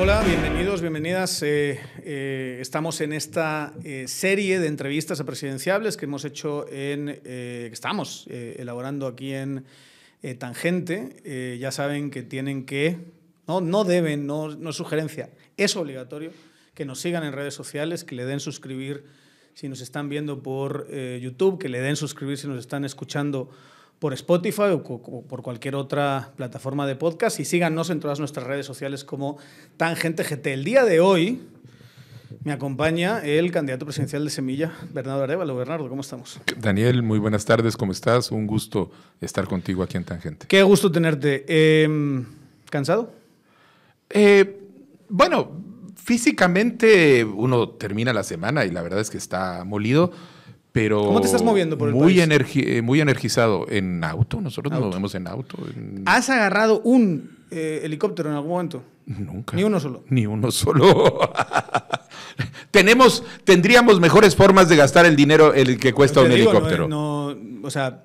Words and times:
Hola, 0.00 0.22
bienvenidos, 0.24 0.80
bienvenidas. 0.80 1.42
Eh, 1.42 1.80
eh, 2.04 2.58
estamos 2.60 3.00
en 3.00 3.12
esta 3.12 3.74
eh, 3.82 4.06
serie 4.06 4.60
de 4.60 4.68
entrevistas 4.68 5.18
a 5.18 5.24
presidenciables 5.24 5.96
que 5.96 6.04
hemos 6.04 6.24
hecho 6.24 6.66
en, 6.70 7.20
que 7.22 7.70
estamos 7.72 8.26
elaborando 8.28 9.08
aquí 9.08 9.34
en 9.34 9.64
Tangente. 10.38 11.58
ya 11.58 11.72
saben 11.72 12.12
que 12.12 12.22
tienen 12.22 12.64
que, 12.64 12.96
no, 13.48 13.60
no 13.60 13.82
deben, 13.82 14.24
no, 14.26 14.54
no 14.54 14.70
es 14.70 14.76
sugerencia, 14.76 15.30
es 15.56 15.76
obligatorio 15.76 16.30
que 16.74 16.84
nos 16.84 17.00
sigan 17.00 17.24
en 17.24 17.32
redes 17.32 17.54
sociales, 17.54 18.04
que 18.04 18.14
le 18.14 18.24
den 18.24 18.38
suscribir 18.38 19.04
si 19.54 19.68
nos 19.68 19.80
están 19.80 20.08
viendo 20.08 20.44
por 20.44 20.88
YouTube, 21.18 21.58
que 21.58 21.68
le 21.68 21.80
den 21.80 21.96
suscribir 21.96 22.38
si 22.38 22.46
nos 22.46 22.60
están 22.60 22.84
escuchando 22.84 23.50
por 23.98 24.12
Spotify 24.14 24.70
o 24.72 24.82
por 25.28 25.42
cualquier 25.42 25.74
otra 25.74 26.32
plataforma 26.36 26.86
de 26.86 26.96
podcast 26.96 27.40
y 27.40 27.44
síganos 27.44 27.90
en 27.90 28.00
todas 28.00 28.18
nuestras 28.18 28.46
redes 28.46 28.66
sociales 28.66 29.04
como 29.04 29.38
Tangente 29.76 30.22
GT. 30.22 30.46
El 30.52 30.64
día 30.64 30.84
de 30.84 31.00
hoy 31.00 31.40
me 32.44 32.52
acompaña 32.52 33.20
el 33.24 33.50
candidato 33.50 33.84
presidencial 33.84 34.24
de 34.24 34.30
Semilla, 34.30 34.72
Bernardo 34.92 35.24
Arevalo. 35.24 35.56
Bernardo, 35.56 35.88
¿cómo 35.88 36.02
estamos? 36.02 36.40
Daniel, 36.58 37.02
muy 37.02 37.18
buenas 37.18 37.44
tardes, 37.44 37.76
¿cómo 37.76 37.92
estás? 37.92 38.30
Un 38.30 38.46
gusto 38.46 38.90
estar 39.20 39.46
contigo 39.46 39.82
aquí 39.82 39.96
en 39.96 40.04
Tangente. 40.04 40.46
Qué 40.46 40.62
gusto 40.62 40.92
tenerte. 40.92 41.44
Em, 41.82 42.24
¿Cansado? 42.70 43.12
Eh, 44.10 44.60
bueno, 45.08 45.50
físicamente 45.96 47.24
uno 47.24 47.70
termina 47.70 48.12
la 48.12 48.22
semana 48.22 48.64
y 48.64 48.70
la 48.70 48.82
verdad 48.82 49.00
es 49.00 49.10
que 49.10 49.18
está 49.18 49.64
molido 49.64 50.12
pero 50.78 51.02
¿Cómo 51.02 51.20
te 51.20 51.26
estás 51.26 51.42
moviendo 51.42 51.76
por 51.76 51.88
el 51.88 51.94
muy 51.94 52.18
país? 52.20 52.56
Eh, 52.56 52.82
muy 52.82 53.00
energizado. 53.00 53.66
En 53.68 54.04
auto, 54.04 54.40
nosotros 54.40 54.72
nos 54.72 54.80
movemos 54.80 55.14
en 55.16 55.26
auto. 55.26 55.58
¿Has 56.06 56.30
agarrado 56.30 56.80
un 56.82 57.38
eh, 57.50 57.80
helicóptero 57.82 58.30
en 58.30 58.36
algún 58.36 58.52
momento? 58.52 58.84
Nunca. 59.06 59.56
Ni 59.56 59.64
uno 59.64 59.80
solo. 59.80 60.04
Ni 60.08 60.26
uno 60.26 60.52
solo. 60.52 61.18
Tenemos, 62.70 63.24
tendríamos 63.42 63.98
mejores 63.98 64.36
formas 64.36 64.68
de 64.68 64.76
gastar 64.76 65.04
el 65.06 65.16
dinero 65.16 65.52
el 65.52 65.80
que 65.80 65.92
cuesta 65.92 66.20
un 66.20 66.30
helicóptero. 66.30 66.86
no, 66.86 67.36
o 67.62 67.70
sea, 67.70 68.04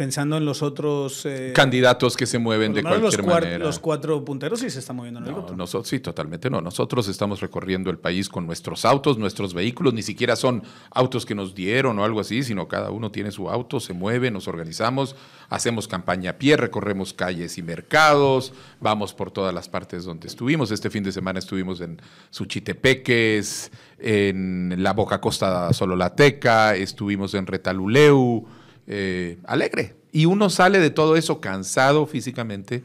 pensando 0.00 0.38
en 0.38 0.46
los 0.46 0.62
otros 0.62 1.26
eh, 1.26 1.52
candidatos 1.54 2.16
que 2.16 2.24
se 2.24 2.38
mueven 2.38 2.72
de 2.72 2.80
cualquier 2.80 3.02
los 3.02 3.26
manera. 3.26 3.58
Los 3.58 3.78
cuatro 3.78 4.24
punteros 4.24 4.60
sí 4.60 4.70
se 4.70 4.78
están 4.78 4.96
moviendo 4.96 5.20
en 5.20 5.26
el 5.26 5.32
no, 5.32 5.54
nosotros 5.54 5.88
sí, 5.90 6.00
totalmente 6.00 6.48
no. 6.48 6.62
Nosotros 6.62 7.06
estamos 7.06 7.42
recorriendo 7.42 7.90
el 7.90 7.98
país 7.98 8.30
con 8.30 8.46
nuestros 8.46 8.86
autos, 8.86 9.18
nuestros 9.18 9.52
vehículos, 9.52 9.92
ni 9.92 10.00
siquiera 10.00 10.36
son 10.36 10.62
autos 10.90 11.26
que 11.26 11.34
nos 11.34 11.54
dieron 11.54 11.98
o 11.98 12.04
algo 12.04 12.18
así, 12.18 12.42
sino 12.42 12.66
cada 12.66 12.90
uno 12.90 13.10
tiene 13.10 13.30
su 13.30 13.50
auto, 13.50 13.78
se 13.78 13.92
mueve, 13.92 14.30
nos 14.30 14.48
organizamos, 14.48 15.16
hacemos 15.50 15.86
campaña 15.86 16.30
a 16.30 16.38
pie, 16.38 16.56
recorremos 16.56 17.12
calles 17.12 17.58
y 17.58 17.62
mercados, 17.62 18.54
vamos 18.80 19.12
por 19.12 19.30
todas 19.30 19.52
las 19.52 19.68
partes 19.68 20.04
donde 20.04 20.28
estuvimos. 20.28 20.70
Este 20.70 20.88
fin 20.88 21.04
de 21.04 21.12
semana 21.12 21.40
estuvimos 21.40 21.82
en 21.82 22.00
Suchitepeques, 22.30 23.70
en 23.98 24.82
la 24.82 24.94
Boca 24.94 25.20
Costa 25.20 25.70
Sololateca, 25.74 26.74
estuvimos 26.74 27.34
en 27.34 27.46
Retaluleu 27.46 28.48
eh, 28.92 29.38
alegre. 29.44 29.94
Y 30.10 30.26
uno 30.26 30.50
sale 30.50 30.80
de 30.80 30.90
todo 30.90 31.14
eso 31.14 31.40
cansado 31.40 32.06
físicamente, 32.06 32.82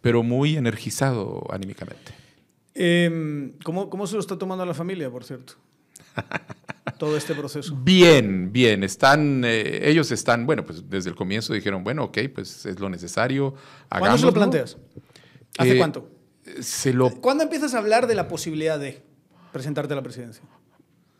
pero 0.00 0.22
muy 0.22 0.56
energizado 0.56 1.46
anímicamente. 1.50 2.12
Em, 2.74 3.52
¿cómo, 3.62 3.90
¿Cómo 3.90 4.06
se 4.06 4.14
lo 4.14 4.20
está 4.20 4.38
tomando 4.38 4.64
la 4.64 4.72
familia, 4.72 5.10
por 5.10 5.24
cierto? 5.24 5.54
todo 6.98 7.18
este 7.18 7.34
proceso. 7.34 7.76
Bien, 7.76 8.50
bien. 8.50 8.82
Están, 8.82 9.42
eh, 9.44 9.90
ellos 9.90 10.10
están, 10.10 10.46
bueno, 10.46 10.64
pues 10.64 10.88
desde 10.88 11.10
el 11.10 11.16
comienzo 11.16 11.52
dijeron, 11.52 11.84
bueno, 11.84 12.04
ok, 12.04 12.18
pues 12.34 12.64
es 12.64 12.80
lo 12.80 12.88
necesario. 12.88 13.54
¿Cuándo 13.90 14.16
se 14.16 14.24
lo 14.24 14.32
planteas? 14.32 14.78
¿Hace 15.58 15.74
eh, 15.74 15.78
cuánto? 15.78 16.08
Se 16.60 16.94
lo... 16.94 17.10
¿Cuándo 17.10 17.44
empiezas 17.44 17.74
a 17.74 17.78
hablar 17.78 18.06
de 18.06 18.14
la 18.14 18.26
posibilidad 18.26 18.78
de 18.78 19.02
presentarte 19.52 19.92
a 19.92 19.96
la 19.96 20.02
presidencia? 20.02 20.42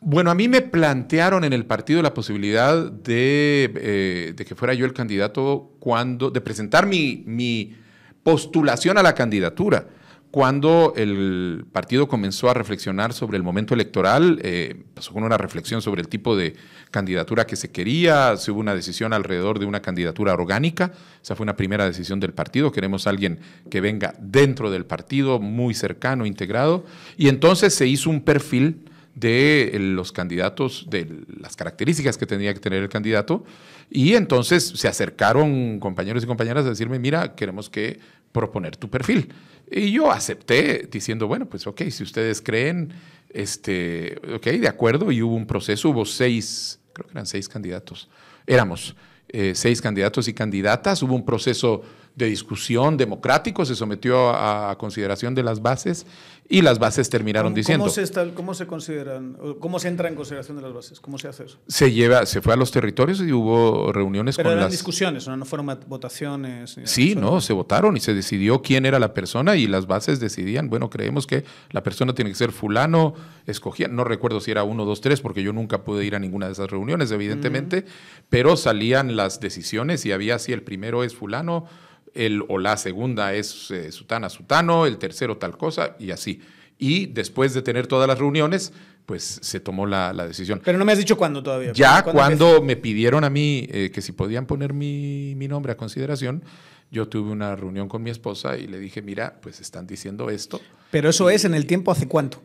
Bueno, 0.05 0.31
a 0.31 0.35
mí 0.35 0.49
me 0.49 0.61
plantearon 0.61 1.45
en 1.45 1.53
el 1.53 1.65
partido 1.65 2.01
la 2.01 2.13
posibilidad 2.13 2.91
de, 2.91 3.71
eh, 3.75 4.35
que 4.35 4.53
fuera 4.53 4.73
yo 4.73 4.85
el 4.85 4.91
candidato 4.91 5.71
cuando, 5.79 6.29
de 6.29 6.41
presentar 6.41 6.85
mi, 6.85 7.77
postulación 8.21 8.97
a 8.97 9.03
la 9.03 9.15
candidatura. 9.15 9.87
Cuando 10.29 10.93
el 10.97 11.65
partido 11.71 12.09
comenzó 12.09 12.49
a 12.49 12.53
reflexionar 12.53 13.13
sobre 13.13 13.37
el 13.37 13.43
momento 13.43 13.73
electoral, 13.73 14.39
eh, 14.43 14.83
pasó 14.93 15.13
con 15.13 15.23
una 15.23 15.37
reflexión 15.37 15.81
sobre 15.81 16.01
el 16.01 16.09
tipo 16.09 16.35
de 16.35 16.55
candidatura 16.91 17.45
que 17.45 17.55
se 17.55 17.71
quería, 17.71 18.35
se 18.35 18.51
hubo 18.51 18.59
una 18.59 18.75
decisión 18.75 19.13
alrededor 19.13 19.59
de 19.59 19.65
una 19.65 19.81
candidatura 19.81 20.33
orgánica, 20.33 20.91
esa 21.21 21.35
fue 21.35 21.43
una 21.43 21.55
primera 21.55 21.85
decisión 21.85 22.19
del 22.19 22.33
partido, 22.33 22.71
queremos 22.73 23.07
alguien 23.07 23.39
que 23.69 23.79
venga 23.79 24.15
dentro 24.19 24.69
del 24.69 24.85
partido, 24.85 25.39
muy 25.39 25.73
cercano, 25.73 26.25
integrado, 26.25 26.85
y 27.15 27.29
entonces 27.29 27.73
se 27.73 27.87
hizo 27.87 28.09
un 28.09 28.21
perfil 28.21 28.85
de 29.15 29.71
los 29.79 30.11
candidatos, 30.11 30.87
de 30.89 31.25
las 31.39 31.55
características 31.55 32.17
que 32.17 32.25
tenía 32.25 32.53
que 32.53 32.59
tener 32.59 32.83
el 32.83 32.89
candidato. 32.89 33.43
Y 33.89 34.13
entonces 34.13 34.65
se 34.65 34.87
acercaron 34.87 35.79
compañeros 35.79 36.23
y 36.23 36.27
compañeras 36.27 36.65
a 36.65 36.69
decirme, 36.69 36.99
mira, 36.99 37.35
queremos 37.35 37.69
que 37.69 37.99
proponer 38.31 38.75
tu 38.75 38.89
perfil. 38.89 39.31
Y 39.69 39.91
yo 39.91 40.11
acepté 40.11 40.87
diciendo, 40.91 41.27
bueno, 41.27 41.47
pues 41.47 41.67
ok, 41.67 41.83
si 41.89 42.03
ustedes 42.03 42.41
creen, 42.41 42.93
este, 43.29 44.19
ok, 44.35 44.45
de 44.45 44.67
acuerdo. 44.67 45.11
Y 45.11 45.21
hubo 45.21 45.35
un 45.35 45.45
proceso, 45.45 45.89
hubo 45.89 46.05
seis, 46.05 46.79
creo 46.93 47.07
que 47.07 47.13
eran 47.13 47.25
seis 47.25 47.47
candidatos. 47.47 48.09
Éramos 48.47 48.95
eh, 49.29 49.53
seis 49.55 49.81
candidatos 49.81 50.27
y 50.27 50.33
candidatas. 50.33 51.01
Hubo 51.03 51.15
un 51.15 51.25
proceso 51.25 51.83
de 52.15 52.27
discusión 52.27 52.97
democrático, 52.97 53.65
se 53.65 53.75
sometió 53.75 54.29
a, 54.29 54.77
consideración 54.77 55.33
de 55.33 55.43
las 55.43 55.61
bases 55.61 56.05
y 56.49 56.61
las 56.61 56.79
bases 56.79 57.09
terminaron 57.09 57.53
diciendo. 57.53 57.85
¿cómo 57.85 57.93
se, 57.93 58.33
¿Cómo 58.33 58.53
se 58.53 58.67
consideran, 58.67 59.37
cómo 59.59 59.79
se 59.79 59.87
entra 59.87 60.09
en 60.09 60.15
consideración 60.15 60.57
de 60.57 60.63
las 60.63 60.73
bases? 60.73 60.99
¿Cómo 60.99 61.17
se 61.17 61.27
hace 61.27 61.45
eso? 61.45 61.57
Se 61.67 61.91
lleva, 61.91 62.25
se 62.25 62.41
fue 62.41 62.53
a 62.53 62.55
los 62.55 62.71
territorios 62.71 63.21
y 63.21 63.31
hubo 63.31 63.91
reuniones 63.93 64.35
Pero 64.35 64.49
con 64.49 64.53
eran 64.53 64.65
las... 64.65 64.71
discusiones, 64.71 65.27
¿no? 65.27 65.37
no 65.37 65.45
fueron 65.45 65.65
votaciones. 65.87 66.75
Sí, 66.83 67.15
no, 67.15 67.41
se 67.41 67.53
votaron 67.53 67.95
y 67.97 67.99
se 67.99 68.13
decidió 68.13 68.61
quién 68.61 68.85
era 68.85 68.99
la 68.99 69.13
persona 69.13 69.55
y 69.55 69.67
las 69.67 69.87
bases 69.87 70.19
decidían, 70.19 70.69
bueno, 70.69 70.89
creemos 70.89 71.27
que 71.27 71.45
la 71.71 71.83
persona 71.83 72.13
tiene 72.13 72.31
que 72.31 72.35
ser 72.35 72.51
fulano, 72.51 73.13
escogían, 73.45 73.95
no 73.95 74.03
recuerdo 74.03 74.39
si 74.41 74.51
era 74.51 74.63
uno, 74.63 74.85
dos, 74.85 75.01
tres, 75.01 75.21
porque 75.21 75.43
yo 75.43 75.53
nunca 75.53 75.83
pude 75.83 76.05
ir 76.05 76.15
a 76.15 76.19
ninguna 76.19 76.47
de 76.47 76.53
esas 76.53 76.69
reuniones, 76.69 77.11
evidentemente, 77.11 77.85
pero 78.29 78.57
salían 78.57 79.15
las 79.15 79.39
decisiones 79.39 80.05
y 80.05 80.11
había 80.11 80.35
así, 80.35 80.51
el 80.51 80.63
primero 80.63 81.03
es 81.03 81.15
fulano, 81.15 81.65
el, 82.13 82.43
o 82.47 82.57
la 82.57 82.77
segunda 82.77 83.33
es 83.33 83.71
eh, 83.71 83.91
sutana, 83.91 84.29
sutano, 84.29 84.85
el 84.85 84.97
tercero 84.97 85.37
tal 85.37 85.57
cosa 85.57 85.95
y 85.99 86.11
así. 86.11 86.41
Y 86.77 87.07
después 87.07 87.53
de 87.53 87.61
tener 87.61 87.87
todas 87.87 88.07
las 88.07 88.17
reuniones, 88.17 88.73
pues 89.05 89.39
se 89.41 89.59
tomó 89.59 89.85
la, 89.85 90.13
decisión. 90.13 90.61
Pero 90.63 90.77
no 90.77 90.85
me 90.85 90.91
has 90.91 90.97
dicho 90.97 91.17
cuándo 91.17 91.43
todavía. 91.43 91.71
Ya 91.73 92.03
cuando 92.03 92.61
me 92.61 92.75
pidieron 92.75 93.23
a 93.23 93.29
mí 93.29 93.67
eh, 93.71 93.91
que 93.93 94.01
si 94.01 94.11
podían 94.11 94.45
poner 94.45 94.73
mi, 94.73 95.33
mi, 95.35 95.47
nombre 95.47 95.73
a 95.73 95.77
consideración, 95.77 96.43
yo 96.91 97.07
tuve 97.07 97.31
una 97.31 97.55
reunión 97.55 97.89
con 97.89 98.03
mi 98.03 98.09
esposa 98.09 98.57
y 98.57 98.67
le 98.67 98.79
dije, 98.79 99.01
mira, 99.01 99.39
pues 99.41 99.59
están 99.59 99.87
diciendo 99.87 100.29
esto. 100.29 100.61
Pero 100.91 101.09
eso 101.09 101.29
es 101.29 101.45
en 101.45 101.53
el 101.53 101.65
tiempo 101.65 101.91
hace 101.91 102.07
cuánto? 102.07 102.41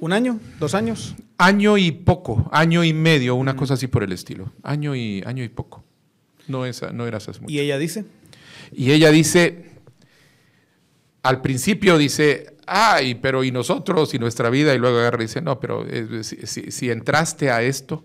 ¿Un 0.00 0.12
año? 0.12 0.38
¿Dos 0.60 0.74
años? 0.74 1.16
Año 1.38 1.76
y 1.76 1.90
poco, 1.90 2.48
año 2.52 2.84
y 2.84 2.92
medio, 2.92 3.34
una 3.34 3.54
mm. 3.54 3.56
cosa 3.56 3.74
así 3.74 3.88
por 3.88 4.04
el 4.04 4.12
estilo. 4.12 4.52
Año 4.62 4.94
y, 4.94 5.22
año 5.26 5.42
y 5.42 5.48
poco. 5.48 5.84
No, 6.46 6.64
esa, 6.64 6.92
no 6.92 7.06
era 7.06 7.18
esas 7.18 7.40
¿Y 7.46 7.58
ella 7.58 7.76
dice? 7.78 8.04
Y 8.72 8.92
ella 8.92 9.10
dice, 9.10 9.64
al 11.22 11.40
principio 11.40 11.98
dice, 11.98 12.56
ay, 12.66 13.14
pero 13.16 13.44
¿y 13.44 13.50
nosotros 13.50 14.14
y 14.14 14.18
nuestra 14.18 14.50
vida? 14.50 14.74
Y 14.74 14.78
luego 14.78 14.98
agarra 14.98 15.22
y 15.22 15.26
dice, 15.26 15.40
no, 15.40 15.58
pero 15.58 15.84
eh, 15.88 16.22
si, 16.22 16.90
entraste 16.90 17.50
a 17.50 17.62
esto 17.62 18.04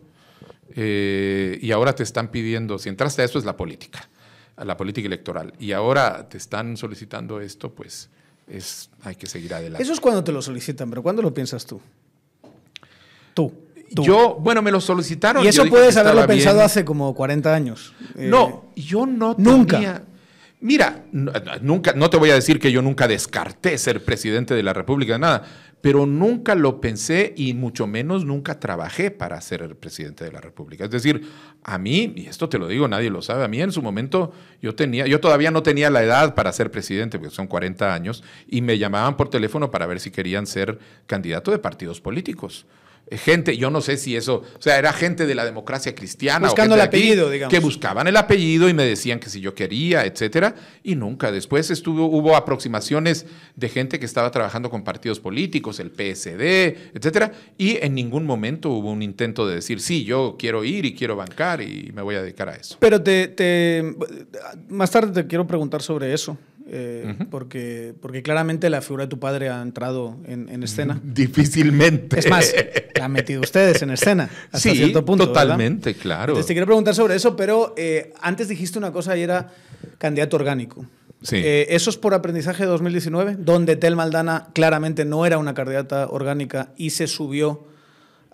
eh, 0.76 1.58
y 1.62 1.72
ahora 1.72 1.94
te 1.94 2.04
están 2.04 2.30
pidiendo, 2.30 2.80
si 2.80 2.90
entraste 2.90 3.22
a 3.22 3.26
esto 3.26 3.40
es 3.40 3.46
la 3.46 3.56
política, 3.56 4.10
a 4.56 4.66
la 4.66 4.78
política 4.78 5.08
electoral, 5.08 5.54
y 5.60 5.72
ahora 5.72 6.28
te 6.28 6.38
están 6.38 6.78
solicitando 6.78 7.40
esto, 7.42 7.72
pues 7.72 8.10
es, 8.48 8.90
hay 9.04 9.16
que 9.16 9.28
seguir 9.28 9.54
adelante. 9.54 9.84
Eso 9.84 9.94
es 9.94 10.00
cuando 10.00 10.24
te 10.24 10.32
lo 10.32 10.42
solicitan, 10.42 10.90
pero 10.90 11.04
¿cuándo 11.04 11.22
lo 11.22 11.34
piensas 11.34 11.66
tú? 11.66 11.80
Tú. 13.34 13.52
Yo, 13.90 14.38
bueno, 14.40 14.62
me 14.62 14.72
lo 14.72 14.82
solicitaron. 14.82 15.44
Y 15.44 15.48
eso 15.48 15.66
puedes 15.68 15.96
haberlo 15.98 16.26
pensado 16.26 16.62
hace 16.62 16.84
como 16.84 17.14
40 17.14 17.54
años. 17.54 17.94
No, 18.16 18.66
eh, 18.76 18.82
yo 18.82 19.06
no 19.06 19.36
Nunca. 19.38 20.04
Mira, 20.64 21.04
nunca, 21.12 21.92
no 21.92 22.10
te 22.10 22.16
voy 22.16 22.30
a 22.30 22.36
decir 22.36 22.58
que 22.58 22.72
yo 22.72 22.82
nunca 22.82 23.06
descarté 23.06 23.78
ser 23.78 24.02
presidente 24.06 24.56
de 24.56 24.64
la 24.64 24.72
República, 24.72 25.18
nada, 25.18 25.44
pero 25.82 26.06
nunca 26.06 26.56
lo 26.56 26.80
pensé 26.80 27.34
y 27.36 27.54
mucho 27.54 27.86
menos 27.86 28.24
nunca 28.24 28.62
trabajé 28.62 29.12
para 29.12 29.42
ser 29.42 29.76
presidente 29.76 30.24
de 30.24 30.32
la 30.32 30.40
República. 30.40 30.86
Es 30.86 30.92
decir, 30.92 31.30
a 31.64 31.78
mí, 31.78 32.14
y 32.16 32.28
esto 32.28 32.48
te 32.48 32.58
lo 32.58 32.70
digo, 32.70 32.88
nadie 32.88 33.10
lo 33.10 33.22
sabe, 33.22 33.44
a 33.44 33.50
mí 33.50 33.62
en 33.62 33.74
su 33.74 33.82
momento 33.82 34.32
yo 34.62 34.74
tenía, 34.74 35.06
yo 35.06 35.20
todavía 35.20 35.52
no 35.52 35.64
tenía 35.64 35.90
la 35.90 36.02
edad 36.02 36.34
para 36.34 36.54
ser 36.54 36.72
presidente, 36.72 37.20
porque 37.20 37.36
son 37.36 37.48
40 37.48 37.94
años, 37.94 38.24
y 38.48 38.62
me 38.62 38.78
llamaban 38.78 39.18
por 39.18 39.30
teléfono 39.30 39.70
para 39.70 39.86
ver 39.86 40.00
si 40.00 40.12
querían 40.12 40.48
ser 40.48 40.80
candidato 41.08 41.52
de 41.52 41.60
partidos 41.60 42.00
políticos. 42.00 42.66
Gente, 43.12 43.58
yo 43.58 43.70
no 43.70 43.82
sé 43.82 43.98
si 43.98 44.16
eso, 44.16 44.44
o 44.58 44.62
sea, 44.62 44.78
era 44.80 44.92
gente 44.94 45.26
de 45.26 45.36
la 45.36 45.46
democracia 45.46 45.94
cristiana. 45.94 46.48
Buscando 46.48 46.76
o 46.76 46.78
el 46.78 46.82
aquí 46.82 46.98
apellido, 46.98 47.30
digamos. 47.30 47.54
Que 47.54 47.60
buscaban 47.60 48.08
el 48.08 48.18
apellido 48.18 48.70
y 48.70 48.74
me 48.74 48.84
decían 48.86 49.20
que 49.20 49.30
si 49.30 49.40
yo 49.42 49.54
quería, 49.54 50.06
etcétera, 50.06 50.56
y 50.84 50.96
nunca. 50.96 51.32
Después 51.32 51.70
estuvo, 51.70 52.06
hubo 52.08 52.36
aproximaciones 52.36 53.26
de 53.56 53.70
gente 53.70 54.00
que 54.00 54.06
estaba 54.06 54.32
trabajando 54.32 54.70
con 54.70 54.84
partidos 54.84 55.20
políticos, 55.20 55.80
el 55.80 55.92
PSD, 55.92 56.96
etcétera, 56.96 57.32
y 57.58 57.78
en 57.86 57.94
ningún 57.96 58.26
momento 58.26 58.70
hubo 58.70 58.92
un 58.92 59.02
intento 59.04 59.48
de 59.48 59.56
decir, 59.56 59.80
sí, 59.82 60.04
yo 60.06 60.36
quiero 60.40 60.64
ir 60.64 60.86
y 60.86 60.96
quiero 60.96 61.16
bancar 61.16 61.62
y 61.62 61.92
me 61.94 62.02
voy 62.02 62.16
a 62.16 62.22
dedicar 62.22 62.50
a 62.50 62.56
eso. 62.56 62.78
Pero 62.80 63.02
te, 63.02 63.28
te- 63.28 63.96
más 64.70 64.90
tarde 64.92 65.22
te 65.24 65.28
quiero 65.28 65.46
preguntar 65.46 65.82
sobre 65.82 66.14
eso, 66.14 66.38
eh, 66.66 67.16
porque, 67.30 67.94
porque 68.02 68.24
claramente 68.24 68.70
la 68.70 68.82
figura 68.82 69.06
de 69.06 69.10
tu 69.10 69.20
padre 69.20 69.50
ha 69.50 69.62
entrado 69.62 70.18
en, 70.26 70.48
en 70.50 70.64
escena. 70.64 71.00
Difícilmente. 71.04 72.20
Es 72.20 72.30
más, 72.30 72.54
la 72.96 73.06
han 73.06 73.12
metido 73.12 73.42
ustedes 73.42 73.82
en 73.82 73.92
escena 73.92 74.30
hasta 74.46 74.60
sí, 74.60 74.76
cierto 74.76 75.04
punto. 75.04 75.28
¿verdad? 75.28 75.42
totalmente, 75.42 75.96
claro. 75.96 76.34
Entonces 76.34 76.48
te 76.48 76.54
quiero 76.54 76.66
preguntar 76.66 76.96
sobre 76.96 77.16
eso, 77.16 77.36
pero 77.36 77.74
eh, 77.78 78.14
antes 78.22 78.48
dijiste 78.48 78.78
una 78.80 78.92
cosa 78.92 79.18
y 79.18 79.22
era 79.22 79.52
candidato 79.98 80.38
orgánico. 80.38 80.86
Sí. 81.22 81.38
Eh, 81.38 81.68
¿Eso 81.70 81.90
es 81.90 81.98
por 81.98 82.14
aprendizaje 82.14 82.64
de 82.64 82.70
2019? 82.70 83.38
Donde 83.40 83.76
Tel 83.76 83.96
Maldana 83.96 84.48
claramente 84.54 85.06
no 85.06 85.26
era 85.26 85.38
una 85.38 85.54
candidata 85.54 86.08
orgánica 86.10 86.74
y 86.78 86.92
se 86.92 87.08
subió 87.08 87.66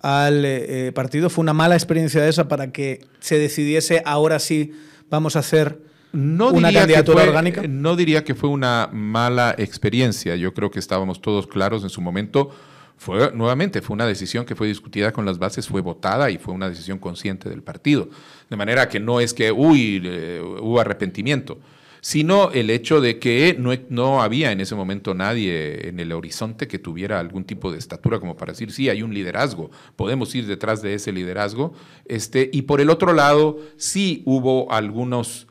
al 0.02 0.44
eh, 0.46 0.92
partido. 0.94 1.30
¿Fue 1.30 1.42
una 1.42 1.54
mala 1.54 1.76
experiencia 1.76 2.28
esa 2.28 2.48
para 2.48 2.72
que 2.72 3.06
se 3.20 3.38
decidiese 3.38 4.02
ahora 4.06 4.40
sí 4.40 4.74
vamos 5.10 5.36
a 5.36 5.40
hacer 5.40 5.89
No 6.12 6.50
una 6.50 6.70
diría 6.70 6.72
que 6.72 6.94
candidatura 6.94 7.20
fue- 7.20 7.28
orgánica? 7.30 7.64
No 7.68 7.96
diría 7.96 8.24
que 8.24 8.36
fue 8.36 8.50
una 8.50 8.90
mala 8.92 9.54
experiencia. 9.58 10.36
Yo 10.36 10.54
creo 10.54 10.72
que 10.72 10.80
estábamos 10.80 11.22
todos 11.22 11.48
claros 11.48 11.84
en 11.84 11.90
su 11.90 12.02
momento. 12.02 12.50
Fue, 12.98 13.32
nuevamente, 13.34 13.82
fue 13.82 13.94
una 13.94 14.06
decisión 14.06 14.46
que 14.46 14.56
fue 14.56 14.68
discutida 14.68 15.14
con 15.14 15.26
las 15.26 15.38
bases, 15.40 15.68
fue 15.68 15.82
votada 15.82 16.30
y 16.32 16.38
fue 16.38 16.54
una 16.54 16.68
decisión 16.68 16.98
consciente 17.00 17.48
del 17.50 17.64
partido. 17.64 18.10
De 18.50 18.58
manera 18.58 18.90
que 18.90 19.00
no 19.00 19.22
es 19.22 19.34
que, 19.34 19.52
uy, 19.54 20.02
eh, 20.04 20.42
hubo 20.44 20.82
arrepentimiento, 20.82 21.60
sino 22.02 22.52
el 22.52 22.70
hecho 22.70 23.00
de 23.00 23.18
que 23.20 23.56
no, 23.58 23.72
no 23.90 24.22
había 24.22 24.52
en 24.52 24.60
ese 24.62 24.76
momento 24.76 25.14
nadie 25.14 25.88
en 25.90 26.00
el 26.02 26.12
horizonte 26.12 26.68
que 26.68 26.80
tuviera 26.80 27.20
algún 27.20 27.44
tipo 27.46 27.72
de 27.72 27.78
estatura 27.78 28.20
como 28.20 28.36
para 28.36 28.52
decir, 28.52 28.72
sí, 28.74 28.90
hay 28.90 29.02
un 29.02 29.14
liderazgo, 29.14 29.70
podemos 29.96 30.34
ir 30.36 30.46
detrás 30.48 30.82
de 30.82 30.94
ese 30.96 31.12
liderazgo. 31.14 31.74
Este, 32.06 32.50
y 32.52 32.64
por 32.64 32.82
el 32.82 32.90
otro 32.90 33.14
lado, 33.14 33.60
sí 33.78 34.24
hubo 34.26 34.70
algunos 34.74 35.48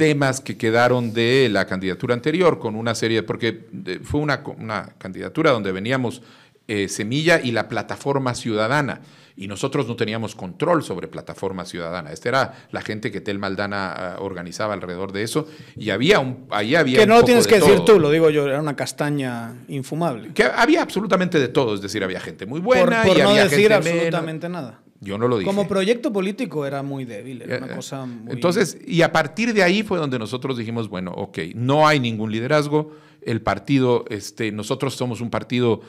temas 0.00 0.40
que 0.40 0.56
quedaron 0.56 1.12
de 1.12 1.50
la 1.50 1.66
candidatura 1.66 2.14
anterior 2.14 2.58
con 2.58 2.74
una 2.74 2.94
serie, 2.94 3.22
porque 3.22 3.68
eh, 3.84 4.00
fue 4.02 4.20
una, 4.20 4.42
una 4.56 4.94
candidatura 4.96 5.50
donde 5.50 5.72
veníamos 5.72 6.22
eh, 6.68 6.88
Semilla 6.88 7.38
y 7.38 7.52
la 7.52 7.68
Plataforma 7.68 8.34
Ciudadana, 8.34 9.02
y 9.36 9.46
nosotros 9.46 9.86
no 9.86 9.96
teníamos 9.96 10.34
control 10.34 10.82
sobre 10.82 11.06
Plataforma 11.06 11.66
Ciudadana. 11.66 12.12
Esta 12.12 12.28
era 12.30 12.54
la 12.72 12.80
gente 12.80 13.12
que 13.12 13.20
Tel 13.20 13.38
Maldana 13.38 13.92
ah, 13.92 14.16
organizaba 14.20 14.72
alrededor 14.72 15.12
de 15.12 15.22
eso, 15.22 15.46
y 15.76 15.90
había 15.90 16.18
un, 16.18 16.46
ahí 16.48 16.74
había 16.76 16.96
Que 16.96 17.02
un 17.02 17.10
no 17.10 17.16
lo 17.16 17.24
tienes 17.24 17.44
de 17.44 17.50
que 17.50 17.60
decir 17.60 17.80
tú, 17.80 18.00
lo 18.00 18.10
digo 18.10 18.30
yo, 18.30 18.46
era 18.46 18.58
una 18.58 18.76
castaña 18.76 19.52
infumable. 19.68 20.32
Que 20.32 20.44
había 20.44 20.80
absolutamente 20.80 21.38
de 21.38 21.48
todo, 21.48 21.74
es 21.74 21.82
decir, 21.82 22.02
había 22.02 22.20
gente 22.20 22.46
muy 22.46 22.60
Por, 22.60 22.78
buena 22.78 23.02
por 23.02 23.18
y 23.18 23.20
no 23.20 23.28
había 23.28 23.44
decir 23.44 23.70
gente 23.70 23.74
absolutamente 23.74 24.48
nada. 24.48 24.79
Yo 25.00 25.16
no 25.16 25.28
lo 25.28 25.38
dije. 25.38 25.46
Como 25.48 25.66
proyecto 25.66 26.12
político 26.12 26.66
era 26.66 26.82
muy 26.82 27.04
débil, 27.06 27.42
era 27.42 27.58
una 27.58 27.72
Eh, 27.72 27.76
cosa 27.76 28.04
muy... 28.04 28.32
Entonces, 28.32 28.76
y 28.86 29.00
a 29.02 29.10
partir 29.12 29.54
de 29.54 29.62
ahí 29.62 29.82
fue 29.82 29.98
donde 29.98 30.18
nosotros 30.18 30.58
dijimos, 30.58 30.88
bueno, 30.88 31.12
ok, 31.12 31.38
no 31.54 31.88
hay 31.88 32.00
ningún 32.00 32.30
liderazgo, 32.30 32.92
el 33.22 33.40
partido, 33.40 34.04
este, 34.10 34.52
nosotros 34.52 34.94
somos 34.94 35.20
un 35.20 35.30
partido 35.30 35.80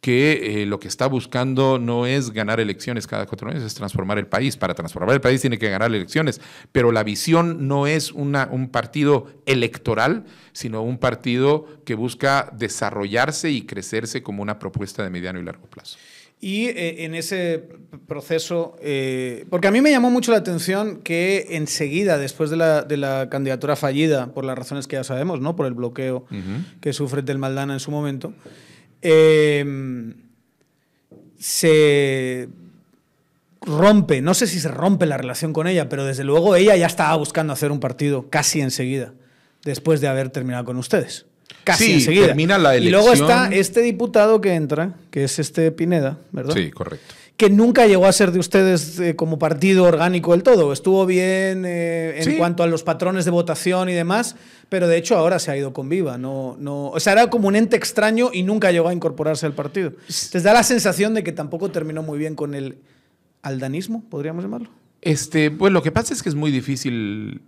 que 0.00 0.62
eh, 0.62 0.66
lo 0.66 0.78
que 0.78 0.86
está 0.86 1.08
buscando 1.08 1.78
no 1.80 2.06
es 2.06 2.30
ganar 2.30 2.60
elecciones 2.60 3.06
cada 3.08 3.26
cuatro 3.26 3.50
años, 3.50 3.64
es 3.64 3.74
transformar 3.74 4.18
el 4.18 4.28
país. 4.28 4.56
Para 4.56 4.72
transformar 4.74 5.14
el 5.14 5.20
país 5.20 5.40
tiene 5.40 5.58
que 5.58 5.68
ganar 5.70 5.88
elecciones, 5.92 6.40
pero 6.70 6.92
la 6.92 7.02
visión 7.02 7.66
no 7.66 7.86
es 7.88 8.12
una, 8.12 8.48
un 8.52 8.68
partido 8.68 9.26
electoral, 9.44 10.24
sino 10.52 10.82
un 10.82 10.98
partido 10.98 11.66
que 11.84 11.96
busca 11.96 12.52
desarrollarse 12.56 13.50
y 13.50 13.62
crecerse 13.62 14.22
como 14.22 14.40
una 14.42 14.58
propuesta 14.60 15.02
de 15.02 15.10
mediano 15.10 15.40
y 15.40 15.44
largo 15.44 15.66
plazo. 15.66 15.98
Y 16.40 16.66
eh, 16.66 17.04
en 17.04 17.14
ese 17.14 17.64
proceso, 18.06 18.76
eh, 18.80 19.44
porque 19.50 19.66
a 19.66 19.70
mí 19.72 19.80
me 19.80 19.90
llamó 19.90 20.10
mucho 20.10 20.30
la 20.30 20.38
atención 20.38 21.00
que 21.02 21.46
enseguida, 21.50 22.16
después 22.16 22.48
de 22.50 22.56
la, 22.56 22.82
de 22.82 22.96
la 22.96 23.28
candidatura 23.28 23.74
fallida, 23.74 24.28
por 24.32 24.44
las 24.44 24.56
razones 24.56 24.86
que 24.86 24.96
ya 24.96 25.04
sabemos, 25.04 25.40
¿no? 25.40 25.56
por 25.56 25.66
el 25.66 25.74
bloqueo 25.74 26.26
que 26.80 26.92
sufre 26.92 27.22
Tel 27.22 27.38
Maldana 27.38 27.72
en 27.72 27.80
su 27.80 27.90
momento, 27.90 28.32
eh, 29.02 29.64
se 31.38 32.48
rompe, 33.60 34.20
no 34.20 34.34
sé 34.34 34.46
si 34.46 34.60
se 34.60 34.68
rompe 34.68 35.06
la 35.06 35.16
relación 35.16 35.52
con 35.52 35.66
ella, 35.66 35.88
pero 35.88 36.04
desde 36.04 36.24
luego 36.24 36.56
ella 36.56 36.76
ya 36.76 36.86
estaba 36.86 37.16
buscando 37.16 37.52
hacer 37.52 37.72
un 37.72 37.80
partido 37.80 38.28
casi 38.30 38.60
enseguida, 38.60 39.12
después 39.64 40.00
de 40.00 40.08
haber 40.08 40.30
terminado 40.30 40.64
con 40.64 40.76
ustedes. 40.76 41.26
Casi 41.68 41.84
Sí, 41.84 41.92
enseguida. 41.94 42.26
termina 42.26 42.58
la 42.58 42.76
Y 42.76 42.88
luego 42.90 43.08
elección. 43.12 43.30
está 43.30 43.54
este 43.54 43.80
diputado 43.82 44.40
que 44.40 44.54
entra, 44.54 44.94
que 45.10 45.24
es 45.24 45.38
este 45.38 45.70
Pineda, 45.70 46.18
¿verdad? 46.32 46.54
Sí, 46.54 46.70
correcto. 46.70 47.14
que 47.36 47.50
nunca 47.50 47.86
llegó 47.86 48.06
a 48.06 48.12
ser 48.12 48.32
de 48.32 48.40
ustedes 48.40 48.98
eh, 48.98 49.14
como 49.14 49.38
partido 49.38 49.84
orgánico 49.84 50.32
del 50.32 50.42
todo. 50.42 50.72
Estuvo 50.72 51.06
bien 51.06 51.62
eh, 51.64 52.14
en 52.18 52.24
Sí. 52.24 52.36
cuanto 52.36 52.64
a 52.64 52.66
los 52.66 52.82
patrones 52.82 53.24
de 53.24 53.30
votación 53.30 53.88
y 53.88 53.92
demás, 53.92 54.34
pero 54.68 54.88
de 54.88 54.96
hecho 54.96 55.16
ahora 55.16 55.38
se 55.38 55.52
ha 55.52 55.56
ido 55.56 55.72
con 55.72 55.88
Viva. 55.88 56.18
No, 56.18 56.56
no, 56.58 56.88
o 56.88 56.98
sea, 56.98 57.12
era 57.12 57.30
como 57.30 57.46
un 57.46 57.54
ente 57.54 57.76
extraño 57.76 58.30
y 58.32 58.42
nunca 58.42 58.72
llegó 58.72 58.88
a 58.88 58.92
incorporarse 58.92 59.46
al 59.46 59.52
partido. 59.52 59.92
¿Te 60.32 60.40
da 60.40 60.52
la 60.52 60.64
sensación 60.64 61.14
de 61.14 61.22
que 61.22 61.30
tampoco 61.30 61.70
terminó 61.70 62.02
muy 62.02 62.18
bien 62.18 62.34
con 62.34 62.54
el 62.56 62.78
aldanismo, 63.42 64.02
podríamos 64.10 64.42
llamarlo? 64.42 64.70
Este, 65.00 65.52
pues 65.52 65.72
lo 65.72 65.80
que 65.80 65.92
pasa 65.92 66.12
es 66.14 66.24
que 66.24 66.28
es 66.30 66.34
muy 66.34 66.50
difícil 66.50 67.40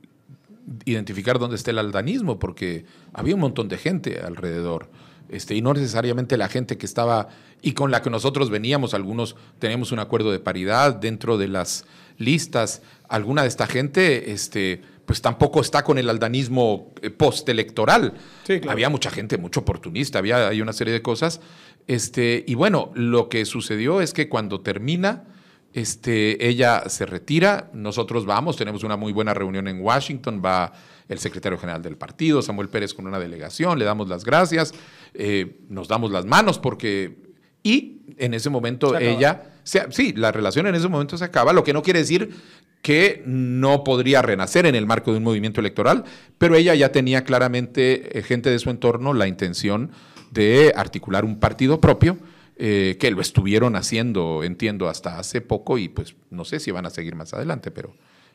identificar 0.85 1.39
dónde 1.39 1.57
está 1.57 1.71
el 1.71 1.79
aldanismo, 1.79 2.39
porque 2.39 2.85
había 3.13 3.35
un 3.35 3.41
montón 3.41 3.69
de 3.69 3.79
gente 3.79 4.21
alrededor. 4.21 4.91
Este, 5.29 5.55
y 5.55 5.63
no 5.63 5.73
necesariamente 5.73 6.37
la 6.37 6.49
gente 6.49 6.77
que 6.77 6.87
estaba 6.87 7.29
y 7.63 7.73
con 7.73 7.91
la 7.91 8.03
que 8.03 8.11
nosotros 8.11 8.51
veníamos, 8.51 8.95
algunos 8.95 9.37
teníamos 9.59 9.93
un 9.93 10.01
acuerdo 10.01 10.33
de 10.33 10.41
paridad 10.41 10.95
dentro 10.97 11.39
de 11.39 11.49
las 11.49 11.85
listas. 12.19 12.83
Alguna 13.09 13.43
de 13.43 13.49
esta 13.49 13.67
gente, 13.67 14.33
este, 14.33 14.83
pues 15.07 15.23
tampoco 15.23 15.61
está 15.61 15.85
con 15.85 15.99
el 15.99 16.09
aldanismo 16.09 16.93
eh, 17.03 17.11
postelectoral. 17.11 18.15
Sí, 18.45 18.61
claro. 18.61 18.73
Había 18.73 18.89
mucha 18.89 19.11
gente, 19.11 19.39
mucho 19.39 19.61
oportunista, 19.61 20.19
había 20.19 20.49
hay 20.49 20.61
una 20.61 20.73
serie 20.73 20.93
de 20.93 21.03
cosas. 21.03 21.41
Este, 21.87 22.45
y 22.47 22.55
bueno, 22.55 22.91
lo 22.95 23.29
que 23.29 23.45
sucedió 23.45 24.01
es 24.01 24.13
que 24.13 24.29
cuando 24.29 24.61
termina, 24.61 25.25
este, 25.73 26.49
ella 26.49 26.89
se 26.89 27.07
retira, 27.07 27.71
nosotros 27.73 28.27
vamos, 28.27 28.57
tenemos 28.57 28.83
una 28.85 28.97
muy 28.97 29.13
buena 29.13 29.35
reunión 29.35 29.69
en 29.69 29.81
Washington, 29.81 30.43
va 30.45 30.73
el 31.09 31.19
secretario 31.19 31.59
general 31.59 31.83
del 31.83 31.97
partido, 31.97 32.41
Samuel 32.43 32.69
Pérez, 32.69 32.95
con 32.95 33.07
una 33.07 33.19
delegación, 33.19 33.79
le 33.79 33.85
damos 33.85 34.09
las 34.09 34.25
gracias, 34.25 34.73
eh, 35.15 35.59
nos 35.69 35.89
damos 35.89 36.11
las 36.11 36.25
manos 36.25 36.59
porque... 36.59 37.29
Y 37.63 37.99
en 38.17 38.33
ese 38.33 38.49
momento 38.49 38.97
Se 38.97 39.11
ella, 39.13 39.53
se- 39.65 39.91
sí, 39.93 40.15
la 40.17 40.33
relación 40.33 40.67
en 40.67 40.75
ese 40.75 40.89
momento 40.89 41.19
se 41.19 41.25
acaba, 41.27 41.53
lo 41.53 41.63
que 41.63 41.75
no 41.75 41.83
quiere 41.83 41.99
decir 41.99 42.35
que 42.81 43.23
no 43.27 43.85
podría 43.85 44.23
renacer 44.23 44.65
en 44.65 44.75
el 44.75 44.87
marco 44.87 45.11
de 45.13 45.19
un 45.19 45.25
movimiento 45.25 45.61
electoral, 45.61 46.05
pero 46.39 46.57
ella 46.57 46.75
ya 46.75 46.91
tenía 46.91 47.23
claramente, 47.25 48.19
eh, 48.19 48.23
gente 48.23 48.49
de 48.49 48.59
su 48.59 48.71
entorno, 48.71 49.13
la 49.13 49.27
intención 49.29 49.91
de 50.31 50.73
articular 50.75 51.27
un 51.27 51.39
partido 51.39 51.81
propio, 51.83 52.17
eh, 52.63 52.99
que 53.01 53.11
lo 53.11 53.23
estuvieron 53.23 53.75
haciendo, 53.75 54.45
entiendo, 54.45 54.91
hasta 54.91 55.19
hace 55.19 55.41
poco 55.41 55.79
y 55.79 55.89
pues 55.89 56.15
no 56.29 56.45
sé 56.45 56.61
si 56.61 56.71
van 56.71 56.85
a 56.85 56.91
seguir 56.91 57.15
más 57.15 57.33
adelante, 57.33 57.71
pero 57.71 57.95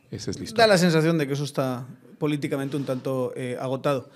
esa 0.09 0.31
es 0.31 0.37
la 0.37 0.39
Da 0.39 0.45
historia. 0.45 0.67
la 0.67 0.77
sensación 0.79 1.19
de 1.19 1.27
que 1.27 1.33
eso 1.33 1.43
está 1.43 1.85
políticamente 2.17 2.75
un 2.75 2.85
tanto 2.85 3.33
eh, 3.35 3.55
agotado. 3.61 4.09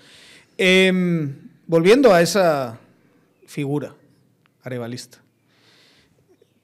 Em, 0.58 1.32
volviendo 1.68 2.12
a 2.12 2.22
esa 2.22 2.80
figura 3.46 3.94
arevalista. 4.64 5.18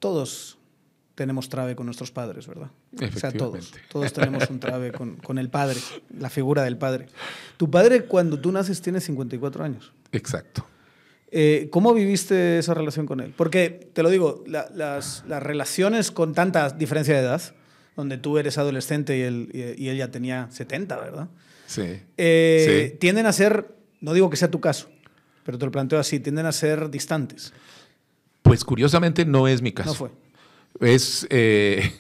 Todos 0.00 0.59
tenemos 1.15 1.49
trave 1.49 1.76
con 1.76 1.87
nuestros 1.87 2.11
padres, 2.11 2.49
¿verdad? 2.49 2.73
O 3.00 3.19
sea, 3.19 3.31
todos. 3.31 3.73
Todos 3.93 4.12
tenemos 4.12 4.50
un 4.50 4.59
trave 4.59 4.91
con, 4.91 5.17
con 5.25 5.38
el 5.38 5.50
padre, 5.50 5.79
la 6.19 6.31
figura 6.31 6.65
del 6.65 6.79
padre. 6.79 7.07
Tu 7.59 7.71
padre, 7.71 8.07
cuando 8.07 8.41
tú 8.41 8.50
naces, 8.50 8.83
tiene 8.83 9.00
54 9.00 9.62
años. 9.62 9.93
Exacto. 10.11 10.67
Eh, 11.30 11.68
¿Cómo 11.71 11.92
viviste 11.92 12.59
esa 12.59 12.73
relación 12.75 13.06
con 13.06 13.21
él? 13.21 13.35
Porque, 13.37 13.90
te 13.92 14.02
lo 14.02 14.11
digo, 14.11 14.45
la- 14.47 14.68
las, 14.75 15.25
las 15.28 15.42
relaciones 15.42 16.11
con 16.11 16.35
tanta 16.35 16.71
diferencia 16.71 17.14
de 17.14 17.21
edad, 17.21 17.42
donde 17.97 18.16
tú 18.18 18.38
eres 18.38 18.59
adolescente 18.59 19.16
y 19.18 19.23
él, 19.23 19.50
y, 19.76 19.88
él 19.88 19.97
ya 19.97 20.11
tenía 20.11 20.49
70, 20.50 20.97
¿verdad? 20.99 21.28
Sí. 21.66 22.00
Eh, 22.16 22.90
Sí. 22.92 22.99
Tienden 22.99 23.26
a 23.26 23.33
ser, 23.33 23.75
no 24.00 24.12
digo 24.14 24.30
que 24.30 24.37
sea 24.37 24.50
tu 24.50 24.61
caso, 24.61 24.88
pero 25.45 25.59
te 25.59 25.64
lo 25.64 25.73
planteo 25.73 25.99
así, 25.99 26.21
tienden 26.21 26.47
a 26.47 26.52
ser 26.52 26.90
distantes. 26.90 27.52
Pues 28.42 28.64
curiosamente 28.64 29.25
no 29.25 29.49
es 29.49 29.62
mi 29.62 29.73
caso. 29.73 29.90
No 29.90 29.95
fue. 29.95 30.11
Es, 30.80 31.26
eh, 31.30 31.90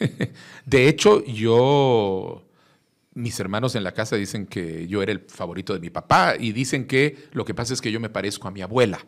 de 0.66 0.88
hecho, 0.88 1.24
yo, 1.24 2.45
mis 3.16 3.40
hermanos 3.40 3.74
en 3.74 3.82
la 3.82 3.92
casa 3.92 4.14
dicen 4.16 4.46
que 4.46 4.86
yo 4.88 5.02
era 5.02 5.10
el 5.10 5.20
favorito 5.20 5.72
de 5.72 5.80
mi 5.80 5.88
papá 5.88 6.34
y 6.38 6.52
dicen 6.52 6.86
que 6.86 7.16
lo 7.32 7.46
que 7.46 7.54
pasa 7.54 7.72
es 7.72 7.80
que 7.80 7.90
yo 7.90 7.98
me 7.98 8.10
parezco 8.10 8.46
a 8.46 8.50
mi 8.50 8.60
abuela. 8.60 8.98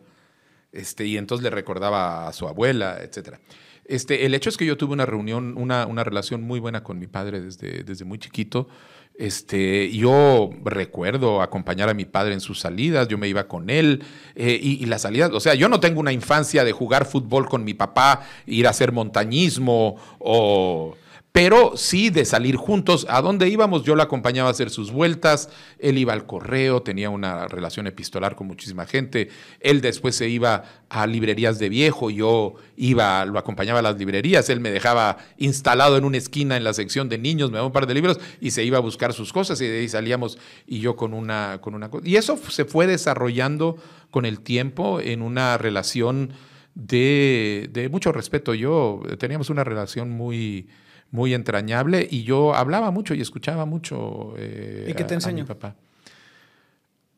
Este, 0.71 1.05
y 1.05 1.15
entonces 1.15 1.43
le 1.43 1.51
recordaba 1.51 2.27
a 2.27 2.33
su 2.33 2.47
abuela, 2.47 2.97
etc. 3.03 3.37
Este, 3.85 4.25
el 4.25 4.33
hecho 4.33 4.49
es 4.49 4.57
que 4.57 4.65
yo 4.65 4.77
tuve 4.77 4.93
una 4.93 5.05
reunión, 5.05 5.55
una, 5.57 5.85
una 5.85 6.03
relación 6.03 6.41
muy 6.41 6.59
buena 6.59 6.83
con 6.83 6.97
mi 6.97 7.05
padre 7.05 7.39
desde, 7.39 7.83
desde 7.83 8.03
muy 8.03 8.17
chiquito. 8.17 8.67
Este, 9.13 9.91
yo 9.91 10.49
recuerdo 10.63 11.43
acompañar 11.43 11.89
a 11.89 11.93
mi 11.93 12.05
padre 12.05 12.33
en 12.33 12.41
sus 12.41 12.59
salidas, 12.59 13.09
yo 13.09 13.17
me 13.19 13.27
iba 13.27 13.47
con 13.47 13.69
él 13.69 14.01
eh, 14.33 14.59
y, 14.59 14.81
y, 14.83 14.85
las 14.87 15.01
salidas, 15.03 15.29
o 15.33 15.39
sea, 15.39 15.53
yo 15.55 15.69
no 15.69 15.79
tengo 15.79 15.99
una 15.99 16.13
infancia 16.13 16.63
de 16.63 16.71
jugar 16.71 17.05
fútbol 17.05 17.47
con 17.47 17.63
mi 17.63 17.73
papá, 17.73 18.21
ir 18.45 18.65
a 18.65 18.69
hacer 18.69 18.91
montañismo 18.91 19.97
o 20.19 20.95
pero 21.31 21.77
sí 21.77 22.09
de 22.09 22.25
salir 22.25 22.55
juntos. 22.55 23.05
¿A 23.09 23.21
dónde 23.21 23.49
íbamos? 23.49 23.83
Yo 23.83 23.95
lo 23.95 24.01
acompañaba 24.01 24.49
a 24.49 24.51
hacer 24.51 24.69
sus 24.69 24.91
vueltas, 24.91 25.49
él 25.77 25.97
iba 25.97 26.13
al 26.13 26.25
correo, 26.25 26.81
tenía 26.81 27.09
una 27.09 27.47
relación 27.47 27.87
epistolar 27.87 28.35
con 28.35 28.47
muchísima 28.47 28.85
gente, 28.85 29.29
él 29.59 29.81
después 29.81 30.15
se 30.15 30.27
iba 30.27 30.63
a 30.89 31.05
librerías 31.05 31.59
de 31.59 31.69
viejo, 31.69 32.09
yo 32.09 32.55
iba, 32.77 33.25
lo 33.25 33.37
acompañaba 33.37 33.79
a 33.79 33.83
las 33.83 33.97
librerías, 33.97 34.49
él 34.49 34.59
me 34.59 34.71
dejaba 34.71 35.17
instalado 35.37 35.97
en 35.97 36.05
una 36.05 36.17
esquina 36.17 36.57
en 36.57 36.63
la 36.63 36.73
sección 36.73 37.09
de 37.09 37.19
niños, 37.19 37.51
me 37.51 37.55
daba 37.55 37.67
un 37.67 37.73
par 37.73 37.85
de 37.85 37.93
libros 37.93 38.19
y 38.41 38.51
se 38.51 38.63
iba 38.63 38.77
a 38.77 38.81
buscar 38.81 39.13
sus 39.13 39.31
cosas 39.31 39.61
y 39.61 39.67
de 39.67 39.79
ahí 39.79 39.89
salíamos 39.89 40.39
y 40.65 40.79
yo 40.79 40.95
con 40.95 41.13
una, 41.13 41.59
con 41.61 41.75
una 41.75 41.91
Y 42.03 42.15
eso 42.15 42.37
se 42.49 42.65
fue 42.65 42.87
desarrollando 42.87 43.77
con 44.09 44.25
el 44.25 44.39
tiempo 44.39 44.99
en 44.99 45.21
una 45.21 45.57
relación 45.59 46.31
de, 46.73 47.69
de 47.71 47.89
mucho 47.89 48.11
respeto. 48.11 48.53
Yo 48.55 49.01
teníamos 49.19 49.49
una 49.49 49.63
relación 49.63 50.09
muy 50.09 50.67
muy 51.11 51.33
entrañable 51.33 52.07
y 52.09 52.23
yo 52.23 52.53
hablaba 52.53 52.91
mucho 52.91 53.13
y 53.13 53.21
escuchaba 53.21 53.65
mucho. 53.65 54.33
Eh, 54.37 54.87
¿Y 54.89 54.93
qué 54.93 55.03
te 55.03 55.15
enseñó? 55.15 55.45
papá. 55.45 55.75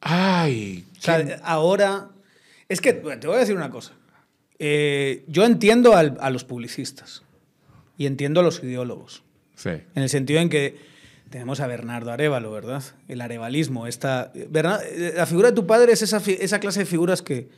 Ay. 0.02 0.86
O 0.98 1.02
sea, 1.02 1.40
ahora. 1.44 2.10
Es 2.70 2.80
que 2.80 2.94
te 2.94 3.28
voy 3.28 3.36
a 3.36 3.40
decir 3.40 3.56
una 3.56 3.70
cosa. 3.70 3.92
Eh, 4.58 5.26
yo 5.28 5.44
entiendo 5.44 5.96
a 5.96 6.30
los 6.30 6.44
publicistas 6.44 7.24
y 7.98 8.06
entiendo 8.06 8.40
a 8.40 8.44
los 8.44 8.64
ideólogos. 8.64 9.24
Sí. 9.56 9.70
En 9.70 10.04
el 10.04 10.10
sentido 10.10 10.40
en 10.40 10.50
que 10.50 10.78
tenemos 11.30 11.60
a 11.60 11.68
Bernardo 11.68 12.12
Arevalo, 12.12 12.52
¿verdad? 12.52 12.84
El 13.08 13.22
arevalismo. 13.22 13.88
Esta, 13.88 14.32
la 14.34 15.26
figura 15.26 15.50
de 15.50 15.56
tu 15.56 15.66
padre 15.66 15.94
es 15.94 16.02
esa, 16.02 16.18
esa 16.18 16.60
clase 16.60 16.82
de 16.82 16.86
figuras 16.86 17.22
que 17.22 17.50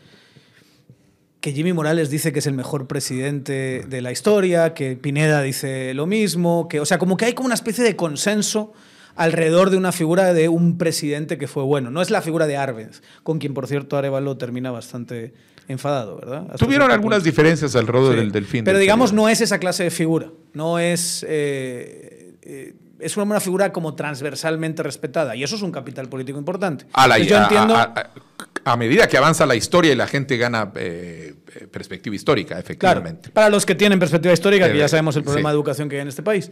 que 1.44 1.52
Jimmy 1.52 1.74
Morales 1.74 2.10
dice 2.10 2.32
que 2.32 2.40
es 2.40 2.48
el 2.48 2.54
mejor 2.54 2.88
presidente 2.88 3.84
de 3.86 4.02
la 4.02 4.14
historia, 4.14 4.74
que 4.74 4.96
Pineda 4.96 5.42
dice 5.42 5.94
lo 5.94 6.06
mismo, 6.06 6.70
que, 6.70 6.80
o 6.80 6.86
sea, 6.86 6.98
como 6.98 7.18
que 7.18 7.26
hay 7.26 7.34
como 7.34 7.48
una 7.48 7.54
especie 7.54 7.84
de 7.84 7.98
consenso 7.98 8.72
alrededor 9.18 9.70
de 9.70 9.76
una 9.76 9.92
figura 9.92 10.34
de 10.34 10.48
un 10.48 10.78
presidente 10.78 11.38
que 11.38 11.50
fue 11.50 11.64
bueno. 11.64 11.92
No 11.92 12.02
es 12.02 12.12
la 12.12 12.22
figura 12.22 12.48
de 12.48 12.56
Arbenz, 12.56 13.02
con 13.24 13.40
quien, 13.40 13.54
por 13.54 13.68
cierto, 13.68 13.98
Arevalo 13.98 14.38
termina 14.38 14.72
bastante 14.72 15.34
enfadado, 15.68 16.16
¿verdad? 16.16 16.56
Tuvieron 16.58 16.92
algunas 16.92 17.26
diferencias 17.26 17.76
alrededor 17.76 18.16
del, 18.16 18.32
del, 18.32 18.46
fin. 18.46 18.64
Pero 18.64 18.80
digamos, 18.80 19.12
no 19.12 19.28
es 19.28 19.42
esa 19.42 19.60
clase 19.60 19.84
de 19.84 19.92
figura. 19.92 20.32
No 20.54 20.80
es... 20.80 21.26
Eh, 21.28 22.36
eh, 22.44 22.74
es 23.04 23.18
una 23.18 23.40
figura 23.40 23.72
como 23.72 23.96
transversalmente 23.96 24.84
respetada 24.84 25.36
y 25.36 25.44
eso 25.44 25.56
es 25.56 25.62
un 25.62 25.72
capital 25.72 26.10
político 26.10 26.40
importante. 26.40 26.86
A 26.94 27.08
la, 27.08 27.20
yo 27.20 27.38
entiendo 27.38 27.76
a 28.66 28.78
medida 28.78 29.08
que 29.08 29.18
avanza 29.18 29.46
la 29.46 29.56
historia 29.56 29.92
y 29.92 29.96
la 29.96 30.08
gente 30.08 30.38
gana 30.38 30.72
eh, 30.76 31.36
eh, 31.56 31.68
perspectiva 31.68 32.16
histórica, 32.16 32.58
efectivamente. 32.58 33.30
para 33.30 33.50
los 33.50 33.66
que 33.66 33.76
tienen 33.76 34.00
perspectiva 34.00 34.34
histórica, 34.34 34.72
que 34.72 34.78
ya 34.78 34.88
sabemos 34.88 35.16
el 35.16 35.24
problema 35.24 35.50
de 35.50 35.56
educación 35.56 35.90
que 35.90 35.98
hay 35.98 36.02
en 36.02 36.08
este 36.08 36.24
país. 36.24 36.52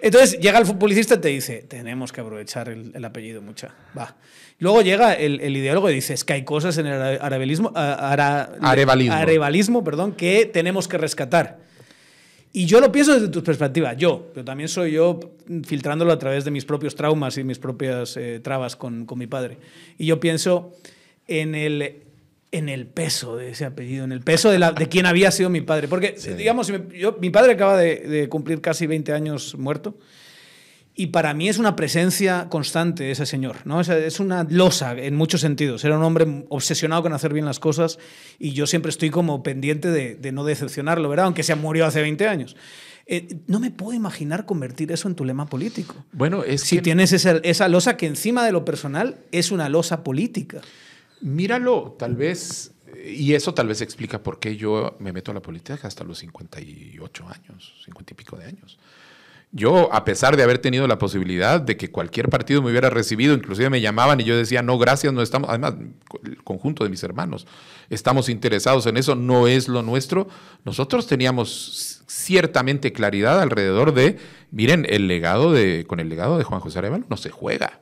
Entonces 0.00 0.38
llega 0.40 0.58
el 0.58 0.66
futbolista 0.66 1.14
y 1.14 1.18
te 1.18 1.28
dice, 1.28 1.64
tenemos 1.68 2.10
que 2.10 2.20
aprovechar 2.20 2.68
el, 2.68 3.04
apellido, 3.04 3.40
mucha. 3.40 3.72
Va. 3.96 4.16
Luego 4.58 4.82
llega 4.82 5.14
el, 5.14 5.56
ideólogo 5.56 5.90
y 5.90 5.94
dice, 5.94 6.14
es 6.14 6.24
que 6.24 6.32
hay 6.32 6.44
cosas 6.44 6.76
en 6.78 6.86
el 6.86 7.20
arabelismo, 7.20 7.72
arevalismo. 7.74 9.84
perdón, 9.84 10.12
que 10.12 10.46
tenemos 10.46 10.88
que 10.88 10.98
rescatar. 10.98 11.58
Y 12.54 12.66
yo 12.66 12.80
lo 12.80 12.92
pienso 12.92 13.14
desde 13.14 13.28
tu 13.28 13.42
perspectiva, 13.42 13.94
yo, 13.94 14.30
pero 14.34 14.44
también 14.44 14.68
soy 14.68 14.92
yo 14.92 15.18
filtrándolo 15.64 16.12
a 16.12 16.18
través 16.18 16.44
de 16.44 16.50
mis 16.50 16.66
propios 16.66 16.94
traumas 16.94 17.38
y 17.38 17.44
mis 17.44 17.58
propias 17.58 18.16
eh, 18.18 18.40
trabas 18.40 18.76
con, 18.76 19.06
con 19.06 19.18
mi 19.18 19.26
padre. 19.26 19.56
Y 19.96 20.06
yo 20.06 20.20
pienso 20.20 20.74
en 21.26 21.54
el, 21.54 22.02
en 22.52 22.68
el 22.68 22.86
peso 22.86 23.36
de 23.36 23.50
ese 23.50 23.64
apellido, 23.64 24.04
en 24.04 24.12
el 24.12 24.20
peso 24.20 24.50
de, 24.50 24.58
la, 24.58 24.72
de 24.72 24.88
quién 24.88 25.06
había 25.06 25.30
sido 25.30 25.48
mi 25.48 25.62
padre. 25.62 25.88
Porque, 25.88 26.14
digamos, 26.36 26.70
yo, 26.94 27.16
mi 27.18 27.30
padre 27.30 27.52
acaba 27.52 27.78
de, 27.78 28.28
cumplir 28.28 28.60
casi 28.60 28.86
20 28.86 29.12
años 29.12 29.56
muerto. 29.56 29.96
Y 30.94 31.06
para 31.06 31.32
mí 31.32 31.48
es 31.48 31.58
una 31.58 31.74
presencia 31.74 32.48
constante 32.50 33.10
ese 33.10 33.24
señor, 33.24 33.56
¿no? 33.64 33.80
Es, 33.80 34.20
una 34.20 34.44
losa 34.44 34.92
en 34.92 35.16
muchos 35.16 35.40
sentidos. 35.40 35.84
Era 35.84 35.96
un 35.96 36.04
hombre 36.04 36.44
obsesionado 36.50 37.02
con 37.02 37.14
hacer 37.14 37.32
bien 37.32 37.46
las 37.46 37.58
cosas 37.58 37.98
y 38.38 38.52
yo 38.52 38.66
siempre 38.66 38.90
estoy 38.90 39.08
como 39.08 39.42
pendiente 39.42 39.90
de, 39.90 40.16
de 40.16 40.32
no 40.32 40.44
decepcionarlo, 40.44 41.08
¿verdad? 41.08 41.26
Aunque 41.26 41.44
se 41.44 41.54
murió 41.54 41.86
hace 41.86 42.02
20 42.02 42.28
años. 42.28 42.56
Eh, 43.06 43.40
no 43.46 43.58
me 43.58 43.70
puedo 43.70 43.94
imaginar 43.94 44.46
convertir 44.46 44.92
eso 44.92 45.08
en 45.08 45.14
tu 45.14 45.24
lema 45.24 45.46
político. 45.46 46.04
Bueno, 46.12 46.44
es 46.44 46.62
si 46.62 46.80
tienes 46.80 47.12
esa, 47.12 47.38
esa 47.38 47.68
losa 47.68 47.96
que 47.96 48.06
encima 48.06 48.44
de 48.44 48.52
lo 48.52 48.64
personal 48.64 49.18
es 49.32 49.50
una 49.50 49.68
losa 49.68 50.04
política. 50.04 50.60
Míralo, 51.20 51.96
tal 51.98 52.16
vez, 52.16 52.72
y 53.04 53.34
eso 53.34 53.54
tal 53.54 53.68
vez 53.68 53.80
explica 53.80 54.22
por 54.22 54.38
qué 54.38 54.56
yo 54.56 54.96
me 55.00 55.12
meto 55.12 55.30
a 55.30 55.34
la 55.34 55.42
política 55.42 55.78
hasta 55.82 56.04
los 56.04 56.18
58 56.18 57.28
años, 57.28 57.82
50 57.84 58.12
y 58.12 58.16
pico 58.16 58.36
de 58.36 58.44
años. 58.46 58.78
Yo, 59.54 59.92
a 59.92 60.06
pesar 60.06 60.38
de 60.38 60.42
haber 60.42 60.58
tenido 60.58 60.86
la 60.86 60.98
posibilidad 60.98 61.60
de 61.60 61.76
que 61.76 61.90
cualquier 61.90 62.30
partido 62.30 62.62
me 62.62 62.70
hubiera 62.70 62.88
recibido, 62.88 63.34
inclusive 63.34 63.68
me 63.68 63.82
llamaban 63.82 64.18
y 64.18 64.24
yo 64.24 64.34
decía, 64.34 64.62
no, 64.62 64.78
gracias, 64.78 65.12
no 65.12 65.20
estamos, 65.20 65.50
además, 65.50 65.74
el 66.24 66.42
conjunto 66.42 66.84
de 66.84 66.90
mis 66.90 67.02
hermanos, 67.02 67.46
estamos 67.90 68.30
interesados 68.30 68.86
en 68.86 68.96
eso, 68.96 69.14
no 69.14 69.46
es 69.46 69.68
lo 69.68 69.82
nuestro. 69.82 70.26
Nosotros 70.64 71.06
teníamos 71.06 72.02
ciertamente 72.06 72.94
claridad 72.94 73.40
alrededor 73.42 73.92
de, 73.92 74.18
miren, 74.50 74.86
el 74.88 75.06
legado 75.06 75.52
de, 75.52 75.84
con 75.86 76.00
el 76.00 76.08
legado 76.08 76.38
de 76.38 76.44
Juan 76.44 76.60
José 76.60 76.78
Arevalo 76.78 77.04
no 77.10 77.18
se 77.18 77.28
juega. 77.28 77.80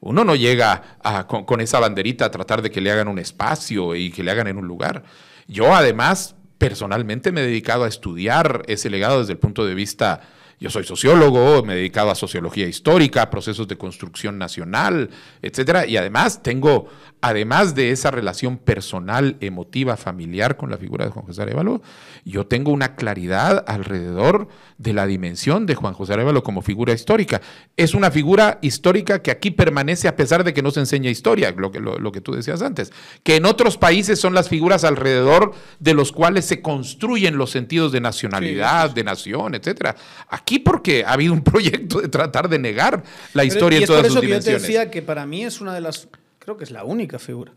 Uno 0.00 0.24
no 0.24 0.36
llega 0.36 0.98
con, 1.26 1.60
esa 1.60 1.80
banderita 1.80 2.26
a 2.26 2.30
tratar 2.30 2.62
de 2.62 2.70
que 2.70 2.80
le 2.80 2.90
hagan 2.90 3.08
un 3.08 3.18
espacio 3.18 3.94
y 3.94 4.10
que 4.10 4.22
le 4.22 4.30
hagan 4.30 4.46
en 4.46 4.58
un 4.58 4.66
lugar. 4.66 5.04
Yo 5.48 5.74
además, 5.74 6.36
personalmente 6.58 7.32
me 7.32 7.40
he 7.40 7.46
dedicado 7.46 7.84
a 7.84 7.88
estudiar 7.88 8.62
ese 8.66 8.90
legado 8.90 9.20
desde 9.20 9.32
el 9.32 9.38
punto 9.38 9.64
de 9.64 9.74
vista, 9.74 10.20
yo 10.58 10.70
soy 10.70 10.84
sociólogo, 10.84 11.62
me 11.62 11.74
he 11.74 11.76
dedicado 11.76 12.10
a 12.10 12.14
sociología 12.14 12.66
histórica, 12.66 13.28
procesos 13.28 13.68
de 13.68 13.76
construcción 13.76 14.38
nacional, 14.38 15.10
etcétera, 15.42 15.86
y 15.86 15.96
además 15.96 16.42
tengo, 16.42 16.88
además 17.20 17.74
de 17.74 17.90
esa 17.90 18.10
relación 18.10 18.56
personal, 18.56 19.36
emotiva, 19.40 19.96
familiar 19.96 20.56
con 20.56 20.70
la 20.70 20.78
figura 20.78 21.04
de 21.04 21.10
Juan 21.10 21.26
José 21.26 21.42
Arevalo, 21.42 21.82
yo 22.24 22.46
tengo 22.46 22.72
una 22.72 22.96
claridad 22.96 23.64
alrededor 23.66 24.48
de 24.78 24.92
la 24.92 25.06
dimensión 25.06 25.64
de 25.64 25.74
Juan 25.74 25.94
José 25.94 26.12
Arevalo 26.12 26.42
como 26.42 26.60
figura 26.60 26.92
histórica. 26.92 27.40
Es 27.76 27.94
una 27.94 28.10
figura 28.10 28.58
histórica 28.60 29.22
que 29.22 29.30
aquí 29.30 29.50
permanece 29.50 30.06
a 30.08 30.16
pesar 30.16 30.44
de 30.44 30.52
que 30.52 30.62
no 30.62 30.70
se 30.70 30.80
enseña 30.80 31.10
historia, 31.10 31.52
lo 31.56 31.70
que, 31.70 31.80
lo, 31.80 32.12
que 32.12 32.20
tú 32.20 32.32
decías 32.32 32.60
antes, 32.62 32.92
que 33.22 33.36
en 33.36 33.46
otros 33.46 33.78
países 33.78 34.20
son 34.20 34.34
las 34.34 34.48
figuras 34.48 34.84
alrededor 34.84 35.54
de 35.80 35.94
los 35.94 36.12
cuales 36.12 36.44
se 36.44 36.60
construyen 36.60 37.38
los 37.38 37.50
sentidos 37.50 37.92
de 37.92 38.00
nacionalidad, 38.00 38.90
de 38.90 39.04
nación, 39.04 39.54
etcétera. 39.54 39.96
Aquí 40.28 40.58
porque 40.58 41.04
ha 41.04 41.12
habido 41.12 41.32
un 41.32 41.42
proyecto 41.44 42.00
de 42.00 42.08
tratar 42.08 42.48
de 42.48 42.58
negar 42.58 43.02
la 43.32 43.44
historia 43.44 43.78
en 43.78 43.86
todas 43.86 44.06
sus 44.08 44.20
dimensiones. 44.20 44.44
Que 44.44 44.50
yo 44.52 44.58
te 44.58 44.62
decía 44.62 44.90
que 44.90 45.02
para 45.02 45.24
mí 45.26 45.44
es 45.44 45.60
una 45.60 45.74
de 45.74 45.80
las, 45.80 46.08
creo 46.38 46.56
que 46.56 46.64
es 46.64 46.70
la 46.70 46.84
única 46.84 47.18
figura 47.18 47.52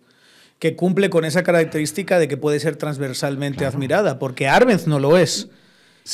que 0.59 0.75
cumple 0.75 1.09
con 1.09 1.23
esa 1.23 1.43
característica 1.43 2.19
de 2.19 2.27
que 2.27 2.35
puede 2.35 2.59
ser 2.59 2.75
transversalmente 2.75 3.65
admirada, 3.65 4.19
porque 4.19 4.49
Arbenz 4.49 4.87
no 4.87 4.99
lo 4.99 5.17
es. 5.17 5.47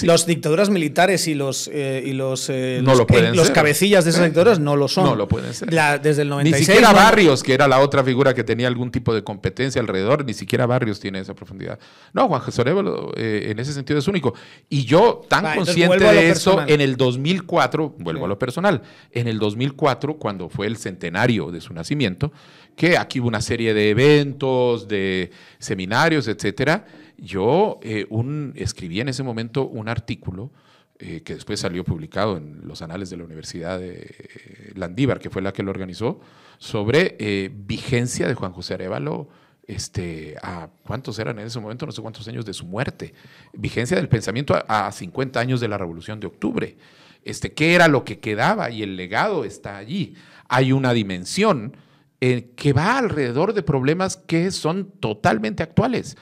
Las 0.04 0.26
dictaduras 0.26 0.70
militares 0.70 1.28
y 1.28 1.36
los, 1.36 1.70
eh, 1.72 2.04
y 2.06 2.12
los, 2.12 2.50
eh, 2.50 2.82
los, 2.84 3.52
cabecillas 3.52 4.04
de 4.04 4.10
esas 4.10 4.24
eh, 4.24 4.26
dictaduras 4.26 4.60
no 4.60 4.76
lo 4.76 4.88
son. 4.88 5.06
No 5.06 5.16
lo 5.16 5.28
pueden 5.28 5.54
ser. 5.54 5.70
desde 6.02 6.24
el 6.24 6.30
96. 6.30 6.60
Ni 6.60 6.66
siquiera 6.66 6.92
Barrios, 6.92 7.44
que 7.44 7.54
era 7.54 7.68
la 7.68 7.80
otra 7.80 8.04
figura 8.04 8.34
que 8.34 8.44
tenía 8.44 8.68
algún 8.68 8.92
tipo 8.92 9.14
de 9.14 9.24
competencia 9.24 9.80
alrededor, 9.80 10.26
ni 10.26 10.34
siquiera 10.34 10.66
Barrios 10.66 11.00
tiene 11.00 11.20
esa 11.20 11.34
profundidad. 11.34 11.80
No, 12.14 12.28
Juan 12.28 12.42
José 12.42 12.62
Arevalo 12.62 13.12
en 13.16 13.58
ese 13.60 13.74
sentido 13.74 14.00
es 14.00 14.08
único. 14.08 14.34
Y 14.70 14.84
yo, 14.86 15.22
tan 15.30 15.56
consciente 15.56 16.04
de 16.04 16.30
eso, 16.30 16.62
en 16.68 16.82
el 16.82 16.98
2004, 16.98 17.96
vuelvo 18.00 18.26
a 18.26 18.28
lo 18.28 18.38
personal, 18.38 18.82
en 19.12 19.28
el 19.28 19.40
2004, 19.40 20.18
cuando 20.18 20.50
fue 20.50 20.68
el 20.68 20.78
centenario 20.78 21.52
de 21.52 21.62
su 21.62 21.74
nacimiento, 21.74 22.34
que 22.76 22.98
aquí 22.98 23.22
hubo 23.22 23.30
una 23.30 23.42
serie 23.42 23.74
de 23.74 23.92
eventos, 23.92 24.88
de 24.88 25.32
seminarios, 25.60 26.28
etcétera 26.28 26.86
yo 27.18 27.80
eh, 27.82 28.08
escribí 28.56 29.00
en 29.00 29.10
ese 29.10 29.24
momento 29.24 29.68
un 29.68 29.88
artículo 29.88 30.52
eh, 30.98 31.22
que 31.24 31.36
después 31.36 31.60
salió 31.60 31.84
publicado 31.84 32.38
en 32.38 32.62
los 32.66 32.82
anales 32.82 33.10
de 33.10 33.18
la 33.18 33.26
Universidad 33.26 33.80
de 33.80 34.72
Landívar, 34.76 35.20
que 35.20 35.30
fue 35.30 35.42
la 35.42 35.54
que 35.54 35.64
lo 35.64 35.72
organizó, 35.72 36.20
sobre 36.58 37.16
eh, 37.20 37.52
vigencia 37.54 38.28
de 38.28 38.34
Juan 38.34 38.52
José 38.52 38.76
Arevalo. 38.76 39.30
Este, 39.68 40.36
a 40.44 40.70
cuántos 40.84 41.18
eran 41.18 41.40
en 41.40 41.48
ese 41.48 41.60
momento, 41.60 41.88
no 41.88 41.92
sé 41.92 42.00
cuántos 42.00 42.28
años 42.28 42.46
de 42.46 42.54
su 42.54 42.68
muerte, 42.68 43.16
vigencia 43.52 43.98
del 43.98 44.08
pensamiento 44.08 44.56
a, 44.68 44.92
50 44.92 45.40
años 45.40 45.60
de 45.60 45.68
la 45.68 45.80
Revolución 45.80 46.20
de 46.20 46.28
Octubre. 46.28 46.78
Este, 47.24 47.52
¿Qué 47.52 47.74
era 47.74 47.88
lo 47.88 48.06
que 48.06 48.20
quedaba? 48.20 48.70
Y 48.70 48.84
el 48.84 48.96
legado 48.96 49.44
está 49.44 49.78
allí. 49.78 50.14
Hay 50.48 50.72
una 50.72 50.94
dimensión 50.94 51.76
que 52.20 52.74
va 52.74 53.00
alrededor 53.00 53.54
de 53.54 53.64
problemas 53.64 54.18
que 54.18 54.52
son 54.52 54.92
totalmente 55.00 55.64
actuales. 55.64 56.16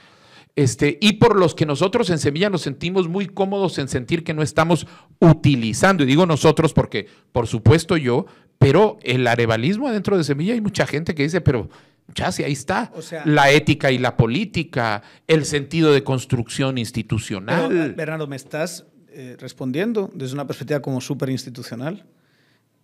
Este, 0.56 0.98
y 1.00 1.14
por 1.14 1.36
los 1.36 1.54
que 1.54 1.66
nosotros 1.66 2.10
en 2.10 2.18
Semilla 2.18 2.50
nos 2.50 2.62
sentimos 2.62 3.08
muy 3.08 3.26
cómodos 3.26 3.78
en 3.78 3.88
sentir 3.88 4.22
que 4.22 4.34
no 4.34 4.42
estamos 4.42 4.86
utilizando, 5.20 6.04
y 6.04 6.06
digo 6.06 6.26
nosotros 6.26 6.72
porque 6.72 7.08
por 7.32 7.46
supuesto 7.46 7.96
yo, 7.96 8.26
pero 8.58 8.98
el 9.02 9.26
arevalismo 9.26 9.88
adentro 9.88 10.16
de 10.16 10.24
Semilla 10.24 10.54
hay 10.54 10.60
mucha 10.60 10.86
gente 10.86 11.14
que 11.14 11.24
dice, 11.24 11.40
pero 11.40 11.68
ya 12.14 12.30
sí, 12.32 12.44
ahí 12.44 12.52
está. 12.52 12.92
la 13.24 13.50
ética 13.50 13.90
y 13.90 13.98
la 13.98 14.16
política, 14.16 15.02
el 15.26 15.44
sentido 15.44 15.92
de 15.92 16.04
construcción 16.04 16.78
institucional. 16.78 17.94
Bernardo, 17.94 18.26
me 18.26 18.36
estás 18.36 18.86
eh, 19.08 19.36
respondiendo 19.38 20.10
desde 20.14 20.34
una 20.34 20.46
perspectiva 20.46 20.80
como 20.80 21.00
súper 21.00 21.30
institucional 21.30 22.04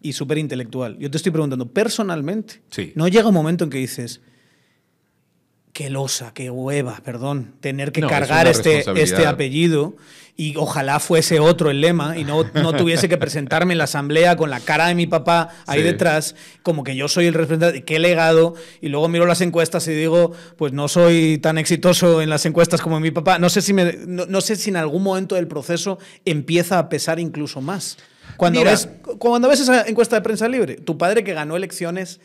y 0.00 0.12
súper 0.12 0.39
intelectual. 0.39 0.99
Yo 0.99 1.11
te 1.11 1.19
estoy 1.19 1.33
preguntando, 1.33 1.71
personalmente, 1.71 2.62
¿no 2.95 3.09
llega 3.09 3.29
un 3.29 3.35
momento 3.35 3.65
en 3.65 3.71
que 3.71 3.79
dices, 3.79 4.23
qué 5.80 5.88
losa, 5.88 6.32
qué 6.34 6.50
hueva, 6.50 7.00
perdón, 7.02 7.54
tener 7.60 7.90
que 7.90 8.02
cargar 8.02 8.46
este, 8.46 8.84
este 9.00 9.25
apellido. 9.25 9.96
Y 10.37 10.54
ojalá 10.56 11.00
fuese 11.00 11.40
otro 11.40 11.70
el 11.70 11.80
lema 11.80 12.18
y 12.18 12.25
no, 12.25 12.44
no 12.52 12.75
tuviese 12.75 13.08
que 13.08 13.16
presentarme 13.16 13.72
en 13.72 13.78
la 13.78 13.84
asamblea 13.84 14.37
con 14.37 14.50
la 14.50 14.60
cara 14.60 14.88
de 14.88 14.94
mi 14.94 15.06
papá 15.06 15.49
ahí 15.66 15.80
detrás, 15.80 16.34
como 16.62 16.84
que 16.84 16.96
yo 16.96 17.08
soy 17.08 17.28
el 17.28 17.32
representante, 17.32 17.82
qué 17.82 17.99
legado, 17.99 18.56
y 18.82 18.90
luego 18.90 19.08
miro 19.08 19.25
las 19.25 19.40
encuestas 19.40 19.88
y 19.88 19.92
digo, 19.92 20.32
pues 20.58 20.75
no 20.75 20.87
soy 20.87 21.38
tan 21.38 21.56
exitoso 21.56 22.20
en 22.20 22.28
las 22.28 22.44
encuestas 22.44 22.82
como 22.82 23.00
mi 23.00 23.10
papá. 23.10 23.38
No 23.38 23.49
sé 23.49 23.62
si, 23.62 23.72
me, 23.72 23.94
no, 24.06 24.40
sé 24.42 24.56
si 24.56 24.68
en 24.68 24.76
algún 24.76 25.02
momento 25.02 25.34
del 25.34 25.49
proceso 25.49 25.99
empieza 26.26 26.78
a 26.78 26.90
pesar 26.90 27.18
incluso 27.18 27.62
más. 27.62 27.96
Cuando, 28.37 28.62
ves, 28.62 28.87
cuando 29.18 29.49
ves 29.49 29.60
esa 29.60 29.88
encuesta 29.88 30.16
de 30.16 30.20
prensa 30.20 30.46
libre, 30.46 30.75
tu 30.75 30.99
padre 30.99 31.25
que 31.25 31.32
ganó 31.32 31.56
elecciones 31.56 32.20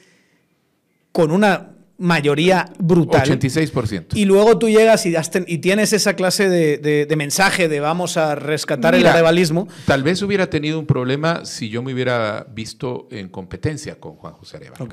con 1.14 1.32
una 1.32 1.75
mayoría 1.98 2.66
brutal. 2.78 3.22
86%. 3.40 4.08
Y 4.16 4.26
luego 4.26 4.58
tú 4.58 4.70
llegas 4.70 5.06
y, 5.06 5.16
y 5.48 5.58
tienes 5.60 5.94
esa 5.94 6.16
clase 6.16 6.50
de, 6.50 7.16
mensaje 7.16 7.68
de 7.68 7.80
vamos 7.80 8.18
a 8.18 8.36
rescatar 8.36 8.96
el 8.96 9.06
arevalismo. 9.06 9.68
Tal 9.86 10.04
vez 10.04 10.22
hubiera 10.22 10.50
tenido 10.50 10.80
un 10.80 10.86
problema 10.86 11.46
si 11.46 11.70
yo 11.70 11.82
me 11.82 11.94
hubiera 11.94 12.46
visto 12.54 13.08
en 13.12 13.30
competencia 13.30 14.00
con 14.00 14.16
Juan 14.16 14.34
José 14.34 14.58
Arevalo. 14.58 14.88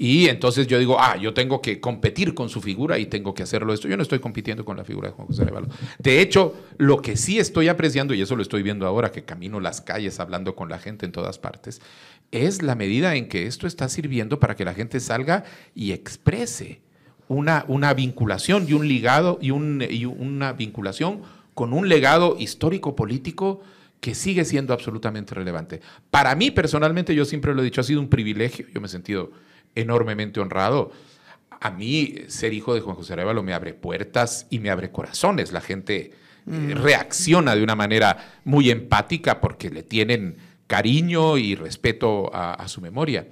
Y 0.00 0.28
entonces 0.28 0.68
yo 0.68 0.78
digo, 0.78 0.96
ah, 1.00 1.16
yo 1.16 1.34
tengo 1.34 1.60
que 1.60 1.80
competir 1.80 2.32
con 2.32 2.48
su 2.48 2.60
figura 2.60 2.98
y 2.98 3.06
tengo 3.06 3.34
que 3.34 3.42
hacerlo 3.42 3.74
esto. 3.74 3.88
Yo 3.88 3.96
no 3.96 4.04
estoy 4.04 4.20
compitiendo 4.20 4.64
con 4.64 4.76
la 4.76 4.84
figura 4.84 5.08
de 5.08 5.14
Juan 5.14 5.26
José 5.26 5.42
Arevalo. 5.42 5.66
De 5.98 6.20
hecho, 6.20 6.54
lo 6.76 7.02
que 7.02 7.16
sí 7.16 7.40
estoy 7.40 7.66
apreciando, 7.66 8.14
y 8.14 8.22
eso 8.22 8.36
lo 8.36 8.42
estoy 8.42 8.62
viendo 8.62 8.86
ahora 8.86 9.10
que 9.10 9.24
camino 9.24 9.58
las 9.58 9.80
calles 9.80 10.20
hablando 10.20 10.54
con 10.54 10.68
la 10.68 10.78
gente 10.78 11.04
en 11.04 11.10
todas 11.10 11.40
partes, 11.40 11.80
es 12.32 12.62
la 12.62 12.74
medida 12.74 13.16
en 13.16 13.28
que 13.28 13.46
esto 13.46 13.66
está 13.66 13.88
sirviendo 13.88 14.38
para 14.38 14.56
que 14.56 14.64
la 14.64 14.74
gente 14.74 15.00
salga 15.00 15.44
y 15.74 15.92
exprese 15.92 16.80
una, 17.28 17.64
una 17.68 17.94
vinculación 17.94 18.66
y 18.68 18.72
un 18.72 18.88
ligado 18.88 19.38
y, 19.40 19.50
un, 19.50 19.84
y 19.88 20.04
una 20.04 20.52
vinculación 20.52 21.22
con 21.54 21.72
un 21.72 21.88
legado 21.88 22.36
histórico-político 22.38 23.62
que 24.00 24.14
sigue 24.14 24.44
siendo 24.44 24.72
absolutamente 24.72 25.34
relevante. 25.34 25.80
Para 26.10 26.34
mí 26.34 26.50
personalmente, 26.50 27.14
yo 27.14 27.24
siempre 27.24 27.54
lo 27.54 27.62
he 27.62 27.64
dicho, 27.64 27.80
ha 27.80 27.84
sido 27.84 28.00
un 28.00 28.08
privilegio, 28.08 28.66
yo 28.72 28.80
me 28.80 28.86
he 28.86 28.90
sentido 28.90 29.32
enormemente 29.74 30.40
honrado. 30.40 30.92
A 31.60 31.70
mí 31.70 32.14
ser 32.28 32.52
hijo 32.52 32.74
de 32.74 32.80
Juan 32.80 32.94
José 32.94 33.14
Arevalo 33.14 33.42
me 33.42 33.54
abre 33.54 33.74
puertas 33.74 34.46
y 34.50 34.60
me 34.60 34.70
abre 34.70 34.92
corazones. 34.92 35.50
La 35.50 35.60
gente 35.60 36.12
eh, 36.46 36.50
mm. 36.50 36.70
reacciona 36.72 37.56
de 37.56 37.62
una 37.64 37.74
manera 37.74 38.38
muy 38.44 38.70
empática 38.70 39.40
porque 39.40 39.70
le 39.70 39.82
tienen 39.82 40.36
cariño 40.68 41.36
y 41.38 41.56
respeto 41.56 42.30
a, 42.32 42.68
su 42.68 42.80
memoria. 42.80 43.26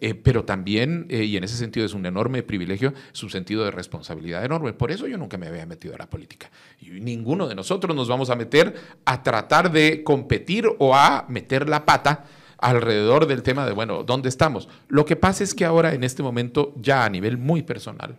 Eh, 0.00 0.14
pero 0.14 0.44
también, 0.44 1.06
eh, 1.08 1.24
y 1.24 1.36
en 1.36 1.44
ese 1.44 1.56
sentido 1.56 1.86
es 1.86 1.94
un 1.94 2.06
enorme 2.06 2.42
privilegio, 2.42 2.92
su 3.12 3.28
sentido 3.28 3.64
de 3.64 3.70
responsabilidad 3.70 4.44
enorme. 4.44 4.72
Por 4.72 4.90
eso 4.90 5.06
yo 5.06 5.16
nunca 5.16 5.38
me 5.38 5.46
había 5.46 5.64
metido 5.64 5.94
a 5.94 5.98
la 5.98 6.10
política. 6.10 6.50
Y 6.80 6.90
ninguno 6.90 7.48
de 7.48 7.54
nosotros 7.54 7.94
nos 7.94 8.08
vamos 8.08 8.28
a 8.28 8.36
meter 8.36 8.74
a 9.04 9.22
tratar 9.22 9.70
de 9.70 10.02
competir 10.02 10.66
o 10.78 10.94
a 10.94 11.24
meter 11.28 11.68
la 11.68 11.84
pata 11.84 12.26
alrededor 12.58 13.26
del 13.26 13.42
tema 13.42 13.64
de, 13.64 13.72
bueno, 13.72 14.02
¿dónde 14.02 14.28
estamos? 14.28 14.68
Lo 14.88 15.04
que 15.04 15.16
pasa 15.16 15.44
es 15.44 15.54
que 15.54 15.64
ahora, 15.64 15.94
en 15.94 16.04
este 16.04 16.22
momento, 16.22 16.74
ya 16.80 17.04
a 17.04 17.08
nivel 17.08 17.38
muy 17.38 17.62
personal, 17.62 18.16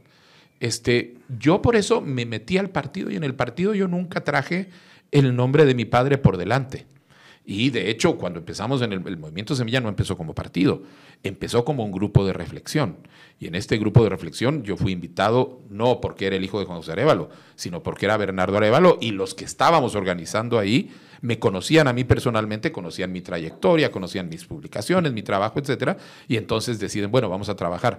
este, 0.61 1.15
yo 1.39 1.61
por 1.61 1.75
eso 1.75 1.99
me 1.99 2.25
metí 2.25 2.57
al 2.57 2.69
partido 2.69 3.11
y 3.11 3.17
en 3.17 3.25
el 3.25 3.35
partido 3.35 3.73
yo 3.73 3.89
nunca 3.89 4.23
traje 4.23 4.69
el 5.11 5.35
nombre 5.35 5.65
de 5.65 5.75
mi 5.75 5.83
padre 5.83 6.17
por 6.17 6.37
delante. 6.37 6.85
Y 7.45 7.71
de 7.71 7.89
hecho, 7.89 8.17
cuando 8.17 8.39
empezamos 8.39 8.81
en 8.81 8.93
el, 8.93 9.17
movimiento 9.17 9.55
Semilla 9.55 9.81
no 9.81 9.89
empezó 9.89 10.15
como 10.15 10.33
partido, 10.33 10.83
empezó 11.23 11.65
como 11.65 11.83
un 11.83 11.91
grupo 11.91 12.25
de 12.25 12.31
reflexión. 12.31 12.97
Y 13.39 13.47
en 13.47 13.55
este 13.55 13.77
grupo 13.77 14.01
de 14.03 14.09
reflexión 14.09 14.63
yo 14.63 14.77
fui 14.77 14.93
invitado 14.93 15.61
no 15.69 15.99
porque 15.99 16.27
era 16.27 16.37
el 16.37 16.43
hijo 16.45 16.59
de 16.59 16.65
José 16.65 16.93
Arevalo, 16.93 17.29
sino 17.55 17.83
porque 17.83 18.05
era 18.05 18.15
Bernardo 18.15 18.55
Arevalo 18.55 18.97
y 19.01 19.11
los 19.11 19.33
que 19.33 19.43
estábamos 19.43 19.95
organizando 19.95 20.57
ahí 20.57 20.91
me 21.19 21.39
conocían 21.39 21.87
a 21.87 21.93
mí 21.93 22.03
personalmente, 22.03 22.71
conocían 22.71 23.11
mi 23.11 23.21
trayectoria, 23.21 23.91
conocían 23.91 24.29
mis 24.29 24.45
publicaciones, 24.45 25.13
mi 25.13 25.23
trabajo, 25.23 25.59
etcétera, 25.59 25.97
y 26.27 26.35
entonces 26.35 26.79
deciden, 26.79 27.11
bueno, 27.11 27.29
vamos 27.29 27.47
a 27.47 27.55
trabajar. 27.55 27.97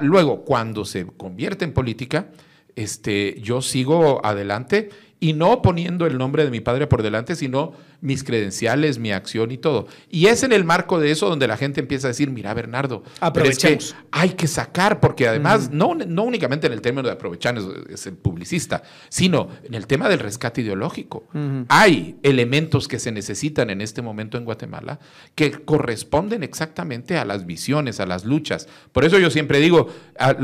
luego, 0.00 0.44
cuando 0.44 0.84
se 0.84 1.06
convierte 1.06 1.64
en 1.64 1.72
política, 1.72 2.28
este, 2.76 3.40
yo 3.40 3.60
sigo 3.62 4.24
adelante 4.24 4.90
y 5.20 5.32
no 5.32 5.62
poniendo 5.62 6.06
el 6.06 6.18
nombre 6.18 6.44
de 6.44 6.50
mi 6.50 6.60
padre 6.60 6.86
por 6.86 7.02
delante, 7.02 7.34
sino 7.34 7.72
mis 8.00 8.22
credenciales, 8.22 8.98
mi 8.98 9.10
acción 9.10 9.50
y 9.50 9.58
todo. 9.58 9.88
Y 10.08 10.26
es 10.26 10.44
en 10.44 10.52
el 10.52 10.64
marco 10.64 11.00
de 11.00 11.10
eso 11.10 11.28
donde 11.28 11.48
la 11.48 11.56
gente 11.56 11.80
empieza 11.80 12.06
a 12.06 12.10
decir, 12.10 12.30
mira 12.30 12.54
Bernardo, 12.54 13.02
aprovechemos. 13.20 13.96
hay 14.12 14.30
que 14.30 14.46
sacar, 14.46 15.00
porque 15.00 15.26
además 15.26 15.70
no, 15.70 15.94
no 15.94 16.22
únicamente 16.22 16.68
en 16.68 16.72
el 16.72 16.80
término 16.80 17.08
de 17.08 17.14
aprovechar 17.14 17.58
es, 17.88 18.06
el 18.06 18.14
publicista, 18.14 18.82
sino 19.08 19.48
en 19.64 19.74
el 19.74 19.86
tema 19.86 20.08
del 20.08 20.20
rescate 20.20 20.60
ideológico. 20.60 21.26
Hay 21.68 22.16
elementos 22.22 22.86
que 22.86 22.98
se 22.98 23.10
necesitan 23.10 23.70
en 23.70 23.80
este 23.80 24.02
momento 24.02 24.38
en 24.38 24.44
Guatemala 24.44 25.00
que 25.34 25.50
corresponden 25.50 26.42
exactamente 26.42 27.18
a 27.18 27.24
las 27.24 27.46
visiones, 27.46 27.98
a 28.00 28.06
las 28.06 28.24
luchas. 28.24 28.68
Por 28.92 29.04
eso 29.04 29.18
yo 29.18 29.30
siempre 29.30 29.58
digo, 29.58 29.88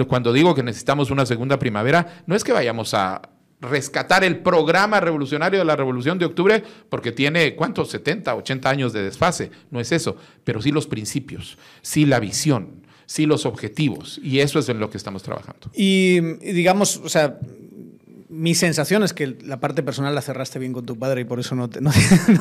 cuando 0.08 0.32
digo 0.32 0.54
que 0.54 0.62
necesitamos 0.62 1.10
una 1.10 1.26
segunda 1.26 1.58
primavera, 1.58 2.22
no 2.26 2.34
es 2.34 2.42
que 2.42 2.52
vayamos 2.52 2.94
a 2.94 3.22
rescatar 3.68 4.24
el 4.24 4.38
programa 4.38 5.00
revolucionario 5.00 5.58
de 5.58 5.64
la 5.64 5.76
Revolución 5.76 6.18
de 6.18 6.26
Octubre, 6.26 6.62
porque 6.88 7.12
tiene, 7.12 7.54
¿cuántos? 7.54 7.90
70, 7.90 8.34
80 8.34 8.70
años 8.70 8.92
de 8.92 9.02
desfase. 9.02 9.50
No 9.70 9.80
es 9.80 9.92
eso, 9.92 10.16
pero 10.44 10.62
sí 10.62 10.70
los 10.70 10.86
principios, 10.86 11.58
sí 11.82 12.06
la 12.06 12.20
visión, 12.20 12.82
sí 13.06 13.26
los 13.26 13.46
objetivos. 13.46 14.20
Y 14.22 14.40
eso 14.40 14.58
es 14.58 14.68
en 14.68 14.80
lo 14.80 14.90
que 14.90 14.96
estamos 14.96 15.22
trabajando. 15.22 15.70
Y, 15.74 16.20
digamos, 16.20 16.98
o 16.98 17.08
sea, 17.08 17.38
mi 18.34 18.56
sensación 18.56 19.04
es 19.04 19.12
que 19.12 19.36
la 19.44 19.60
parte 19.60 19.84
personal 19.84 20.12
la 20.12 20.20
cerraste 20.20 20.58
bien 20.58 20.72
con 20.72 20.84
tu 20.84 20.98
padre 20.98 21.20
y 21.20 21.24
por 21.24 21.38
eso 21.38 21.54
no, 21.54 21.70
no, 21.80 21.92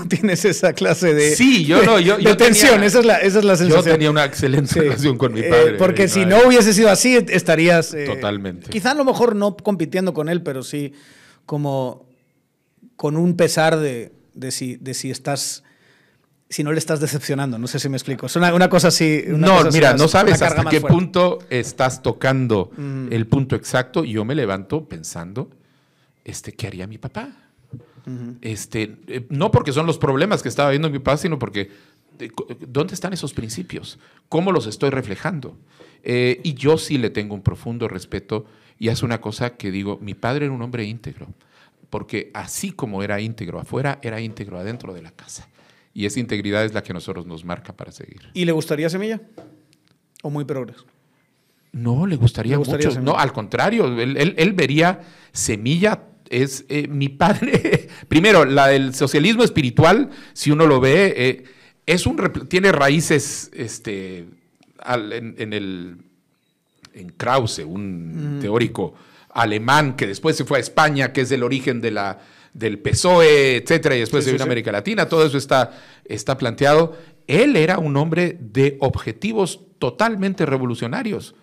tienes 0.09 0.43
esa 0.43 0.73
clase 0.73 1.13
de, 1.13 1.35
sí, 1.35 1.65
yo 1.65 1.83
no, 1.83 1.99
yo, 1.99 2.17
tensión. 2.35 2.83
esa, 2.83 2.99
es 2.99 3.05
la, 3.05 3.17
esa 3.17 3.39
es 3.39 3.45
la 3.45 3.55
sensación. 3.55 3.85
Yo 3.85 3.91
tenía 3.91 4.09
una 4.09 4.25
excelente 4.25 4.79
relación 4.79 5.17
con 5.17 5.33
mi 5.33 5.41
eh, 5.41 5.49
padre. 5.49 5.73
porque 5.75 6.07
si 6.07 6.25
no 6.25 6.47
hubiese 6.47 6.73
sido 6.73 6.89
así, 6.89 7.15
estarías. 7.29 7.93
Eh, 7.93 8.05
Totalmente. 8.05 8.71
Quizá 8.71 8.91
a 8.91 8.95
lo 8.95 9.05
mejor 9.05 9.35
no 9.35 9.55
compitiendo 9.55 10.13
con 10.13 10.29
él, 10.29 10.41
pero 10.41 10.63
sí 10.63 10.93
como 11.45 12.07
con 12.95 13.15
un 13.15 13.37
pesar 13.37 13.77
de, 13.77 14.11
de, 14.33 14.51
si, 14.51 14.77
de 14.77 14.93
si 14.93 15.11
estás 15.11 15.63
si 16.49 16.63
no 16.63 16.71
le 16.71 16.79
estás 16.79 16.99
decepcionando. 16.99 17.57
No 17.59 17.67
sé 17.67 17.79
si 17.79 17.89
me 17.89 17.97
explico. 17.97 18.25
Es 18.25 18.35
una, 18.35 18.69
cosa 18.69 18.87
así. 18.87 19.23
no, 19.27 19.63
mira, 19.71 19.93
no 19.93 20.07
sabes 20.07 20.41
hasta 20.41 20.65
qué 20.65 20.81
punto 20.81 21.39
estás 21.49 22.01
tocando 22.01 22.71
el 23.11 23.27
punto 23.27 23.55
exacto. 23.55 24.03
Y 24.03 24.13
yo 24.13 24.25
me 24.25 24.33
levanto 24.33 24.87
pensando 24.87 25.49
este, 26.23 26.53
¿qué 26.53 26.67
haría 26.67 26.87
mi 26.87 26.97
papá? 26.97 27.43
este, 28.41 28.97
eh, 29.07 29.25
no 29.29 29.51
porque 29.51 29.71
son 29.71 29.85
los 29.85 29.97
problemas 29.97 30.43
que 30.43 30.49
estaba 30.49 30.69
viendo 30.71 30.89
mi 30.89 30.99
papá, 30.99 31.17
sino 31.17 31.39
porque 31.39 31.71
¿dónde 32.67 32.93
están 32.93 33.13
esos 33.13 33.33
principios? 33.33 33.99
¿Cómo 34.29 34.51
los 34.51 34.67
estoy 34.67 34.89
reflejando? 34.89 35.57
Eh, 36.03 36.41
y 36.43 36.53
yo 36.53 36.77
sí 36.77 36.97
le 36.97 37.09
tengo 37.09 37.33
un 37.33 37.41
profundo 37.41 37.87
respeto 37.87 38.45
y 38.77 38.89
hace 38.89 39.05
una 39.05 39.21
cosa 39.21 39.55
que 39.55 39.71
digo, 39.71 39.99
mi 40.01 40.13
padre 40.13 40.45
era 40.45 40.53
un 40.53 40.61
hombre 40.61 40.83
íntegro, 40.83 41.27
porque 41.89 42.29
así 42.33 42.71
como 42.71 43.03
era 43.03 43.21
íntegro 43.21 43.59
afuera, 43.59 43.99
era 44.01 44.19
íntegro 44.19 44.59
adentro 44.59 44.93
de 44.93 45.01
la 45.01 45.11
casa. 45.11 45.47
Y 45.93 46.05
esa 46.05 46.19
integridad 46.19 46.65
es 46.65 46.73
la 46.73 46.81
que 46.81 46.91
a 46.91 46.95
nosotros 46.95 47.25
nos 47.25 47.45
marca 47.45 47.73
para 47.73 47.91
seguir. 47.91 48.21
¿Y 48.33 48.45
le 48.45 48.51
gustaría 48.51 48.89
semilla? 48.89 49.21
¿O 50.23 50.29
muy 50.29 50.43
progreso? 50.43 50.85
No, 51.71 52.05
le 52.05 52.15
gustaría, 52.15 52.57
mucho. 52.57 53.01
No, 53.01 53.17
al 53.17 53.31
contrario, 53.31 53.85
él 53.85 54.53
vería 54.53 55.01
semilla 55.31 56.12
es 56.41 56.65
eh, 56.69 56.87
mi 56.87 57.09
padre. 57.09 57.87
Primero, 58.07 58.45
la 58.45 58.67
del 58.67 58.95
socialismo 58.95 59.43
espiritual, 59.43 60.09
si 60.33 60.51
uno 60.51 60.65
lo 60.65 60.79
ve, 60.79 61.13
eh, 61.15 61.43
es 61.85 62.05
un, 62.05 62.17
tiene 62.47 62.71
raíces 62.71 63.51
este, 63.53 64.25
en, 64.85 65.53
el, 65.53 65.97
en 66.93 67.09
Krause, 67.09 67.59
un 67.59 68.39
teórico 68.41 68.93
alemán 69.29 69.95
que 69.95 70.07
después 70.07 70.35
se 70.35 70.45
fue 70.45 70.57
a 70.57 70.61
España, 70.61 71.11
que 71.13 71.21
es 71.21 71.31
el 71.31 71.43
origen 71.43 71.81
de 71.81 71.91
la, 71.91 72.19
del 72.53 72.79
PSOE, 72.79 73.57
etcétera, 73.57 73.95
y 73.95 73.99
después 73.99 74.23
se 74.23 74.31
vino 74.31 74.43
a 74.43 74.45
América 74.45 74.71
Latina. 74.71 75.07
Todo 75.07 75.25
eso 75.25 75.37
está, 75.37 75.71
está 76.05 76.37
planteado. 76.37 76.97
Él 77.27 77.55
era 77.55 77.79
un 77.79 77.97
hombre 77.97 78.37
de 78.39 78.77
objetivos 78.79 79.61
totalmente 79.79 80.45
revolucionarios 80.45 81.35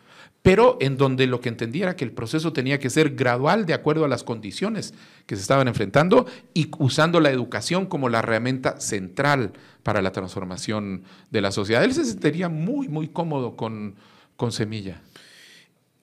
pero 0.43 0.79
en 0.81 0.97
donde 0.97 1.27
lo 1.27 1.41
que 1.41 1.51
entendía 1.51 1.85
era 1.85 1.97
que 1.97 2.05
el 2.05 2.13
proceso 2.13 2.53
tenía 2.53 2.79
que 2.79 2.89
ser 2.89 3.15
gradual 3.15 3.67
de 3.67 3.75
acuerdo 3.75 4.05
a 4.05 4.09
las 4.09 4.25
condiciones 4.25 4.95
que 5.27 5.37
se 5.37 5.43
estaban 5.43 5.69
enfrentando 5.69 6.27
y 6.55 6.71
usando 6.79 7.21
la 7.21 7.31
educación 7.31 7.87
como 7.87 8.09
la 8.09 8.21
herramienta 8.21 8.81
central 8.81 9.53
para 9.83 10.01
la 10.01 10.13
transformación 10.13 11.05
de 11.31 11.41
la 11.43 11.53
sociedad. 11.53 11.85
Él 11.85 11.93
se 11.93 12.05
sentiría 12.05 12.49
muy, 12.49 12.89
muy 12.89 13.09
cómodo 13.09 13.57
con, 13.57 13.97
con 14.37 14.51
Semilla. 14.53 15.03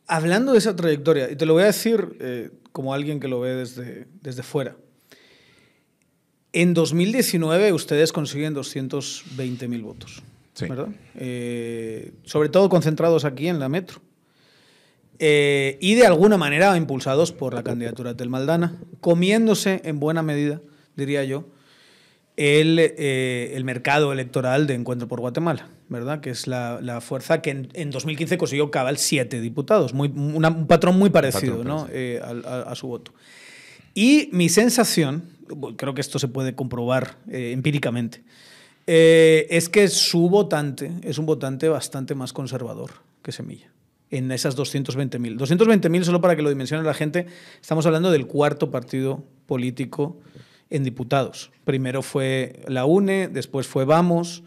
Hablando 0.06 0.52
de 0.52 0.60
esa 0.60 0.76
trayectoria, 0.76 1.32
y 1.32 1.36
te 1.36 1.46
lo 1.46 1.54
voy 1.54 1.64
a 1.64 1.68
decir 1.68 2.18
eh, 2.20 2.52
como 2.72 2.94
alguien 2.94 3.20
que 3.20 3.28
lo 3.28 3.40
ve 3.40 3.56
desde, 3.56 4.08
desde 4.22 4.44
fuera. 4.44 4.76
En 6.54 6.74
2019 6.74 7.74
ustedes 7.74 8.14
consiguen 8.14 8.56
220.000 8.56 9.82
votos, 9.82 10.24
¿verdad? 10.62 10.88
Eh, 11.16 12.14
sobre 12.24 12.50
todo 12.50 12.70
concentrados 12.70 13.26
aquí 13.26 13.48
en 13.48 13.60
la 13.60 13.68
metro. 13.68 14.00
Eh, 15.20 15.78
y 15.82 15.96
de 15.96 16.06
alguna 16.06 16.38
manera 16.38 16.76
impulsados 16.78 17.32
por 17.32 17.54
la 17.54 17.64
candidatura 17.64 18.14
del 18.14 18.30
Maldana, 18.30 18.76
comiéndose 19.02 19.82
en 19.84 20.00
buena 20.00 20.22
medida, 20.22 20.62
diría 20.96 21.24
yo, 21.24 21.46
el, 22.36 22.78
eh, 22.80 23.54
el, 23.56 23.64
mercado 23.64 24.14
electoral 24.14 24.68
de 24.68 24.76
Encuentro 24.76 25.08
por 25.08 25.20
Guatemala, 25.20 25.70
¿verdad? 25.90 26.22
Que 26.22 26.30
es 26.30 26.46
la, 26.46 26.80
la 26.82 27.02
fuerza 27.02 27.42
que 27.42 27.50
en, 27.50 27.70
en, 27.74 27.90
2015 27.90 28.38
consiguió 28.38 28.70
cabal 28.70 28.98
siete 28.98 29.42
diputados, 29.42 29.94
muy, 29.94 30.10
una, 30.10 30.50
un 30.50 30.68
patrón 30.68 31.00
muy 31.00 31.10
parecido 31.10 31.58
patrón, 31.58 31.68
¿no? 31.68 31.88
Eh, 31.92 32.22
a, 32.24 32.62
a, 32.62 32.76
su 32.76 32.88
voto. 32.88 33.12
Y 33.96 34.30
mi 34.32 34.50
sensación, 34.50 35.24
creo 35.78 35.96
que 35.96 36.02
esto 36.02 36.20
se 36.20 36.28
puede 36.28 36.54
comprobar 36.54 37.18
eh, 37.32 37.52
empíricamente, 37.54 38.24
eh, 38.86 39.48
es 39.50 39.70
que 39.70 39.88
su 39.88 40.30
votante 40.30 40.92
es 41.02 41.18
un 41.18 41.26
votante 41.26 41.68
bastante 41.68 42.14
más 42.14 42.32
conservador 42.32 42.92
que 43.24 43.32
Semilla 43.32 43.72
en 44.12 44.32
esas 44.32 44.58
220.000. 44.58 45.38
220.000, 45.38 46.04
solo 46.04 46.22
para 46.22 46.36
que 46.36 46.42
lo 46.42 46.50
dimensione 46.50 46.84
la 46.84 46.94
gente, 46.94 47.28
estamos 47.62 47.86
hablando 47.86 48.12
del 48.12 48.28
cuarto 48.28 48.72
partido 48.72 49.24
político 49.46 50.20
en 50.70 50.84
diputados. 50.84 51.52
Primero 51.66 52.02
fue 52.02 52.62
la 52.68 52.86
UNE, 52.86 53.28
después 53.28 53.68
fue 53.68 53.86
Vamos, 53.86 54.44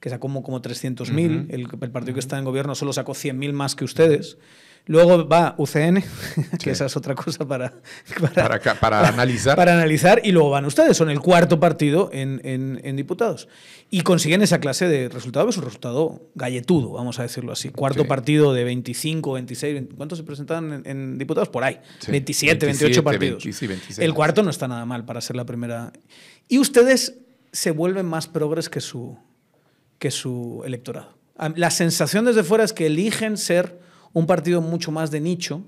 que 0.00 0.10
sacó 0.10 0.22
como, 0.22 0.42
como 0.42 0.60
300.000. 0.60 1.00
Uh 1.00 1.12
-huh. 1.12 1.46
el, 1.50 1.60
el, 1.60 1.68
partido 1.68 1.96
uh 1.96 1.98
-huh. 2.00 2.14
que 2.14 2.20
está 2.20 2.38
en 2.38 2.44
gobierno 2.44 2.74
solo 2.74 2.92
sacó 2.92 3.12
100.000 3.12 3.52
más 3.52 3.74
que 3.74 3.84
ustedes. 3.84 4.38
Luego 4.86 5.28
va 5.28 5.54
UCN, 5.58 6.02
que 6.58 6.64
sí. 6.64 6.70
esa 6.70 6.86
es 6.86 6.96
otra 6.96 7.14
cosa 7.14 7.46
para, 7.46 7.72
para, 8.20 8.58
para, 8.58 8.74
para, 8.80 9.08
analizar. 9.08 9.56
Para 9.56 9.74
analizar, 9.74 10.20
y 10.24 10.32
luego 10.32 10.50
van 10.50 10.64
ustedes, 10.64 10.96
son 10.96 11.08
el 11.08 11.20
cuarto 11.20 11.60
partido 11.60 12.10
en, 12.12 12.40
en, 12.42 12.80
en, 12.82 12.96
diputados. 12.96 13.48
Y 13.90 14.00
consiguen 14.00 14.42
esa 14.42 14.58
clase 14.58 14.88
de 14.88 15.08
resultado, 15.08 15.46
que 15.46 15.50
es 15.50 15.56
un 15.56 15.64
resultado 15.64 16.30
galletudo, 16.34 16.90
vamos 16.92 17.20
a 17.20 17.22
decirlo 17.22 17.52
así. 17.52 17.68
Cuarto 17.68 18.02
sí. 18.02 18.08
partido 18.08 18.52
de 18.52 18.64
25, 18.64 19.32
26, 19.32 19.74
20, 19.74 19.94
¿cuántos 19.94 20.18
se 20.18 20.24
presentaban 20.24 20.72
en, 20.72 20.82
en 20.86 21.18
diputados? 21.18 21.48
Por 21.48 21.62
ahí. 21.62 21.78
Sí. 22.00 22.10
27, 22.10 22.66
28 22.66 23.04
partidos. 23.04 23.44
20, 23.44 23.66
26, 23.68 23.98
el 24.00 24.14
cuarto 24.14 24.42
no 24.42 24.50
está 24.50 24.66
nada 24.66 24.84
mal 24.84 25.04
para 25.04 25.20
ser 25.20 25.36
la 25.36 25.46
primera. 25.46 25.92
Y 26.48 26.58
ustedes 26.58 27.18
se 27.52 27.70
vuelven 27.70 28.06
más 28.06 28.26
progres 28.26 28.68
que 28.68 28.80
su, 28.80 29.16
que 30.00 30.10
su 30.10 30.62
electorado. 30.64 31.16
La 31.56 31.70
sensación 31.70 32.24
desde 32.24 32.42
fuera 32.42 32.64
es 32.64 32.72
que 32.72 32.86
eligen 32.86 33.36
ser 33.36 33.81
un 34.12 34.26
partido 34.26 34.60
mucho 34.60 34.90
más 34.92 35.10
de 35.10 35.20
nicho, 35.20 35.62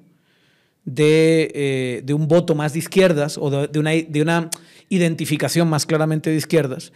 de, 0.85 1.51
eh, 1.55 2.03
de 2.05 2.15
un 2.15 2.29
voto 2.29 2.55
más 2.55 2.75
de 2.75 2.79
izquierdas 2.81 3.39
o 3.39 3.51
de, 3.51 3.69
de, 3.69 3.79
una, 3.79 3.91
de, 3.91 4.23
una, 4.23 4.51
identificación 4.91 5.69
más 5.69 5.87
claramente 5.87 6.31
de 6.31 6.37
izquierdas. 6.37 6.93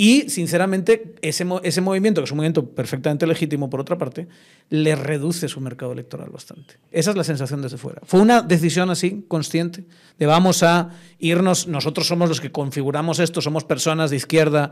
Y, 0.00 0.30
sinceramente, 0.30 1.16
ese, 1.22 1.44
ese 1.64 1.80
movimiento, 1.80 2.20
que 2.20 2.26
es 2.26 2.30
un 2.30 2.36
movimiento 2.36 2.64
perfectamente 2.70 3.26
legítimo 3.26 3.68
por 3.68 3.80
otra 3.80 3.98
parte, 3.98 4.28
le 4.70 4.94
reduce 4.94 5.48
su 5.48 5.60
mercado 5.60 5.90
electoral 5.92 6.30
bastante. 6.30 6.74
Esa 6.92 7.10
es 7.10 7.16
la 7.16 7.24
sensación 7.24 7.62
desde 7.62 7.78
fuera. 7.78 8.00
Fue 8.04 8.20
una 8.20 8.42
decisión 8.42 8.90
así, 8.90 9.24
consciente, 9.26 9.84
de 10.16 10.26
vamos 10.26 10.62
a 10.62 10.90
irnos, 11.18 11.66
nosotros 11.66 12.06
somos 12.06 12.28
los 12.28 12.40
que 12.40 12.52
configuramos 12.52 13.18
esto, 13.18 13.40
somos 13.40 13.64
personas 13.64 14.10
de 14.10 14.16
izquierda, 14.16 14.70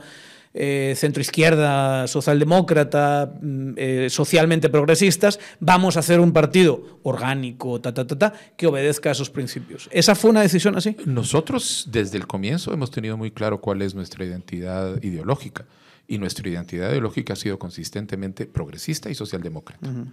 eh, 0.58 0.94
centroizquierda, 0.96 2.06
socialdemócrata, 2.06 3.30
mm, 3.40 3.72
eh, 3.76 4.06
socialmente 4.10 4.68
progresistas, 4.70 5.38
vamos 5.60 5.96
a 5.96 6.00
hacer 6.00 6.18
un 6.18 6.32
partido 6.32 7.00
orgánico, 7.02 7.80
ta, 7.80 7.92
ta, 7.92 8.06
ta, 8.06 8.18
ta, 8.18 8.32
que 8.56 8.66
obedezca 8.66 9.10
a 9.10 9.12
esos 9.12 9.28
principios. 9.28 9.88
¿Esa 9.92 10.14
fue 10.14 10.30
una 10.30 10.40
decisión 10.40 10.76
así? 10.76 10.96
Nosotros 11.04 11.88
desde 11.90 12.16
el 12.16 12.26
comienzo 12.26 12.72
hemos 12.72 12.90
tenido 12.90 13.16
muy 13.16 13.30
claro 13.30 13.60
cuál 13.60 13.82
es 13.82 13.94
nuestra 13.94 14.24
identidad 14.24 15.02
ideológica 15.02 15.66
y 16.08 16.18
nuestra 16.18 16.48
identidad 16.48 16.90
ideológica 16.90 17.34
ha 17.34 17.36
sido 17.36 17.58
consistentemente 17.58 18.46
progresista 18.46 19.10
y 19.10 19.14
socialdemócrata. 19.14 19.88
Uh 19.88 19.92
-huh. 19.92 20.06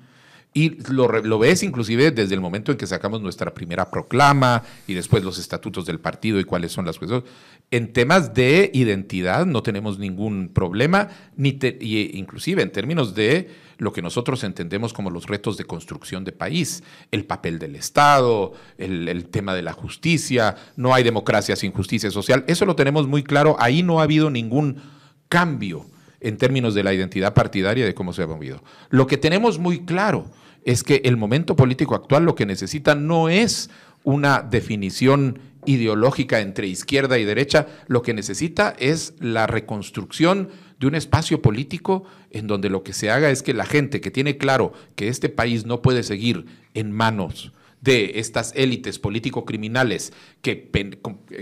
Y 0.54 0.82
lo, 0.92 1.08
lo, 1.08 1.39
ves 1.39 1.63
inclusive 1.63 2.12
desde 2.12 2.36
el 2.36 2.42
momento 2.42 2.72
en 2.72 2.78
que 2.78 2.86
sacamos 2.86 3.22
nuestra 3.22 3.54
primera 3.54 3.89
proclama 3.89 4.63
y 4.88 4.94
después 4.94 5.24
los 5.24 5.39
estatutos 5.39 5.86
del 5.86 6.00
partido 6.00 6.39
y 6.39 6.44
cuáles 6.44 6.72
son 6.72 6.86
las 6.86 7.00
cosas. 7.00 7.24
En 7.72 7.92
temas 7.92 8.36
de 8.36 8.70
identidad 8.74 9.48
no 9.48 9.63
tenemos 9.63 9.98
ningún 9.98 10.50
problema, 10.50 11.10
ni 11.36 11.58
y 11.80 12.18
inclusive 12.20 12.62
en 12.62 12.72
términos 12.72 13.16
de 13.16 13.50
lo 13.80 13.92
que 13.92 14.04
nosotros 14.04 14.44
entendemos 14.44 14.94
como 14.94 15.10
los 15.10 15.26
retos 15.26 15.58
de 15.58 15.66
construcción 15.66 16.24
de 16.24 16.32
país, 16.32 16.84
el 17.12 17.26
papel 17.26 17.58
del 17.58 17.76
Estado, 17.76 18.54
el, 18.78 19.10
el 19.10 19.26
tema 19.26 19.56
de 19.56 19.63
la 19.63 19.74
justicia, 19.74 20.56
no 20.76 20.94
hay 20.94 21.04
democracia 21.04 21.56
sin 21.56 21.72
justicia 21.72 22.12
social, 22.12 22.46
eso 22.48 22.66
lo 22.66 22.76
tenemos 22.76 23.08
muy 23.08 23.24
claro, 23.24 23.56
ahí 23.60 23.82
no 23.82 24.00
ha 24.00 24.04
habido 24.04 24.30
ningún 24.30 24.82
cambio 25.28 25.88
en 26.22 26.38
términos 26.38 26.76
de 26.76 26.84
la 26.84 26.94
identidad 26.94 27.34
partidaria 27.34 27.86
de 27.86 27.94
cómo 27.94 28.13
se 28.13 28.24
ha 28.24 28.28
movido. 28.28 28.63
Lo 28.89 29.08
que 29.08 29.18
tenemos 29.18 29.60
muy 29.60 29.84
claro 29.84 30.28
es 30.65 30.84
que 30.84 31.02
el 31.06 31.17
momento 31.17 31.56
político 31.56 31.95
actual 31.95 32.26
lo 32.26 32.36
que 32.36 32.45
necesita 32.45 32.95
no 32.95 33.30
es 33.30 33.69
una 34.04 34.41
definición 34.41 35.39
ideológica 35.65 36.41
entre 36.41 36.67
izquierda 36.67 37.17
y 37.17 37.26
derecha, 37.26 37.67
lo 37.88 38.02
que 38.02 38.13
necesita 38.13 38.76
es 38.78 39.13
la 39.19 39.47
reconstrucción 39.47 40.49
de 40.80 40.88
un 40.88 40.95
espacio 40.95 41.41
político 41.41 42.04
en 42.32 42.47
donde 42.47 42.69
lo 42.69 42.84
que 42.84 42.93
se 42.93 43.10
haga 43.10 43.30
es 43.30 43.43
que 43.43 43.54
la 43.54 43.65
gente 43.65 44.02
que 44.02 44.12
tiene 44.12 44.38
claro 44.38 44.73
que 44.95 45.08
este 45.08 45.30
país 45.30 45.65
no 45.65 45.82
puede 45.82 46.04
seguir 46.04 46.45
en 46.73 46.91
manos 46.91 47.54
de 47.80 48.13
estas 48.15 48.54
élites 48.56 48.99
político-criminales 48.99 50.13
que, 50.41 50.69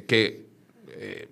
que 0.08 0.46
eh, 0.88 1.30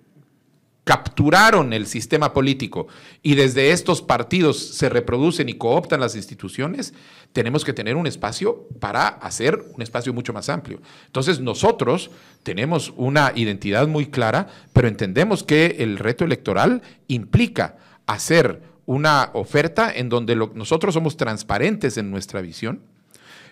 capturaron 0.84 1.72
el 1.72 1.86
sistema 1.86 2.32
político 2.32 2.88
y 3.22 3.34
desde 3.34 3.70
estos 3.70 4.02
partidos 4.02 4.58
se 4.58 4.88
reproducen 4.88 5.48
y 5.48 5.54
cooptan 5.54 6.00
las 6.00 6.16
instituciones, 6.16 6.94
tenemos 7.32 7.64
que 7.64 7.72
tener 7.72 7.96
un 7.96 8.06
espacio 8.06 8.66
para 8.80 9.08
hacer 9.08 9.62
un 9.74 9.82
espacio 9.82 10.12
mucho 10.12 10.32
más 10.32 10.48
amplio. 10.48 10.80
Entonces 11.06 11.40
nosotros 11.40 12.10
tenemos 12.42 12.92
una 12.96 13.32
identidad 13.34 13.86
muy 13.86 14.06
clara, 14.06 14.48
pero 14.72 14.88
entendemos 14.88 15.42
que 15.42 15.76
el 15.80 15.98
reto 15.98 16.24
electoral 16.24 16.82
implica 17.08 17.76
hacer 18.06 18.62
una 18.86 19.30
oferta 19.34 19.92
en 19.94 20.08
donde 20.08 20.34
nosotros 20.34 20.94
somos 20.94 21.16
transparentes 21.16 21.96
en 21.96 22.10
nuestra 22.10 22.40
visión, 22.40 22.80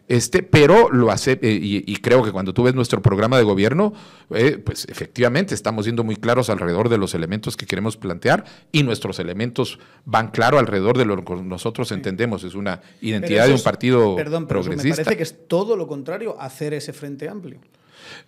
este, 0.09 0.43
pero 0.43 0.91
lo 0.91 1.11
hace, 1.11 1.39
eh, 1.43 1.59
y, 1.63 1.85
y, 1.87 1.97
creo 1.97 2.23
que 2.25 2.33
cuando 2.33 2.55
tú 2.55 2.63
ves 2.63 2.75
nuestro 2.75 3.03
programa 3.03 3.37
de 3.37 3.45
gobierno, 3.45 3.93
eh, 4.31 4.57
pues 4.57 4.87
efectivamente 4.89 5.55
estamos 5.55 5.85
siendo 5.85 6.03
muy 6.03 6.17
claros 6.17 6.49
alrededor 6.49 6.89
de 6.89 6.97
los 6.97 7.15
elementos 7.15 7.59
que 7.59 7.67
queremos 7.67 7.99
plantear 7.99 8.45
y 8.73 8.85
nuestros 8.85 9.19
elementos 9.19 9.79
van 10.07 10.29
claro 10.29 10.59
alrededor 10.59 10.97
de 10.97 11.05
lo 11.05 11.23
que 11.23 11.35
nosotros 11.37 11.93
entendemos, 11.93 12.43
es 12.43 12.55
una 12.55 12.81
identidad 13.03 13.45
es, 13.45 13.51
de 13.51 13.55
un 13.57 13.63
partido 13.63 14.17
perdón, 14.17 14.47
pero 14.47 14.63
progresista. 14.63 15.03
me 15.03 15.05
parece 15.05 15.17
que 15.19 15.23
es 15.23 15.47
todo 15.47 15.77
lo 15.77 15.87
contrario 15.87 16.41
hacer 16.41 16.73
ese 16.73 16.95
frente 16.95 17.29
amplio. 17.29 17.61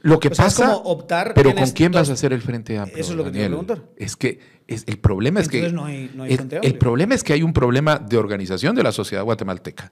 Lo 0.02 0.20
que 0.20 0.28
o 0.28 0.34
sea, 0.34 0.44
pasa, 0.44 0.64
es 0.64 0.70
como 0.70 0.90
optar 0.90 1.32
pero 1.34 1.54
¿con 1.54 1.70
quién 1.70 1.92
vas 1.92 2.10
a 2.10 2.12
hacer 2.12 2.34
el 2.34 2.42
frente 2.42 2.76
amplio? 2.76 3.00
Eso 3.00 3.12
es 3.12 3.16
lo 3.16 3.24
que 3.24 3.30
Daniel? 3.30 3.52
te 3.52 3.56
voy 3.56 3.64
a 3.64 3.66
preguntar. 3.66 3.90
Es 3.96 4.16
que 4.16 4.38
es, 4.68 4.84
el 4.86 4.98
problema 4.98 5.40
Entonces 5.40 5.62
es 5.62 5.68
que 5.70 5.74
no 5.74 5.86
hay, 5.86 6.10
no 6.14 6.24
hay 6.24 6.34
el, 6.34 6.58
el 6.62 6.74
problema 6.76 7.14
es 7.14 7.24
que 7.24 7.32
hay 7.32 7.42
un 7.42 7.54
problema 7.54 7.98
de 7.98 8.18
organización 8.18 8.76
de 8.76 8.82
la 8.82 8.92
sociedad 8.92 9.24
guatemalteca 9.24 9.90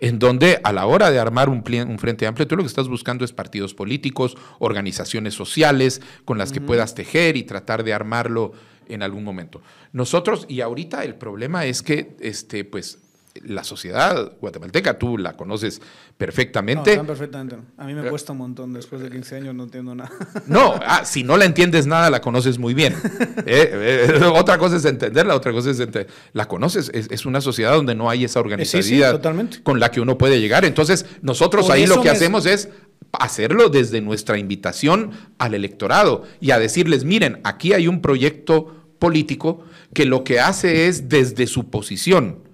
en 0.00 0.18
donde 0.18 0.60
a 0.62 0.72
la 0.72 0.86
hora 0.86 1.10
de 1.10 1.18
armar 1.18 1.48
un, 1.48 1.62
un, 1.88 1.98
frente 1.98 2.26
amplio, 2.26 2.46
tú 2.46 2.56
lo 2.56 2.62
que 2.62 2.68
estás 2.68 2.88
buscando 2.88 3.24
es 3.24 3.32
partidos 3.32 3.74
políticos, 3.74 4.36
organizaciones 4.58 5.34
sociales 5.34 6.02
con 6.24 6.38
las 6.38 6.52
que 6.52 6.60
uh 6.60 6.62
-huh. 6.62 6.66
puedas 6.66 6.94
tejer 6.94 7.36
y 7.36 7.44
tratar 7.44 7.84
de 7.84 7.94
armarlo 7.94 8.52
en 8.88 9.02
algún 9.02 9.24
momento. 9.24 9.62
Nosotros, 9.92 10.46
y 10.48 10.60
ahorita 10.60 11.04
el 11.04 11.14
problema 11.14 11.66
es 11.66 11.82
que, 11.82 12.16
este, 12.20 12.64
pues, 12.64 12.98
la 13.44 13.64
sociedad 13.64 14.32
guatemalteca, 14.40 14.98
tú 14.98 15.18
la 15.18 15.36
conoces 15.36 15.80
perfectamente. 16.16 16.96
No, 16.96 17.04
perfectamente. 17.04 17.56
A 17.76 17.84
mí 17.84 17.94
me 17.94 18.08
cuesta 18.08 18.32
un 18.32 18.38
montón, 18.38 18.72
después 18.72 19.02
de 19.02 19.10
15 19.10 19.36
años 19.36 19.54
no 19.54 19.64
entiendo 19.64 19.94
nada. 19.94 20.10
No, 20.46 20.74
ah, 20.86 21.04
si 21.04 21.24
no 21.24 21.36
la 21.36 21.44
entiendes 21.44 21.86
nada, 21.86 22.08
la 22.08 22.20
conoces 22.20 22.58
muy 22.58 22.72
bien. 22.72 22.94
eh, 23.46 24.08
eh, 24.16 24.24
otra 24.32 24.58
cosa 24.58 24.76
es 24.76 24.84
entenderla, 24.84 25.34
otra 25.34 25.52
cosa 25.52 25.70
es 25.70 25.80
enter 25.80 26.06
la 26.32 26.46
conoces. 26.46 26.90
Es, 26.94 27.08
es, 27.10 27.26
una 27.26 27.40
sociedad 27.40 27.72
donde 27.72 27.94
no 27.94 28.08
hay 28.08 28.24
esa 28.24 28.38
organización 28.40 28.82
sí, 28.82 29.54
sí, 29.54 29.62
con 29.62 29.80
la 29.80 29.90
que 29.90 30.00
uno 30.00 30.16
puede 30.16 30.40
llegar. 30.40 30.64
Entonces, 30.64 31.06
nosotros 31.22 31.66
Por 31.66 31.74
ahí 31.74 31.86
lo 31.86 32.00
que 32.00 32.10
hacemos 32.10 32.46
es 32.46 32.68
hacerlo 33.12 33.68
desde 33.68 34.00
nuestra 34.00 34.38
invitación 34.38 35.10
al 35.38 35.54
electorado 35.54 36.24
y 36.40 36.50
a 36.50 36.58
decirles, 36.58 37.04
miren, 37.04 37.40
aquí 37.44 37.72
hay 37.72 37.88
un 37.88 38.00
proyecto 38.00 38.76
político 38.98 39.64
que 39.92 40.04
lo 40.04 40.24
que 40.24 40.40
hace 40.40 40.88
es 40.88 41.08
desde 41.08 41.46
su 41.46 41.70
posición 41.70 42.45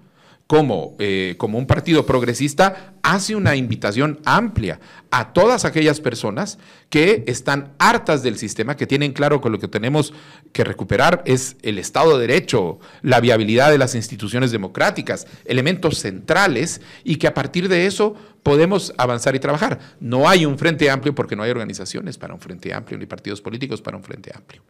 como, 0.47 0.95
eh, 0.99 1.35
como 1.37 1.57
un 1.57 1.65
partido 1.65 2.05
progresista, 2.05 2.93
hace 3.01 3.35
una 3.35 3.55
invitación 3.55 4.19
amplia 4.25 4.79
a 5.09 5.33
todas 5.33 5.65
aquellas 5.65 5.99
personas 5.99 6.59
que 6.89 7.23
están 7.27 7.73
hartas 7.79 8.23
del 8.23 8.37
sistema, 8.37 8.75
que 8.75 8.85
tienen 8.85 9.13
claro 9.13 9.41
que 9.41 9.49
lo 9.49 9.59
que 9.59 9.67
tenemos 9.67 10.13
que 10.51 10.63
recuperar 10.63 11.23
es 11.25 11.55
el 11.61 11.77
Estado 11.77 12.17
de 12.17 12.27
Derecho, 12.27 12.79
la 13.01 13.19
viabilidad 13.19 13.71
de 13.71 13.77
las 13.77 13.95
instituciones 13.95 14.51
democráticas, 14.51 15.27
elementos 15.45 15.99
centrales, 15.99 16.81
y 17.03 17.15
que 17.15 17.27
a 17.27 17.33
partir 17.33 17.69
de 17.69 17.85
eso 17.85 18.15
podemos 18.43 18.93
avanzar 18.97 19.35
y 19.35 19.39
trabajar. 19.39 19.79
No 19.99 20.27
hay 20.27 20.45
un 20.45 20.57
frente 20.57 20.89
amplio 20.89 21.15
porque 21.15 21.35
no 21.35 21.43
hay 21.43 21.51
organizaciones 21.51 22.17
para 22.17 22.33
un 22.33 22.41
frente 22.41 22.73
amplio, 22.73 22.97
ni 22.97 23.05
partidos 23.05 23.41
políticos 23.41 23.81
para 23.81 23.97
un 23.97 24.03
frente 24.03 24.31
amplio 24.35 24.61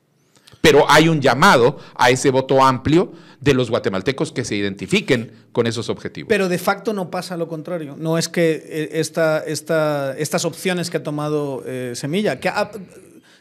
pero 0.63 0.89
hay 0.89 1.09
un 1.09 1.19
llamado 1.19 1.77
a 1.93 2.09
ese 2.09 2.31
voto 2.31 2.63
amplio 2.63 3.11
de 3.41 3.53
los 3.53 3.69
guatemaltecos 3.69 4.31
que 4.31 4.45
se 4.45 4.55
identifiquen 4.55 5.33
con 5.51 5.67
esos 5.67 5.89
objetivos. 5.89 6.29
Pero 6.29 6.47
de 6.47 6.57
facto 6.57 6.93
no 6.93 7.11
pasa 7.11 7.35
lo 7.35 7.49
contrario. 7.49 7.97
No 7.99 8.17
es 8.17 8.29
que 8.29 8.63
eh, 8.65 8.89
esta, 8.93 9.39
esta, 9.39 10.15
estas 10.17 10.45
opciones 10.45 10.89
que 10.89 10.95
ha 10.95 11.03
tomado 11.03 11.63
eh, 11.65 11.91
Semilla, 11.95 12.39
que 12.39 12.49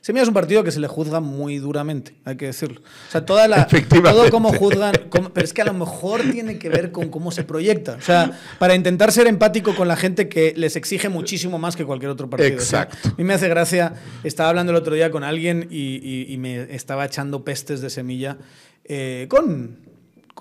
Semilla 0.03 0.25
es 0.25 0.29
un 0.29 0.35
partido 0.35 0.65
que 0.65 0.73
se 0.73 0.81
le 0.81 0.89
juzga 0.89 1.21
muy 1.21 1.59
duramente, 1.59 2.17
hay 2.25 2.37
que 2.37 2.47
decirlo. 2.47 2.81
O 2.81 3.11
sea, 3.13 3.25
toda 3.25 3.47
la, 3.47 3.69
todo 3.69 4.31
como 4.33 4.53
juzgan, 4.53 4.95
pero 5.33 5.45
es 5.45 5.53
que 5.53 5.63
a 5.63 5.65
lo 5.65 5.75
mejor 5.75 6.23
tiene 6.33 6.59
que 6.59 6.69
ver 6.69 6.91
con 6.91 7.09
cómo 7.09 7.31
se 7.31 7.45
proyecta. 7.45 7.93
O 7.93 8.01
sea, 8.01 8.37
para 8.59 8.75
intentar 8.75 9.13
ser 9.13 9.29
empático 9.29 9.77
con 9.77 9.87
la 9.87 9.95
gente 9.95 10.29
que 10.29 10.55
les 10.57 10.75
exige 10.75 11.09
muchísimo 11.09 11.61
más 11.61 11.77
que 11.77 11.85
cualquier 11.85 12.11
otro 12.11 12.29
partido. 12.29 12.51
Exacto. 12.51 13.11
a 13.11 13.15
mí 13.17 13.23
me 13.23 13.33
hace 13.33 13.49
gracia, 13.49 13.95
estaba 14.25 14.49
hablando 14.49 14.73
el 14.73 14.77
otro 14.77 14.97
día 14.97 15.13
con 15.13 15.23
alguien 15.23 15.69
y, 15.71 16.37
me 16.37 16.75
estaba 16.75 17.05
echando 17.05 17.45
pestes 17.45 17.81
de 17.81 17.89
Semilla 17.89 18.39
eh, 18.85 19.27
con 19.29 19.92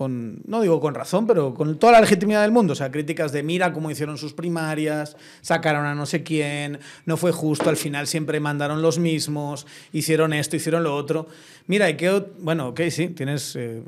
no 0.10 0.62
digo 0.62 0.80
con 0.80 0.96
razón, 0.96 1.28
pero 1.28 1.54
con 1.54 1.78
toda 1.78 1.94
la 1.94 2.02
legitimidad 2.02 2.42
del 2.42 2.52
mundo. 2.52 2.74
O 2.74 2.76
sea, 2.76 2.92
críticas 2.92 3.32
de 3.32 3.44
mira 3.44 3.74
cómo 3.74 3.92
hicieron 3.92 4.18
sus 4.18 4.34
primarias, 4.34 5.18
sacaron 5.42 5.86
a 5.86 5.96
no 5.96 6.06
sé 6.06 6.24
quién, 6.24 6.80
no 7.06 7.18
fue 7.18 7.32
justo, 7.32 7.70
al 7.70 7.78
final 7.78 8.08
siempre 8.08 8.40
mandaron 8.40 8.82
los 8.82 9.00
mismos, 9.00 9.68
hicieron 9.94 10.34
esto, 10.34 10.56
hicieron 10.56 10.84
lo 10.84 10.96
otro. 10.96 11.28
Mira, 11.68 11.90
y 11.90 11.98
que, 11.98 12.24
bueno, 12.40 12.70
ok, 12.70 12.82
sí, 12.90 13.10
tienes 13.10 13.56
eh, 13.56 13.82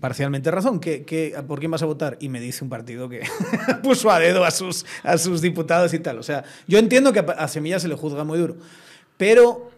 parcialmente 0.00 0.50
razón. 0.50 0.80
¿Qué, 0.80 1.34
por 1.46 1.58
quién 1.58 1.70
vas 1.70 1.82
a 1.82 1.86
votar? 1.86 2.16
Y 2.20 2.28
me 2.28 2.40
dice 2.40 2.64
un 2.64 2.70
partido 2.70 3.08
que 3.08 3.22
puso 3.82 4.10
a 4.10 4.18
dedo 4.18 4.44
a 4.44 4.50
sus, 4.50 4.86
a 5.02 5.18
sus 5.18 5.40
diputados 5.40 5.92
y 5.94 5.98
tal. 5.98 6.18
O 6.18 6.22
sea, 6.22 6.44
yo 6.66 6.78
entiendo 6.78 7.12
que 7.12 7.20
a 7.20 7.48
Semilla 7.48 7.78
se 7.78 7.88
le 7.88 7.94
juzga 7.94 8.24
muy 8.24 8.38
duro, 8.38 8.56
pero 9.16 9.70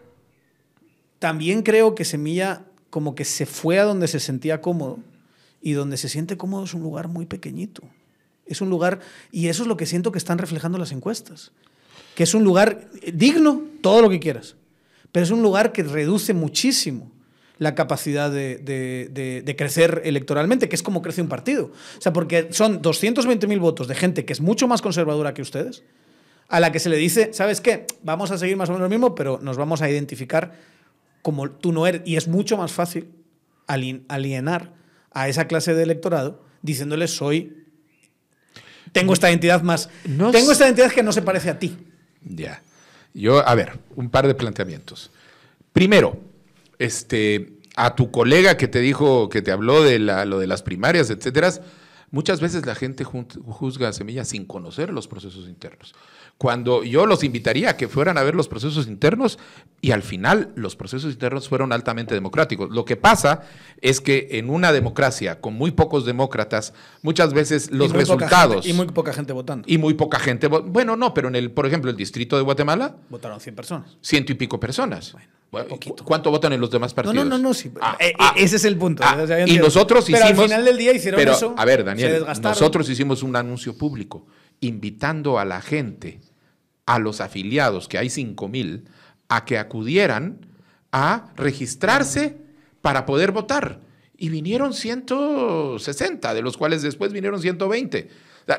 también 1.19 1.63
creo 1.63 1.95
que 1.95 2.05
Semilla 2.05 2.63
como 2.89 3.13
que 3.13 3.25
se 3.25 3.45
fue 3.45 3.79
a 3.79 3.83
donde 3.83 4.07
se 4.07 4.19
sentía 4.19 4.61
cómodo 4.61 4.99
y 5.65 5.73
donde 5.73 5.97
se 5.97 6.09
siente 6.09 6.37
cómodo 6.37 6.65
es 6.65 6.75
un 6.75 6.83
lugar 6.83 7.07
muy 7.07 7.25
pequeñito. 7.25 7.81
Es 8.45 8.61
un 8.61 8.69
lugar, 8.69 8.99
y 9.31 9.47
eso 9.47 9.63
es 9.63 9.67
lo 9.67 9.77
que 9.77 9.87
siento 9.87 10.11
que 10.11 10.19
están 10.19 10.37
reflejando 10.37 10.77
las 10.77 10.91
encuestas, 10.91 11.53
que 12.13 12.21
es 12.21 12.35
un 12.35 12.43
lugar 12.43 12.87
digno, 13.11 13.63
todo 13.81 14.03
lo 14.03 14.11
que 14.11 14.19
quieras, 14.19 14.57
pero 15.11 15.23
es 15.23 15.31
un 15.31 15.41
lugar 15.41 15.71
que 15.71 15.81
reduce 15.81 16.35
muchísimo 16.35 17.11
la 17.57 17.73
capacidad 17.73 18.29
de, 18.29 19.55
crecer 19.57 20.03
electoralmente, 20.05 20.69
que 20.69 20.75
es 20.75 20.83
como 20.83 21.01
crece 21.01 21.23
un 21.23 21.29
partido. 21.29 21.71
O 21.97 22.01
sea, 22.01 22.13
porque 22.13 22.49
son 22.51 22.83
220.000 22.83 23.59
votos 23.59 23.87
de 23.87 23.95
gente 23.95 24.23
que 24.23 24.33
es 24.33 24.41
mucho 24.41 24.67
más 24.67 24.83
conservadora 24.83 25.33
que 25.33 25.41
ustedes, 25.41 25.81
a 26.47 26.59
la 26.59 26.71
que 26.71 26.77
se 26.77 26.89
le 26.89 26.97
dice, 26.97 27.33
¿sabes 27.33 27.59
qué? 27.59 27.87
Vamos 28.03 28.29
a 28.29 28.37
seguir 28.37 28.55
más 28.55 28.69
o 28.69 28.73
menos 28.73 28.85
lo 28.85 28.89
mismo, 28.89 29.15
pero 29.15 29.39
nos 29.41 29.57
vamos 29.57 29.81
a 29.81 29.89
identificar 29.89 30.53
como 31.23 31.49
tú 31.49 31.71
no 31.71 31.87
eres. 31.87 32.03
Y 32.05 32.17
es 32.17 32.27
mucho 32.27 32.55
más 32.55 32.71
fácil 32.71 33.09
alienar 33.65 34.84
a 35.15 35.27
esa 35.27 35.47
clase 35.47 35.73
de 35.73 35.81
electorado 35.81 36.43
diciéndole 36.61 37.07
soy 37.07 37.65
tengo 38.91 39.13
esta 39.13 39.29
identidad 39.29 39.63
más 39.63 39.89
tengo 40.03 40.51
esta 40.51 40.65
identidad 40.65 40.91
que 40.91 41.01
no 41.01 41.11
se 41.11 41.23
parece 41.23 41.49
a 41.49 41.57
ti. 41.57 41.75
Ya. 42.23 42.61
Yo, 43.13 43.47
a 43.47 43.55
ver, 43.55 43.79
un 43.95 44.09
par 44.09 44.27
de 44.27 44.35
planteamientos. 44.35 45.09
Primero, 45.71 46.19
este, 46.79 47.53
a 47.75 47.95
tu 47.95 48.11
colega 48.11 48.57
que 48.57 48.67
te 48.67 48.79
dijo, 48.79 49.29
que 49.29 49.41
te 49.41 49.51
habló 49.51 49.83
de 49.83 49.99
lo 49.99 50.39
de 50.39 50.47
las 50.47 50.63
primarias, 50.63 51.09
etcétera, 51.09 51.51
muchas 52.11 52.41
veces 52.41 52.65
la 52.65 52.75
gente 52.75 53.03
juzga 53.03 53.89
a 53.89 53.93
Semilla 53.93 54.25
sin 54.25 54.45
conocer 54.45 54.91
los 54.91 55.07
procesos 55.07 55.47
internos 55.47 55.95
cuando 56.37 56.83
yo 56.83 57.05
los 57.05 57.23
invitaría 57.23 57.71
a 57.71 57.77
que 57.77 57.87
fueran 57.87 58.17
a 58.17 58.23
ver 58.23 58.35
los 58.35 58.49
procesos 58.49 58.87
internos 58.87 59.39
y 59.79 59.91
al 59.91 60.03
final 60.03 60.51
los 60.55 60.75
procesos 60.75 61.13
internos 61.13 61.47
fueron 61.47 61.71
altamente 61.71 62.13
democráticos. 62.13 62.69
Lo 62.71 62.83
que 62.83 62.97
pasa 62.97 63.43
es 63.81 64.01
que 64.01 64.27
en 64.31 64.49
una 64.49 64.73
democracia 64.73 65.39
con 65.39 65.53
muy 65.53 65.71
pocos 65.71 66.05
demócratas, 66.05 66.73
muchas 67.01 67.33
veces 67.33 67.71
los 67.71 67.91
resultados... 67.91 68.67
y 68.67 68.73
muy 68.73 68.87
poca 68.87 69.13
gente 69.13 69.31
votando. 69.31 69.65
Y 69.67 69.77
muy 69.77 69.93
poca 69.93 70.19
gente... 70.19 70.47
Bueno, 70.47 70.97
no, 70.97 71.13
pero 71.13 71.29
en 71.29 71.35
el, 71.35 71.51
por 71.51 71.65
ejemplo, 71.65 71.89
el 71.89 71.95
distrito 71.95 72.35
de 72.35 72.43
Guatemala... 72.43 72.97
Votaron 73.09 73.39
100 73.39 73.55
personas. 73.55 73.97
Ciento 74.01 74.33
y 74.33 74.35
pico 74.35 74.59
personas. 74.59 75.15
Bueno, 75.51 75.79
¿Cuánto 76.03 76.31
votan 76.31 76.51
en 76.51 76.59
los 76.59 76.69
demás 76.69 76.93
partidos? 76.93 77.15
No, 77.15 77.23
no, 77.23 77.37
no, 77.37 77.53
sí. 77.53 77.71
Ah, 77.79 77.95
eh, 77.97 78.13
ah. 78.19 78.33
ese 78.35 78.57
es 78.57 78.65
el 78.65 78.77
punto. 78.77 79.03
Ah, 79.05 79.23
y 79.47 79.57
nosotros 79.57 80.03
hicimos... 80.09 80.21
Pero 80.31 80.41
al 80.41 80.49
final 80.49 80.65
del 80.65 80.77
día 80.77 80.93
hicieron 80.93 81.21
eso. 81.21 81.55
A 81.57 81.63
ver, 81.63 81.85
Daniel, 81.85 82.25
nosotros 82.41 82.89
hicimos 82.89 83.23
un 83.23 83.37
anuncio 83.37 83.77
público 83.77 84.25
invitando 84.59 85.39
a 85.39 85.45
la 85.45 85.61
gente, 85.61 86.19
a 86.85 86.99
los 86.99 87.21
afiliados, 87.21 87.87
que 87.87 87.97
hay 87.97 88.09
5 88.09 88.47
mil, 88.47 88.85
a 89.27 89.45
que 89.45 89.57
acudieran 89.57 90.45
a 90.91 91.33
registrarse 91.35 92.37
para 92.81 93.05
poder 93.05 93.31
votar. 93.31 93.81
Y 94.17 94.29
vinieron 94.29 94.73
160, 94.73 96.33
de 96.33 96.41
los 96.41 96.57
cuales 96.57 96.81
después 96.81 97.11
vinieron 97.11 97.41
120. 97.41 98.09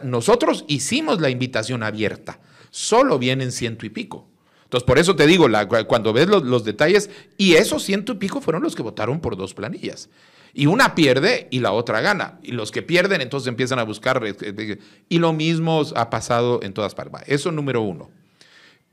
nosotros 0.02 0.64
hicimos 0.68 1.20
la 1.20 1.30
invitación 1.30 1.82
abierta, 1.82 2.40
solo 2.70 3.18
vienen 3.18 3.52
ciento 3.52 3.87
y 3.87 3.90
pico. 3.90 4.28
Entonces, 4.64 4.85
por 4.85 4.98
eso 4.98 5.14
te 5.14 5.26
digo, 5.28 5.46
cuando 5.87 6.12
ves 6.12 6.26
los, 6.26 6.42
los, 6.42 6.64
detalles, 6.64 7.09
y 7.38 7.54
esos 7.54 7.85
ciento 7.85 8.12
y 8.12 8.16
pico 8.16 8.40
fueron 8.40 8.64
los 8.64 8.74
que 8.74 8.82
votaron 8.82 9.20
por 9.20 9.37
dos 9.37 9.54
planillas. 9.54 10.11
Y 10.58 10.64
una 10.64 10.94
pierde 10.94 11.48
y 11.50 11.60
la 11.60 11.72
otra 11.72 12.00
gana. 12.00 12.40
Y 12.42 12.52
los 12.52 12.70
que 12.70 12.80
pierden 12.80 13.20
entonces 13.20 13.46
empiezan 13.46 13.78
a 13.78 13.82
buscar. 13.82 14.24
Eh, 14.26 14.34
eh, 14.40 14.78
y 15.06 15.18
lo 15.18 15.34
mismo 15.34 15.82
ha 15.94 16.08
pasado 16.08 16.60
en 16.62 16.72
todas 16.72 16.94
partes. 16.94 17.24
Eso 17.26 17.52
número 17.52 17.82
uno. 17.82 18.10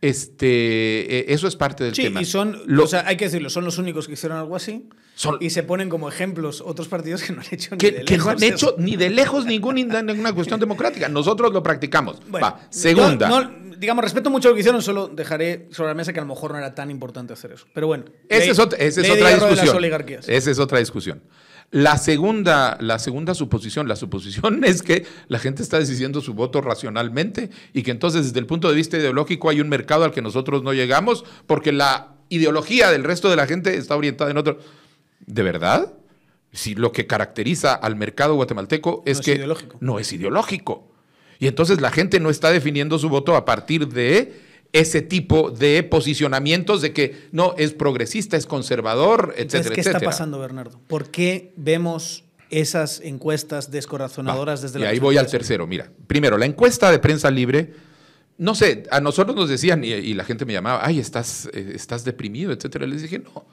Este, 0.01 1.19
eh, 1.19 1.25
eso 1.29 1.47
es 1.47 1.55
parte 1.55 1.85
del 1.85 1.93
tema. 1.93 2.21
Y 2.21 2.25
son, 2.25 2.61
o 2.77 2.87
sea, 2.87 3.07
hay 3.07 3.15
que 3.15 3.23
decirlo, 3.23 3.49
son 3.49 3.63
los 3.63 3.77
únicos 3.77 4.07
que 4.07 4.13
hicieron 4.13 4.37
algo 4.37 4.57
así. 4.57 4.89
y 5.39 5.51
se 5.51 5.63
ponen 5.63 5.87
como 5.87 6.09
ejemplos 6.09 6.59
otros 6.59 6.89
partidos 6.89 7.23
que 7.23 7.31
no 7.31 7.39
han 7.39 7.47
hecho 7.49 7.77
ni 7.77 7.79
de 7.79 7.91
lejos. 7.91 8.05
Que 8.07 8.17
no 8.17 8.29
han 8.29 8.43
hecho 8.43 8.75
ni 8.77 8.97
de 8.97 9.09
lejos 9.09 9.45
ninguna 9.45 10.33
cuestión 10.33 10.59
democrática. 10.59 11.07
Nosotros 11.07 11.53
lo 11.53 11.63
practicamos. 11.63 12.17
Va, 12.35 12.59
segunda. 12.69 13.49
digamos, 13.77 14.03
respeto 14.03 14.29
mucho 14.29 14.49
lo 14.49 14.55
que 14.55 14.59
hicieron, 14.59 14.81
solo 14.81 15.07
dejaré 15.07 15.69
sobre 15.71 15.91
la 15.91 15.95
mesa 15.95 16.11
que 16.11 16.19
a 16.19 16.23
lo 16.23 16.27
mejor 16.27 16.51
no 16.51 16.57
era 16.57 16.75
tan 16.75 16.91
importante 16.91 17.31
hacer 17.31 17.53
eso. 17.53 17.67
Pero 17.73 17.87
bueno. 17.87 18.03
Esa 18.27 18.51
es 18.51 18.59
otra, 18.59 18.77
esa 18.79 18.99
es 18.99 19.09
otra 19.09 19.29
discusión. 19.29 19.85
Esa 20.27 20.51
es 20.51 20.59
otra 20.59 20.79
discusión. 20.79 21.21
La 21.73 21.97
segunda, 21.97 22.77
la 22.81 22.99
segunda 22.99 23.33
suposición, 23.33 23.87
la 23.87 23.95
suposición 23.95 24.63
es 24.63 24.83
que 24.83 25.07
la 25.27 25.39
gente 25.39 25.63
está 25.63 25.79
decidiendo 25.79 26.21
su 26.21 26.35
voto 26.35 26.61
racionalmente 26.61 27.49
y 27.73 27.81
que 27.81 27.89
entonces 27.89 28.25
desde 28.25 28.39
el 28.39 28.45
punto 28.45 28.69
de 28.69 28.75
vista 28.75 28.97
ideológico 28.97 29.49
hay 29.49 29.59
un 29.59 29.69
mercado 29.69 30.03
al 30.03 30.11
que 30.11 30.21
nosotros 30.21 30.61
no 30.61 30.71
llegamos 30.71 31.25
porque 31.47 31.71
la 31.71 32.13
ideología 32.29 32.91
del 32.91 33.03
resto 33.03 33.27
de 33.27 33.37
la 33.37 33.47
gente 33.47 33.75
está 33.75 33.95
orientada 33.95 34.29
en 34.29 34.37
otro. 34.37 34.59
¿De 35.25 35.41
verdad? 35.41 35.93
Si 36.51 36.75
lo 36.75 36.91
que 36.91 37.07
caracteriza 37.07 37.73
al 37.73 37.95
mercado 37.95 38.35
guatemalteco 38.35 39.01
es, 39.07 39.19
que 39.19 39.43
no 39.79 39.97
es 39.97 40.13
ideológico. 40.13 40.91
Y 41.39 41.47
entonces 41.47 41.81
la 41.81 41.89
gente 41.89 42.19
no 42.19 42.29
está 42.29 42.51
definiendo 42.51 42.99
su 42.99 43.09
voto 43.09 43.35
a 43.35 43.45
partir 43.45 43.87
de 43.87 44.31
ese 44.73 45.03
tipo 45.03 45.51
de 45.51 45.83
posicionamientos 45.83 46.81
de 46.81 46.93
que 46.93 47.27
no 47.31 47.53
es 47.57 47.73
progresista, 47.73 48.35
es 48.35 48.47
conservador, 48.47 49.35
etcétera, 49.37 49.75
¿Qué 49.75 49.81
está 49.81 49.99
pasando, 49.99 50.39
Bernardo? 50.39 50.79
¿Por 50.87 51.11
qué 51.11 51.53
vemos 51.55 52.23
esas 52.49 52.99
encuestas 53.01 53.69
descorazonadoras 53.71 54.63
desde 54.63 54.79
la 54.79 54.85
Y 54.85 54.89
ahí 54.89 54.99
voy 54.99 55.17
al 55.17 55.27
tercero. 55.27 55.67
Mira, 55.67 55.91
primero, 56.07 56.37
la 56.37 56.47
encuesta 56.47 56.91
de 56.91 56.97
prensa 56.97 57.29
libre, 57.29 57.73
no 58.39 58.55
sé, 58.55 58.83
a 58.89 58.99
nosotros 58.99 59.35
nos 59.35 59.47
decían, 59.47 59.83
y, 59.83 60.13
la 60.15 60.23
gente 60.23 60.43
me 60.45 60.53
llamaba, 60.53 60.81
ay, 60.83 60.99
estás, 60.99 61.49
eh, 61.53 61.73
estás 61.75 62.03
deprimido, 62.03 62.51
etcétera. 62.51 62.87
Les 62.87 63.03
dije, 63.03 63.19
no. 63.19 63.45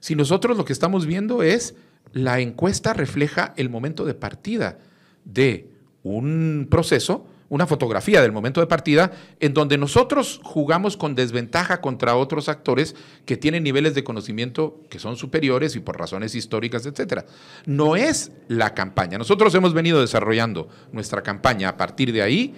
Si 0.00 0.16
nosotros 0.16 0.56
lo 0.56 0.64
que 0.64 0.72
estamos 0.72 1.06
viendo 1.06 1.44
es 1.44 1.76
la 2.12 2.40
encuesta 2.40 2.92
refleja 2.92 3.54
el 3.56 3.70
momento 3.70 4.04
de 4.04 4.14
partida 4.14 4.78
de 5.24 5.68
un 6.02 6.66
proceso 6.68 7.26
una 7.48 7.66
fotografía 7.66 8.22
del 8.22 8.32
momento 8.32 8.60
de 8.60 8.66
partida 8.66 9.12
en 9.40 9.54
donde 9.54 9.78
nosotros 9.78 10.40
jugamos 10.42 10.96
con 10.96 11.14
desventaja 11.14 11.80
contra 11.80 12.16
otros 12.16 12.48
actores 12.48 12.94
que 13.26 13.36
tienen 13.36 13.62
niveles 13.62 13.94
de 13.94 14.04
conocimiento 14.04 14.80
que 14.88 14.98
son 14.98 15.16
superiores 15.16 15.76
y 15.76 15.80
por 15.80 15.98
razones 15.98 16.34
históricas, 16.34 16.86
etcétera. 16.86 17.26
No 17.66 17.96
es 17.96 18.32
la 18.48 18.74
campaña. 18.74 19.18
Nosotros 19.18 19.54
hemos 19.54 19.74
venido 19.74 20.00
desarrollando 20.00 20.68
nuestra 20.92 21.22
campaña 21.22 21.68
a 21.68 21.76
partir 21.76 22.12
de 22.12 22.22
ahí 22.22 22.54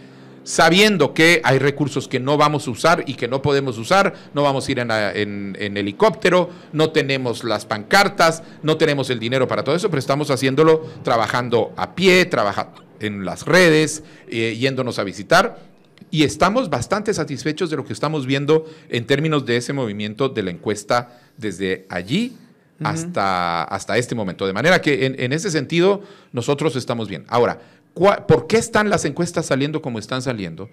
sabiendo 0.47 1.13
que 1.13 1.41
hay 1.43 1.59
recursos 1.59 2.07
que 2.07 2.21
no 2.21 2.37
vamos 2.37 2.69
a 2.69 2.71
usar 2.71 3.03
y 3.09 3.15
que 3.15 3.27
no 3.27 3.43
podemos 3.43 3.79
usar, 3.79 4.15
no 4.33 4.45
vamos 4.45 4.69
a 4.69 4.73
ir 4.73 4.79
en, 4.79 5.57
helicóptero, 5.59 6.51
no 6.73 6.91
tenemos 6.91 7.43
las 7.43 7.67
pancartas, 7.67 8.45
no 8.63 8.77
tenemos 8.77 9.11
el 9.11 9.19
dinero 9.19 9.49
para 9.49 9.65
todo 9.65 9.75
eso, 9.75 9.91
pero 9.91 9.99
estamos 9.99 10.31
haciéndolo 10.31 10.83
trabajando 11.03 11.73
a 11.77 11.97
pie, 11.97 12.27
trabajando 12.27 12.86
en 13.01 13.25
las 13.25 13.47
redes, 13.47 14.03
eh, 14.29 14.57
yéndonos 14.59 14.99
a 14.99 15.05
visitar. 15.05 15.59
Y 16.11 16.25
estamos 16.25 16.71
bastante 16.71 17.13
satisfechos 17.15 17.71
de 17.71 17.77
lo 17.77 17.85
que 17.85 17.93
estamos 17.93 18.27
viendo 18.27 18.65
en 18.89 19.07
términos 19.07 19.45
de 19.45 19.57
ese 19.57 19.73
movimiento 19.73 20.29
de 20.29 20.43
la 20.43 20.51
encuesta 20.51 21.21
desde 21.37 21.87
allí 21.89 22.37
hasta, 22.83 23.65
hasta 23.65 23.97
este 23.97 24.15
momento. 24.15 24.47
De 24.47 24.53
manera 24.53 24.81
que 24.81 25.07
en, 25.07 25.33
ese 25.33 25.51
sentido 25.51 26.03
nosotros 26.33 26.77
estamos 26.77 27.09
bien. 27.09 27.25
Ahora, 27.29 27.61
¿por 27.95 28.47
qué 28.47 28.59
están 28.59 28.91
las 28.91 29.05
encuestas 29.05 29.47
saliendo 29.47 29.83
como 29.83 29.99
están 29.99 30.23
saliendo? 30.23 30.71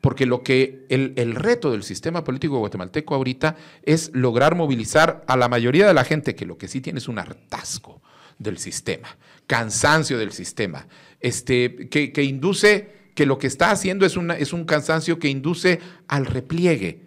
Porque 0.00 0.26
lo 0.26 0.42
que 0.42 0.84
el, 0.90 1.14
el, 1.16 1.34
reto 1.34 1.70
del 1.70 1.82
sistema 1.82 2.24
político 2.24 2.58
guatemalteco 2.58 3.14
ahorita 3.14 3.56
es 3.84 4.10
lograr 4.12 4.54
movilizar 4.54 5.24
a 5.26 5.36
la 5.36 5.48
mayoría 5.48 5.86
de 5.86 5.94
la 5.94 6.04
gente 6.04 6.34
que 6.34 6.44
lo 6.44 6.58
que 6.58 6.68
sí 6.68 6.82
tiene 6.82 6.98
es 6.98 7.08
un 7.08 7.18
hartazgo 7.18 8.02
del 8.38 8.58
sistema, 8.58 9.16
cansancio 9.46 10.18
del 10.18 10.32
sistema, 10.32 10.86
este, 11.20 11.88
que, 11.88 12.12
que 12.12 12.22
induce 12.22 12.94
que 13.14 13.26
lo 13.26 13.38
que 13.38 13.46
está 13.46 13.70
haciendo 13.70 14.04
es, 14.04 14.16
una, 14.16 14.34
es 14.34 14.52
un 14.52 14.64
cansancio 14.64 15.18
que 15.18 15.28
induce 15.28 15.80
al 16.08 16.26
repliegue. 16.26 17.00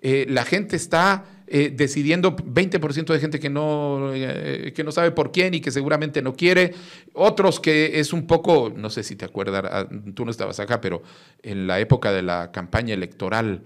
Eh, 0.00 0.26
la 0.28 0.44
gente 0.44 0.74
está 0.74 1.24
eh, 1.46 1.72
decidiendo 1.74 2.34
20% 2.34 3.12
de 3.12 3.20
gente 3.20 3.38
que 3.38 3.48
no, 3.48 4.12
eh, 4.12 4.72
que 4.74 4.82
no 4.82 4.90
sabe 4.90 5.12
por 5.12 5.30
quién 5.30 5.54
y 5.54 5.60
que 5.60 5.70
seguramente 5.70 6.20
no 6.20 6.34
quiere, 6.34 6.74
otros 7.12 7.60
que 7.60 8.00
es 8.00 8.12
un 8.12 8.26
poco, 8.26 8.72
no 8.74 8.90
sé 8.90 9.04
si 9.04 9.14
te 9.14 9.24
acuerdas, 9.24 9.64
ah, 9.70 9.88
tú 10.14 10.24
no 10.24 10.30
estabas 10.30 10.58
acá, 10.58 10.80
pero 10.80 11.02
en 11.42 11.68
la 11.68 11.78
época 11.78 12.10
de 12.10 12.22
la 12.22 12.50
campaña 12.50 12.94
electoral 12.94 13.62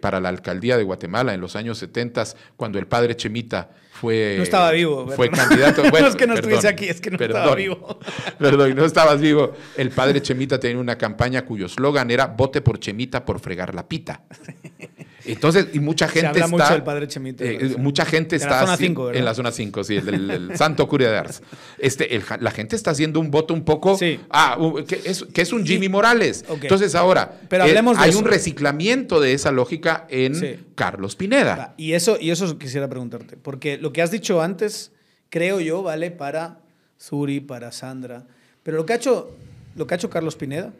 para 0.00 0.20
la 0.20 0.28
alcaldía 0.28 0.76
de 0.76 0.82
Guatemala 0.82 1.34
en 1.34 1.40
los 1.40 1.56
años 1.56 1.78
70, 1.78 2.24
cuando 2.56 2.78
el 2.78 2.86
padre 2.86 3.16
Chemita 3.16 3.70
fue, 4.02 4.34
no 4.36 4.42
estaba 4.42 4.72
vivo. 4.72 5.06
Fue 5.14 5.30
candidato. 5.30 5.82
no 5.92 5.96
es 5.96 6.16
que 6.16 6.26
no 6.26 6.34
estuviese 6.34 6.66
aquí, 6.66 6.88
es 6.88 7.00
que 7.00 7.10
no 7.10 7.18
estaba 7.18 7.54
vivo. 7.54 8.00
perdón, 8.38 8.74
no 8.74 8.84
estabas 8.84 9.20
vivo. 9.20 9.52
El 9.76 9.90
padre 9.90 10.20
Chemita 10.20 10.58
tenía 10.58 10.80
una 10.80 10.98
campaña 10.98 11.44
cuyo 11.44 11.66
eslogan 11.66 12.10
era 12.10 12.26
vote 12.26 12.62
por 12.62 12.80
Chemita 12.80 13.24
por 13.24 13.38
fregar 13.38 13.74
la 13.74 13.86
pita. 13.86 14.22
Entonces, 15.24 15.68
y 15.72 15.80
mucha 15.80 16.08
gente 16.08 16.38
Se 16.38 16.44
habla 16.44 16.44
está. 16.44 16.56
mucho 16.56 16.74
del 16.74 16.82
padre 16.82 17.08
Chemita. 17.08 17.44
Eh, 17.44 17.76
mucha 17.78 18.04
gente 18.04 18.36
está. 18.36 18.46
En 18.46 18.50
la 18.52 18.66
zona 18.66 18.76
5, 18.76 19.12
En 19.12 19.24
la 19.24 19.34
zona 19.34 19.52
5, 19.52 19.84
sí, 19.84 19.96
el, 19.96 20.52
Santo 20.56 20.88
Curia 20.88 21.10
de 21.10 21.18
Ars. 21.18 21.42
Este, 21.78 22.22
la 22.40 22.50
gente 22.50 22.76
está 22.76 22.90
haciendo 22.90 23.20
un 23.20 23.30
voto 23.30 23.54
un 23.54 23.64
poco. 23.64 23.96
Sí. 23.96 24.20
Ah, 24.30 24.56
que 24.86 25.00
es, 25.04 25.24
que 25.24 25.42
es 25.42 25.52
un 25.52 25.64
Jimmy 25.64 25.88
Morales. 25.88 26.44
Entonces, 26.48 26.94
ahora. 26.94 27.40
Pero 27.48 27.64
hablemos 27.64 27.98
hay 27.98 28.14
un 28.14 28.24
reciclamiento 28.24 29.20
de 29.20 29.34
esa 29.34 29.52
lógica 29.52 30.06
en 30.08 30.64
Carlos 30.74 31.16
Pineda. 31.16 31.74
y, 31.76 31.92
eso, 31.92 32.18
y 32.20 32.30
eso 32.30 32.58
quisiera 32.58 32.88
preguntarte. 32.88 33.36
Porque 33.36 33.78
lo 33.78 33.92
que 33.92 34.02
has 34.02 34.10
dicho 34.10 34.42
antes, 34.42 34.92
creo 35.30 35.60
yo, 35.60 35.82
vale 35.82 36.10
para 36.10 36.60
Zuri, 37.00 37.40
para 37.40 37.72
Sandra. 37.72 38.24
Pero 38.62 38.76
lo 38.76 38.86
que 38.86 38.92
ha 38.92 38.96
hecho, 38.96 39.30
lo 39.76 39.86
que 39.86 39.94
ha 39.94 39.96
hecho 39.96 40.10
Carlos 40.10 40.36
Pineda 40.36 40.72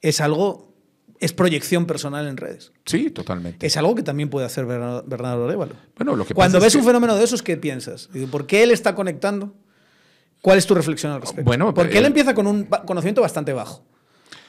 es 0.00 0.20
algo 0.20 0.65
es 1.20 1.32
proyección 1.32 1.86
personal 1.86 2.26
en 2.26 2.36
redes. 2.36 2.72
Sí, 2.84 3.10
totalmente. 3.10 3.66
Es 3.66 3.76
algo 3.76 3.94
que 3.94 4.02
también 4.02 4.28
puede 4.28 4.46
hacer 4.46 4.66
Bernardo 4.66 5.44
Arevalo. 5.44 5.74
Bueno, 5.96 6.16
lo 6.16 6.24
que 6.24 6.34
Cuando 6.34 6.60
ves 6.60 6.74
un 6.74 6.84
fenómeno 6.84 7.16
de 7.16 7.24
esos, 7.24 7.42
¿qué 7.42 7.56
piensas? 7.56 8.08
¿Por 8.30 8.46
qué 8.46 8.62
él 8.62 8.70
está 8.70 8.94
conectando? 8.94 9.54
¿Cuál 10.42 10.58
es 10.58 10.66
tu 10.66 10.74
reflexión 10.74 11.12
al 11.12 11.20
respecto? 11.20 11.44
Bueno, 11.44 11.74
porque 11.74 11.98
él, 11.98 12.04
empieza 12.04 12.34
con 12.34 12.46
un 12.46 12.64
conocimiento 12.64 13.20
bastante 13.20 13.52
bajo. 13.52 13.84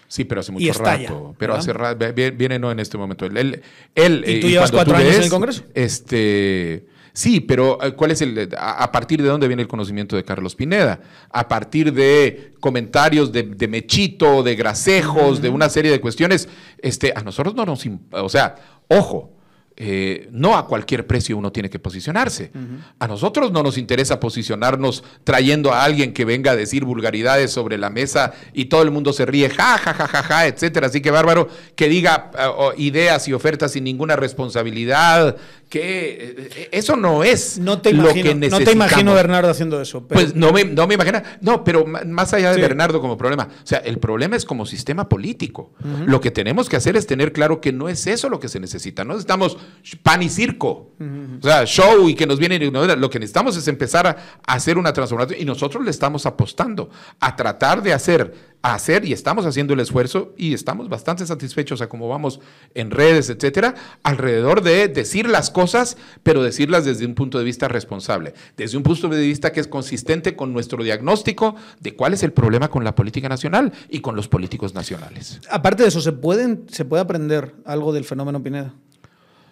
Sí, 0.08 0.24
pero 0.24 0.42
hace 0.42 0.52
mucho 0.52 0.74
rato. 0.74 1.36
Pero 1.38 1.56
hace 1.56 1.74
rato, 1.74 2.06
viene 2.14 2.60
no 2.60 2.72
en 2.72 2.80
este 2.80 2.98
momento. 2.98 3.26
Él, 3.26 3.64
¿Y 3.96 4.40
tú 4.40 4.48
llevas 4.48 4.72
cuatro 4.72 4.96
años 4.96 5.16
en 5.16 5.24
el 5.24 5.30
Congreso? 5.30 5.64
Este, 5.74 6.86
Sí, 7.18 7.40
pero 7.40 7.84
eh, 7.84 7.94
¿cuál 7.94 8.12
es 8.12 8.22
el 8.22 8.48
a 8.60 8.92
partir 8.92 9.24
de 9.24 9.28
dónde 9.28 9.48
viene 9.48 9.64
el 9.64 9.68
conocimiento 9.68 10.16
de 10.16 10.24
Carlos 10.24 10.54
Pineda? 10.54 11.00
A 11.32 11.48
partir 11.48 11.92
de 11.92 12.54
comentarios 12.60 13.32
de, 13.32 13.68
Mechito, 13.68 14.44
de 14.44 14.56
Grasejos, 14.56 15.42
de 15.42 15.50
una 15.50 15.68
serie 15.68 15.90
de 15.90 16.00
cuestiones. 16.00 16.48
Este, 16.78 17.14
a 17.16 17.24
nosotros 17.24 17.56
no 17.56 17.66
nos, 17.66 17.84
o 18.12 18.30
sea, 18.30 18.54
ojo, 18.88 19.36
eh, 19.80 20.28
no 20.32 20.58
a 20.58 20.66
cualquier 20.66 21.06
precio 21.06 21.38
uno 21.38 21.52
tiene 21.52 21.70
que 21.70 21.78
posicionarse. 21.78 22.52
A 22.98 23.08
nosotros 23.08 23.52
no 23.52 23.62
nos 23.62 23.78
interesa 23.78 24.20
posicionarnos 24.20 25.04
trayendo 25.24 25.72
a 25.72 25.84
alguien 25.84 26.14
que 26.14 26.26
venga 26.26 26.52
a 26.52 26.56
decir 26.56 26.84
vulgaridades 26.84 27.52
sobre 27.52 27.78
la 27.78 27.92
mesa 27.92 28.34
y 28.54 28.66
todo 28.66 28.82
el 28.82 28.90
mundo 28.90 29.14
se 29.14 29.28
ríe, 29.28 29.52
ja, 29.52 29.78
ja, 29.78 29.94
ja, 29.94 30.08
ja, 30.08 30.24
ja, 30.24 30.48
etcétera. 30.48 30.88
Así 30.88 31.00
que 31.00 31.12
bárbaro, 31.12 31.48
que 31.76 31.90
diga 31.90 32.32
eh, 32.36 32.50
ideas 32.78 33.28
y 33.28 33.34
ofertas 33.34 33.74
sin 33.74 33.84
ninguna 33.84 34.16
responsabilidad, 34.16 35.38
que 35.70 36.36
eh, 36.50 36.70
eso 36.72 36.96
no 36.96 37.24
es 37.24 37.60
no 37.60 37.80
te 37.80 37.94
lo 37.94 38.14
que 38.14 38.24
necesitamos. 38.24 38.60
No 38.60 38.66
te 38.66 38.72
imagino 38.72 39.14
Bernardo 39.14 39.50
haciendo 39.52 39.80
eso. 39.80 40.08
Pues 40.08 40.34
no 40.34 40.52
me, 40.52 40.66
no 40.66 40.88
me 40.88 40.96
imagino. 40.96 41.22
No, 41.42 41.64
pero 41.64 41.86
más 41.86 42.34
allá 42.34 42.52
de 42.52 42.60
Bernardo 42.60 43.00
como 43.00 43.16
problema. 43.16 43.48
O 43.64 43.68
sea, 43.68 43.80
el 43.80 44.00
problema 44.00 44.36
es 44.36 44.46
como 44.46 44.66
sistema 44.66 45.08
político. 45.08 45.74
Lo 46.06 46.20
que 46.20 46.32
tenemos 46.32 46.68
que 46.68 46.78
hacer 46.78 46.96
es 46.98 47.06
tener 47.06 47.32
claro 47.32 47.62
que 47.62 47.72
no 47.72 47.90
es 47.90 48.08
eso 48.08 48.30
lo 48.30 48.40
que 48.40 48.48
se 48.48 48.60
necesita. 48.60 49.04
No 49.04 49.14
necesitamos 49.14 49.58
pan 50.04 50.24
y 50.24 50.30
circo. 50.30 50.92
O 51.00 51.44
sea, 51.44 51.66
show 51.66 52.10
y 52.10 52.16
que 52.16 52.26
nos 52.26 52.40
vienen. 52.40 52.74
Lo 52.74 53.10
que 53.10 53.20
necesitamos 53.20 53.56
es 53.56 53.68
empezar 53.68 54.08
a 54.08 54.18
hacer 54.54 54.78
una 54.78 54.94
transformación 54.94 55.40
y 55.40 55.46
nosotros 55.46 55.84
le 55.84 55.92
estamos 55.92 56.26
apostando 56.26 56.90
a 57.20 57.36
tratar 57.36 57.84
de 57.84 57.94
hacer 57.94 58.34
hacer 58.62 59.06
y 59.06 59.14
estamos 59.14 59.46
haciendo 59.46 59.74
el 59.74 59.80
esfuerzo 59.80 60.34
y 60.38 60.54
estamos 60.54 60.90
bastante 60.90 61.26
satisfechos 61.26 61.82
a 61.82 61.90
cómo 61.90 62.08
vamos 62.08 62.40
en 62.74 62.92
redes, 62.92 63.30
etcétera, 63.30 63.76
alrededor 64.04 64.62
de 64.62 64.88
decir 64.88 65.30
las 65.30 65.50
cosas, 65.50 65.98
pero 66.24 66.44
decirlas 66.44 66.86
desde 66.86 67.06
un 67.06 67.16
punto 67.16 67.38
de 67.38 67.46
vista 67.46 67.68
responsable, 67.68 68.34
desde 68.56 68.78
un 68.78 68.84
punto 68.84 69.08
de 69.10 69.22
vista 69.22 69.52
que 69.52 69.60
es 69.60 69.68
consistente 69.68 70.36
con 70.36 70.54
nuestro 70.54 70.84
diagnóstico 70.84 71.56
de 71.80 71.96
cuál 71.96 72.14
es 72.14 72.24
el 72.24 72.34
problema 72.34 72.70
con 72.70 72.84
la 72.84 72.96
política 72.96 73.30
nacional 73.30 73.72
y 73.90 74.02
con 74.02 74.16
los 74.16 74.28
políticos 74.28 74.74
nacionales. 74.74 75.40
Aparte 75.50 75.84
de 75.84 75.90
eso, 75.90 76.02
¿se, 76.02 76.12
pueden, 76.12 76.66
¿se 76.70 76.86
puede 76.86 77.02
aprender 77.02 77.56
algo 77.66 77.94
del 77.94 78.06
fenómeno 78.06 78.42
Pineda? 78.42 78.74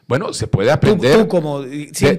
Bueno, 0.07 0.33
se 0.33 0.45
puede 0.45 0.71
aprender. 0.71 1.17
Tú, 1.17 1.27
como, 1.27 1.63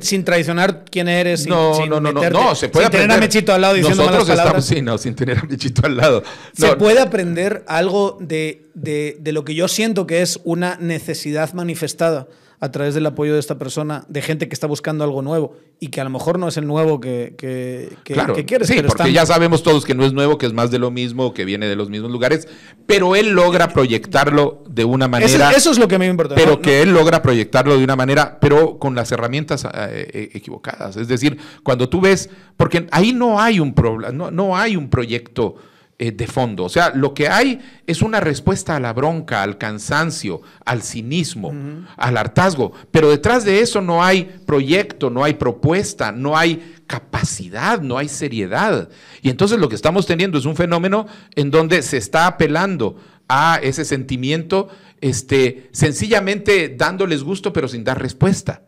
sin, 0.01 0.25
traicionar 0.25 0.85
quién 0.91 1.07
eres. 1.07 1.43
Sin, 1.43 1.51
no, 1.51 1.87
no, 1.87 2.01
no, 2.01 2.13
no, 2.13 2.31
no, 2.31 2.55
se 2.57 2.69
puede 2.69 2.87
sin 2.87 2.93
tener 2.93 3.13
a 3.13 3.17
Mechito 3.19 3.53
al 3.53 3.61
lado 3.61 3.75
diciendo 3.75 4.03
Nosotros 4.03 4.27
malas 4.27 4.37
palabras. 4.37 4.65
Estamos, 4.65 4.79
sí, 4.79 4.83
no, 4.83 4.99
sin 4.99 5.15
tener 5.15 5.39
a 5.39 5.43
Mechito 5.45 5.87
al 5.87 5.97
lado. 5.97 6.25
Se 6.53 6.75
puede 6.75 6.99
aprender 6.99 7.65
algo 7.69 8.19
de, 8.21 8.71
de, 8.75 9.17
de 9.21 9.33
lo 9.33 9.45
que 9.45 9.55
yo 9.55 9.69
siento 9.69 10.07
que 10.07 10.23
es 10.23 10.41
una 10.43 10.77
necesidad 10.81 11.53
manifestada 11.53 12.27
a 12.59 12.71
través 12.71 12.95
del 12.95 13.05
apoyo 13.07 13.35
de 13.35 13.41
esta 13.41 13.59
persona, 13.59 14.05
de 14.09 14.23
gente 14.23 14.49
que 14.49 14.55
está 14.55 14.67
buscando 14.67 15.05
algo 15.05 15.21
nuevo 15.23 15.57
y 15.79 15.89
que 15.89 16.01
a 16.01 16.05
lo 16.05 16.11
mejor 16.11 16.39
no 16.39 16.49
es 16.49 16.57
el 16.57 16.67
nuevo 16.67 17.01
que, 17.01 17.35
que, 17.37 17.97
que, 18.03 18.15
claro, 18.15 18.35
quieres. 18.47 18.69
Sí, 18.69 18.81
porque 18.87 19.13
ya 19.13 19.27
sabemos 19.27 19.63
todos 19.63 19.85
que 19.85 19.95
no 19.95 20.05
es 20.05 20.13
nuevo, 20.13 20.39
que 20.39 20.47
es 20.47 20.53
más 20.53 20.71
de 20.71 20.79
lo 20.79 20.91
mismo, 20.91 21.35
que 21.35 21.45
viene 21.45 21.67
de 21.67 21.77
los 21.77 21.91
mismos 21.91 22.11
lugares, 22.11 22.49
pero 22.87 23.15
él 23.15 23.31
logra 23.31 23.69
proyectarlo 23.69 24.65
de 24.69 24.85
una 24.85 25.07
manera... 25.07 25.51
Eso, 25.53 25.71
es 25.71 25.79
lo 25.79 25.87
que 25.87 25.97
a 25.97 25.99
mí 25.99 26.07
me 26.07 26.11
importa. 26.11 26.35
Pero 26.35 26.63
que 26.63 26.81
él 26.81 26.93
logra 26.93 27.21
proyectarlo 27.21 27.77
de 27.77 27.85
una 27.85 27.97
manera, 27.97 28.39
pero 28.41 28.79
con 28.79 28.95
las 28.95 29.13
herramientas 29.13 29.65
eh, 29.65 29.69
eh, 30.13 30.31
equivocadas. 30.33 30.97
Es 30.97 31.09
decir, 31.09 31.39
cuando 31.63 31.89
tú 31.89 32.01
ves, 32.01 32.31
porque 32.57 32.87
ahí 32.91 33.13
no 33.13 33.39
hay 33.39 33.61
un 33.61 33.75
problema, 33.75 34.13
no, 34.13 34.31
no 34.31 34.57
hay 34.57 34.77
un 34.77 34.89
proyecto 34.89 35.57
eh, 35.99 36.13
de 36.13 36.27
fondo. 36.27 36.65
O 36.65 36.69
sea, 36.69 36.91
lo 36.95 37.15
que 37.15 37.27
hay 37.29 37.59
es 37.87 38.03
una 38.03 38.21
respuesta 38.21 38.77
a 38.77 38.81
la 38.81 38.93
bronca, 38.93 39.43
al 39.43 39.57
cansancio, 39.57 40.43
al 40.67 40.83
cinismo, 40.83 41.55
al 41.97 42.19
hartazgo. 42.19 42.73
Pero 42.91 43.09
detrás 43.09 43.47
de 43.47 43.61
eso 43.61 43.81
no 43.81 44.05
hay 44.05 44.25
proyecto, 44.45 45.09
no 45.09 45.25
hay 45.25 45.33
propuesta, 45.35 46.13
no 46.13 46.37
hay 46.37 46.75
capacidad, 46.87 47.81
no 47.81 47.97
hay 47.97 48.09
seriedad. 48.09 48.91
Y 49.23 49.31
entonces 49.31 49.59
lo 49.59 49.71
que 49.71 49.75
estamos 49.75 50.05
teniendo 50.05 50.37
es 50.37 50.45
un 50.45 50.55
fenómeno 50.55 51.07
en 51.35 51.51
donde 51.51 51.81
se 51.81 51.97
está 51.97 52.27
apelando 52.27 52.97
a 53.27 53.59
ese 53.63 53.87
sentimiento, 53.87 54.69
este, 55.01 55.71
sencillamente 55.73 56.69
dándoles 56.77 57.23
gusto, 57.23 57.55
pero 57.55 57.69
sin 57.69 57.85
dar 57.85 58.03
respuesta. 58.03 58.65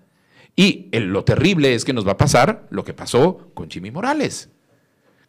Y 0.56 0.88
lo 0.92 1.24
terrible 1.24 1.74
es 1.74 1.84
que 1.84 1.92
nos 1.92 2.06
va 2.06 2.12
a 2.12 2.16
pasar 2.16 2.66
lo 2.70 2.84
que 2.84 2.94
pasó 2.94 3.50
con 3.52 3.68
Jimmy 3.68 3.90
Morales 3.90 4.48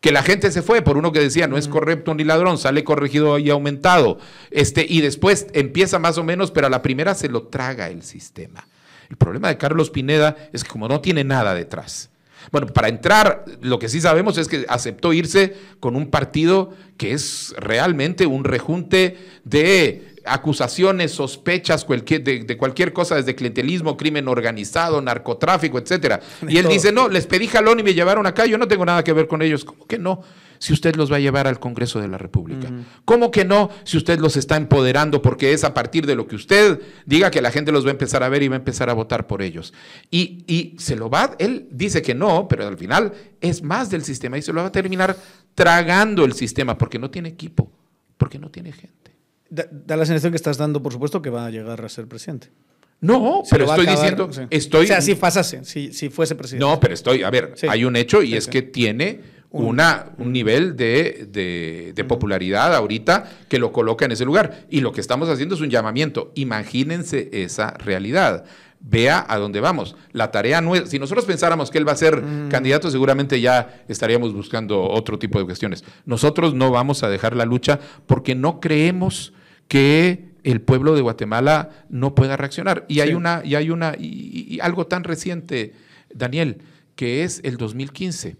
que 0.01 0.11
la 0.11 0.23
gente 0.23 0.51
se 0.51 0.61
fue 0.61 0.81
por 0.81 0.97
uno 0.97 1.11
que 1.11 1.19
decía 1.19 1.47
no 1.47 1.57
es 1.57 1.67
correcto 1.67 2.13
ni 2.15 2.23
ladrón, 2.23 2.57
sale 2.57 2.83
corregido 2.83 3.37
y 3.37 3.49
aumentado, 3.49 4.19
este, 4.51 4.85
y 4.87 5.01
después 5.01 5.47
empieza 5.53 5.99
más 5.99 6.17
o 6.17 6.23
menos, 6.23 6.51
pero 6.51 6.67
a 6.67 6.69
la 6.69 6.81
primera 6.81 7.15
se 7.15 7.29
lo 7.29 7.43
traga 7.43 7.89
el 7.89 8.03
sistema. 8.03 8.67
El 9.09 9.17
problema 9.17 9.47
de 9.47 9.57
Carlos 9.57 9.89
Pineda 9.89 10.37
es 10.53 10.63
que 10.63 10.69
como 10.69 10.87
no 10.87 11.01
tiene 11.01 11.23
nada 11.23 11.53
detrás. 11.53 12.09
Bueno, 12.51 12.67
para 12.67 12.87
entrar, 12.87 13.45
lo 13.61 13.79
que 13.79 13.89
sí 13.89 13.99
sabemos 13.99 14.37
es 14.37 14.47
que 14.47 14.65
aceptó 14.69 15.13
irse 15.13 15.55
con 15.79 15.95
un 15.95 16.09
partido 16.09 16.73
que 16.97 17.11
es 17.11 17.53
realmente 17.57 18.25
un 18.25 18.43
rejunte 18.43 19.17
de 19.43 20.15
acusaciones, 20.29 21.11
sospechas 21.11 21.85
de, 21.87 22.57
cualquier 22.57 22.93
cosa, 22.93 23.15
desde 23.15 23.35
clientelismo, 23.35 23.97
crimen 23.97 24.27
organizado, 24.27 25.01
narcotráfico, 25.01 25.77
etcétera. 25.77 26.19
Y 26.49 26.57
él 26.57 26.67
dice, 26.67 26.91
no, 26.91 27.09
les 27.09 27.27
pedí 27.27 27.47
jalón 27.47 27.79
y 27.79 27.83
me 27.83 27.93
llevaron 27.93 28.25
acá, 28.25 28.45
yo 28.45 28.57
no 28.57 28.67
tengo 28.67 28.85
nada 28.85 29.03
que 29.03 29.13
ver 29.13 29.27
con 29.27 29.41
ellos. 29.41 29.65
¿Cómo 29.65 29.85
que 29.85 29.99
no? 29.99 30.21
si 30.59 30.73
usted 30.73 30.95
los 30.95 31.11
va 31.11 31.15
a 31.15 31.19
llevar 31.19 31.47
al 31.47 31.59
Congreso 31.59 31.99
de 31.99 32.07
la 32.07 32.17
República? 32.17 32.69
¿Cómo 33.05 33.31
que 33.31 33.45
no 33.45 33.69
si 33.83 33.97
usted 33.97 34.19
los 34.19 34.35
está 34.35 34.57
empoderando 34.57 35.21
porque 35.21 35.53
es 35.53 35.63
a 35.63 35.73
partir 35.73 36.05
de 36.05 36.15
lo 36.15 36.27
que 36.27 36.35
usted 36.35 36.81
diga 37.05 37.31
que 37.31 37.41
la 37.41 37.51
gente 37.51 37.71
los 37.71 37.85
va 37.85 37.89
a 37.89 37.91
empezar 37.91 38.23
a 38.23 38.29
ver 38.29 38.43
y 38.43 38.49
va 38.49 38.55
a 38.55 38.59
empezar 38.59 38.89
a 38.89 38.93
votar 38.93 39.25
por 39.25 39.41
ellos? 39.41 39.73
Y, 40.11 40.43
y 40.47 40.75
se 40.77 40.95
lo 40.95 41.09
va, 41.09 41.35
él 41.39 41.67
dice 41.71 42.01
que 42.01 42.13
no, 42.13 42.47
pero 42.47 42.67
al 42.67 42.77
final 42.77 43.13
es 43.41 43.63
más 43.63 43.89
del 43.89 44.03
sistema 44.03 44.37
y 44.37 44.41
se 44.41 44.53
lo 44.53 44.61
va 44.61 44.67
a 44.67 44.71
terminar 44.71 45.17
tragando 45.55 46.25
el 46.25 46.33
sistema 46.33 46.77
porque 46.77 46.99
no 46.99 47.09
tiene 47.09 47.29
equipo, 47.29 47.71
porque 48.17 48.37
no 48.37 48.49
tiene 48.49 48.71
gente. 48.73 49.15
Da, 49.49 49.65
da 49.71 49.95
la 49.97 50.05
sensación 50.05 50.31
que 50.31 50.37
estás 50.37 50.57
dando, 50.57 50.81
por 50.83 50.93
supuesto, 50.93 51.21
que 51.21 51.29
va 51.29 51.45
a 51.45 51.49
llegar 51.49 51.83
a 51.83 51.89
ser 51.89 52.07
presidente. 52.07 52.49
No, 53.01 53.41
Se 53.45 53.55
pero 53.55 53.65
estoy 53.65 53.85
acabar, 53.87 54.01
diciendo, 54.01 54.33
sí. 54.33 54.41
estoy... 54.49 54.83
O 54.83 54.87
sea, 54.87 55.01
si 55.01 55.15
pasase, 55.15 55.63
si, 55.63 55.93
si 55.93 56.09
fuese 56.09 56.35
presidente. 56.35 56.65
No, 56.65 56.79
pero 56.79 56.93
estoy, 56.93 57.23
a 57.23 57.29
ver, 57.29 57.53
Sí. 57.55 57.65
hay 57.69 57.85
un 57.85 57.95
hecho 57.95 58.21
y 58.21 58.27
Sí, 58.31 58.35
es 58.37 58.47
que 58.47 58.61
tiene 58.61 59.21
una, 59.51 60.11
un 60.17 60.31
nivel 60.33 60.75
de, 60.75 61.27
de- 61.31 61.93
de 61.95 62.03
popularidad 62.03 62.75
ahorita 62.75 63.23
que 63.47 63.57
lo 63.57 63.71
coloca 63.71 64.05
en 64.05 64.11
ese 64.11 64.25
lugar. 64.25 64.65
Y 64.69 64.81
lo 64.81 64.91
que 64.91 64.99
estamos 65.01 65.29
haciendo 65.29 65.55
es 65.55 65.61
un 65.61 65.69
llamamiento. 65.69 66.31
Imagínense 66.35 67.29
esa 67.31 67.71
realidad. 67.71 68.43
Vea 68.81 69.25
a 69.27 69.37
dónde 69.37 69.59
vamos. 69.61 69.95
La 70.11 70.29
tarea 70.31 70.61
no 70.61 70.75
es, 70.75 70.89
si 70.89 70.99
nosotros 70.99 71.25
pensáramos 71.25 71.71
que 71.71 71.77
él 71.79 71.87
va 71.87 71.93
a 71.93 71.97
ser 71.97 72.21
candidato, 72.49 72.91
seguramente 72.91 73.41
ya 73.41 73.83
estaríamos 73.87 74.33
buscando 74.33 74.81
otro 74.83 75.17
tipo 75.17 75.39
de 75.39 75.45
cuestiones. 75.45 75.83
Nosotros 76.05 76.53
no 76.53 76.69
vamos 76.69 77.01
a 77.03 77.09
dejar 77.09 77.35
la 77.35 77.45
lucha 77.45 77.79
porque 78.07 78.35
no 78.35 78.59
creemos 78.59 79.33
que 79.69 80.25
el 80.43 80.59
pueblo 80.59 80.95
de 80.95 81.01
Guatemala 81.01 81.85
no 81.89 82.13
pueda 82.15 82.35
reaccionar. 82.35 82.83
Y 82.89 82.99
hay 82.99 83.13
una, 83.13 83.41
y 83.45 83.55
hay 83.55 83.69
una, 83.69 83.95
y- 83.97 84.55
y 84.55 84.59
algo 84.59 84.87
tan 84.87 85.05
reciente, 85.05 85.73
Daniel, 86.13 86.57
que 86.95 87.23
es 87.23 87.39
el 87.45 87.55
2015. 87.55 88.35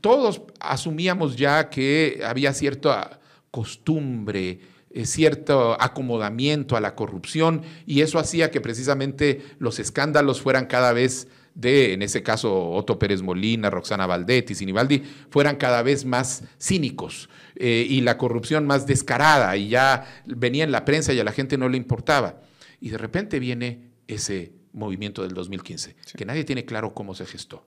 Todos 0.00 0.42
asumíamos 0.60 1.36
ya 1.36 1.70
que 1.70 2.20
había 2.26 2.52
cierta 2.52 3.20
costumbre, 3.50 4.60
eh, 4.92 5.06
cierto 5.06 5.76
acomodamiento 5.80 6.76
a 6.76 6.80
la 6.80 6.94
corrupción 6.94 7.62
y 7.86 8.00
eso 8.00 8.18
hacía 8.18 8.50
que 8.50 8.60
precisamente 8.60 9.40
los 9.58 9.78
escándalos 9.78 10.40
fueran 10.40 10.66
cada 10.66 10.92
vez 10.92 11.28
de, 11.54 11.92
en 11.92 12.02
ese 12.02 12.22
caso, 12.22 12.70
Otto 12.70 12.98
Pérez 12.98 13.22
Molina, 13.22 13.70
Roxana 13.70 14.06
Valdetti, 14.06 14.54
Sinibaldi, 14.54 15.02
fueran 15.30 15.56
cada 15.56 15.82
vez 15.82 16.04
más 16.04 16.44
cínicos 16.60 17.28
eh, 17.60 17.86
y 17.88 18.00
la 18.00 18.16
corrupción 18.18 18.66
más 18.66 18.86
descarada 18.86 19.56
y 19.56 19.68
ya 19.68 20.06
venía 20.26 20.64
en 20.64 20.72
la 20.72 20.84
prensa 20.84 21.12
y 21.12 21.20
a 21.20 21.24
la 21.24 21.32
gente 21.32 21.58
no 21.58 21.68
le 21.68 21.76
importaba. 21.76 22.40
Y 22.80 22.88
de 22.88 22.98
repente 22.98 23.38
viene 23.38 23.90
ese 24.08 24.52
movimiento 24.72 25.22
del 25.22 25.34
2015, 25.34 25.94
que 26.16 26.24
nadie 26.24 26.44
tiene 26.44 26.64
claro 26.64 26.94
cómo 26.94 27.14
se 27.14 27.26
gestó. 27.26 27.66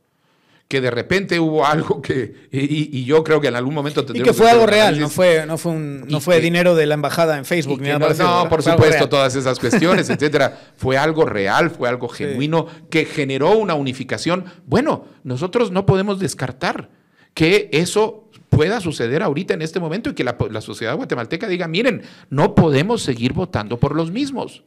Que 0.70 0.80
de 0.82 0.90
repente 0.90 1.40
hubo 1.40 1.66
algo 1.66 2.02
que, 2.02 2.48
y, 2.52 2.98
y 2.98 3.04
yo 3.06 3.24
creo 3.24 3.40
que 3.42 3.50
en 3.50 3.56
algún 3.56 3.74
momento 3.76 4.02
Y 4.02 4.06
tendremos 4.06 4.30
que 4.30 4.34
fue 4.42 4.50
algo 4.50 4.66
real, 4.66 4.98
no 5.00 5.10
fue, 5.10 5.46
no 5.46 5.58
fue, 5.58 5.74
un, 5.74 6.02
no 6.08 6.18
Y 6.18 6.22
fue 6.22 6.38
que- 6.38 6.42
dinero 6.42 6.74
de 6.74 6.86
la 6.88 6.96
embajada 6.96 7.38
en 7.38 7.46
Facebook. 7.46 7.80
Y 7.80 7.82
ni 7.84 7.88
nada 7.90 8.00
no, 8.00 8.06
parecido, 8.06 8.44
no, 8.44 8.50
por 8.50 8.64
supuesto, 8.64 9.10
todas 9.10 9.36
esas 9.36 9.60
cuestiones, 9.60 10.10
etcétera. 10.10 10.58
Fue 10.78 10.98
algo 10.98 11.26
real, 11.26 11.70
fue 11.70 11.90
algo 11.90 12.08
genuino 12.08 12.66
que 12.90 13.06
generó 13.06 13.52
una 13.58 13.76
unificación. 13.76 14.46
Bueno, 14.66 15.06
nosotros 15.24 15.70
no 15.70 15.86
podemos 15.86 16.18
descartar 16.20 16.90
que 17.36 17.70
eso 17.74 18.23
pueda 18.54 18.80
suceder 18.80 19.24
ahorita 19.24 19.54
en 19.54 19.62
este 19.62 19.80
momento 19.80 20.10
y 20.10 20.14
que 20.14 20.24
la, 20.24 20.62
sociedad 20.62 20.96
guatemalteca 20.96 21.48
diga, 21.48 21.68
miren, 21.68 22.04
no 22.30 22.56
podemos 22.56 23.02
seguir 23.02 23.34
votando 23.34 23.80
por 23.80 23.96
los 23.96 24.12
mismos. 24.12 24.64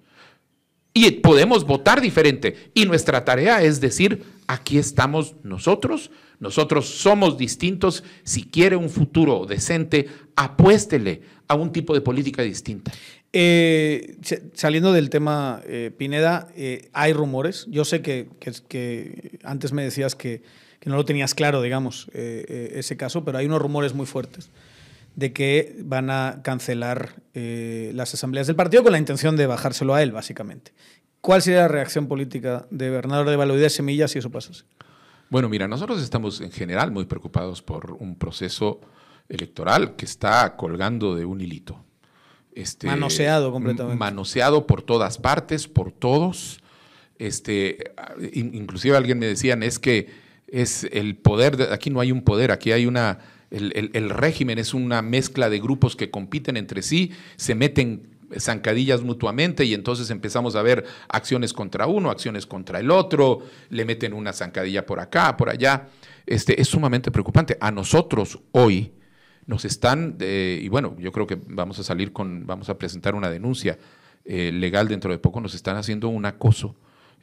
Y 0.92 1.10
podemos 1.10 1.64
votar 1.64 2.00
diferente. 2.00 2.70
Y 2.74 2.86
nuestra 2.86 3.24
tarea 3.24 3.62
es 3.62 3.80
decir, 3.80 4.24
aquí 4.46 4.78
estamos 4.78 5.36
nosotros, 5.42 6.10
nosotros 6.40 6.88
somos 6.88 7.36
distintos. 7.36 8.02
Si 8.24 8.44
quiere 8.44 8.76
un 8.76 8.88
futuro 8.88 9.44
decente, 9.44 10.08
apuéstele 10.36 11.20
a 11.48 11.54
un 11.54 11.70
tipo 11.70 11.92
de 11.92 12.00
política 12.00 12.42
distinta. 12.42 12.92
Eh, 13.32 14.16
saliendo 14.54 14.94
del 14.94 15.10
tema, 15.10 15.60
eh, 15.66 15.90
Pineda, 15.94 16.48
eh, 16.56 16.88
hay 16.94 17.12
rumores. 17.12 17.66
Yo 17.68 17.84
sé 17.84 18.00
que 18.00 18.28
antes 19.44 19.72
me 19.72 19.84
decías 19.84 20.14
que, 20.14 20.42
que 20.80 20.90
no 20.90 20.96
lo 20.96 21.04
tenías 21.04 21.34
claro, 21.34 21.62
digamos, 21.62 22.08
eh, 22.14 22.44
eh, 22.48 22.72
ese 22.76 22.96
caso, 22.96 23.24
pero 23.24 23.38
hay 23.38 23.46
unos 23.46 23.60
rumores 23.62 23.94
muy 23.94 24.06
fuertes 24.06 24.50
de 25.14 25.32
que 25.32 25.76
van 25.82 26.10
a 26.10 26.40
cancelar 26.44 27.14
eh, 27.34 27.90
las 27.94 28.12
asambleas 28.12 28.46
del 28.46 28.56
partido 28.56 28.82
con 28.82 28.92
la 28.92 28.98
intención 28.98 29.36
de 29.36 29.46
bajárselo 29.46 29.94
a 29.94 30.02
él, 30.02 30.12
básicamente. 30.12 30.72
¿Cuál 31.22 31.42
sería 31.42 31.60
la 31.62 31.68
reacción 31.68 32.06
política 32.06 32.66
de 32.70 32.90
Bernardo 32.90 33.30
de 33.30 33.36
Baloidez 33.36 33.72
Semilla 33.72 34.08
si 34.08 34.18
eso 34.18 34.30
pasase? 34.30 34.64
Bueno, 35.30 35.48
mira, 35.48 35.66
nosotros 35.66 36.02
estamos 36.02 36.40
en 36.40 36.52
general 36.52 36.92
muy 36.92 37.06
preocupados 37.06 37.62
por 37.62 37.92
un 37.98 38.16
proceso 38.16 38.80
electoral 39.28 39.96
que 39.96 40.04
está 40.04 40.54
colgando 40.56 41.16
de 41.16 41.24
un 41.24 41.40
hilito. 41.40 41.82
Este, 42.54 42.86
Manoseado 42.86 43.50
completamente. 43.50 43.98
Manoseado 43.98 44.66
por 44.66 44.82
todas 44.82 45.18
partes, 45.18 45.66
por 45.66 45.90
todos. 45.92 46.60
Este, 47.18 47.92
in- 48.32 48.54
inclusive 48.54 48.96
alguien 48.96 49.18
me 49.18 49.26
decían, 49.26 49.62
es 49.62 49.78
que 49.78 50.08
es 50.48 50.84
el 50.92 51.16
poder, 51.16 51.56
de- 51.56 51.72
aquí 51.72 51.90
no 51.90 52.00
hay 52.00 52.12
un 52.12 52.22
poder, 52.22 52.50
aquí 52.52 52.72
hay 52.72 52.86
una, 52.86 53.18
el, 53.50 53.90
el- 53.94 54.10
régimen 54.10 54.58
es 54.58 54.74
una 54.74 55.02
mezcla 55.02 55.50
de 55.50 55.58
grupos 55.60 55.96
que 55.96 56.10
compiten 56.10 56.56
entre 56.56 56.82
sí, 56.82 57.12
se 57.36 57.54
meten 57.54 58.08
zancadillas 58.38 59.02
mutuamente 59.02 59.64
y 59.64 59.72
entonces 59.72 60.10
empezamos 60.10 60.56
a 60.56 60.62
ver 60.62 60.84
acciones 61.08 61.52
contra 61.52 61.86
uno, 61.86 62.10
acciones 62.10 62.44
contra 62.46 62.80
el 62.80 62.90
otro, 62.90 63.42
le 63.70 63.84
meten 63.84 64.12
una 64.12 64.32
zancadilla 64.32 64.84
por 64.84 64.98
acá, 65.00 65.36
por 65.36 65.48
allá. 65.48 65.88
Este, 66.26 66.60
es 66.60 66.66
sumamente 66.66 67.12
preocupante. 67.12 67.56
A 67.60 67.70
nosotros 67.70 68.40
hoy 68.50 68.90
nos 69.46 69.64
están, 69.64 70.16
eh, 70.18 70.58
y 70.60 70.68
bueno, 70.68 70.96
yo 70.98 71.12
creo 71.12 71.28
que 71.28 71.38
vamos 71.46 71.78
a 71.78 71.84
salir 71.84 72.12
con, 72.12 72.46
vamos 72.48 72.68
a 72.68 72.76
presentar 72.76 73.14
una 73.14 73.30
denuncia 73.30 73.78
eh, 74.24 74.50
legal 74.52 74.88
dentro 74.88 75.12
de 75.12 75.18
poco, 75.18 75.40
nos 75.40 75.54
están 75.54 75.76
haciendo 75.76 76.08
un 76.08 76.24
acoso, 76.26 76.74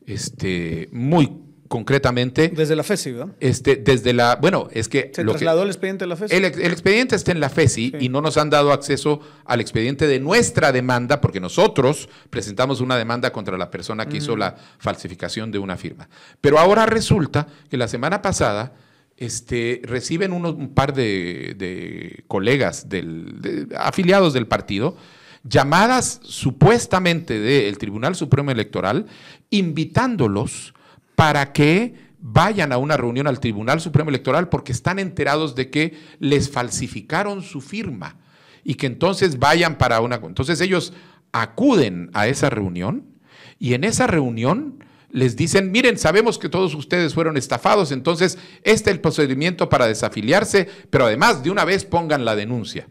este, 0.05 0.87
muy 0.93 1.29
concretamente, 1.67 2.49
Desde 2.49 2.75
la 2.75 2.83
FESI, 2.83 3.11
¿verdad? 3.13 3.35
este, 3.39 3.75
desde 3.77 4.13
la, 4.13 4.35
bueno, 4.35 4.67
es 4.71 4.89
que 4.89 5.11
¿Se 5.13 5.23
lo 5.23 5.31
que- 5.31 5.39
trasladó 5.39 5.63
el 5.63 5.69
expediente 5.69 6.03
de 6.05 6.09
la 6.09 6.15
FESI? 6.15 6.35
el, 6.35 6.45
ex- 6.45 6.57
el 6.57 6.71
expediente 6.71 7.15
está 7.15 7.31
en 7.31 7.39
la 7.39 7.49
FESI 7.49 7.91
Sí. 7.91 7.97
y 8.05 8.09
no 8.09 8.21
nos 8.21 8.37
han 8.37 8.49
dado 8.49 8.71
acceso 8.71 9.21
al 9.45 9.59
expediente 9.61 10.05
de 10.07 10.19
nuestra 10.19 10.71
demanda 10.71 11.19
porque 11.21 11.39
nosotros 11.39 12.09
presentamos 12.29 12.79
una 12.81 12.97
demanda 12.97 13.31
contra 13.31 13.57
la 13.57 13.71
persona 13.71 14.05
que 14.07 14.17
hizo 14.17 14.35
la 14.35 14.55
falsificación 14.77 15.51
de 15.51 15.59
una 15.59 15.77
firma. 15.77 16.09
Pero 16.41 16.59
ahora 16.59 16.85
resulta 16.85 17.47
que 17.69 17.77
la 17.77 17.87
semana 17.87 18.21
pasada 18.21 18.73
este, 19.17 19.81
reciben 19.83 20.31
unos, 20.33 20.53
un 20.55 20.73
par 20.73 20.93
de, 20.93 21.55
de 21.57 22.23
colegas 22.27 22.89
del, 22.89 23.41
de- 23.41 23.75
afiliados 23.77 24.33
del 24.33 24.47
partido 24.47 24.95
llamadas 25.45 26.19
supuestamente 26.23 27.39
del 27.39 27.77
Tribunal 27.77 28.15
Supremo 28.15 28.51
Electoral 28.51 29.05
invitándolos 29.49 30.73
para 31.15 31.53
que 31.53 31.95
vayan 32.19 32.71
a 32.71 32.77
una 32.77 32.97
reunión 32.97 33.27
al 33.27 33.39
Tribunal 33.39 33.81
Supremo 33.81 34.09
Electoral 34.09 34.49
porque 34.49 34.71
están 34.71 34.97
enterados 34.99 35.55
de 35.55 35.69
que 35.69 35.97
les 36.19 36.49
falsificaron 36.49 37.41
su 37.41 37.59
firma 37.59 38.17
y 38.63 38.75
que 38.75 38.87
entonces 38.87 39.39
vayan 39.39 39.77
para 39.77 39.99
una... 39.99 40.15
Entonces 40.15 40.61
ellos 40.61 40.93
acuden 41.33 42.09
a 42.13 42.27
esa 42.27 42.49
reunión 42.49 43.05
y 43.59 43.73
en 43.73 43.83
esa 43.83 44.07
reunión 44.07 44.83
les 45.09 45.35
dicen, 45.35 45.71
miren, 45.71 45.97
sabemos 45.97 46.39
que 46.39 46.49
todos 46.49 46.73
ustedes 46.73 47.13
fueron 47.13 47.37
estafados, 47.37 47.91
entonces 47.91 48.39
este 48.63 48.89
es 48.89 48.95
el 48.95 49.01
procedimiento 49.01 49.69
para 49.69 49.87
desafiliarse, 49.87 50.67
pero 50.89 51.05
además 51.05 51.43
de 51.43 51.51
una 51.51 51.65
vez 51.65 51.85
pongan 51.85 52.25
la 52.25 52.35
denuncia. 52.35 52.87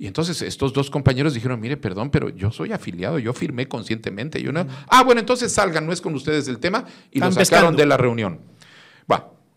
Y 0.00 0.06
entonces 0.06 0.40
estos 0.40 0.72
dos 0.72 0.88
compañeros 0.90 1.34
dijeron, 1.34 1.60
mire, 1.60 1.76
perdón, 1.76 2.08
pero 2.10 2.30
yo 2.30 2.50
soy 2.50 2.72
afiliado, 2.72 3.18
yo 3.18 3.34
firmé 3.34 3.68
conscientemente. 3.68 4.42
Yo 4.42 4.50
no... 4.50 4.66
Ah, 4.88 5.04
bueno, 5.04 5.20
entonces 5.20 5.52
salgan, 5.52 5.84
no 5.84 5.92
es 5.92 6.00
con 6.00 6.14
ustedes 6.14 6.48
el 6.48 6.58
tema, 6.58 6.86
y 7.10 7.18
Están 7.18 7.28
lo 7.28 7.32
sacaron 7.34 7.36
pescando. 7.36 7.76
de 7.76 7.86
la 7.86 7.96
reunión. 7.98 8.40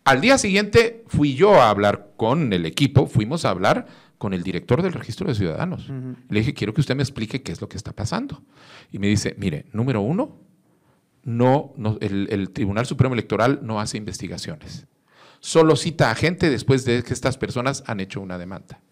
Al 0.06 0.20
día 0.20 0.36
siguiente 0.36 1.02
fui 1.06 1.34
yo 1.34 1.54
a 1.62 1.70
hablar 1.70 2.10
con 2.18 2.52
el 2.52 2.66
equipo, 2.66 3.06
fuimos 3.06 3.46
a 3.46 3.50
hablar 3.50 3.86
con 4.18 4.34
el 4.34 4.42
director 4.42 4.82
del 4.82 4.92
registro 4.92 5.26
de 5.28 5.34
ciudadanos. 5.34 5.88
Le 6.28 6.40
dije, 6.40 6.52
quiero 6.52 6.74
que 6.74 6.82
usted 6.82 6.94
me 6.94 7.02
explique 7.02 7.42
qué 7.42 7.52
es 7.52 7.62
lo 7.62 7.70
que 7.70 7.78
está 7.78 7.94
pasando. 7.94 8.42
Y 8.92 8.98
me 8.98 9.06
dice, 9.06 9.34
mire, 9.38 9.64
número 9.72 10.02
uno, 10.02 10.36
no, 11.22 11.72
no- 11.78 11.96
el, 12.02 12.28
el 12.30 12.50
Tribunal 12.50 12.84
Supremo 12.84 13.14
Electoral 13.14 13.60
no 13.62 13.80
hace 13.80 13.96
investigaciones. 13.96 14.86
Solo 15.40 15.74
cita 15.74 16.10
a 16.10 16.14
gente 16.14 16.50
después 16.50 16.84
de 16.84 17.02
que 17.02 17.14
estas 17.14 17.38
personas 17.38 17.82
han 17.86 17.98
hecho 18.00 18.20
una 18.20 18.36
demanda. 18.36 18.82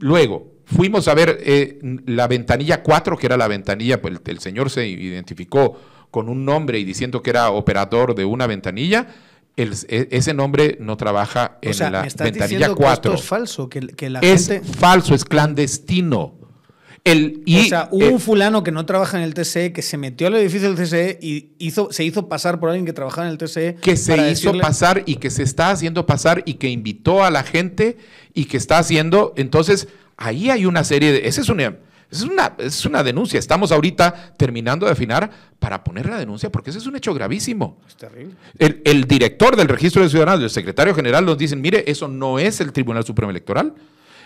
Luego, 0.00 0.52
fuimos 0.64 1.08
a 1.08 1.14
ver 1.14 1.38
eh, 1.42 1.78
la 2.06 2.26
ventanilla 2.28 2.82
4, 2.82 3.16
que 3.16 3.26
era 3.26 3.36
la 3.36 3.48
ventanilla, 3.48 4.00
pues 4.00 4.14
el, 4.14 4.20
el 4.32 4.38
señor 4.40 4.70
se 4.70 4.86
identificó 4.86 5.78
con 6.10 6.28
un 6.28 6.44
nombre 6.44 6.78
y 6.78 6.84
diciendo 6.84 7.22
que 7.22 7.30
era 7.30 7.50
operador 7.50 8.14
de 8.14 8.24
una 8.24 8.46
ventanilla. 8.46 9.06
El- 9.56 9.74
e- 9.88 10.08
ese 10.12 10.34
nombre 10.34 10.78
no 10.80 10.96
trabaja 10.96 11.58
en 11.62 11.70
o 11.70 11.74
sea, 11.74 11.90
la 11.90 12.02
me 12.02 12.06
estás 12.08 12.24
ventanilla 12.26 12.68
diciendo 12.68 12.76
que 12.76 12.82
esto 12.84 13.10
4. 13.10 13.14
es 13.14 13.22
falso, 13.24 13.68
que, 13.68 13.80
que 13.80 14.08
la 14.08 14.20
Es 14.20 14.46
gente... 14.48 14.66
falso, 14.72 15.14
es 15.14 15.24
clandestino. 15.24 16.37
El, 17.08 17.42
o 17.46 17.64
sea, 17.64 17.88
hubo 17.90 18.06
un 18.06 18.20
fulano 18.20 18.62
que 18.62 18.70
no 18.70 18.84
trabaja 18.84 19.16
en 19.16 19.24
el 19.24 19.32
TSE, 19.32 19.72
que 19.72 19.82
se 19.82 19.96
metió 19.96 20.26
al 20.26 20.36
edificio 20.36 20.72
del 20.72 20.76
TSE 20.76 21.18
y 21.22 21.52
hizo, 21.58 21.88
se 21.90 22.04
hizo 22.04 22.28
pasar 22.28 22.60
por 22.60 22.68
alguien 22.68 22.84
que 22.84 22.92
trabajaba 22.92 23.26
en 23.26 23.32
el 23.32 23.38
TSE. 23.38 23.76
Que 23.76 23.96
se 23.96 24.30
hizo 24.30 24.52
pasar 24.58 25.02
y 25.06 25.16
que 25.16 25.30
se 25.30 25.42
está 25.42 25.70
haciendo 25.70 26.04
pasar 26.06 26.42
y 26.44 26.54
que 26.54 26.68
invitó 26.68 27.24
a 27.24 27.30
la 27.30 27.44
gente 27.44 27.96
y 28.34 28.44
que 28.44 28.58
está 28.58 28.78
haciendo. 28.78 29.32
Entonces, 29.36 29.88
ahí 30.16 30.50
hay 30.50 30.66
una 30.66 30.84
serie 30.84 31.12
de. 31.12 31.26
Esa 31.26 31.40
es 31.40 31.48
una. 31.48 31.76
Es 32.10 32.22
una, 32.22 32.54
es 32.56 32.86
una 32.86 33.02
denuncia. 33.02 33.38
Estamos 33.38 33.70
ahorita 33.70 34.34
terminando 34.38 34.86
de 34.86 34.92
afinar 34.92 35.30
para 35.58 35.84
poner 35.84 36.06
la 36.08 36.18
denuncia 36.18 36.50
porque 36.50 36.70
ese 36.70 36.78
es 36.78 36.86
un 36.86 36.96
hecho 36.96 37.12
gravísimo. 37.12 37.78
Es 37.86 37.96
terrible. 37.96 38.34
El, 38.58 38.80
el 38.86 39.04
director 39.04 39.56
del 39.56 39.68
registro 39.68 40.02
de 40.02 40.08
ciudadanos, 40.08 40.42
el 40.42 40.48
secretario 40.48 40.94
general 40.94 41.26
nos 41.26 41.36
dicen, 41.36 41.60
mire, 41.60 41.84
eso 41.86 42.08
no 42.08 42.38
es 42.38 42.62
el 42.62 42.72
Tribunal 42.72 43.04
Supremo 43.04 43.30
Electoral. 43.30 43.74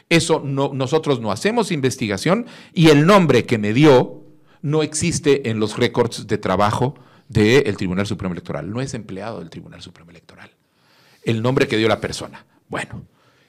Eso 0.08 0.42
no, 0.44 0.72
nosotros 0.74 1.20
no 1.20 1.32
hacemos 1.32 1.70
investigación 1.70 2.46
y 2.74 2.88
el 2.88 3.06
nombre 3.06 3.44
que 3.44 3.58
me 3.58 3.72
dio 3.72 4.22
no 4.62 4.82
existe 4.82 5.50
en 5.50 5.58
los 5.58 5.76
récords 5.76 6.26
de 6.26 6.38
trabajo 6.38 6.94
del 7.28 7.76
Tribunal 7.76 8.06
Supremo 8.06 8.32
Electoral. 8.32 8.70
No 8.70 8.80
es 8.80 8.94
empleado 8.94 9.40
del 9.40 9.50
Tribunal 9.50 9.82
Supremo 9.82 10.10
Electoral. 10.10 10.50
El 11.24 11.42
nombre 11.42 11.66
que 11.66 11.76
dio 11.76 11.88
la 11.88 12.00
persona. 12.00 12.44
Bueno. 12.68 13.04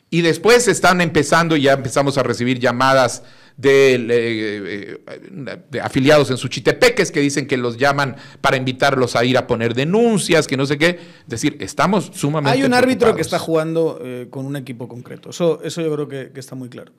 Y 0.09 0.21
después 0.21 0.67
están 0.67 1.01
empezando, 1.01 1.55
ya 1.55 1.73
empezamos 1.73 2.19
a 2.19 2.23
recibir 2.23 2.59
llamadas 2.59 3.23
de, 3.57 4.07
eh, 4.09 5.79
afiliados 5.81 6.31
en 6.31 6.37
Suchitepeques 6.37 7.11
que 7.11 7.19
dicen 7.19 7.47
que 7.47 7.57
los 7.57 7.77
llaman 7.77 8.15
para 8.41 8.57
invitarlos 8.57 9.15
a 9.15 9.23
ir 9.23 9.37
a 9.37 9.47
poner 9.47 9.73
denuncias, 9.73 10.47
que 10.47 10.57
no 10.57 10.65
sé 10.65 10.77
qué. 10.77 10.99
Es 11.21 11.27
decir, 11.27 11.57
estamos 11.59 12.11
sumamente. 12.13 12.57
Hay 12.57 12.63
un 12.63 12.73
árbitro 12.73 13.15
que 13.15 13.21
está 13.21 13.39
jugando 13.39 13.99
eh, 14.01 14.27
con 14.29 14.45
un 14.45 14.55
equipo 14.55 14.87
concreto. 14.87 15.29
Eso, 15.29 15.61
eso 15.63 15.81
yo 15.81 15.93
creo 15.93 16.07
que, 16.07 16.39
está 16.39 16.55
muy 16.55 16.69
claro. 16.69 16.91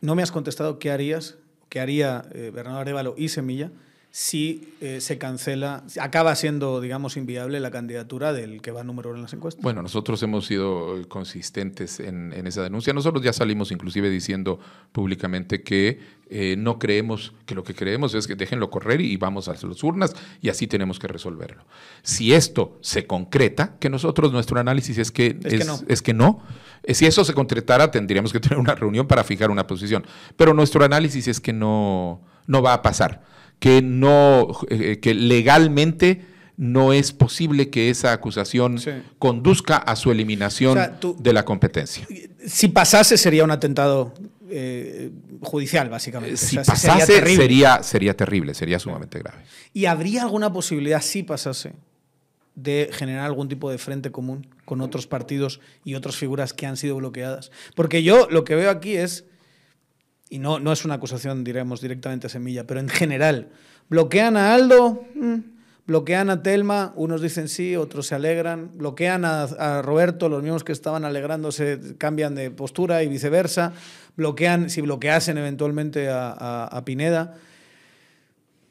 No 0.00 0.14
me 0.14 0.22
has 0.22 0.32
contestado 0.32 0.78
qué 0.78 0.90
harías, 0.90 1.36
qué 1.68 1.80
haría 1.80 2.24
eh, 2.32 2.50
Bernardo 2.54 2.80
Arevalo 2.80 3.14
y 3.16 3.28
Semilla 3.28 3.70
si 4.12 4.74
eh, 4.80 5.00
se 5.00 5.18
cancela, 5.18 5.84
acaba 6.00 6.34
siendo, 6.34 6.80
digamos, 6.80 7.16
inviable 7.16 7.60
la 7.60 7.70
candidatura 7.70 8.32
del 8.32 8.60
que 8.60 8.72
va 8.72 8.82
número 8.82 9.10
uno 9.10 9.18
en 9.18 9.22
las 9.22 9.32
encuestas. 9.34 9.62
Bueno, 9.62 9.82
nosotros 9.82 10.20
hemos 10.24 10.46
sido 10.46 10.98
eh, 10.98 11.06
consistentes 11.06 12.00
en, 12.00 12.32
esa 12.44 12.64
denuncia. 12.64 12.92
Nosotros 12.92 13.22
ya 13.22 13.32
salimos 13.32 13.70
inclusive 13.70 14.10
diciendo 14.10 14.58
públicamente 14.90 15.62
que 15.62 16.00
eh, 16.28 16.56
no 16.58 16.80
creemos, 16.80 17.34
que 17.46 17.54
lo 17.54 17.62
que 17.62 17.72
creemos 17.74 18.14
es 18.14 18.26
que 18.26 18.34
déjenlo 18.34 18.68
correr 18.68 19.00
y 19.00 19.16
vamos 19.16 19.46
a 19.46 19.52
las 19.52 19.82
urnas 19.84 20.16
y 20.42 20.48
así 20.48 20.66
tenemos 20.66 20.98
que 20.98 21.06
resolverlo. 21.06 21.64
Si 22.02 22.32
esto 22.32 22.78
se 22.80 23.06
concreta, 23.06 23.76
que 23.78 23.90
nosotros 23.90 24.32
nuestro 24.32 24.58
análisis 24.58 24.98
es 24.98 25.12
que, 25.12 25.38
es, 25.44 25.60
que 25.60 25.64
no. 25.64 25.78
Es 25.86 26.02
que 26.02 26.14
no. 26.14 26.42
Si 26.88 27.06
eso 27.06 27.24
se 27.24 27.32
concretara, 27.32 27.92
tendríamos 27.92 28.32
que 28.32 28.40
tener 28.40 28.58
una 28.58 28.74
reunión 28.74 29.06
para 29.06 29.22
fijar 29.22 29.52
una 29.52 29.68
posición. 29.68 30.04
Pero 30.36 30.52
nuestro 30.52 30.84
análisis 30.84 31.28
es 31.28 31.38
que 31.38 31.52
no, 31.52 32.20
no 32.48 32.60
va 32.60 32.74
a 32.74 32.82
pasar 32.82 33.30
que 33.60 33.82
no, 33.82 34.48
eh, 34.68 34.98
que 35.00 35.14
legalmente 35.14 36.22
no 36.56 36.92
es 36.92 37.12
posible 37.12 37.70
que 37.70 37.88
esa 37.88 38.12
acusación 38.12 38.78
conduzca 39.18 39.76
a 39.76 39.96
su 39.96 40.10
eliminación 40.10 40.78
de 41.18 41.32
la 41.32 41.44
competencia. 41.44 42.06
Si 42.46 42.68
pasase 42.68 43.16
sería 43.16 43.44
un 43.44 43.50
atentado 43.50 44.12
eh, 44.50 45.10
judicial, 45.40 45.88
básicamente. 45.88 46.36
Si 46.36 46.56
pasase 46.56 47.06
sería, 47.06 47.82
sería, 47.82 48.14
terrible, 48.14 48.52
sería 48.52 48.78
sumamente 48.78 49.18
grave. 49.20 49.38
¿Y 49.72 49.86
habría 49.86 50.22
alguna 50.22 50.52
posibilidad, 50.52 51.00
si 51.00 51.22
pasase, 51.22 51.72
de 52.54 52.90
generar 52.92 53.24
algún 53.24 53.48
tipo 53.48 53.70
de 53.70 53.78
frente 53.78 54.10
común 54.10 54.46
con 54.64 54.80
otros 54.80 55.06
partidos 55.06 55.60
y 55.84 55.94
otras 55.94 56.16
figuras 56.16 56.52
que 56.52 56.66
han 56.66 56.76
sido 56.76 56.96
bloqueadas? 56.96 57.52
Porque 57.74 58.02
yo 58.02 58.28
lo 58.30 58.44
que 58.44 58.54
veo 58.54 58.70
aquí 58.70 58.96
es 58.96 59.24
y 60.30 60.38
no, 60.38 60.60
no 60.60 60.72
es 60.72 60.84
una 60.84 60.94
acusación, 60.94 61.42
diremos, 61.42 61.80
directamente 61.80 62.28
a 62.28 62.30
Semilla, 62.30 62.66
pero 62.66 62.80
en 62.80 62.88
general, 62.88 63.48
bloquean 63.88 64.36
a 64.36 64.54
Aldo, 64.54 65.04
mm, 65.16 65.38
bloquean 65.88 66.30
a 66.30 66.40
Telma, 66.40 66.92
unos 66.94 67.20
dicen 67.20 67.48
sí, 67.48 67.74
otros 67.74 68.06
se 68.06 68.14
alegran, 68.14 68.70
bloquean 68.74 69.24
a, 69.24 69.82
Roberto, 69.82 70.28
los 70.28 70.40
mismos 70.40 70.62
que 70.62 70.70
estaban 70.70 71.04
alegrándose 71.04 71.80
cambian 71.98 72.36
de 72.36 72.52
postura 72.52 73.02
y 73.02 73.08
viceversa, 73.08 73.72
bloquean, 74.16 74.70
si 74.70 74.80
bloqueasen 74.80 75.36
eventualmente 75.36 76.08
a, 76.08 76.80
Pineda, 76.86 77.34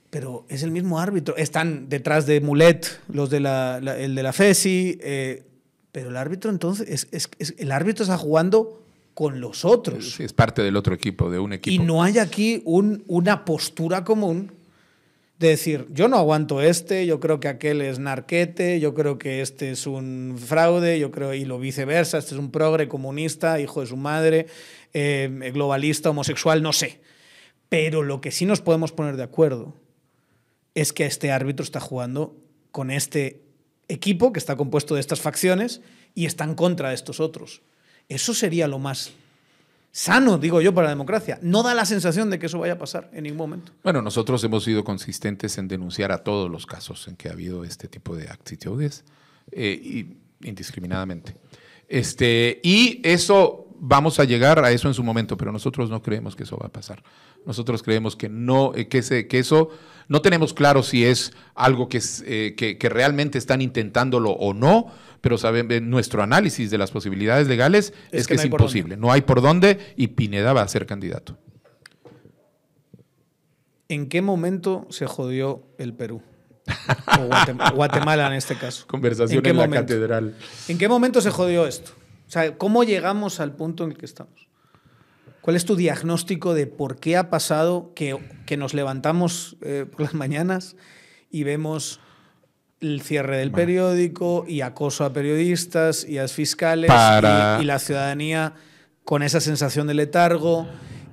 pero 0.09 0.45
es 0.47 0.63
el 0.63 0.71
mismo 0.71 0.99
árbitro, 0.99 1.35
están 1.35 1.89
detrás 1.89 2.25
de 2.25 2.39
Mulet, 2.39 3.01
los 3.09 3.29
de 3.29 3.37
el 3.37 4.15
de 4.15 4.23
la 4.23 4.31
FESI, 4.31 4.97
eh, 5.01 5.43
pero 5.91 6.09
el 6.09 6.15
árbitro 6.15 6.49
entonces, 6.49 7.09
es, 7.11 7.29
el 7.57 7.71
árbitro 7.73 8.03
está 8.03 8.17
jugando 8.17 8.81
con 9.13 9.41
los 9.41 9.65
otros. 9.65 10.19
es 10.19 10.33
parte 10.33 10.61
del 10.61 10.75
otro 10.75 10.93
equipo, 10.93 11.29
de 11.29 11.39
un 11.39 11.53
equipo. 11.53 11.73
Y 11.73 11.85
no 11.85 12.03
hay 12.03 12.17
aquí 12.17 12.61
un, 12.65 13.03
una 13.07 13.45
postura 13.45 14.03
común 14.03 14.53
de 15.39 15.47
decir, 15.47 15.87
yo 15.91 16.09
no 16.09 16.17
aguanto 16.17 16.61
este, 16.61 17.05
yo 17.05 17.21
creo 17.21 17.39
que 17.39 17.47
aquel 17.47 17.81
es 17.81 17.97
narquete, 17.97 18.81
yo 18.81 18.93
creo 18.93 19.17
que 19.17 19.41
este 19.41 19.71
es 19.71 19.87
un 19.87 20.35
fraude, 20.37 20.99
yo 20.99 21.11
creo, 21.11 21.33
y 21.33 21.45
lo 21.45 21.59
viceversa, 21.59 22.17
este 22.17 22.35
es 22.35 22.39
un 22.39 22.51
progre 22.51 22.89
comunista, 22.89 23.59
hijo 23.61 23.79
de 23.79 23.87
su 23.87 23.95
madre, 23.95 24.47
eh, 24.93 25.51
globalista, 25.53 26.09
homosexual, 26.09 26.61
no 26.61 26.73
sé. 26.73 26.99
Pero 27.69 28.03
lo 28.03 28.19
que 28.19 28.31
sí 28.31 28.45
nos 28.45 28.59
podemos 28.59 28.91
poner 28.91 29.15
de 29.15 29.23
acuerdo 29.23 29.75
es 30.75 30.91
que 30.91 31.05
este 31.05 31.31
árbitro 31.31 31.63
está 31.63 31.79
jugando 31.79 32.35
con 32.71 32.91
este 32.91 33.41
equipo 33.87 34.33
que 34.33 34.39
está 34.39 34.57
compuesto 34.57 34.95
de 34.95 35.01
estas 35.01 35.21
facciones 35.21 35.81
y 36.15 36.25
está 36.25 36.43
en 36.43 36.55
contra 36.55 36.89
de 36.89 36.95
estos 36.95 37.21
otros. 37.21 37.61
Eso 38.09 38.33
sería 38.33 38.67
lo 38.67 38.79
más 38.79 39.13
sano, 39.91 40.37
digo 40.37 40.61
yo, 40.61 40.73
para 40.73 40.85
la 40.85 40.91
democracia. 40.91 41.39
No 41.41 41.63
da 41.63 41.73
la 41.73 41.85
sensación 41.85 42.29
de 42.29 42.39
que 42.39 42.47
eso 42.47 42.59
vaya 42.59 42.73
a 42.73 42.77
pasar 42.77 43.09
en 43.13 43.23
ningún 43.23 43.37
momento. 43.37 43.71
Bueno, 43.83 44.01
nosotros 44.01 44.43
hemos 44.43 44.63
sido 44.63 44.83
consistentes 44.83 45.57
en 45.57 45.67
denunciar 45.67 46.11
a 46.11 46.23
todos 46.23 46.49
los 46.49 46.65
casos 46.65 47.07
en 47.07 47.15
que 47.15 47.29
ha 47.29 47.33
habido 47.33 47.63
este 47.63 47.87
tipo 47.87 48.15
de 48.15 48.29
actitudes 48.29 49.03
eh, 49.51 49.79
y, 49.81 50.47
indiscriminadamente. 50.47 51.35
Este, 51.87 52.59
y 52.63 52.99
eso 53.03 53.67
vamos 53.79 54.19
a 54.19 54.25
llegar 54.25 54.63
a 54.63 54.71
eso 54.71 54.87
en 54.87 54.93
su 54.93 55.03
momento, 55.03 55.37
pero 55.37 55.51
nosotros 55.51 55.89
no 55.89 56.01
creemos 56.01 56.35
que 56.35 56.43
eso 56.43 56.57
va 56.57 56.67
a 56.67 56.71
pasar. 56.71 57.03
Nosotros 57.45 57.81
creemos 57.83 58.15
que 58.15 58.27
no, 58.27 58.73
eh, 58.75 58.87
que, 58.87 59.27
que 59.27 59.39
eso 59.39 59.69
no 60.07 60.21
tenemos 60.21 60.53
claro 60.53 60.83
si 60.83 61.05
es 61.05 61.31
algo 61.55 61.87
que, 61.87 62.01
eh, 62.25 62.55
que 62.57 62.89
realmente 62.89 63.37
están 63.37 63.61
intentándolo 63.61 64.31
o 64.31 64.53
no 64.53 64.87
pero 65.21 65.37
nuestro 65.81 66.23
análisis 66.23 66.71
de 66.71 66.77
las 66.77 66.91
posibilidades 66.91 67.47
legales 67.47 67.93
es, 68.11 68.27
que, 68.27 68.35
es 68.35 68.45
imposible. 68.45 68.97
No 68.97 69.11
hay 69.11 69.21
por 69.21 69.41
dónde 69.41 69.93
y 69.95 70.07
Pineda 70.07 70.53
va 70.53 70.61
a 70.61 70.67
ser 70.67 70.85
candidato. 70.85 71.37
¿En 73.87 74.07
qué 74.07 74.21
momento 74.21 74.87
se 74.89 75.07
jodió 75.07 75.63
el 75.77 75.93
Perú? 75.93 76.21
O 77.19 77.73
Guatemala 77.75 78.27
en 78.27 78.33
este 78.33 78.55
caso. 78.55 78.85
Conversación 78.87 79.45
en, 79.45 79.57
la 79.57 79.69
catedral. 79.69 80.35
¿En 80.67 80.77
qué 80.77 80.87
momento 80.87 81.21
se 81.21 81.31
jodió 81.31 81.65
esto? 81.65 81.91
O 82.27 82.31
sea, 82.31 82.57
¿cómo 82.57 82.83
llegamos 82.83 83.39
al 83.39 83.55
punto 83.55 83.83
en 83.83 83.91
el 83.91 83.97
que 83.97 84.05
estamos? 84.05 84.47
¿Cuál 85.41 85.55
es 85.55 85.65
tu 85.65 85.75
diagnóstico 85.75 86.53
de 86.53 86.67
por 86.67 86.99
qué 86.99 87.17
ha 87.17 87.31
pasado 87.31 87.93
que, 87.95 88.19
que 88.45 88.57
nos 88.57 88.75
levantamos 88.75 89.57
eh, 89.61 89.87
por 89.89 90.01
las 90.01 90.13
mañanas 90.13 90.75
y 91.31 91.43
vemos 91.43 91.99
el 92.81 93.01
cierre 93.01 93.37
del 93.37 93.51
periódico 93.51 94.45
y 94.47 94.61
acoso 94.61 95.03
a 95.03 95.13
periodistas 95.13 96.05
y 96.07 96.17
a 96.17 96.27
fiscales 96.27 96.89
y, 96.89 97.65
la 97.65 97.79
ciudadanía 97.79 98.53
con 99.03 99.23
esa 99.23 99.41
sensación 99.41 99.87
de 99.87 99.95
letargo 99.95 100.67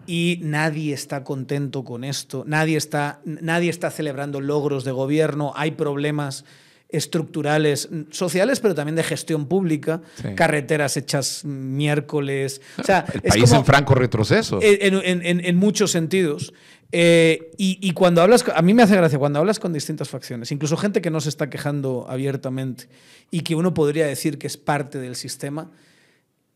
y 0.07 0.39
nadie 0.43 0.95
está 0.95 1.25
contento 1.25 1.83
con 1.83 2.05
esto, 2.05 2.45
nadie 2.47 2.77
está, 2.77 3.21
nadie 3.25 3.71
está 3.71 3.91
celebrando 3.91 4.41
logros 4.41 4.85
de 4.85 4.93
gobierno, 4.93 5.53
hay 5.57 5.73
problemas 5.73 6.45
estructurales, 6.89 7.89
sociales, 8.11 8.61
pero 8.61 8.75
también 8.77 8.95
de 8.95 9.03
gestión 9.03 9.47
pública, 9.47 10.03
carreteras 10.37 10.97
hechas 10.97 11.45
miércoles. 11.45 12.61
O 12.79 12.85
sea, 12.85 13.05
el 13.13 13.23
país 13.23 13.51
en 13.51 13.65
franco 13.65 13.97
retroceso. 13.97 14.61
en 14.63 15.57
muchos 15.57 15.91
sentidos. 15.91 16.53
Eh, 16.93 17.53
y, 17.59 17.91
cuando 17.93 18.23
hablas, 18.23 18.45
a 18.55 18.63
mí 18.63 18.73
me 18.73 18.83
hace 18.83 18.97
gracia, 18.97 19.19
cuando 19.19 19.39
hablas 19.39 19.59
con 19.59 19.73
distintas 19.73 20.09
facciones, 20.09 20.53
incluso 20.53 20.77
gente 20.77 21.01
que 21.01 21.11
no 21.11 21.21
se 21.21 21.29
está 21.29 21.51
quejando 21.51 22.07
abiertamente 22.09 22.89
y 23.31 23.41
que 23.41 23.55
uno 23.55 23.75
podría 23.75 24.07
decir 24.07 24.39
que 24.39 24.47
es 24.47 24.57
parte 24.57 24.99
del 24.99 25.17
sistema, 25.17 25.71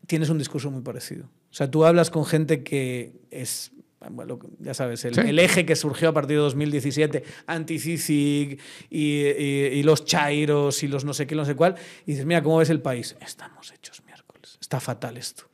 tienes 0.07 0.29
un 0.29 0.37
discurso 0.37 0.71
muy 0.71 0.81
parecido. 0.81 1.25
O 1.25 1.53
sea, 1.53 1.69
tú 1.69 1.85
hablas 1.85 2.09
con 2.09 2.25
gente 2.25 2.63
que 2.63 3.11
es, 3.29 3.71
bueno, 4.09 4.39
ya 4.59 4.73
sabes, 4.73 5.03
el, 5.03 5.37
eje 5.37 5.65
que 5.65 5.75
surgió 5.75 6.09
a 6.09 6.13
partir 6.13 6.37
de 6.37 6.43
2017, 6.43 7.23
anti-CICIG 7.47 8.59
y, 8.89 9.25
y, 9.25 9.83
los 9.83 10.05
chairos 10.05 10.81
y 10.83 10.87
los 10.87 11.03
no 11.03 11.13
sé 11.13 11.27
qué, 11.27 11.35
no 11.35 11.45
sé 11.45 11.55
cuál, 11.55 11.75
y 12.05 12.11
dices, 12.11 12.25
mira, 12.25 12.41
¿cómo 12.41 12.57
ves 12.57 12.69
el 12.69 12.81
país? 12.81 13.17
Estamos 13.19 13.71
hechos 13.73 14.01
miércoles, 14.05 14.57
está 14.61 14.79
fatal 14.79 15.17
esto 15.17 15.50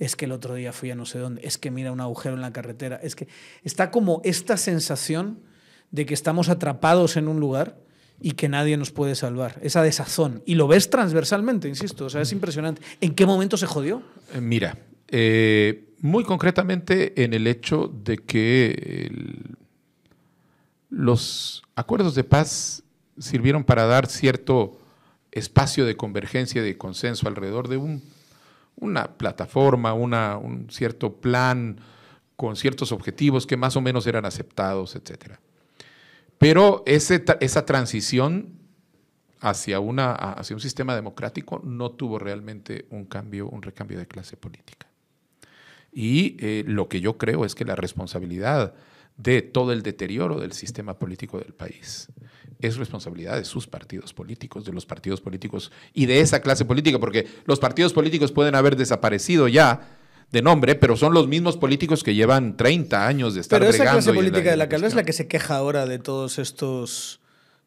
es 0.00 0.16
que 0.16 0.24
el 0.24 0.32
otro 0.32 0.54
día 0.54 0.72
fui 0.72 0.90
a 0.90 0.96
no 0.96 1.06
sé 1.06 1.20
dónde, 1.20 1.42
es 1.44 1.58
que 1.58 1.70
mira 1.70 1.92
un 1.92 2.00
agujero 2.00 2.34
en 2.34 2.40
la 2.40 2.52
carretera, 2.52 2.98
es 3.02 3.14
que 3.14 3.28
está 3.62 3.90
como 3.92 4.20
esta 4.24 4.56
sensación 4.56 5.38
de 5.92 6.06
que 6.06 6.14
estamos 6.14 6.48
atrapados 6.48 7.16
en 7.16 7.28
un 7.28 7.38
lugar 7.38 7.78
y 8.20 8.32
que 8.32 8.48
nadie 8.48 8.76
nos 8.76 8.90
puede 8.90 9.14
salvar, 9.14 9.58
esa 9.62 9.82
desazón. 9.82 10.42
Y 10.46 10.54
lo 10.54 10.66
ves 10.68 10.90
transversalmente, 10.90 11.68
insisto, 11.68 12.06
o 12.06 12.10
sea, 12.10 12.22
es 12.22 12.32
impresionante. 12.32 12.82
¿En 13.00 13.14
qué 13.14 13.26
momento 13.26 13.56
se 13.56 13.66
jodió? 13.66 14.02
Eh, 14.34 14.40
mira, 14.40 14.78
eh, 15.08 15.94
muy 16.00 16.24
concretamente 16.24 17.22
en 17.22 17.34
el 17.34 17.46
hecho 17.46 17.92
de 18.02 18.18
que 18.18 19.38
los 20.88 21.62
acuerdos 21.76 22.14
de 22.14 22.24
paz 22.24 22.82
sirvieron 23.18 23.64
para 23.64 23.84
dar 23.84 24.06
cierto 24.06 24.78
espacio 25.30 25.84
de 25.84 25.96
convergencia 25.96 26.62
y 26.62 26.64
de 26.64 26.78
consenso 26.78 27.28
alrededor 27.28 27.68
de 27.68 27.76
una 28.76 29.16
plataforma, 29.18 29.92
un 29.94 30.66
cierto 30.70 31.20
plan 31.20 31.80
con 32.36 32.56
ciertos 32.56 32.92
objetivos 32.92 33.46
que 33.46 33.56
más 33.56 33.76
o 33.76 33.80
menos 33.80 34.06
eran 34.06 34.24
aceptados, 34.24 34.96
etc. 34.96 35.34
Pero 36.38 36.82
esa 36.86 37.66
transición 37.66 38.60
hacia, 39.40 39.80
una, 39.80 40.12
hacia 40.14 40.56
un 40.56 40.60
sistema 40.60 40.94
democrático 40.94 41.60
no 41.62 41.90
tuvo 41.90 42.18
realmente 42.18 42.86
un 42.90 43.04
cambio, 43.04 43.48
un 43.48 43.62
recambio 43.62 43.98
de 43.98 44.06
clase 44.06 44.36
política. 44.36 44.86
Y 45.92 46.36
eh, 46.38 46.64
lo 46.66 46.88
que 46.88 47.00
yo 47.00 47.18
creo 47.18 47.44
es 47.44 47.54
que 47.54 47.64
la 47.64 47.76
responsabilidad 47.76 48.74
de 49.16 49.42
todo 49.42 49.72
el 49.72 49.82
deterioro 49.82 50.40
del 50.40 50.52
sistema 50.52 50.98
político 50.98 51.38
del 51.38 51.52
país 51.52 52.08
es 52.62 52.76
responsabilidad 52.76 53.36
de 53.36 53.44
sus 53.44 53.66
partidos 53.66 54.12
políticos, 54.12 54.64
de 54.64 54.72
los 54.72 54.86
partidos 54.86 55.20
políticos 55.20 55.72
y 55.94 56.06
de 56.06 56.20
esa 56.20 56.40
clase 56.40 56.64
política, 56.64 56.98
porque 56.98 57.26
los 57.46 57.58
partidos 57.58 57.92
políticos 57.92 58.32
pueden 58.32 58.54
haber 58.54 58.76
desaparecido 58.76 59.48
ya 59.48 59.96
de 60.30 60.42
nombre, 60.42 60.74
pero 60.76 60.96
son 60.96 61.12
los 61.12 61.26
mismos 61.26 61.56
políticos 61.56 62.04
que 62.04 62.14
llevan 62.14 62.56
30 62.56 63.06
años 63.06 63.34
de 63.34 63.40
estar 63.40 63.58
Pero 63.58 63.70
esa 63.70 63.90
clase 63.90 64.12
política 64.12 64.50
de 64.50 64.56
la 64.56 64.68
que 64.68 64.76
es 64.76 64.94
la 64.94 65.02
que 65.02 65.12
se 65.12 65.26
queja 65.26 65.56
ahora 65.56 65.86
de 65.86 65.98
todos 65.98 66.38
estos 66.38 67.20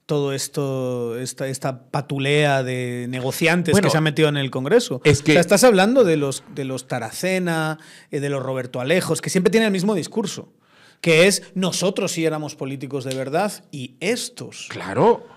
todo 0.06 0.34
esto, 0.34 1.18
esta, 1.18 1.48
esta 1.48 1.86
patulea 1.90 2.62
de 2.62 3.08
negociantes 3.10 3.80
que 3.80 3.90
se 3.90 3.98
han 3.98 4.04
metido 4.04 4.28
en 4.28 4.38
el 4.38 4.52
Congreso. 4.52 5.02
Es 5.06 5.22
que, 5.22 5.40
estás 5.40 5.64
hablando 5.64 6.04
de 6.04 6.18
los, 6.18 6.44
de 6.54 6.66
los 6.66 6.88
Taracena, 6.88 7.80
eh, 8.12 8.20
de 8.20 8.30
los 8.30 8.44
Roberto 8.44 8.82
Alejos, 8.82 9.22
que 9.22 9.30
siempre 9.30 9.50
tienen 9.50 9.68
el 9.68 9.72
mismo 9.72 9.96
discurso, 9.96 10.52
que 11.04 11.28
es 11.28 11.44
nosotros 11.54 12.14
sí 12.14 12.24
éramos 12.24 12.56
políticos 12.56 13.04
de 13.04 13.14
verdad 13.14 13.52
y 13.72 13.96
estos. 14.00 14.68
Claro. 14.70 15.28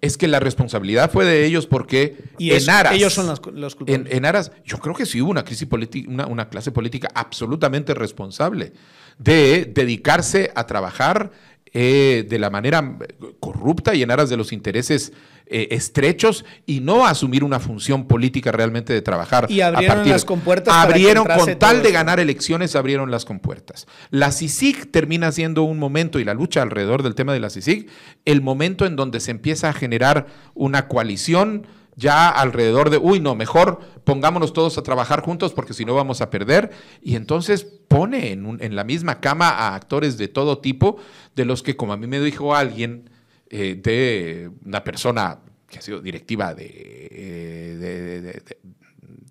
Es 0.00 0.16
que 0.16 0.28
la 0.28 0.38
responsabilidad 0.38 1.10
fue 1.10 1.24
de 1.24 1.44
ellos 1.44 1.66
porque 1.66 2.16
y 2.38 2.52
en 2.52 2.70
Aras. 2.70 2.92
Ellos 2.94 3.14
son 3.14 3.26
los, 3.26 3.40
culpables. 3.74 4.12
En, 4.12 4.24
Aras, 4.24 4.52
yo 4.64 4.78
creo 4.78 4.94
que 4.94 5.06
sí 5.06 5.20
hubo 5.20 5.32
una 5.32 5.44
crisis 5.44 5.66
política, 5.66 6.08
una, 6.08 6.26
una 6.28 6.48
clase 6.48 6.70
política 6.70 7.08
absolutamente 7.12 7.94
responsable 7.94 8.72
de 9.18 9.64
dedicarse 9.74 10.52
a 10.54 10.68
trabajar 10.68 11.32
eh, 11.72 12.26
de 12.28 12.38
la 12.38 12.50
manera 12.50 12.98
corrupta 13.40 13.94
y 13.94 14.02
en 14.02 14.10
aras 14.10 14.30
de 14.30 14.36
los 14.36 14.52
intereses 14.52 15.12
eh, 15.50 15.68
estrechos 15.70 16.44
y 16.66 16.80
no 16.80 17.06
asumir 17.06 17.42
una 17.42 17.58
función 17.58 18.06
política 18.06 18.52
realmente 18.52 18.92
de 18.92 19.00
trabajar. 19.00 19.46
Y 19.50 19.62
abrieron 19.62 20.06
las 20.06 20.26
compuertas. 20.26 20.74
Abrieron, 20.74 21.26
con 21.26 21.58
tal 21.58 21.82
de 21.82 21.90
ganar 21.90 22.20
elecciones, 22.20 22.76
abrieron 22.76 23.10
las 23.10 23.24
compuertas. 23.24 23.86
La 24.10 24.30
CICIG 24.30 24.90
termina 24.90 25.32
siendo 25.32 25.62
un 25.62 25.78
momento, 25.78 26.18
y 26.18 26.24
la 26.24 26.34
lucha 26.34 26.60
alrededor 26.60 27.02
del 27.02 27.14
tema 27.14 27.32
de 27.32 27.40
la 27.40 27.48
CICIG, 27.48 27.88
el 28.26 28.42
momento 28.42 28.84
en 28.84 28.96
donde 28.96 29.20
se 29.20 29.30
empieza 29.30 29.70
a 29.70 29.72
generar 29.72 30.26
una 30.54 30.86
coalición 30.86 31.66
ya 31.98 32.28
alrededor 32.30 32.90
de, 32.90 32.96
uy, 32.96 33.18
no, 33.18 33.34
mejor 33.34 33.80
pongámonos 34.04 34.52
todos 34.52 34.78
a 34.78 34.82
trabajar 34.82 35.20
juntos 35.20 35.52
porque 35.52 35.74
si 35.74 35.84
no 35.84 35.94
vamos 35.94 36.20
a 36.20 36.30
perder. 36.30 36.70
Y 37.02 37.16
entonces 37.16 37.64
pone 37.64 38.30
en, 38.30 38.76
la 38.76 38.84
misma 38.84 39.20
cama 39.20 39.48
a 39.48 39.74
actores 39.74 40.16
de 40.16 40.28
todo 40.28 40.58
tipo, 40.58 40.98
de 41.34 41.44
los 41.44 41.62
que, 41.62 41.76
como 41.76 41.92
a 41.92 41.96
mí 41.96 42.06
me 42.06 42.20
dijo 42.20 42.54
alguien, 42.54 43.10
eh, 43.50 43.78
de 43.82 44.50
una 44.64 44.84
persona 44.84 45.40
que 45.68 45.78
ha 45.78 45.82
sido 45.82 46.00
directiva 46.00 46.54
de, 46.54 47.08
eh, 47.10 48.42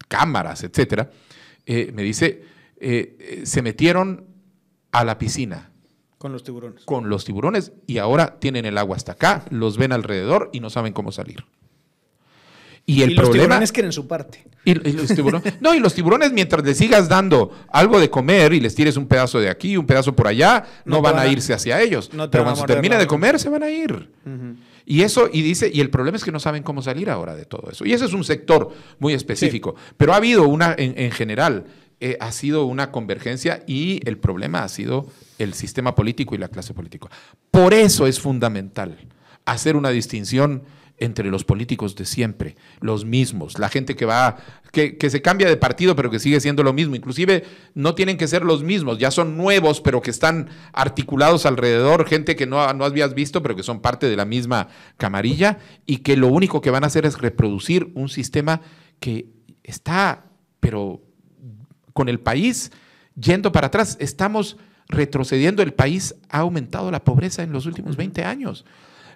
cámaras, 0.09 0.63
etcétera, 0.63 1.09
eh, 1.65 1.91
me 1.93 2.03
dice, 2.03 2.43
se 3.43 3.61
metieron 3.61 4.27
a 4.91 5.05
la 5.05 5.17
piscina. 5.17 5.71
Con 6.17 6.33
los 6.33 6.43
tiburones. 6.43 6.83
Con 6.83 7.09
los 7.09 7.23
tiburones 7.23 7.71
y 7.85 7.99
ahora 7.99 8.39
tienen 8.39 8.65
el 8.65 8.77
agua 8.77 8.97
hasta 8.97 9.13
acá, 9.13 9.45
los 9.51 9.77
ven 9.77 9.93
alrededor 9.93 10.49
y 10.51 10.59
no 10.59 10.69
saben 10.69 10.91
cómo 10.91 11.11
salir. 11.11 11.45
Y 12.89 13.03
el 13.03 13.15
los 13.15 13.29
tiburones 13.29 13.73
quieren 13.73 13.91
su 13.91 14.07
parte. 14.07 14.45
Y, 14.63 14.73
los 14.73 15.13
tiburones, 15.13 15.55
no, 15.59 15.75
y 15.75 15.79
los 15.79 15.93
tiburones, 15.93 16.31
mientras 16.31 16.63
les 16.63 16.77
sigas 16.77 17.09
dando 17.09 17.51
algo 17.69 17.99
de 17.99 18.09
comer 18.09 18.53
y 18.53 18.61
les 18.61 18.75
tires 18.75 18.95
un 18.95 19.07
pedazo 19.07 19.41
de 19.41 19.49
aquí, 19.49 19.75
un 19.75 19.85
pedazo 19.85 20.15
por 20.15 20.25
allá, 20.25 20.63
no, 20.85 21.01
van, 21.01 21.19
a 21.19 21.27
irse 21.27 21.53
hacia 21.53 21.81
ellos. 21.81 22.09
Pero 22.09 22.45
cuando 22.45 22.61
se 22.61 22.65
termina 22.65 22.97
de 22.97 23.05
comer, 23.05 23.39
se 23.39 23.49
van 23.49 23.63
a 23.63 23.69
ir. 23.69 24.09
Y 24.85 25.01
eso, 25.01 25.29
y 25.31 25.41
dice, 25.41 25.69
y 25.71 25.81
el 25.81 25.89
problema 25.89 26.15
es 26.15 26.23
que 26.23 26.31
no 26.31 26.39
saben 26.39 26.63
cómo 26.63 26.81
salir 26.81 27.09
ahora 27.09 27.35
de 27.35 27.43
todo 27.43 27.69
eso. 27.69 27.85
Y 27.85 27.91
ese 27.91 28.05
es 28.05 28.13
un 28.13 28.23
sector 28.23 28.71
muy 28.99 29.13
específico. 29.13 29.75
Pero 29.97 30.13
ha 30.13 30.15
habido 30.15 30.47
una, 30.47 30.73
en, 30.77 31.11
general, 31.11 31.65
eh, 31.99 32.15
ha 32.21 32.31
sido 32.31 32.63
una 32.67 32.89
convergencia 32.89 33.63
y 33.67 33.99
el 34.07 34.17
problema 34.17 34.63
ha 34.63 34.69
sido 34.69 35.07
el 35.39 35.53
sistema 35.55 35.93
político 35.93 36.35
y 36.35 36.37
la 36.37 36.47
clase 36.47 36.73
política. 36.73 37.09
Por 37.51 37.73
eso 37.73 38.07
es 38.07 38.21
fundamental 38.21 38.97
hacer 39.43 39.75
una 39.75 39.89
distinción 39.89 40.63
entre 40.99 41.29
los 41.29 41.43
políticos 41.43 41.95
de 41.95 42.05
siempre, 42.05 42.55
los 42.81 43.05
mismos, 43.05 43.59
la 43.59 43.69
gente 43.69 43.95
que 43.95 44.05
va, 44.05 44.37
que, 44.71 44.97
se 45.09 45.21
cambia 45.21 45.47
de 45.47 45.55
partido 45.55 45.95
pero 45.95 46.09
que 46.09 46.19
sigue 46.19 46.39
siendo 46.39 46.63
lo 46.63 46.73
mismo, 46.73 46.95
inclusive 46.95 47.43
no 47.75 47.93
tienen 47.93 48.17
que 48.17 48.27
ser 48.27 48.43
los 48.43 48.63
mismos, 48.63 48.97
ya 48.97 49.11
son 49.11 49.37
nuevos 49.37 49.79
pero 49.79 50.01
que 50.01 50.09
están 50.09 50.49
articulados 50.73 51.45
alrededor, 51.45 52.07
gente 52.07 52.35
que 52.35 52.47
no, 52.47 52.73
no 52.73 52.83
habías 52.83 53.13
visto 53.13 53.43
pero 53.43 53.55
que 53.55 53.63
son 53.63 53.79
parte 53.79 54.09
de 54.09 54.15
la 54.15 54.25
misma 54.25 54.69
camarilla 54.97 55.59
y 55.85 55.97
que 55.97 56.17
lo 56.17 56.27
único 56.27 56.61
que 56.61 56.71
van 56.71 56.83
a 56.83 56.87
hacer 56.87 57.05
es 57.05 57.19
reproducir 57.19 57.91
un 57.93 58.09
sistema 58.09 58.61
que 58.99 59.27
está, 59.63 60.25
pero 60.59 61.01
con 61.93 62.09
el 62.09 62.19
país 62.19 62.71
yendo 63.19 63.51
para 63.51 63.67
atrás, 63.67 63.97
estamos 63.99 64.57
retrocediendo, 64.87 65.61
el 65.61 65.73
país 65.73 66.15
ha 66.29 66.39
aumentado 66.39 66.89
la 66.89 67.03
pobreza 67.03 67.43
en 67.43 67.51
los 67.51 67.67
últimos 67.67 67.97
20 67.97 68.23
años 68.23 68.65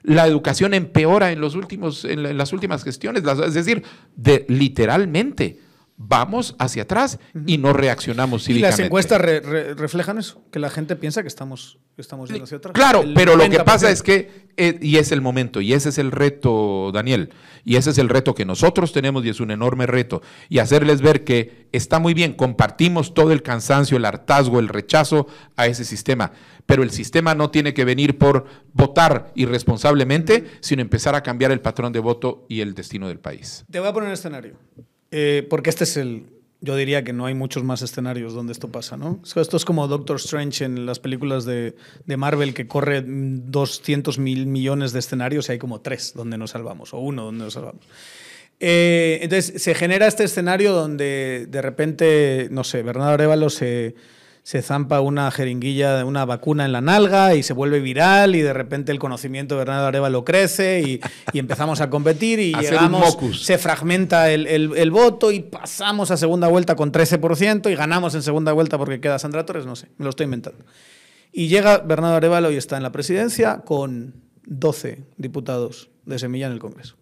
la 0.04 0.28
educación 0.28 0.74
empeora 0.74 1.32
en, 1.32 1.42
los 1.42 1.56
últimos, 1.56 2.06
en, 2.06 2.38
las 2.38 2.54
últimas 2.54 2.84
gestiones, 2.84 3.24
es 3.46 3.54
decir, 3.54 3.84
de, 4.16 4.46
literalmente 4.50 5.60
vamos 6.08 6.56
hacia 6.58 6.84
atrás 6.84 7.20
y 7.46 7.58
no 7.58 7.74
reaccionamos 7.74 8.44
cívicamente. 8.44 8.76
Y 8.76 8.84
las 8.84 8.86
encuestas 8.88 9.22
reflejan 9.22 10.18
eso, 10.18 10.42
que 10.52 10.60
la 10.60 10.70
gente 10.70 10.96
piensa 10.96 11.22
que 11.22 11.28
estamos, 11.28 11.78
estamos 11.98 12.30
yendo 12.30 12.46
hacia 12.46 12.58
atrás. 12.58 12.74
Claro, 12.74 13.04
pero 13.14 13.36
lo 13.36 13.48
que 13.50 13.60
pasa 13.60 13.92
es 13.92 14.02
que, 14.02 14.48
eh, 14.58 14.80
y 14.82 14.98
es 14.98 15.12
el 15.12 15.22
momento, 15.22 15.62
y 15.62 15.74
ese 15.74 15.90
es 15.90 15.98
el 15.98 16.12
reto, 16.12 16.92
Daniel, 16.92 17.32
y 17.64 17.76
ese 17.76 17.92
es 17.92 17.98
el 17.98 18.10
reto 18.10 18.34
que 18.34 18.46
nosotros 18.46 18.94
tenemos 18.94 19.24
y 19.26 19.30
es 19.30 19.40
un 19.40 19.52
enorme 19.52 19.86
reto, 19.86 20.22
y 20.50 20.60
hacerles 20.60 21.02
ver 21.02 21.24
que 21.24 21.68
está 21.72 22.00
muy 22.00 22.14
bien, 22.14 22.34
compartimos 22.34 23.14
todo 23.14 23.32
el 23.32 23.44
cansancio, 23.44 23.98
el 23.98 24.06
hartazgo, 24.06 24.60
el 24.60 24.70
rechazo 24.70 25.28
a 25.56 25.68
ese 25.68 25.86
sistema, 25.86 26.32
pero 26.66 26.84
el 26.84 26.92
sistema 26.92 27.36
no 27.36 27.50
tiene 27.52 27.74
que 27.74 27.86
venir 27.86 28.18
por 28.18 28.46
votar 28.74 29.32
irresponsablemente, 29.36 30.46
sino 30.62 30.82
empezar 30.82 31.16
a 31.16 31.24
cambiar 31.24 31.52
el 31.52 31.62
patrón 31.62 31.94
de 31.94 32.00
voto 32.00 32.46
y 32.50 32.62
el 32.62 32.74
destino 32.74 33.08
del 33.08 33.20
país. 33.20 33.66
Te 33.70 33.80
voy 33.80 33.90
a 33.90 33.94
poner 33.94 34.08
un 34.08 34.14
escenario, 34.14 34.56
eh, 35.12 35.46
porque 35.50 35.70
este 35.70 35.84
es 35.84 35.98
el, 35.98 36.28
yo 36.62 36.76
diría 36.76 37.04
que 37.04 37.12
no 37.12 37.26
hay 37.26 37.34
muchos 37.34 37.64
más 37.64 37.82
escenarios 37.82 38.34
donde 38.34 38.54
esto 38.54 38.72
pasa, 38.72 38.96
¿no? 38.96 39.20
Esto 39.36 39.58
es 39.58 39.66
como 39.66 39.88
Doctor 39.88 40.18
Strange 40.18 40.64
en 40.64 40.86
las 40.86 41.00
películas 41.00 41.44
de, 41.44 41.76
de 42.06 42.18
Marvel 42.18 42.54
que 42.54 42.68
corre 42.68 43.04
200 43.06 44.20
mil 44.20 44.46
millones 44.46 44.94
de 44.94 45.00
escenarios 45.00 45.50
y 45.50 45.54
hay 45.54 45.58
como 45.58 45.82
tres 45.82 46.14
donde 46.16 46.38
nos 46.38 46.52
salvamos, 46.52 46.94
o 46.94 47.00
uno 47.00 47.26
donde 47.26 47.46
nos 47.46 47.54
salvamos. 47.54 47.86
Eh, 48.64 49.18
entonces 49.24 49.60
se 49.60 49.74
genera 49.74 50.06
este 50.06 50.24
escenario 50.24 50.72
donde 50.72 51.48
de 51.50 51.62
repente, 51.64 52.48
no 52.52 52.64
sé, 52.64 52.84
Bernardo 52.84 53.14
Arevalo 53.14 53.50
se 53.50 53.96
se 54.44 54.62
zampa 54.62 55.02
una 55.02 55.30
jeringuilla, 55.30 56.04
una 56.04 56.26
vacuna 56.26 56.66
en 56.66 56.72
la 56.72 56.82
nalga 56.82 57.36
y 57.36 57.44
se 57.44 57.54
vuelve 57.54 57.80
viral 57.80 58.36
y 58.36 58.42
de 58.42 58.54
repente 58.54 58.92
el 58.92 58.98
conocimiento 58.98 59.56
de 59.56 59.60
Bernardo 59.60 59.88
Arevalo 59.88 60.26
crece 60.26 60.82
y, 60.82 61.00
y 61.32 61.40
empezamos 61.40 61.80
a 61.80 61.90
competir 61.90 62.40
y 62.40 62.54
llegamos, 62.54 63.18
se 63.40 63.58
fragmenta 63.60 64.32
el, 64.32 64.48
el, 64.48 64.92
voto 64.92 65.32
y 65.32 65.42
pasamos 65.42 66.10
a 66.10 66.18
segunda 66.18 66.48
vuelta 66.48 66.76
con 66.76 66.92
13% 66.92 67.72
y 67.72 67.76
ganamos 67.76 68.16
en 68.16 68.24
segunda 68.24 68.52
vuelta 68.52 68.78
porque 68.80 69.00
queda 69.00 69.20
Sandra 69.20 69.46
Torres, 69.46 69.66
no 69.66 69.76
sé, 69.76 69.90
me 69.98 70.06
lo 70.06 70.10
estoy 70.10 70.24
inventando. 70.26 70.66
Y 71.32 71.48
llega 71.48 71.78
Bernardo 71.78 72.18
Arevalo 72.18 72.52
y 72.52 72.56
está 72.56 72.78
en 72.78 72.84
la 72.84 72.92
presidencia 72.92 73.60
con 73.60 74.16
12 74.48 75.04
diputados 75.18 75.92
de 76.06 76.18
semilla 76.18 76.48
en 76.48 76.54
el 76.54 76.60
Congreso. 76.60 76.98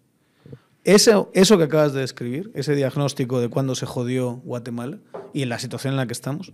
Eso, 0.84 1.30
eso 1.34 1.58
que 1.58 1.64
acabas 1.64 1.92
de 1.92 2.00
describir, 2.00 2.50
ese 2.54 2.74
diagnóstico 2.74 3.40
de 3.40 3.48
cuándo 3.48 3.74
se 3.74 3.86
jodió 3.86 4.36
Guatemala 4.44 4.98
y 5.34 5.42
en 5.42 5.48
la 5.48 5.58
situación 5.58 5.92
en 5.92 5.98
la 5.98 6.06
que 6.06 6.12
estamos, 6.12 6.52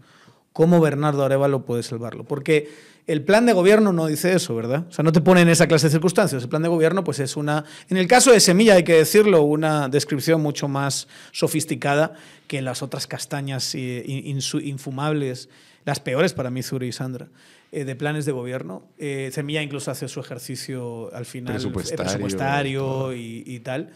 ¿Cómo 0.56 0.80
Bernardo 0.80 1.22
Arevalo 1.22 1.66
puede 1.66 1.82
salvarlo? 1.82 2.24
Porque 2.24 2.70
el 3.06 3.22
plan 3.22 3.44
de 3.44 3.52
gobierno 3.52 3.92
no 3.92 4.06
dice 4.06 4.32
eso, 4.32 4.54
¿verdad? 4.56 4.86
O 4.88 4.90
sea, 4.90 5.02
no 5.02 5.12
te 5.12 5.20
pone 5.20 5.42
en 5.42 5.50
esa 5.50 5.66
clase 5.66 5.88
de 5.88 5.90
circunstancias. 5.90 6.42
El 6.42 6.48
plan 6.48 6.62
de 6.62 6.68
gobierno, 6.68 7.04
pues 7.04 7.18
es 7.18 7.36
una. 7.36 7.66
En 7.90 7.98
el 7.98 8.06
caso 8.06 8.32
de 8.32 8.40
Semilla, 8.40 8.72
hay 8.72 8.82
que 8.82 8.94
decirlo, 8.94 9.42
una 9.42 9.90
descripción 9.90 10.40
mucho 10.40 10.66
más 10.66 11.08
sofisticada 11.30 12.14
que 12.46 12.62
las 12.62 12.82
otras 12.82 13.06
castañas 13.06 13.74
eh, 13.74 14.02
infumables, 14.06 15.50
las 15.84 16.00
peores 16.00 16.32
para 16.32 16.48
mí, 16.48 16.62
Zuri 16.62 16.86
y 16.86 16.92
Sandra, 16.92 17.28
eh, 17.70 17.84
de 17.84 17.94
planes 17.94 18.24
de 18.24 18.32
gobierno. 18.32 18.82
Eh, 18.96 19.28
Semilla 19.34 19.60
incluso 19.60 19.90
hace 19.90 20.08
su 20.08 20.20
ejercicio 20.20 21.14
al 21.14 21.26
final 21.26 21.52
presupuestario, 21.52 22.02
presupuestario 22.02 23.12
y, 23.12 23.44
y 23.44 23.60
tal. 23.60 23.90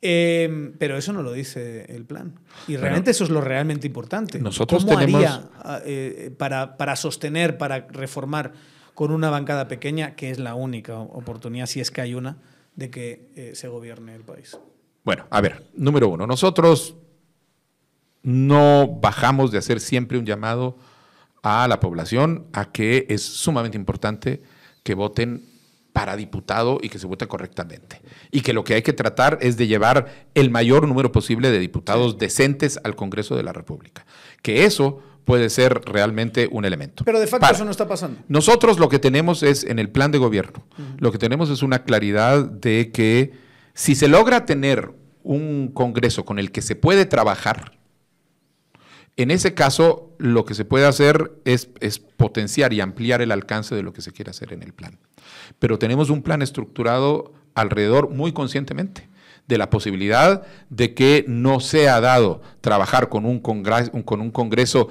Eh, 0.00 0.72
pero 0.78 0.96
eso 0.96 1.12
no 1.12 1.22
lo 1.22 1.32
dice 1.32 1.86
el 1.88 2.04
plan. 2.04 2.38
Y 2.68 2.76
realmente 2.76 3.10
eso 3.10 3.24
es 3.24 3.30
lo 3.30 3.40
realmente 3.40 3.86
importante. 3.86 4.38
Nosotros 4.38 4.84
¿Cómo 4.84 4.96
tenemos- 4.98 5.24
haría 5.24 5.50
eh, 5.84 6.30
para, 6.38 6.76
para 6.76 6.94
sostener, 6.94 7.58
para 7.58 7.86
reformar 7.88 8.52
con 8.94 9.10
una 9.10 9.30
bancada 9.30 9.66
pequeña, 9.68 10.14
que 10.14 10.30
es 10.30 10.38
la 10.38 10.54
única 10.54 10.98
oportunidad, 10.98 11.66
si 11.66 11.80
es 11.80 11.90
que 11.90 12.00
hay 12.00 12.14
una, 12.14 12.38
de 12.76 12.90
que 12.90 13.30
eh, 13.34 13.52
se 13.54 13.66
gobierne 13.68 14.14
el 14.14 14.22
país? 14.22 14.56
Bueno, 15.04 15.26
a 15.30 15.40
ver, 15.40 15.66
número 15.74 16.08
uno, 16.08 16.26
nosotros 16.26 16.94
no 18.22 18.98
bajamos 19.00 19.50
de 19.50 19.58
hacer 19.58 19.80
siempre 19.80 20.18
un 20.18 20.26
llamado 20.26 20.76
a 21.42 21.66
la 21.68 21.80
población 21.80 22.46
a 22.52 22.70
que 22.72 23.06
es 23.08 23.22
sumamente 23.22 23.76
importante 23.76 24.42
que 24.82 24.94
voten 24.94 25.47
para 25.98 26.14
diputado 26.16 26.78
y 26.80 26.88
que 26.90 26.98
se 27.00 27.08
vote 27.08 27.26
correctamente. 27.26 28.00
Y 28.30 28.42
que 28.42 28.52
lo 28.52 28.62
que 28.62 28.74
hay 28.74 28.82
que 28.82 28.92
tratar 28.92 29.38
es 29.40 29.56
de 29.56 29.66
llevar 29.66 30.06
el 30.34 30.48
mayor 30.48 30.86
número 30.86 31.10
posible 31.10 31.50
de 31.50 31.58
diputados 31.58 32.18
decentes 32.18 32.78
al 32.84 32.94
Congreso 32.94 33.34
de 33.34 33.42
la 33.42 33.52
República. 33.52 34.06
Que 34.40 34.64
eso 34.64 35.02
puede 35.24 35.50
ser 35.50 35.80
realmente 35.86 36.48
un 36.52 36.64
elemento. 36.64 37.04
Pero 37.04 37.18
de 37.18 37.26
facto 37.26 37.40
Para- 37.40 37.56
eso 37.56 37.64
no 37.64 37.72
está 37.72 37.88
pasando. 37.88 38.20
nosotros 38.28 38.78
lo 38.78 38.88
que 38.88 39.00
tenemos 39.00 39.42
es, 39.42 39.64
en 39.64 39.80
el 39.80 39.90
plan 39.90 40.12
de 40.12 40.18
gobierno, 40.18 40.64
lo 40.98 41.10
que 41.10 41.18
tenemos 41.18 41.50
es 41.50 41.62
una 41.64 41.82
claridad 41.82 42.44
de 42.44 42.92
que 42.92 43.32
si 43.74 43.96
se 43.96 44.06
logra 44.06 44.46
tener 44.46 44.92
un 45.24 45.72
Congreso 45.74 46.24
con 46.24 46.38
el 46.38 46.52
que 46.52 46.62
se 46.62 46.76
puede 46.76 47.06
trabajar, 47.06 47.72
en 49.18 49.32
ese 49.32 49.52
caso 49.52 50.14
lo 50.18 50.44
que 50.44 50.54
se 50.54 50.64
puede 50.64 50.86
hacer 50.86 51.32
es, 51.44 51.66
potenciar 52.16 52.72
y 52.72 52.80
ampliar 52.80 53.20
el 53.20 53.32
alcance 53.32 53.74
de 53.74 53.82
lo 53.82 53.92
que 53.92 54.00
se 54.00 54.12
quiere 54.12 54.30
hacer 54.30 54.52
en 54.52 54.62
el 54.62 54.72
plan. 54.72 54.98
Pero 55.58 55.78
tenemos 55.78 56.08
un 56.08 56.22
plan 56.22 56.40
estructurado 56.40 57.32
alrededor 57.54 58.10
muy 58.10 58.32
conscientemente 58.32 59.08
de 59.48 59.58
la 59.58 59.70
posibilidad 59.70 60.46
de 60.70 60.94
que 60.94 61.24
no 61.26 61.58
sea 61.58 62.00
dado 62.00 62.42
trabajar 62.60 63.08
con 63.08 63.26
un, 63.26 63.40
congreso, 63.40 64.88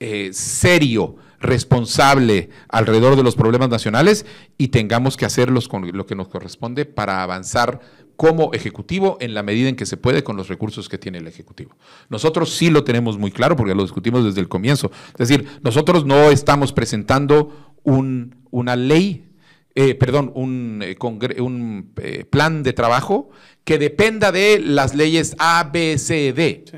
eh, 0.00 0.30
serio, 0.32 1.16
responsable 1.38 2.48
alrededor 2.68 3.16
de 3.16 3.24
los 3.24 3.36
problemas 3.36 3.68
nacionales 3.68 4.24
y 4.56 4.68
tengamos 4.68 5.18
que 5.18 5.26
hacer 5.26 5.50
los 5.50 5.68
con 5.68 5.86
lo 5.94 6.06
que 6.06 6.14
nos 6.14 6.28
corresponde 6.28 6.86
para 6.86 7.22
avanzar 7.22 7.80
como 8.16 8.52
ejecutivo 8.52 9.16
en 9.20 9.34
la 9.34 9.42
medida 9.42 9.68
en 9.68 9.76
que 9.76 9.86
se 9.86 9.96
puede 9.96 10.22
con 10.22 10.36
los 10.36 10.48
recursos 10.48 10.88
que 10.88 10.98
tiene 10.98 11.18
el 11.18 11.26
ejecutivo. 11.26 11.76
Nosotros 12.08 12.50
sí 12.54 12.70
lo 12.70 12.84
tenemos 12.84 13.18
muy 13.18 13.30
claro 13.30 13.56
porque 13.56 13.74
lo 13.74 13.82
discutimos 13.82 14.24
desde 14.24 14.40
el 14.40 14.48
comienzo. 14.48 14.90
Es 15.18 15.28
decir, 15.28 15.46
nosotros 15.62 16.04
no 16.04 16.30
estamos 16.30 16.72
presentando 16.72 17.74
un- 17.82 18.36
una 18.50 18.76
ley, 18.76 19.26
eh, 19.74 19.94
perdón, 19.94 20.30
un, 20.34 20.80
eh, 20.84 20.96
eh, 22.02 22.24
plan 22.24 22.62
de 22.62 22.72
trabajo 22.72 23.30
que 23.64 23.78
dependa 23.78 24.30
de 24.32 24.60
las 24.60 24.94
leyes 24.94 25.34
A, 25.38 25.70
B, 25.72 25.96
C, 25.98 26.32
D. 26.32 26.64
Sí. 26.70 26.76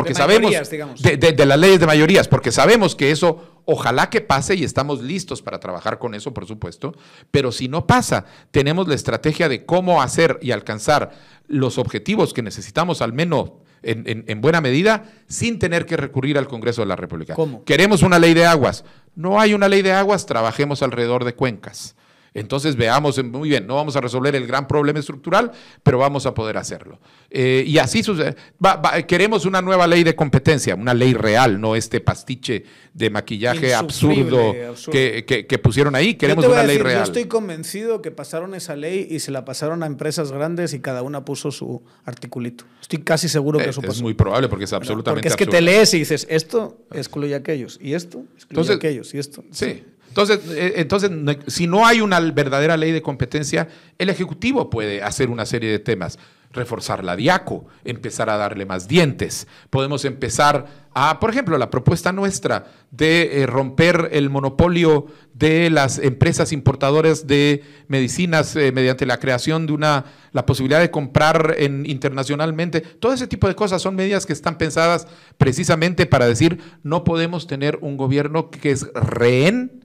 Porque 0.00 0.12
De 0.14 0.18
sabemos 0.18 0.50
mayorías, 0.52 0.70
de, 1.02 1.16
de- 1.16 1.32
de 1.32 1.46
las 1.46 1.58
leyes 1.58 1.80
de 1.80 1.86
mayorías, 1.86 2.28
porque 2.28 2.50
sabemos 2.52 2.94
que 2.96 3.10
eso 3.10 3.62
ojalá 3.64 4.10
que 4.10 4.20
pase 4.20 4.54
y 4.56 4.64
estamos 4.64 5.00
listos 5.02 5.42
para 5.42 5.60
trabajar 5.60 5.98
con 5.98 6.14
eso, 6.14 6.32
por 6.34 6.46
supuesto, 6.46 6.92
pero 7.30 7.52
si 7.52 7.68
no 7.68 7.86
pasa, 7.86 8.24
tenemos 8.50 8.88
la 8.88 8.94
estrategia 8.94 9.48
de 9.48 9.64
cómo 9.64 10.02
hacer 10.02 10.38
y 10.42 10.50
alcanzar 10.50 11.10
los 11.46 11.78
objetivos 11.78 12.32
que 12.32 12.42
necesitamos, 12.42 13.00
al 13.02 13.12
menos 13.12 13.52
en, 13.82 14.08
en- 14.08 14.24
en 14.26 14.40
buena 14.40 14.60
medida, 14.60 15.04
sin 15.28 15.58
tener 15.58 15.86
que 15.86 15.96
recurrir 15.96 16.36
al 16.36 16.48
Congreso 16.48 16.82
de 16.82 16.86
la 16.88 16.96
República. 16.96 17.34
¿Cómo? 17.34 17.64
Queremos 17.64 18.02
una 18.02 18.18
ley 18.18 18.34
de 18.34 18.44
aguas. 18.46 18.84
No 19.14 19.40
hay 19.40 19.54
una 19.54 19.68
ley 19.68 19.82
de 19.82 19.92
aguas, 19.92 20.26
trabajemos 20.26 20.82
alrededor 20.82 21.24
de 21.24 21.34
cuencas. 21.34 21.94
Entonces 22.34 22.76
veamos, 22.76 23.18
eh, 23.18 23.22
muy 23.22 23.48
bien, 23.48 23.66
no 23.66 23.74
vamos 23.74 23.96
a 23.96 24.00
resolver 24.00 24.36
el 24.36 24.46
gran 24.46 24.68
problema 24.68 24.98
estructural, 25.00 25.50
pero 25.82 25.98
vamos 25.98 26.26
a 26.26 26.34
poder 26.34 26.56
hacerlo. 26.58 27.00
Eh, 27.30 27.64
y 27.66 27.78
así 27.78 28.02
sucede. 28.02 28.36
Va- 28.64 28.76
va- 28.76 29.02
queremos 29.02 29.46
una 29.46 29.60
nueva 29.62 29.86
ley 29.86 30.04
de 30.04 30.14
competencia, 30.14 30.74
una 30.74 30.94
ley 30.94 31.12
real, 31.14 31.60
no 31.60 31.74
este 31.76 32.00
pastiche 32.00 32.64
de 32.94 33.10
maquillaje 33.10 33.74
absurdo, 33.74 34.54
absurdo. 34.68 34.92
Que, 34.92 35.24
que- 35.26 35.46
que 35.46 35.58
pusieron 35.58 35.94
ahí. 35.94 36.14
Queremos 36.14 36.44
una 36.44 36.62
ley 36.62 36.78
real. 36.78 36.98
Yo 36.98 37.04
estoy 37.04 37.24
convencido 37.26 38.02
que 38.02 38.10
pasaron 38.10 38.54
esa 38.54 38.76
ley 38.76 39.06
y 39.10 39.20
se 39.20 39.30
la 39.30 39.44
pasaron 39.44 39.82
a 39.82 39.86
empresas 39.86 40.32
grandes 40.32 40.72
y 40.74 40.80
cada 40.80 41.02
una 41.02 41.24
puso 41.24 41.50
su 41.50 41.82
articulito. 42.04 42.64
Estoy 42.80 43.00
casi 43.00 43.28
seguro 43.28 43.58
que 43.58 43.66
Eh, 43.66 43.70
eso 43.70 43.80
es 43.80 43.86
pasó. 43.86 44.02
muy 44.02 44.14
probable 44.14 44.48
porque 44.48 44.64
es 44.64 44.70
Bueno, 44.70 44.82
absolutamente 44.82 45.28
Porque 45.28 45.44
es 45.44 45.48
que 45.48 45.50
te 45.50 45.60
lees 45.60 45.94
y 45.94 45.98
dices, 46.00 46.26
esto 46.30 46.78
excluye 46.92 47.34
a 47.34 47.38
aquellos, 47.38 47.78
y 47.80 47.94
esto 47.94 48.18
excluye 48.34 48.46
Entonces- 48.50 48.74
a 48.74 48.76
aquellos, 48.76 49.14
y 49.14 49.18
esto. 49.18 49.44
Sí. 49.50 49.82
Entonces, 50.10 50.40
eh, 50.50 50.72
entonces, 50.76 51.10
si 51.46 51.68
no 51.68 51.86
hay 51.86 52.00
una 52.00 52.18
verdadera 52.18 52.76
ley 52.76 52.90
de 52.90 53.00
competencia, 53.00 53.68
el 53.96 54.08
Ejecutivo 54.08 54.68
puede 54.68 55.02
hacer 55.02 55.30
una 55.30 55.46
serie 55.46 55.70
de 55.70 55.78
temas. 55.78 56.18
Reforzar 56.52 57.04
la 57.04 57.14
DIACO, 57.14 57.66
empezar 57.84 58.28
a 58.28 58.36
darle 58.36 58.66
más 58.66 58.88
dientes. 58.88 59.46
Podemos 59.70 60.04
empezar 60.04 60.88
a, 60.92 61.20
por 61.20 61.30
ejemplo, 61.30 61.56
la 61.58 61.70
propuesta 61.70 62.10
nuestra 62.10 62.66
de 62.90 63.42
eh, 63.42 63.46
romper 63.46 64.08
el 64.10 64.30
monopolio 64.30 65.06
de 65.32 65.70
las 65.70 66.00
empresas 66.00 66.50
importadoras 66.50 67.28
de 67.28 67.62
medicinas 67.86 68.56
eh, 68.56 68.72
mediante 68.72 69.06
la 69.06 69.20
creación 69.20 69.68
de 69.68 69.74
una, 69.74 70.06
la 70.32 70.44
posibilidad 70.44 70.80
de 70.80 70.90
comprar 70.90 71.54
en, 71.56 71.86
internacionalmente. 71.86 72.80
Todo 72.80 73.12
ese 73.12 73.28
tipo 73.28 73.46
de 73.46 73.54
cosas 73.54 73.80
son 73.80 73.94
medidas 73.94 74.26
que 74.26 74.32
están 74.32 74.58
pensadas 74.58 75.06
precisamente 75.38 76.04
para 76.04 76.26
decir, 76.26 76.60
no 76.82 77.04
podemos 77.04 77.46
tener 77.46 77.78
un 77.80 77.96
gobierno 77.96 78.50
que 78.50 78.72
es 78.72 78.92
rehén 78.92 79.79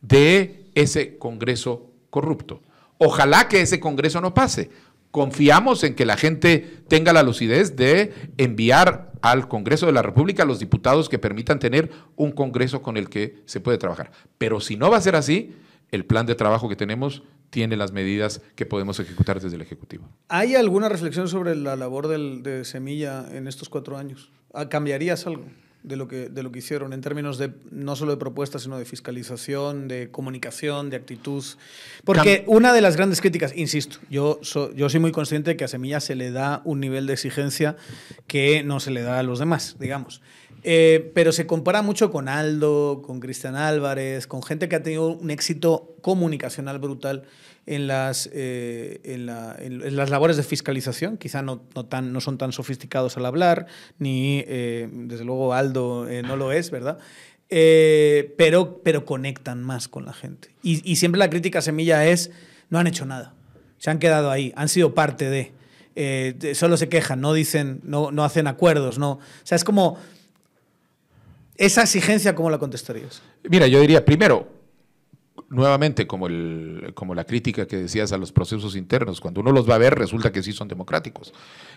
de 0.00 0.66
ese 0.74 1.18
Congreso 1.18 1.90
corrupto. 2.10 2.62
Ojalá 2.98 3.48
que 3.48 3.60
ese 3.60 3.80
Congreso 3.80 4.20
no 4.20 4.34
pase. 4.34 4.70
Confiamos 5.10 5.84
en 5.84 5.94
que 5.94 6.04
la 6.04 6.16
gente 6.16 6.82
tenga 6.88 7.12
la 7.12 7.22
lucidez 7.22 7.76
de 7.76 8.12
enviar 8.36 9.12
al 9.22 9.48
Congreso 9.48 9.86
de 9.86 9.92
la 9.92 10.02
República 10.02 10.42
a 10.42 10.46
los 10.46 10.58
diputados 10.58 11.08
que 11.08 11.18
permitan 11.18 11.58
tener 11.58 11.90
un 12.16 12.32
Congreso 12.32 12.82
con 12.82 12.96
el 12.96 13.08
que 13.08 13.42
se 13.46 13.60
puede 13.60 13.78
trabajar. 13.78 14.10
Pero 14.36 14.60
si 14.60 14.76
no 14.76 14.90
va 14.90 14.98
a 14.98 15.00
ser 15.00 15.16
así, 15.16 15.54
el 15.90 16.04
plan 16.04 16.26
de 16.26 16.34
trabajo 16.34 16.68
que 16.68 16.76
tenemos 16.76 17.22
tiene 17.50 17.76
las 17.76 17.92
medidas 17.92 18.42
que 18.54 18.66
podemos 18.66 19.00
ejecutar 19.00 19.40
desde 19.40 19.56
el 19.56 19.62
Ejecutivo. 19.62 20.08
¿Hay 20.28 20.54
alguna 20.54 20.90
reflexión 20.90 21.28
sobre 21.28 21.56
la 21.56 21.76
labor 21.76 22.08
de 22.08 22.64
Semilla 22.64 23.26
en 23.32 23.48
estos 23.48 23.70
cuatro 23.70 23.96
años? 23.96 24.30
¿Cambiarías 24.68 25.26
algo 25.26 25.44
de 25.88 25.96
lo, 25.96 26.06
que, 26.06 26.28
de 26.28 26.42
lo 26.42 26.52
que 26.52 26.60
hicieron 26.60 26.92
en 26.92 27.00
términos 27.00 27.38
de 27.38 27.50
no 27.70 27.96
solo 27.96 28.12
de 28.12 28.18
propuestas, 28.18 28.62
sino 28.62 28.78
de 28.78 28.84
fiscalización, 28.84 29.88
de 29.88 30.10
comunicación, 30.10 30.90
de 30.90 30.96
actitud? 30.96 31.44
Porque 32.04 32.44
una 32.46 32.72
de 32.72 32.80
las 32.80 32.96
grandes 32.96 33.20
críticas, 33.20 33.52
insisto, 33.56 33.98
yo, 34.10 34.38
so- 34.42 34.72
yo 34.74 34.88
soy 34.88 35.00
muy 35.00 35.12
consciente 35.12 35.50
de 35.50 35.56
que 35.56 35.64
a 35.64 35.68
Semilla 35.68 36.00
se 36.00 36.14
le 36.14 36.30
da 36.30 36.62
un 36.64 36.80
nivel 36.80 37.06
de 37.06 37.14
exigencia 37.14 37.76
que 38.26 38.62
no 38.62 38.78
se 38.80 38.90
le 38.90 39.02
da 39.02 39.18
a 39.18 39.22
los 39.22 39.38
demás, 39.38 39.76
digamos. 39.80 40.20
Eh, 40.64 41.12
pero 41.14 41.30
se 41.32 41.46
compara 41.46 41.82
mucho 41.82 42.10
con 42.10 42.28
Aldo, 42.28 43.00
con 43.04 43.20
Cristian 43.20 43.54
Álvarez, 43.54 44.26
con 44.26 44.42
gente 44.42 44.68
que 44.68 44.76
ha 44.76 44.82
tenido 44.82 45.06
un 45.06 45.30
éxito 45.30 45.94
comunicacional 46.02 46.78
brutal 46.80 47.22
en 47.68 47.86
las, 47.86 48.28
eh, 48.32 49.00
en, 49.04 49.26
la- 49.26 49.54
en- 49.58 49.82
en 49.82 49.96
las 49.96 50.10
labores 50.10 50.36
de 50.36 50.42
fiscalización. 50.42 51.16
Quizá 51.18 51.42
no, 51.42 51.62
no, 51.74 51.84
tan, 51.84 52.12
no 52.12 52.20
son 52.20 52.38
tan 52.38 52.52
sofisticados 52.52 53.16
al 53.16 53.26
hablar, 53.26 53.66
ni 53.98 54.42
eh, 54.46 54.88
desde 54.90 55.24
luego 55.24 55.52
Aldo 55.54 56.08
eh, 56.08 56.22
no 56.22 56.36
lo 56.36 56.50
es, 56.52 56.70
¿verdad? 56.70 56.98
Eh, 57.50 58.34
pero, 58.36 58.80
pero 58.82 59.04
conectan 59.04 59.62
más 59.62 59.88
con 59.88 60.04
la 60.04 60.12
gente. 60.12 60.50
Y, 60.62 60.90
y 60.90 60.96
siempre 60.96 61.18
la 61.18 61.30
crítica 61.30 61.60
Semilla 61.62 62.06
es, 62.06 62.30
no 62.70 62.78
han 62.78 62.86
hecho 62.86 63.04
nada, 63.06 63.34
se 63.78 63.90
han 63.90 63.98
quedado 63.98 64.30
ahí, 64.30 64.52
han 64.56 64.68
sido 64.68 64.94
parte 64.94 65.30
de... 65.30 65.52
eh, 65.94 66.34
de- 66.38 66.54
solo 66.54 66.76
se 66.76 66.88
quejan, 66.88 67.20
no 67.20 67.32
dicen, 67.32 67.80
no, 67.84 68.10
no 68.12 68.24
hacen 68.24 68.46
acuerdos, 68.46 68.98
no. 68.98 69.12
O 69.12 69.20
sea, 69.44 69.56
es 69.56 69.64
como 69.64 69.98
esa 71.56 71.82
exigencia, 71.82 72.34
¿cómo 72.34 72.50
la 72.50 72.58
contestarías? 72.58 73.22
Mira, 73.48 73.66
yo 73.66 73.80
diría, 73.80 74.04
primero, 74.04 74.48
nuevamente, 75.50 76.06
como, 76.06 76.26
el, 76.26 76.92
como 76.94 77.14
la 77.14 77.24
crítica 77.24 77.66
que 77.66 77.76
decías 77.76 78.12
a 78.12 78.18
los 78.18 78.32
procesos 78.32 78.76
internos, 78.76 79.20
cuando 79.20 79.40
uno 79.40 79.52
los 79.52 79.68
va 79.68 79.76
a 79.76 79.78
ver, 79.78 79.94
resulta 79.94 80.32
que 80.32 80.42
sí 80.42 80.52
son 80.52 80.68
democráticos. 80.68 81.32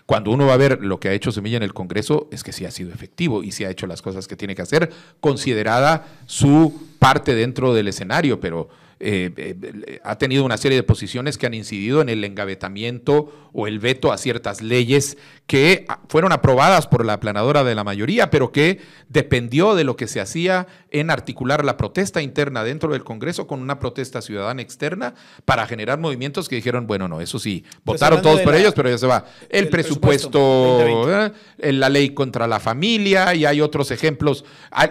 Cuando 0.06 0.30
uno 0.30 0.46
va 0.46 0.54
a 0.54 0.58
ver 0.58 0.82
lo 0.82 1.00
que 1.00 1.08
ha 1.08 1.12
hecho 1.12 1.32
Semilla 1.32 1.56
en 1.56 1.62
el 1.62 1.74
Congreso, 1.74 2.28
es 2.30 2.42
que 2.44 2.52
sí 2.52 2.66
ha 2.66 2.70
sido 2.70 2.92
efectivo 2.92 3.42
y 3.42 3.52
sí 3.52 3.64
ha 3.64 3.70
hecho 3.70 3.86
las 3.86 4.02
cosas 4.02 4.28
que 4.28 4.36
tiene 4.36 4.54
que 4.54 4.62
hacer, 4.62 4.92
considerada 5.20 6.06
su 6.26 6.88
parte 6.98 7.34
dentro 7.34 7.72
del 7.74 7.88
escenario, 7.88 8.40
pero 8.40 8.68
eh, 9.04 9.30
eh, 9.36 10.00
ha 10.04 10.16
tenido 10.16 10.44
una 10.44 10.56
serie 10.56 10.76
de 10.76 10.82
posiciones 10.84 11.36
que 11.36 11.46
han 11.46 11.54
incidido 11.54 12.00
en 12.00 12.08
el 12.08 12.22
engavetamiento 12.24 13.50
o 13.52 13.66
el 13.66 13.80
veto 13.80 14.12
a 14.12 14.18
ciertas 14.18 14.62
leyes 14.62 15.18
que 15.46 15.84
fueron 16.08 16.32
aprobadas 16.32 16.86
por 16.86 17.04
la 17.04 17.14
aplanadora 17.14 17.64
de 17.64 17.74
la 17.74 17.84
mayoría, 17.84 18.30
pero 18.30 18.52
que 18.52 18.80
dependió 19.08 19.74
de 19.74 19.84
lo 19.84 19.96
que 19.96 20.06
se 20.06 20.20
hacía 20.20 20.66
en 20.90 21.10
articular 21.10 21.64
la 21.64 21.76
protesta 21.76 22.22
interna 22.22 22.64
dentro 22.64 22.92
del 22.92 23.04
Congreso 23.04 23.46
con 23.46 23.60
una 23.60 23.78
protesta 23.78 24.22
ciudadana 24.22 24.62
externa 24.62 25.14
para 25.44 25.66
generar 25.66 25.98
movimientos 25.98 26.48
que 26.48 26.56
dijeron, 26.56 26.86
bueno, 26.86 27.08
no, 27.08 27.20
eso 27.20 27.38
sí, 27.38 27.64
votaron 27.84 28.18
hablando 28.18 28.30
todos 28.30 28.44
por 28.44 28.54
la- 28.54 28.60
ellos, 28.60 28.72
pero 28.74 28.88
ya 28.88 28.98
se 28.98 29.06
va. 29.06 29.26
El 29.50 29.68
presupuesto, 29.68 30.30
presupuesto 30.30 30.38
2020. 30.84 31.38
¿eh? 31.68 31.72
la 31.72 31.88
ley 31.88 32.10
contra 32.10 32.46
la 32.46 32.60
familia 32.60 33.34
y 33.34 33.44
hay 33.44 33.60
otros 33.60 33.90
ejemplos, 33.90 34.44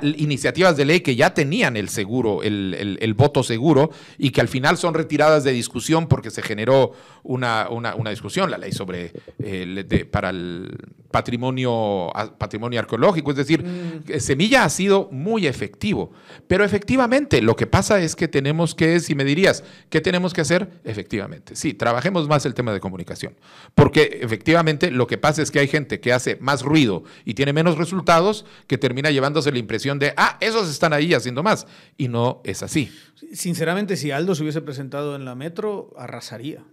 iniciativas 0.03 0.77
de 0.77 0.85
ley 0.85 0.99
que 1.01 1.15
ya 1.15 1.33
tenían 1.33 1.77
el 1.77 1.89
seguro, 1.89 2.43
el, 2.43 2.75
el- 2.77 2.97
el 3.01 3.13
voto 3.13 3.43
seguro 3.43 3.91
y 4.17 4.31
que 4.31 4.41
al 4.41 4.47
final 4.47 4.77
son 4.77 4.93
retiradas 4.93 5.43
de 5.43 5.51
discusión 5.51 6.07
porque 6.07 6.31
se 6.31 6.41
generó 6.41 6.93
una, 7.23 7.67
discusión, 8.09 8.49
la 8.49 8.57
ley 8.57 8.71
sobre 8.71 9.11
eh, 9.39 10.07
para 10.11 10.29
el 10.29 10.77
patrimonio, 11.11 12.11
patrimonio 12.37 12.79
arqueológico. 12.79 13.31
Es 13.31 13.37
decir, 13.37 13.63
mm. 13.63 14.19
Semilla 14.19 14.63
ha 14.63 14.69
sido 14.69 15.09
muy 15.11 15.47
efectivo. 15.47 16.11
Pero 16.47 16.63
efectivamente, 16.63 17.41
lo 17.41 17.55
que 17.55 17.67
pasa 17.67 18.01
es 18.01 18.15
que 18.15 18.27
tenemos 18.27 18.75
que, 18.75 18.99
si 18.99 19.15
me 19.15 19.23
dirías, 19.23 19.63
¿qué 19.89 20.01
tenemos 20.01 20.33
que 20.33 20.41
hacer? 20.41 20.81
Efectivamente, 20.83 21.55
sí, 21.55 21.73
trabajemos 21.73 22.27
más 22.27 22.45
el 22.45 22.53
tema 22.53 22.73
de 22.73 22.79
comunicación. 22.79 23.35
Porque 23.75 24.19
efectivamente 24.21 24.91
lo 24.91 25.07
que 25.07 25.17
pasa 25.17 25.41
es 25.41 25.51
que 25.51 25.59
hay 25.59 25.67
gente 25.67 25.99
que 25.99 26.13
hace 26.13 26.37
más 26.37 26.63
ruido 26.63 27.03
y 27.25 27.33
tiene 27.33 27.53
menos 27.53 27.77
resultados 27.77 28.45
que 28.67 28.77
termina 28.77 29.11
llevándose 29.11 29.51
la 29.51 29.59
impresión 29.59 29.99
de, 29.99 30.13
ah, 30.17 30.37
esos 30.39 30.69
están 30.69 30.93
ahí 30.93 31.13
haciendo 31.13 31.43
más. 31.43 31.67
Y 31.97 32.07
no 32.07 32.41
es 32.43 32.63
así. 32.63 32.91
Sinceramente, 33.33 33.90
si 33.97 34.11
Aldo 34.11 34.35
se 34.35 34.43
hubiese 34.43 34.61
presentado 34.61 35.15
en 35.15 35.25
la 35.25 35.35
metro, 35.35 35.93
arrasaría 35.97 36.63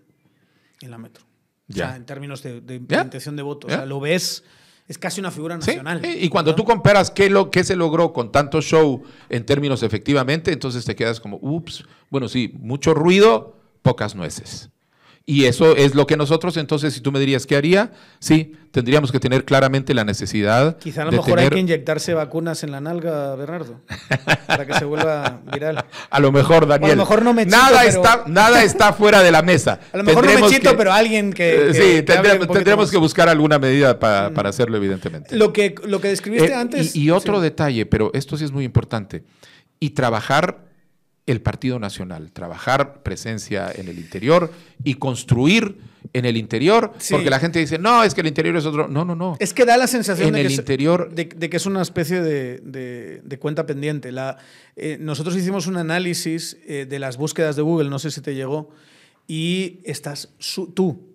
en 0.81 0.91
la 0.91 0.99
metro. 0.99 1.25
Ya. 1.71 1.97
en 1.97 2.07
términos 2.07 2.43
de, 2.43 2.63
de 2.63 2.77
intención 2.77 3.37
de 3.37 3.43
voto. 3.43 3.67
O 3.67 3.71
sea, 3.71 3.85
lo 3.85 4.01
ves, 4.01 4.43
es 4.89 4.97
casi 4.97 5.21
una 5.21 5.31
figura 5.31 5.57
nacional. 5.57 6.01
Sí. 6.03 6.19
Y 6.23 6.29
cuando 6.31 6.55
tú 6.55 6.65
comparas 6.65 7.11
qué, 7.11 7.29
lo, 7.29 7.51
qué 7.51 7.63
se 7.63 7.77
logró 7.77 8.15
con 8.15 8.33
tanto 8.33 8.63
show 8.63 9.03
en 9.29 9.45
términos 9.45 9.83
efectivamente, 9.83 10.51
entonces 10.51 10.87
te 10.87 10.97
quedas 10.97 11.21
como, 11.21 11.39
ups, 11.43 11.85
bueno, 12.09 12.27
sí, 12.29 12.55
mucho 12.59 12.95
ruido, 12.95 13.55
pocas 13.83 14.15
nueces. 14.15 14.71
Y 15.31 15.45
eso 15.45 15.77
es 15.77 15.95
lo 15.95 16.07
que 16.07 16.17
nosotros, 16.17 16.57
entonces, 16.57 16.95
si 16.95 17.03
tú 17.03 17.13
me 17.13 17.21
dirías, 17.21 17.45
¿qué 17.45 17.55
haría? 17.55 17.93
Sí, 18.19 18.55
tendríamos 18.71 19.13
que 19.13 19.21
tener 19.21 19.45
claramente 19.45 19.93
la 19.93 20.03
necesidad. 20.03 20.79
Quizá 20.79 21.03
a 21.03 21.05
lo 21.05 21.13
mejor 21.13 21.39
hay 21.39 21.51
que 21.51 21.59
inyectarse 21.59 22.15
vacunas 22.15 22.65
en 22.65 22.71
la 22.71 22.81
nalga, 22.81 23.35
Bernardo, 23.37 23.83
para 24.47 24.65
que 24.65 24.73
se 24.73 24.87
vuelva 24.87 25.43
viral. 25.53 25.85
A 26.11 26.21
lo 26.21 26.33
mejor, 26.33 26.67
Daniel. 26.67 26.93
a 26.93 26.95
lo 26.95 27.03
mejor 27.03 27.23
no 27.23 27.35
me 27.35 27.45
chito, 27.45 27.59
nada, 27.59 27.85
está, 27.85 28.25
nada 28.27 28.63
está 28.65 28.95
fuera 28.95 29.23
de 29.23 29.31
la 29.31 29.43
mesa. 29.43 29.81
A 29.93 29.99
lo 29.99 30.05
mejor 30.05 30.25
no 30.25 30.47
me 30.47 30.49
chito, 30.49 30.75
pero 30.79 30.95
alguien 30.95 31.35
que. 31.35 31.69
Eh, 31.69 31.75
sí, 31.75 32.03
tendremos, 32.03 32.91
que 32.91 32.97
buscar 32.97 33.29
alguna 33.29 33.59
medida 33.59 33.95
mm. 33.95 33.99
para, 33.99 34.49
hacerlo, 34.49 34.79
evidentemente. 34.79 35.37
Lo 35.37 35.53
que, 35.53 35.75
lo 35.85 36.01
que 36.01 36.09
describiste 36.09 36.53
eh, 36.53 36.55
antes. 36.55 36.97
Y, 36.97 37.11
otro 37.11 37.43
detalle, 37.43 37.85
pero 37.85 38.11
esto 38.15 38.39
sí 38.39 38.47
es 38.47 38.51
muy 38.51 38.65
importante. 38.65 39.25
Y 39.79 39.91
trabajar 39.91 40.68
el 41.29 41.41
Partido 41.41 41.79
Nacional, 41.79 42.33
trabajar 42.33 43.03
presencia 43.03 43.71
en 43.75 43.89
el 43.89 43.99
interior 43.99 44.53
y 44.83 44.95
construir 44.95 45.77
en 46.13 46.25
el 46.25 46.37
interior, 46.37 46.93
porque 47.11 47.29
la 47.29 47.39
gente 47.39 47.59
dice, 47.59 47.79
no, 47.79 48.03
es 48.03 48.15
que 48.15 48.23
el 48.23 48.29
interior 48.29 48.57
es 48.57 48.65
otro. 48.65 48.89
No, 48.89 49.05
no, 49.05 49.15
no. 49.15 49.37
Es 49.41 49.53
que 49.53 49.65
da 49.65 49.77
la 49.77 49.87
sensación 49.87 50.33
de, 50.33 50.47
que 50.47 50.53
interior... 50.53 51.09
Es, 51.11 51.29
de, 51.29 51.51
que 51.51 51.57
es 51.57 51.67
una 51.67 51.83
especie 51.83 52.23
de, 52.23 53.39
cuenta 53.39 53.67
pendiente. 53.67 54.13
La, 54.13 54.39
eh, 54.77 54.97
nosotros 55.01 55.37
hicimos 55.37 55.67
un 55.67 55.77
análisis 55.77 56.57
eh, 56.67 56.87
de 56.89 56.99
las 56.99 57.17
búsquedas 57.17 57.57
de 57.57 57.63
Google, 57.63 57.91
no 57.91 57.99
sé 57.99 58.11
si 58.11 58.21
te 58.21 58.35
llegó, 58.35 58.71
y 59.27 59.81
estás 59.85 60.31
tú, 60.75 61.08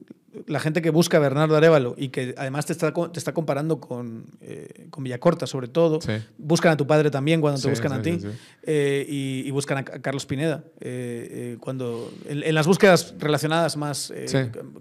la 0.47 0.59
gente 0.59 0.81
que 0.81 0.89
busca 0.89 1.17
a 1.17 1.19
Bernardo 1.19 1.55
Arevalo 1.55 1.95
y 1.97 2.09
que 2.09 2.33
además 2.37 2.65
te 2.65 2.73
está, 2.73 2.91
te 2.93 3.19
está 3.19 3.33
comparando 3.33 3.79
con, 3.79 4.25
eh, 4.41 4.87
con 4.89 5.03
Villacorta, 5.03 5.47
sobre 5.47 5.67
todo, 5.67 5.99
buscan 6.37 6.71
a 6.73 6.77
tu 6.77 6.87
padre 6.87 7.11
también 7.11 7.41
cuando 7.41 7.61
te 7.61 7.69
buscan 7.69 7.93
a 7.93 8.01
ti 8.01 8.19
eh, 8.63 9.05
y, 9.07 9.51
buscan 9.51 9.79
a 9.79 9.83
Carlos 9.83 10.25
Pineda. 10.25 10.63
Eh, 10.79 11.57
cuando, 11.59 12.11
en, 12.25 12.53
las 12.53 12.67
búsquedas 12.67 13.13
relacionadas 13.19 13.77
más, 13.77 14.13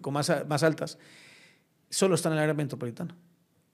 con 0.00 0.14
más, 0.14 0.32
más 0.48 0.62
altas, 0.62 0.98
solo 1.90 2.14
están 2.14 2.32
en 2.32 2.38
el 2.38 2.44
área 2.44 2.55
metropolitana. 2.55 3.14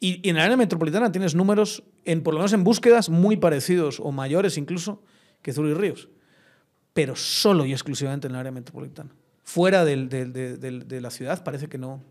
Y, 0.01 0.21
y, 0.27 0.31
en 0.31 0.37
el 0.37 0.43
área 0.43 0.57
metropolitana 0.57 1.13
tienes 1.13 1.35
números, 1.35 1.83
en, 2.05 2.23
por 2.23 2.35
lo 2.35 2.41
menos 2.41 2.53
en 2.53 2.65
búsquedas, 2.65 3.09
muy 3.09 3.37
parecidos 3.37 4.01
o 4.01 4.11
mayores 4.13 4.59
incluso 4.59 5.03
que 5.43 5.53
Zuri 5.53 5.75
Ríos, 5.75 6.09
pero 6.93 7.15
solo 7.15 7.65
y 7.65 7.73
exclusivamente 7.73 8.27
en 8.27 8.35
el 8.35 8.41
área 8.41 8.53
metropolitana 8.53 9.11
fuera 9.49 9.87
del, 9.87 10.11
de 10.11 11.01
la 11.01 11.11
ciudad, 11.11 11.43
parece 11.43 11.69
que 11.69 11.79
no. 11.79 12.05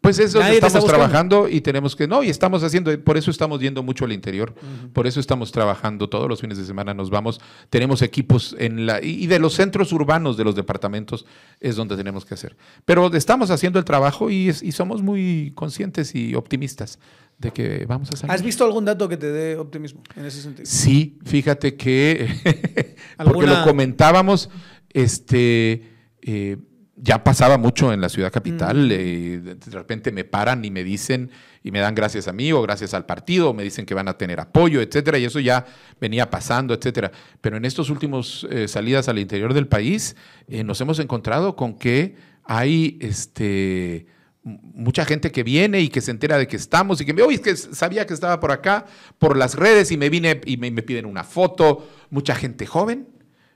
Pues 0.00 0.18
eso 0.18 0.40
estamos 0.40 0.84
trabajando 0.84 1.48
y 1.48 1.60
tenemos 1.60 1.94
que, 1.94 2.08
no, 2.08 2.24
y 2.24 2.28
estamos 2.28 2.64
haciendo, 2.64 2.98
por 3.04 3.16
eso 3.16 3.30
estamos 3.30 3.60
yendo 3.60 3.84
mucho 3.84 4.04
al 4.04 4.12
interior, 4.12 4.52
por 4.92 5.06
eso 5.06 5.20
estamos 5.20 5.52
trabajando 5.52 6.08
todos 6.08 6.28
los 6.28 6.40
fines 6.40 6.58
de 6.58 6.64
semana, 6.64 6.92
nos 6.92 7.08
vamos, 7.08 7.40
tenemos 7.70 8.02
equipos 8.02 8.56
en 8.58 8.86
la, 8.86 9.00
y 9.00 9.28
de 9.28 9.38
los 9.38 9.54
centros 9.54 9.92
urbanos 9.92 10.36
de 10.36 10.42
los 10.42 10.56
departamentos 10.56 11.24
es 11.60 11.76
donde 11.76 11.96
tenemos 11.96 12.24
que 12.24 12.34
hacer. 12.34 12.56
Pero 12.84 13.14
estamos 13.14 13.52
haciendo 13.52 13.78
el 13.78 13.84
trabajo 13.84 14.28
y, 14.28 14.48
y 14.48 14.72
somos 14.72 15.02
muy 15.02 15.52
conscientes 15.54 16.16
y 16.16 16.34
optimistas 16.34 16.98
de 17.38 17.52
que 17.52 17.84
vamos 17.86 18.10
a 18.10 18.16
salir. 18.16 18.32
¿Has 18.32 18.42
visto 18.42 18.64
algún 18.64 18.84
dato 18.84 19.08
que 19.08 19.16
te 19.16 19.30
dé 19.30 19.56
optimismo 19.56 20.02
en 20.16 20.24
ese 20.24 20.42
sentido? 20.42 20.66
Sí, 20.66 21.18
fíjate 21.24 21.76
que, 21.76 22.96
porque 23.24 23.46
lo 23.46 23.62
comentábamos, 23.62 24.50
este 24.90 25.91
eh, 26.22 26.56
ya 26.96 27.24
pasaba 27.24 27.58
mucho 27.58 27.92
en 27.92 28.00
la 28.00 28.08
ciudad 28.08 28.30
capital, 28.30 28.86
mm. 28.86 28.92
eh, 28.92 29.56
de 29.56 29.70
repente 29.72 30.12
me 30.12 30.24
paran 30.24 30.64
y 30.64 30.70
me 30.70 30.84
dicen, 30.84 31.30
y 31.64 31.72
me 31.72 31.80
dan 31.80 31.94
gracias 31.94 32.28
a 32.28 32.32
mí 32.32 32.52
o 32.52 32.62
gracias 32.62 32.94
al 32.94 33.06
partido, 33.06 33.50
o 33.50 33.54
me 33.54 33.64
dicen 33.64 33.86
que 33.86 33.94
van 33.94 34.08
a 34.08 34.16
tener 34.16 34.38
apoyo, 34.38 34.80
etcétera, 34.80 35.18
y 35.18 35.24
eso 35.24 35.40
ya 35.40 35.66
venía 36.00 36.30
pasando, 36.30 36.74
etcétera. 36.74 37.10
Pero 37.40 37.56
en 37.56 37.64
estos 37.64 37.90
últimos 37.90 38.46
eh, 38.50 38.68
salidas 38.68 39.08
al 39.08 39.18
interior 39.18 39.52
del 39.54 39.66
país, 39.66 40.16
nos 40.48 40.80
hemos 40.80 40.98
encontrado 40.98 41.56
con 41.56 41.74
que 41.74 42.14
hay 42.44 42.98
este 43.00 44.06
mucha 44.44 45.04
gente 45.04 45.30
que 45.30 45.44
viene 45.44 45.80
y 45.80 45.88
que 45.88 46.00
se 46.00 46.10
entera 46.10 46.36
de 46.36 46.48
que 46.48 46.56
estamos 46.56 47.00
y 47.00 47.04
que 47.04 47.14
me, 47.14 47.22
oye, 47.22 47.36
es 47.36 47.40
que 47.40 47.56
sabía 47.56 48.06
que 48.06 48.14
estaba 48.14 48.40
por 48.40 48.50
acá, 48.50 48.86
por 49.18 49.36
las 49.36 49.54
redes 49.54 49.92
y 49.92 49.96
me 49.96 50.10
vine 50.10 50.40
y 50.44 50.56
me 50.56 50.82
piden 50.82 51.06
una 51.06 51.22
foto, 51.22 51.88
mucha 52.10 52.34
gente 52.34 52.66
joven, 52.66 53.06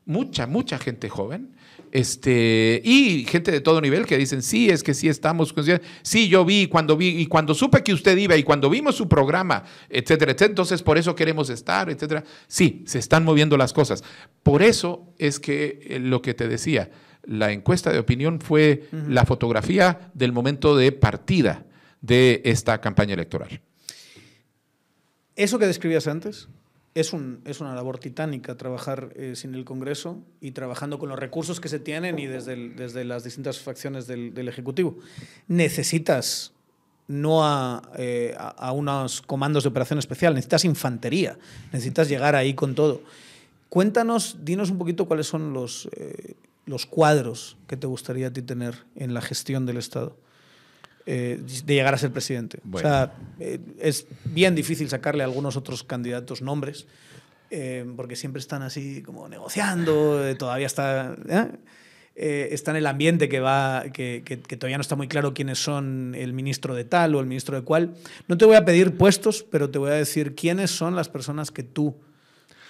mucha, 0.05 0.47
mucha 0.47 0.79
gente 0.79 1.09
joven 1.09 1.56
este, 1.93 2.81
y 2.85 3.25
gente 3.25 3.51
de 3.51 3.61
todo 3.61 3.81
nivel 3.81 4.07
que 4.07 4.17
dicen, 4.19 4.43
sí, 4.43 4.69
es 4.71 4.83
que 4.83 4.95
sí 4.95 5.09
estamos, 5.09 5.55
sí, 6.03 6.29
yo 6.29 6.45
vi, 6.45 6.67
cuando 6.67 6.97
vi, 6.97 7.09
y 7.09 7.27
cuando 7.27 7.55
supe 7.55 7.83
que 7.83 7.93
usted 7.93 8.17
iba, 8.17 8.37
y 8.37 8.43
cuando 8.43 8.71
vimos 8.71 8.97
su 8.97 9.09
programa, 9.09 9.65
etcétera, 9.89 10.33
etcétera, 10.33 10.51
entonces 10.51 10.83
por 10.83 10.99
eso 10.99 11.15
queremos 11.15 11.51
estar, 11.51 11.91
etcétera. 11.91 12.25
Sí, 12.47 12.85
se 12.87 12.99
están 12.99 13.25
moviendo 13.25 13.57
las 13.57 13.73
cosas. 13.73 14.05
Por 14.43 14.63
eso 14.63 15.13
es 15.19 15.41
que 15.41 15.81
eh, 15.83 15.99
lo 15.99 16.23
que 16.23 16.35
te 16.35 16.49
decía, 16.49 16.91
la 17.25 17.53
encuesta 17.53 17.93
de 17.93 17.99
opinión 17.99 18.41
fue 18.41 18.89
la 19.09 19.25
fotografía 19.25 20.11
del 20.15 20.33
momento 20.33 20.77
de 20.77 20.93
partida 20.93 21.65
de 22.01 22.41
esta 22.45 22.81
campaña 22.81 23.15
electoral. 23.15 23.61
Eso 25.35 25.59
que 25.59 25.67
describías 25.67 26.07
antes, 26.07 26.49
es, 26.97 27.13
un, 27.13 27.43
es 27.45 27.61
una 27.61 27.75
labor 27.75 27.99
titánica 27.99 28.57
trabajar 28.57 29.11
eh, 29.17 29.37
sin 29.37 29.55
el 29.55 29.67
Congreso 29.67 30.19
y 30.41 30.53
trabajando 30.53 30.99
con 30.99 31.11
los 31.11 31.19
recursos 31.19 31.61
que 31.61 31.69
se 31.69 31.79
tienen 31.79 32.19
y 32.19 32.27
desde, 32.27 32.71
desde 32.71 33.05
las 33.05 33.23
distintas 33.23 33.61
facciones 33.61 34.07
del, 34.07 34.49
Ejecutivo. 34.49 34.97
Necesitas 35.47 36.53
no 37.07 37.83
eh, 37.99 38.35
a, 38.39 38.49
a, 38.49 38.73
unos 38.73 39.21
comandos 39.21 39.65
de 39.65 39.69
operación 39.69 39.99
especial, 39.99 40.33
necesitas 40.35 40.65
infantería, 40.65 41.39
necesitas 41.71 42.09
llegar 42.09 42.35
ahí 42.35 42.55
con 42.55 42.75
todo. 42.75 43.03
Cuéntanos, 43.69 44.39
dinos 44.43 44.71
un 44.71 44.79
poquito 44.79 45.07
cuáles 45.07 45.27
son 45.27 45.53
los, 45.53 45.91
eh, 45.97 46.35
los 46.65 46.87
cuadros 46.87 47.59
que 47.67 47.77
te 47.77 47.87
gustaría 47.87 48.29
a 48.29 48.33
ti 48.33 48.41
tener 48.41 48.87
en 48.95 49.13
la 49.13 49.21
gestión 49.21 49.67
del 49.67 49.77
Estado. 49.77 50.17
Eh, 51.09 51.41
de 51.65 51.75
llegar 51.75 51.95
a 51.95 51.99
ser 51.99 52.11
presidente. 52.11 52.59
O 52.73 52.79
sea, 52.81 53.15
eh, 53.39 53.61
es 53.79 54.09
bien 54.25 54.57
difícil 54.57 54.89
sacarle 54.89 55.23
a 55.23 55.27
algunos 55.27 55.57
otros 55.57 55.85
candidatos 55.85 56.43
nombres, 56.43 56.89
eh, 57.49 57.87
porque 57.95 58.17
siempre 58.17 58.41
están 58.41 58.63
así 58.63 59.03
como 59.03 59.29
negociando, 59.29 60.21
todavía 60.37 60.67
está, 60.67 61.15
está 62.17 62.71
en 62.73 62.77
el 62.77 62.87
ambiente 62.89 63.29
que, 63.29 63.39
va, 63.39 63.85
que, 63.93 64.25
que, 64.25 64.57
todavía 64.57 64.79
no 64.79 64.83
está 64.83 64.97
muy 64.97 65.07
claro 65.07 65.33
quiénes 65.33 65.61
son 65.61 66.17
el 66.17 66.33
ministro 66.33 66.75
de 66.75 66.83
tal 66.85 67.15
o 67.15 67.21
el 67.21 67.27
ministro 67.27 67.55
de 67.55 67.63
cual. 67.63 67.95
No 68.27 68.37
te 68.37 68.45
voy 68.45 68.57
a 68.57 68.65
pedir 68.65 68.97
puestos, 68.97 69.47
pero 69.49 69.71
te 69.71 69.79
voy 69.79 69.91
a 69.91 69.95
decir 69.95 70.35
quiénes 70.35 70.73
son 70.73 70.97
las 70.97 71.09
personas 71.09 71.53
que 71.53 71.63
tú, 71.63 71.95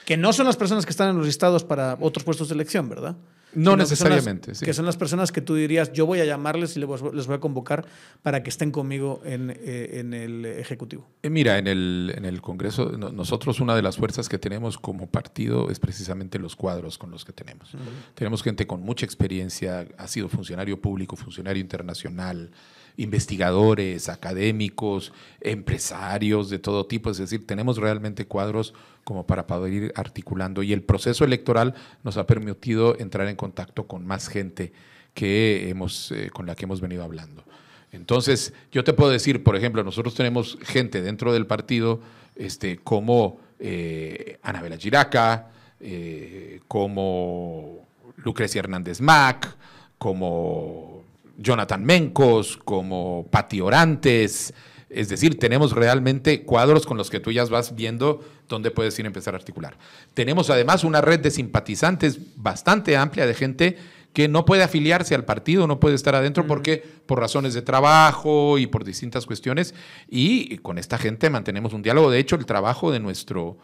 que 0.04 0.18
no 0.18 0.34
son 0.34 0.44
las 0.44 0.58
personas 0.58 0.84
que 0.84 0.90
están 0.90 1.08
en 1.08 1.16
los 1.16 1.24
listados 1.24 1.64
para 1.64 1.96
otros 2.00 2.22
puestos 2.22 2.50
de 2.50 2.54
elección, 2.54 2.90
¿verdad? 2.90 3.16
No 3.54 3.76
necesariamente. 3.76 4.52
Que 4.52 4.74
son, 4.74 4.84
las, 4.84 4.96
personas 4.96 5.32
que 5.32 5.40
tú 5.40 5.54
dirías, 5.54 5.92
yo 5.92 6.04
voy 6.04 6.20
a 6.20 6.24
llamarles 6.24 6.76
y 6.76 6.80
les 6.80 7.26
voy 7.26 7.36
a 7.36 7.40
convocar 7.40 7.86
para 8.22 8.42
que 8.42 8.50
estén 8.50 8.70
conmigo 8.70 9.22
en, 9.24 9.50
eh, 9.50 10.00
el 10.00 10.44
Ejecutivo. 10.44 11.08
Eh, 11.22 11.30
mira, 11.30 11.58
en 11.58 11.66
el, 11.66 12.12
en 12.16 12.24
el 12.24 12.42
Congreso, 12.42 12.92
nosotros 12.98 13.60
una 13.60 13.74
de 13.74 13.82
las 13.82 13.96
fuerzas 13.96 14.28
que 14.28 14.38
tenemos 14.38 14.78
como 14.78 15.08
partido 15.08 15.70
es 15.70 15.78
precisamente 15.78 16.38
los 16.38 16.56
cuadros 16.56 16.98
con 16.98 17.10
los 17.10 17.24
que 17.24 17.32
tenemos. 17.32 17.72
Tenemos 18.14 18.42
gente 18.42 18.66
con 18.66 18.82
mucha 18.82 19.06
experiencia, 19.06 19.86
ha 19.96 20.08
sido 20.08 20.28
funcionario 20.28 20.80
público, 20.80 21.16
funcionario 21.16 21.60
internacional, 21.60 22.50
investigadores, 22.96 24.08
académicos, 24.08 25.12
empresarios 25.40 26.50
de 26.50 26.58
todo 26.58 26.86
tipo. 26.86 27.10
Es 27.10 27.18
decir, 27.18 27.46
tenemos 27.46 27.78
realmente 27.78 28.26
cuadros 28.26 28.74
como 29.06 29.24
para 29.24 29.46
poder 29.46 29.72
ir 29.72 29.92
articulando. 29.94 30.64
Y 30.64 30.72
el 30.72 30.82
proceso 30.82 31.24
electoral 31.24 31.74
nos 32.02 32.16
ha 32.16 32.26
permitido 32.26 32.98
entrar 32.98 33.28
en 33.28 33.36
contacto 33.36 33.86
con 33.86 34.04
más 34.04 34.26
gente 34.26 34.72
que 35.14 35.68
hemos, 35.68 36.10
eh, 36.10 36.28
con 36.32 36.44
la 36.44 36.56
que 36.56 36.64
hemos 36.64 36.80
venido 36.80 37.04
hablando. 37.04 37.44
Entonces, 37.92 38.52
yo 38.72 38.82
te 38.82 38.94
puedo 38.94 39.12
decir, 39.12 39.44
por 39.44 39.54
ejemplo, 39.54 39.84
nosotros 39.84 40.16
tenemos 40.16 40.58
gente 40.60 41.02
dentro 41.02 41.32
del 41.32 41.46
partido 41.46 42.00
este, 42.34 42.78
como 42.78 43.38
eh, 43.60 44.40
Anabela 44.42 44.76
Giraca, 44.76 45.52
eh, 45.78 46.58
como 46.66 47.86
Lucrecia 48.16 48.58
Hernández 48.58 49.00
Mac, 49.00 49.56
como 49.98 51.04
Jonathan 51.38 51.84
Mencos, 51.84 52.56
como 52.56 53.28
Pati 53.30 53.60
Orantes. 53.60 54.52
Es 54.90 55.08
decir, 55.08 55.38
tenemos 55.38 55.70
realmente 55.70 56.42
cuadros 56.42 56.86
con 56.86 56.96
los 56.96 57.08
que 57.08 57.20
tú 57.20 57.30
ya 57.30 57.44
vas 57.44 57.76
viendo 57.76 58.24
dónde 58.48 58.70
puedes 58.70 58.98
ir 58.98 59.06
a 59.06 59.08
empezar 59.08 59.34
a 59.34 59.38
articular. 59.38 59.76
Tenemos 60.14 60.50
además 60.50 60.84
una 60.84 61.00
red 61.00 61.20
de 61.20 61.30
simpatizantes 61.30 62.18
bastante 62.36 62.96
amplia 62.96 63.26
de 63.26 63.34
gente 63.34 63.76
que 64.12 64.28
no 64.28 64.46
puede 64.46 64.62
afiliarse 64.62 65.14
al 65.14 65.26
partido, 65.26 65.66
no 65.66 65.78
puede 65.78 65.94
estar 65.94 66.14
adentro 66.14 66.46
porque 66.46 66.82
por 67.04 67.20
razones 67.20 67.52
de 67.52 67.60
trabajo 67.60 68.56
y 68.56 68.66
por 68.66 68.82
distintas 68.82 69.26
cuestiones. 69.26 69.74
Y 70.08 70.56
con 70.58 70.78
esta 70.78 70.96
gente 70.96 71.28
mantenemos 71.28 71.74
un 71.74 71.82
diálogo. 71.82 72.10
De 72.10 72.18
hecho, 72.18 72.36
el 72.36 72.46
trabajo 72.46 72.90
de 72.90 72.98
nuestro 72.98 73.58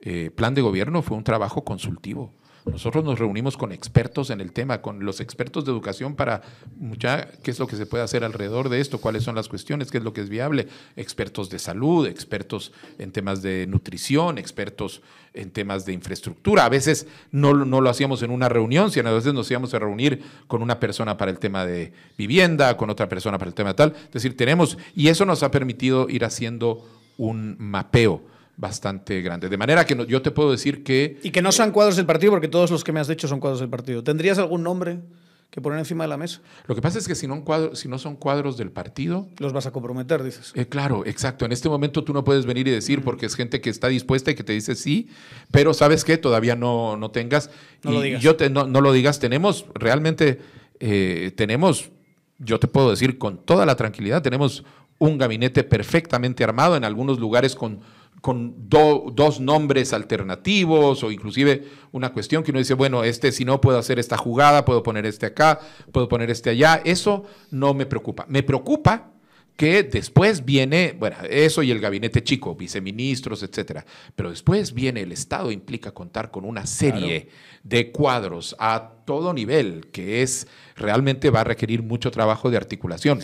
eh, 0.00 0.30
plan 0.32 0.54
de 0.54 0.62
gobierno 0.62 1.02
fue 1.02 1.16
un 1.16 1.24
trabajo 1.24 1.64
consultivo. 1.64 2.32
Nosotros 2.66 3.04
nos 3.04 3.20
reunimos 3.20 3.56
con 3.56 3.70
expertos 3.70 4.30
en 4.30 4.40
el 4.40 4.50
tema, 4.50 4.82
con 4.82 5.04
los 5.04 5.20
expertos 5.20 5.64
de 5.64 5.70
educación 5.70 6.16
para 6.16 6.42
mucha, 6.76 7.28
qué 7.42 7.52
es 7.52 7.60
lo 7.60 7.68
que 7.68 7.76
se 7.76 7.86
puede 7.86 8.02
hacer 8.02 8.24
alrededor 8.24 8.68
de 8.68 8.80
esto, 8.80 9.00
cuáles 9.00 9.22
son 9.22 9.36
las 9.36 9.48
cuestiones, 9.48 9.92
qué 9.92 9.98
es 9.98 10.04
lo 10.04 10.12
que 10.12 10.20
es 10.20 10.28
viable, 10.28 10.66
expertos 10.96 11.48
de 11.48 11.60
salud, 11.60 12.08
expertos 12.08 12.72
en 12.98 13.12
temas 13.12 13.40
de 13.40 13.68
nutrición, 13.68 14.36
expertos 14.36 15.00
en 15.32 15.52
temas 15.52 15.86
de 15.86 15.92
infraestructura. 15.92 16.64
A 16.64 16.68
veces 16.68 17.06
no, 17.30 17.54
no 17.54 17.80
lo 17.80 17.88
hacíamos 17.88 18.22
en 18.24 18.32
una 18.32 18.48
reunión, 18.48 18.90
sino 18.90 19.08
a 19.10 19.12
veces 19.12 19.32
nos 19.32 19.48
íbamos 19.48 19.72
a 19.72 19.78
reunir 19.78 20.22
con 20.48 20.60
una 20.60 20.80
persona 20.80 21.16
para 21.16 21.30
el 21.30 21.38
tema 21.38 21.64
de 21.64 21.92
vivienda, 22.18 22.76
con 22.76 22.90
otra 22.90 23.08
persona 23.08 23.38
para 23.38 23.48
el 23.48 23.54
tema 23.54 23.74
tal. 23.74 23.94
Es 24.06 24.12
decir, 24.12 24.36
tenemos, 24.36 24.76
y 24.96 25.06
eso 25.06 25.24
nos 25.24 25.44
ha 25.44 25.52
permitido 25.52 26.08
ir 26.08 26.24
haciendo 26.24 26.84
un 27.16 27.54
mapeo 27.60 28.22
bastante 28.56 29.20
grande. 29.20 29.48
De 29.48 29.56
manera 29.56 29.84
que 29.84 30.06
yo 30.08 30.22
te 30.22 30.30
puedo 30.30 30.50
decir 30.50 30.82
que... 30.82 31.18
Y 31.22 31.30
que 31.30 31.42
no 31.42 31.52
sean 31.52 31.72
cuadros 31.72 31.96
del 31.96 32.06
partido, 32.06 32.32
porque 32.32 32.48
todos 32.48 32.70
los 32.70 32.84
que 32.84 32.92
me 32.92 33.00
has 33.00 33.08
dicho 33.08 33.28
son 33.28 33.40
cuadros 33.40 33.60
del 33.60 33.68
partido. 33.68 34.02
¿Tendrías 34.02 34.38
algún 34.38 34.62
nombre 34.62 35.00
que 35.50 35.60
poner 35.60 35.78
encima 35.78 36.04
de 36.04 36.08
la 36.08 36.16
mesa? 36.16 36.40
Lo 36.66 36.74
que 36.74 36.80
pasa 36.80 36.98
es 36.98 37.06
que 37.06 37.14
si 37.14 37.26
no, 37.26 37.44
si 37.74 37.88
no 37.88 37.98
son 37.98 38.16
cuadros 38.16 38.56
del 38.56 38.70
partido... 38.70 39.28
Los 39.38 39.52
vas 39.52 39.66
a 39.66 39.72
comprometer, 39.72 40.22
dices. 40.22 40.52
Eh, 40.54 40.66
claro, 40.66 41.04
exacto. 41.04 41.44
En 41.44 41.52
este 41.52 41.68
momento 41.68 42.02
tú 42.02 42.14
no 42.14 42.24
puedes 42.24 42.46
venir 42.46 42.66
y 42.66 42.70
decir, 42.70 43.02
porque 43.02 43.26
es 43.26 43.34
gente 43.34 43.60
que 43.60 43.68
está 43.68 43.88
dispuesta 43.88 44.30
y 44.30 44.34
que 44.34 44.44
te 44.44 44.54
dice 44.54 44.74
sí, 44.74 45.10
pero 45.50 45.74
¿sabes 45.74 46.04
qué? 46.04 46.16
Todavía 46.16 46.56
no, 46.56 46.96
no 46.96 47.10
tengas... 47.10 47.50
No 47.82 47.92
lo 47.92 48.00
digas. 48.00 48.22
Yo 48.22 48.36
no, 48.50 48.66
no, 48.66 48.80
lo 48.80 48.92
digas. 48.92 49.20
Tenemos, 49.20 49.66
realmente, 49.74 50.40
eh, 50.80 51.30
tenemos, 51.36 51.90
yo 52.38 52.58
te 52.58 52.68
puedo 52.68 52.90
decir 52.90 53.18
con 53.18 53.36
toda 53.36 53.66
la 53.66 53.76
tranquilidad, 53.76 54.22
tenemos 54.22 54.64
un 54.98 55.18
gabinete 55.18 55.62
perfectamente 55.62 56.42
armado, 56.42 56.74
en 56.74 56.84
algunos 56.84 57.18
lugares 57.18 57.54
con 57.54 57.80
con 58.20 58.54
dos 58.68 59.40
nombres 59.40 59.92
alternativos 59.92 61.02
o 61.04 61.10
inclusive 61.10 61.64
una 61.92 62.12
cuestión 62.12 62.42
que 62.42 62.50
uno 62.50 62.58
dice, 62.58 62.74
bueno, 62.74 63.04
este 63.04 63.30
si 63.32 63.44
no 63.44 63.60
puedo 63.60 63.78
hacer 63.78 63.98
esta 63.98 64.16
jugada, 64.16 64.64
puedo 64.64 64.82
poner 64.82 65.06
este 65.06 65.26
acá, 65.26 65.60
puedo 65.92 66.08
poner 66.08 66.30
este 66.30 66.50
allá. 66.50 66.80
Eso 66.84 67.24
no 67.50 67.74
me 67.74 67.86
preocupa. 67.86 68.26
Me 68.28 68.42
preocupa 68.42 69.12
que 69.56 69.82
después 69.82 70.44
viene, 70.44 70.94
bueno, 70.98 71.16
eso 71.30 71.62
y 71.62 71.70
el 71.70 71.80
gabinete 71.80 72.22
chico, 72.22 72.54
viceministros, 72.54 73.42
etcétera. 73.42 73.86
Pero 74.14 74.30
después 74.30 74.74
viene 74.74 75.00
el 75.00 75.12
Estado, 75.12 75.50
implica 75.50 75.92
contar 75.92 76.30
con 76.30 76.44
una 76.44 76.66
serie 76.66 77.30
de 77.62 77.90
cuadros 77.90 78.54
a 78.58 78.92
todo 79.06 79.32
nivel, 79.32 79.88
que 79.92 80.22
es 80.22 80.46
realmente 80.76 81.30
va 81.30 81.40
a 81.40 81.44
requerir 81.44 81.82
mucho 81.82 82.10
trabajo 82.10 82.50
de 82.50 82.58
articulación. 82.58 83.20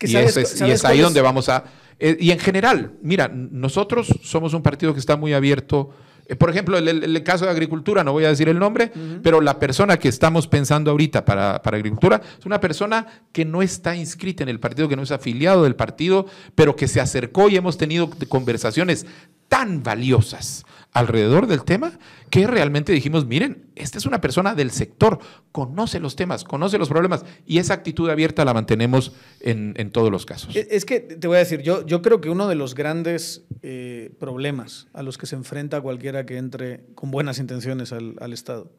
y, 0.00 0.16
es, 0.16 0.84
ahí 0.84 1.00
donde 1.00 1.20
vamos 1.20 1.48
a 1.48 1.64
eh, 1.98 2.16
y 2.20 2.30
en 2.30 2.38
general, 2.38 2.92
mira, 3.02 3.28
nosotros 3.28 4.08
somos 4.22 4.54
un 4.54 4.62
partido 4.62 4.92
que 4.92 5.00
está 5.00 5.16
muy 5.16 5.32
abierto. 5.32 5.90
Eh, 6.26 6.36
por 6.36 6.50
ejemplo, 6.50 6.76
el, 6.76 6.88
el, 6.88 7.22
caso 7.22 7.44
de 7.46 7.50
agricultura, 7.50 8.04
no 8.04 8.12
voy 8.12 8.24
a 8.24 8.28
decir 8.28 8.48
el 8.48 8.58
nombre, 8.58 8.92
pero 9.22 9.40
la 9.40 9.58
persona 9.58 9.96
que 9.96 10.08
estamos 10.08 10.46
pensando 10.46 10.90
ahorita 10.90 11.24
para, 11.24 11.62
para, 11.62 11.76
agricultura 11.76 12.20
es 12.38 12.44
una 12.44 12.60
persona 12.60 13.06
que 13.32 13.44
no 13.44 13.62
está 13.62 13.96
inscrita 13.96 14.42
en 14.42 14.48
el 14.48 14.60
partido, 14.60 14.88
que 14.88 14.96
no 14.96 15.02
es 15.02 15.10
afiliado 15.10 15.62
del 15.62 15.76
partido, 15.76 16.26
pero 16.54 16.76
que 16.76 16.88
se 16.88 17.00
acercó 17.00 17.48
y 17.48 17.56
hemos 17.56 17.78
tenido 17.78 18.10
conversaciones 18.28 19.06
tan 19.48 19.82
valiosas 19.82 20.64
alrededor 20.92 21.46
del 21.46 21.64
tema 21.64 21.98
que 22.30 22.46
realmente 22.46 22.92
dijimos, 22.92 23.26
miren, 23.26 23.66
esta 23.74 23.98
es 23.98 24.06
una 24.06 24.20
persona 24.20 24.54
del 24.54 24.70
sector, 24.70 25.18
conoce 25.52 26.00
los 26.00 26.16
temas, 26.16 26.44
conoce 26.44 26.78
los 26.78 26.88
problemas 26.88 27.24
y 27.44 27.58
esa 27.58 27.74
actitud 27.74 28.08
abierta 28.08 28.44
la 28.44 28.54
mantenemos 28.54 29.12
en, 29.40 29.74
todos 29.90 30.10
los 30.10 30.26
casos. 30.26 30.56
Es 30.56 30.84
que 30.84 31.00
te 31.00 31.26
voy 31.26 31.36
a 31.36 31.40
decir, 31.40 31.62
yo, 31.62 31.84
yo 31.86 32.02
creo 32.02 32.20
que 32.20 32.30
uno 32.30 32.48
de 32.48 32.54
los 32.54 32.74
grandes 32.74 33.44
eh, 33.62 34.10
problemas 34.18 34.88
a 34.92 35.02
los 35.02 35.18
que 35.18 35.26
se 35.26 35.36
enfrenta 35.36 35.80
cualquiera 35.80 36.24
que 36.26 36.38
entre 36.38 36.86
con 36.94 37.10
buenas 37.10 37.38
intenciones 37.38 37.92
al, 37.92 38.16
al 38.20 38.32
Estado 38.32 38.72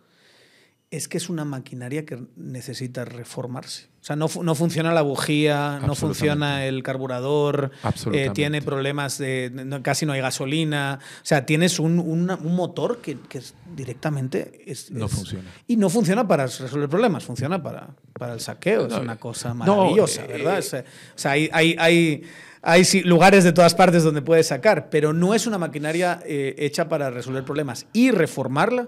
es 0.90 1.08
que 1.08 1.18
es 1.18 1.30
una 1.30 1.46
maquinaria 1.46 2.06
que 2.06 2.18
necesita 2.36 3.06
reformarse. 3.06 3.90
O 4.08 4.10
sea, 4.10 4.16
no, 4.16 4.30
no 4.42 4.56
funciona 4.56 4.94
la 4.94 5.02
bujía, 5.02 5.82
no 5.86 5.94
funciona 5.94 6.66
el 6.66 6.82
carburador, 6.82 7.72
eh, 8.14 8.30
tiene 8.34 8.62
problemas 8.62 9.18
de, 9.18 9.82
casi 9.82 10.06
no 10.06 10.14
hay 10.14 10.22
gasolina. 10.22 11.00
O 11.02 11.26
sea, 11.26 11.46
tienes 11.46 11.78
un, 11.78 12.00
un 12.00 12.56
motor 12.56 13.00
que, 13.02 13.18
que 13.28 13.42
directamente 13.76 14.64
es, 14.66 14.92
no 14.92 15.10
funciona. 15.10 15.50
Y 15.68 15.76
no 15.76 15.90
funciona 15.90 16.26
para 16.26 16.46
resolver 16.46 16.88
problemas, 16.88 17.26
funciona 17.26 17.62
para, 17.62 17.90
para 18.14 18.32
el 18.32 18.40
saqueo. 18.40 18.88
es 18.88 18.94
una 18.94 19.18
cosa 19.18 19.54
maravillosa, 19.54 20.24
eh, 20.24 20.42
¿verdad? 20.42 20.60
o 20.60 21.18
sea, 21.18 21.32
hay, 21.32 21.50
hay, 21.52 21.76
hay 21.78 22.24
hay 22.62 22.86
lugares 23.04 23.44
de 23.44 23.52
todas 23.52 23.76
partes 23.76 24.04
donde 24.04 24.22
puedes 24.22 24.48
sacar, 24.48 24.90
pero 24.90 25.12
no 25.12 25.34
es 25.34 25.48
una 25.48 25.58
maquinaria 25.58 26.22
eh, 26.26 26.56
hecha 26.60 26.88
para 26.88 27.10
resolver 27.10 27.44
problemas. 27.44 27.88
Y 27.92 28.12
reformarla 28.12 28.88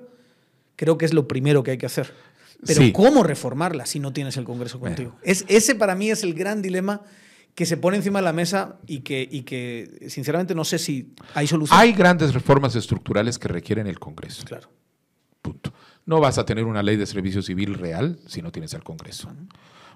creo 0.80 0.98
que 0.98 1.04
es 1.04 1.14
lo 1.14 1.28
primero 1.28 1.62
que 1.62 1.72
hay 1.72 1.78
que 1.78 1.88
hacer. 1.88 2.14
Pero 2.66 2.82
¿cómo 2.94 3.24
reformarla 3.24 3.86
si 3.86 4.00
no 4.00 4.12
tienes 4.12 4.38
el 4.38 4.44
Congreso 4.44 4.80
contigo? 4.80 5.16
Es, 5.24 5.46
ese 5.48 5.76
para 5.76 5.96
mí 5.96 6.12
es 6.12 6.24
el 6.24 6.34
gran 6.34 6.62
dilema 6.62 7.02
que 7.56 7.66
se 7.66 7.78
pone 7.78 7.98
encima 7.98 8.20
de 8.20 8.24
la 8.24 8.34
mesa 8.34 8.78
y 8.88 9.02
que, 9.02 9.28
y 9.30 9.42
que 9.42 10.08
sinceramente 10.08 10.56
no 10.56 10.64
sé 10.64 10.80
si 10.80 11.14
hay 11.34 11.48
solución. 11.48 11.78
Hay 11.80 11.94
grandes 11.94 12.34
reformas 12.34 12.76
estructurales 12.76 13.40
que 13.40 13.48
requieren 13.48 13.88
el 13.88 14.00
Congreso. 14.00 14.44
Claro. 14.46 14.70
Punto. 15.42 15.74
No 16.06 16.20
vas 16.20 16.38
a 16.38 16.46
tener 16.46 16.66
una 16.66 16.84
ley 16.84 16.98
de 16.98 17.06
servicio 17.06 17.42
civil 17.42 17.76
real 17.76 18.20
si 18.28 18.42
no 18.42 18.52
tienes 18.52 18.74
al 18.74 18.84
Congreso. 18.84 19.32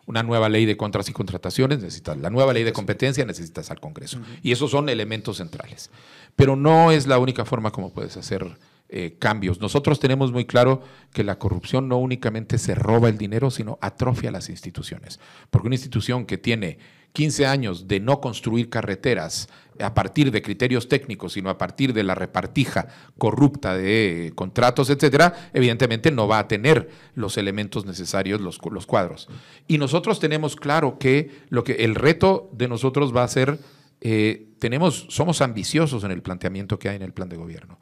Una 0.06 0.24
nueva 0.24 0.50
ley 0.50 0.66
de 0.66 0.76
contras 0.76 1.08
y 1.10 1.14
contrataciones 1.14 1.80
necesitas. 1.80 2.18
La 2.18 2.30
nueva 2.30 2.54
ley 2.54 2.64
de 2.64 2.74
competencia 2.74 3.26
necesitas 3.26 3.72
al 3.72 3.80
Congreso. 3.80 4.20
Y 4.42 4.52
esos 4.52 4.72
son 4.72 4.90
elementos 4.90 5.38
centrales. 5.38 5.90
Pero 6.36 6.56
no 6.56 6.92
es 6.92 7.08
la 7.08 7.18
única 7.18 7.46
forma 7.46 7.72
como 7.72 7.94
puedes 7.94 8.18
hacer 8.18 8.58
eh, 8.96 9.16
cambios. 9.18 9.60
Nosotros 9.60 10.00
tenemos 10.00 10.32
muy 10.32 10.46
claro 10.46 10.84
que 11.12 11.24
la 11.24 11.40
corrupción 11.40 11.88
no 11.88 11.98
únicamente 11.98 12.60
se 12.60 12.76
roba 12.76 13.10
el 13.10 13.18
dinero, 13.18 13.50
sino 13.50 13.80
atrofia 13.82 14.30
las 14.30 14.50
instituciones. 14.50 15.20
Porque 15.50 15.66
una 15.66 15.74
institución 15.74 16.28
que 16.28 16.38
tiene 16.38 16.78
15 17.14 17.48
años 17.48 17.88
de 17.88 18.00
no 18.00 18.22
construir 18.22 18.70
carreteras 18.70 19.50
a 19.80 19.96
partir 19.96 20.30
de 20.30 20.44
criterios 20.44 20.90
técnicos, 20.90 21.34
sino 21.34 21.50
a 21.50 21.58
partir 21.58 21.92
de 21.92 22.04
la 22.04 22.14
repartija 22.14 22.88
corrupta 23.18 23.76
de 23.76 24.32
contratos, 24.36 24.92
etcétera, 24.92 25.50
evidentemente 25.54 26.12
no 26.12 26.28
va 26.28 26.38
a 26.38 26.48
tener 26.48 26.92
los 27.16 27.40
elementos 27.40 27.88
necesarios, 27.88 28.42
los, 28.42 28.60
los 28.64 28.86
cuadros. 28.86 29.28
Y 29.68 29.80
nosotros 29.80 30.20
tenemos 30.20 30.56
claro 30.56 31.00
que, 31.00 31.32
lo 31.50 31.64
que 31.64 31.84
el 31.84 31.96
reto 31.96 32.48
de 32.54 32.68
nosotros 32.68 33.12
va 33.12 33.24
a 33.24 33.28
ser, 33.28 33.58
eh, 34.02 34.50
tenemos, 34.60 35.08
somos 35.10 35.42
ambiciosos 35.42 36.04
en 36.04 36.12
el 36.12 36.22
planteamiento 36.22 36.78
que 36.78 36.90
hay 36.90 36.98
en 36.98 37.02
el 37.02 37.14
plan 37.14 37.30
de 37.30 37.38
gobierno. 37.38 37.80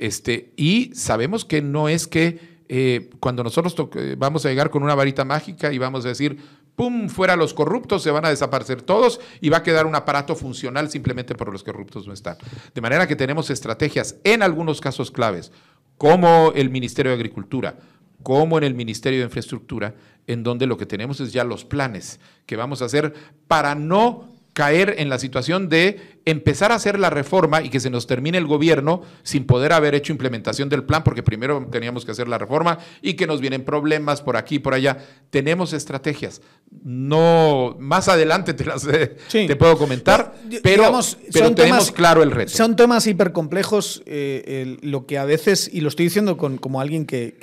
Este, 0.00 0.54
y 0.56 0.94
sabemos 0.94 1.44
que 1.44 1.60
no 1.60 1.90
es 1.90 2.06
que 2.06 2.40
eh, 2.70 3.10
cuando 3.20 3.44
nosotros 3.44 3.76
vamos 4.16 4.46
a 4.46 4.48
llegar 4.48 4.70
con 4.70 4.82
una 4.82 4.94
varita 4.94 5.26
mágica 5.26 5.74
y 5.74 5.76
vamos 5.76 6.06
a 6.06 6.08
decir, 6.08 6.38
¡pum!, 6.74 7.10
fuera 7.10 7.36
los 7.36 7.52
corruptos, 7.52 8.02
se 8.02 8.10
van 8.10 8.24
a 8.24 8.30
desaparecer 8.30 8.80
todos 8.80 9.20
y 9.42 9.50
va 9.50 9.58
a 9.58 9.62
quedar 9.62 9.84
un 9.84 9.94
aparato 9.94 10.34
funcional 10.34 10.90
simplemente 10.90 11.34
por 11.34 11.52
los 11.52 11.62
corruptos 11.62 12.06
no 12.06 12.14
están. 12.14 12.38
De 12.74 12.80
manera 12.80 13.06
que 13.06 13.14
tenemos 13.14 13.50
estrategias 13.50 14.16
en 14.24 14.42
algunos 14.42 14.80
casos 14.80 15.10
claves, 15.10 15.52
como 15.98 16.52
el 16.54 16.70
Ministerio 16.70 17.10
de 17.12 17.16
Agricultura, 17.16 17.76
como 18.22 18.56
en 18.56 18.64
el 18.64 18.74
Ministerio 18.74 19.18
de 19.18 19.26
Infraestructura, 19.26 19.96
en 20.26 20.42
donde 20.42 20.66
lo 20.66 20.78
que 20.78 20.86
tenemos 20.86 21.20
es 21.20 21.34
ya 21.34 21.44
los 21.44 21.66
planes 21.66 22.20
que 22.46 22.56
vamos 22.56 22.80
a 22.80 22.86
hacer 22.86 23.12
para 23.48 23.74
no 23.74 24.32
caer 24.52 24.96
en 24.98 25.08
la 25.08 25.18
situación 25.18 25.68
de 25.68 26.18
empezar 26.24 26.72
a 26.72 26.74
hacer 26.74 26.98
la 26.98 27.10
reforma 27.10 27.62
y 27.62 27.70
que 27.70 27.80
se 27.80 27.90
nos 27.90 28.06
termine 28.06 28.36
el 28.38 28.46
gobierno 28.46 29.02
sin 29.22 29.46
poder 29.46 29.72
haber 29.72 29.94
hecho 29.94 30.12
implementación 30.12 30.68
del 30.68 30.84
plan, 30.84 31.04
porque 31.04 31.22
primero 31.22 31.66
teníamos 31.70 32.04
que 32.04 32.10
hacer 32.10 32.28
la 32.28 32.38
reforma 32.38 32.78
y 33.00 33.14
que 33.14 33.26
nos 33.26 33.40
vienen 33.40 33.64
problemas 33.64 34.22
por 34.22 34.36
aquí 34.36 34.56
y 34.56 34.58
por 34.58 34.74
allá. 34.74 34.98
Tenemos 35.30 35.72
estrategias. 35.72 36.42
No, 36.82 37.76
más 37.78 38.08
adelante 38.08 38.54
te 38.54 38.64
las 38.64 38.86
te 38.86 39.56
puedo 39.56 39.78
comentar, 39.78 40.34
pero, 40.62 41.00
pero 41.32 41.54
tenemos 41.54 41.92
claro 41.92 42.22
el 42.22 42.30
reto. 42.30 42.52
Son 42.52 42.76
temas 42.76 43.06
hipercomplejos, 43.06 44.02
eh, 44.06 44.76
lo 44.82 45.06
que 45.06 45.18
a 45.18 45.24
veces, 45.24 45.70
y 45.72 45.80
lo 45.80 45.88
estoy 45.88 46.06
diciendo 46.06 46.36
con, 46.36 46.58
como 46.58 46.80
alguien 46.80 47.06
que, 47.06 47.36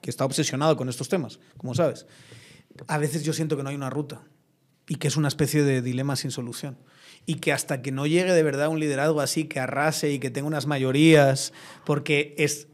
que 0.00 0.10
está 0.10 0.24
obsesionado 0.24 0.76
con 0.76 0.88
estos 0.88 1.08
temas, 1.08 1.38
como 1.56 1.74
sabes, 1.74 2.06
a 2.86 2.98
veces 2.98 3.24
yo 3.24 3.32
siento 3.32 3.56
que 3.56 3.62
no 3.62 3.70
hay 3.70 3.76
una 3.76 3.90
ruta 3.90 4.22
y 4.88 4.96
que 4.96 5.08
es 5.08 5.16
una 5.16 5.28
especie 5.28 5.62
de 5.62 5.82
dilema 5.82 6.16
sin 6.16 6.30
solución. 6.30 6.76
Y 7.24 7.36
que 7.36 7.52
hasta 7.52 7.82
que 7.82 7.92
no 7.92 8.06
llegue 8.06 8.32
de 8.32 8.42
verdad 8.42 8.68
un 8.68 8.80
liderazgo 8.80 9.20
así, 9.20 9.44
que 9.44 9.60
arrase 9.60 10.10
y 10.10 10.18
que 10.18 10.30
tenga 10.30 10.48
unas 10.48 10.66
mayorías, 10.66 11.52
porque 11.84 12.34
es 12.36 12.66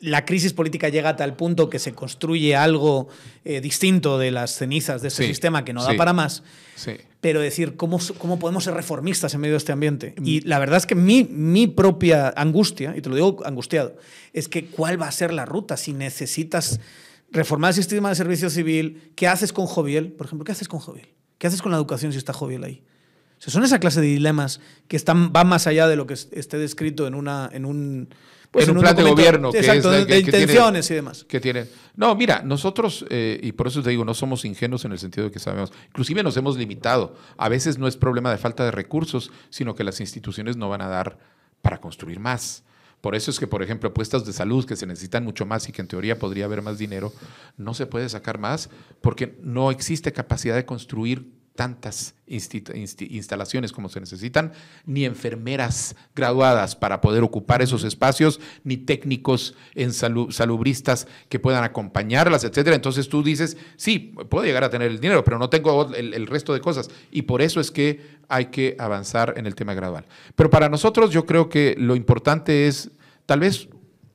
la 0.00 0.24
crisis 0.24 0.52
política 0.52 0.88
llega 0.88 1.10
a 1.10 1.16
tal 1.16 1.34
punto 1.34 1.68
que 1.68 1.78
se 1.78 1.92
construye 1.92 2.54
algo 2.54 3.08
eh, 3.44 3.60
distinto 3.60 4.18
de 4.18 4.30
las 4.30 4.52
cenizas 4.52 5.02
de 5.02 5.08
ese 5.08 5.24
Sí, 5.24 5.28
sistema 5.28 5.64
que 5.64 5.72
no 5.72 5.82
da 5.82 5.90
sí. 5.90 5.96
para 5.96 6.12
más. 6.12 6.44
Sí. 6.76 6.92
Pero 7.20 7.40
decir, 7.40 7.76
¿cómo, 7.76 7.98
¿cómo 8.18 8.38
podemos 8.38 8.62
ser 8.62 8.74
reformistas 8.74 9.34
en 9.34 9.40
medio 9.40 9.54
de 9.54 9.58
este 9.58 9.72
ambiente? 9.72 10.14
Mm. 10.16 10.26
Y 10.26 10.40
la 10.42 10.60
verdad 10.60 10.76
es 10.76 10.86
que 10.86 10.94
mi, 10.94 11.24
mi 11.24 11.66
propia 11.66 12.32
angustia, 12.36 12.94
y 12.96 13.02
te 13.02 13.08
lo 13.08 13.16
digo 13.16 13.38
angustiado, 13.44 13.96
es 14.32 14.48
que 14.48 14.66
¿cuál 14.66 15.02
va 15.02 15.08
a 15.08 15.12
ser 15.12 15.32
la 15.32 15.44
ruta 15.44 15.76
si 15.76 15.92
necesitas 15.92 16.78
reformar 17.32 17.70
el 17.70 17.74
sistema 17.74 18.08
de 18.08 18.14
servicio 18.14 18.50
civil? 18.50 19.12
¿Qué 19.16 19.26
haces 19.26 19.52
con 19.52 19.66
Joviel? 19.66 20.12
Por 20.12 20.26
ejemplo, 20.26 20.44
¿qué 20.44 20.52
haces 20.52 20.68
con 20.68 20.78
Joviel? 20.78 21.08
¿Qué 21.38 21.46
haces 21.46 21.62
con 21.62 21.70
la 21.72 21.78
educación 21.78 22.12
si 22.12 22.18
está 22.18 22.32
Joviel 22.32 22.64
ahí? 22.64 22.82
O 23.38 23.40
sea, 23.40 23.52
son 23.52 23.62
esa 23.64 23.78
clase 23.78 24.00
de 24.00 24.08
dilemas 24.08 24.60
que 24.88 24.96
están, 24.96 25.32
van 25.32 25.48
más 25.48 25.66
allá 25.68 25.86
de 25.86 25.94
lo 25.96 26.06
que 26.06 26.14
es- 26.14 26.28
esté 26.32 26.58
descrito 26.58 27.06
en, 27.06 27.14
una, 27.14 27.48
en 27.52 27.64
un... 27.64 28.08
pues, 28.50 28.66
En 28.68 28.76
un 28.76 28.82
plan 28.82 28.96
de 28.96 29.04
gobierno 29.04 29.52
que 29.52 29.58
Exacto, 29.58 29.92
es 29.94 30.00
de, 30.00 30.06
que- 30.06 30.14
de 30.14 30.22
que 30.24 30.30
tiene- 30.32 30.38
intenciones 30.42 30.90
y 30.90 30.94
demás. 30.94 31.24
que 31.24 31.38
tienen. 31.38 31.70
No, 31.94 32.16
mira, 32.16 32.42
nosotros, 32.42 33.04
eh, 33.10 33.38
y 33.40 33.52
por 33.52 33.68
eso 33.68 33.80
te 33.80 33.90
digo, 33.90 34.04
no 34.04 34.14
somos 34.14 34.44
ingenuos 34.44 34.84
en 34.84 34.90
el 34.92 34.98
sentido 34.98 35.26
de 35.26 35.30
que 35.32 35.38
sabemos, 35.38 35.72
inclusive 35.86 36.24
nos 36.24 36.36
hemos 36.36 36.56
limitado. 36.56 37.14
A 37.36 37.48
veces 37.48 37.78
no 37.78 37.86
es 37.86 37.96
problema 37.96 38.32
de 38.32 38.38
falta 38.38 38.64
de 38.64 38.72
recursos, 38.72 39.30
sino 39.50 39.76
que 39.76 39.84
las 39.84 40.00
instituciones 40.00 40.56
no 40.56 40.68
van 40.68 40.82
a 40.82 40.88
dar 40.88 41.18
para 41.62 41.78
construir 41.80 42.18
más. 42.18 42.64
Por 43.00 43.14
eso 43.14 43.30
es 43.30 43.38
que, 43.38 43.46
por 43.46 43.62
ejemplo, 43.62 43.94
puestas 43.94 44.24
de 44.24 44.32
salud 44.32 44.64
que 44.64 44.76
se 44.76 44.86
necesitan 44.86 45.24
mucho 45.24 45.46
más 45.46 45.68
y 45.68 45.72
que 45.72 45.82
en 45.82 45.88
teoría 45.88 46.18
podría 46.18 46.46
haber 46.46 46.62
más 46.62 46.78
dinero, 46.78 47.12
no 47.56 47.74
se 47.74 47.86
puede 47.86 48.08
sacar 48.08 48.38
más 48.38 48.70
porque 49.00 49.38
no 49.42 49.70
existe 49.70 50.12
capacidad 50.12 50.56
de 50.56 50.66
construir 50.66 51.37
tantas 51.58 52.14
instalaciones 52.28 53.72
como 53.72 53.88
se 53.88 53.98
necesitan, 53.98 54.52
ni 54.86 55.04
enfermeras 55.04 55.96
graduadas 56.14 56.76
para 56.76 57.00
poder 57.00 57.24
ocupar 57.24 57.62
esos 57.62 57.82
espacios, 57.82 58.38
ni 58.62 58.76
técnicos 58.76 59.56
en 59.74 59.90
salu- 59.90 60.30
salubristas 60.30 61.08
que 61.28 61.40
puedan 61.40 61.64
acompañarlas, 61.64 62.44
etcétera. 62.44 62.76
Entonces 62.76 63.08
tú 63.08 63.24
dices, 63.24 63.56
sí, 63.76 64.14
puedo 64.28 64.44
llegar 64.44 64.62
a 64.62 64.70
tener 64.70 64.88
el 64.88 65.00
dinero, 65.00 65.24
pero 65.24 65.36
no 65.36 65.50
tengo 65.50 65.92
el, 65.96 66.14
el 66.14 66.28
resto 66.28 66.54
de 66.54 66.60
cosas. 66.60 66.90
Y 67.10 67.22
por 67.22 67.42
eso 67.42 67.60
es 67.60 67.72
que 67.72 68.18
hay 68.28 68.46
que 68.46 68.76
avanzar 68.78 69.34
en 69.36 69.46
el 69.46 69.56
tema 69.56 69.74
gradual. 69.74 70.04
Pero 70.36 70.50
para 70.50 70.68
nosotros 70.68 71.10
yo 71.10 71.26
creo 71.26 71.48
que 71.48 71.74
lo 71.76 71.96
importante 71.96 72.68
es, 72.68 72.92
tal 73.26 73.40
vez 73.40 73.68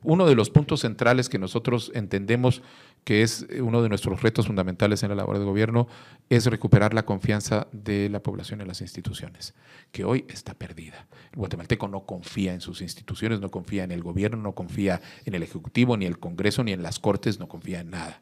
uno 0.04 0.26
de 0.26 0.36
los 0.36 0.50
puntos 0.50 0.82
centrales 0.82 1.30
que 1.30 1.40
nosotros 1.40 1.92
entendemos 1.94 2.62
que 3.04 3.22
es 3.22 3.46
uno 3.60 3.82
de 3.82 3.90
nuestros 3.90 4.22
retos 4.22 4.48
fundamentales 4.48 5.04
en 5.04 5.10
la 5.10 5.16
labor 5.16 5.38
de 5.38 5.46
gobierno, 5.46 5.88
es 6.30 6.46
recuperar 6.46 6.94
la 6.94 7.06
confianza 7.06 7.68
de 7.72 8.10
la 8.10 8.22
población 8.22 8.62
en 8.62 8.68
las 8.68 8.82
instituciones, 8.82 9.54
que 9.92 10.06
hoy 10.06 10.26
está 10.30 10.54
perdida. 10.54 11.06
El 11.32 11.40
guatemalteco 11.40 11.88
no 11.88 12.06
confía 12.06 12.54
en 12.54 12.62
sus 12.62 12.82
instituciones, 12.82 13.42
no 13.42 13.52
confía 13.52 13.84
en 13.84 13.92
el 13.92 14.02
gobierno, 14.04 14.38
no 14.38 14.54
confía 14.54 15.02
en 15.26 15.36
el 15.36 15.44
Ejecutivo, 15.44 15.98
ni 15.98 16.06
el 16.06 16.20
Congreso, 16.20 16.64
ni 16.64 16.72
en 16.72 16.82
las 16.84 17.00
Cortes, 17.00 17.40
no 17.40 17.48
confía 17.48 17.82
en 17.82 17.90
nada. 17.90 18.22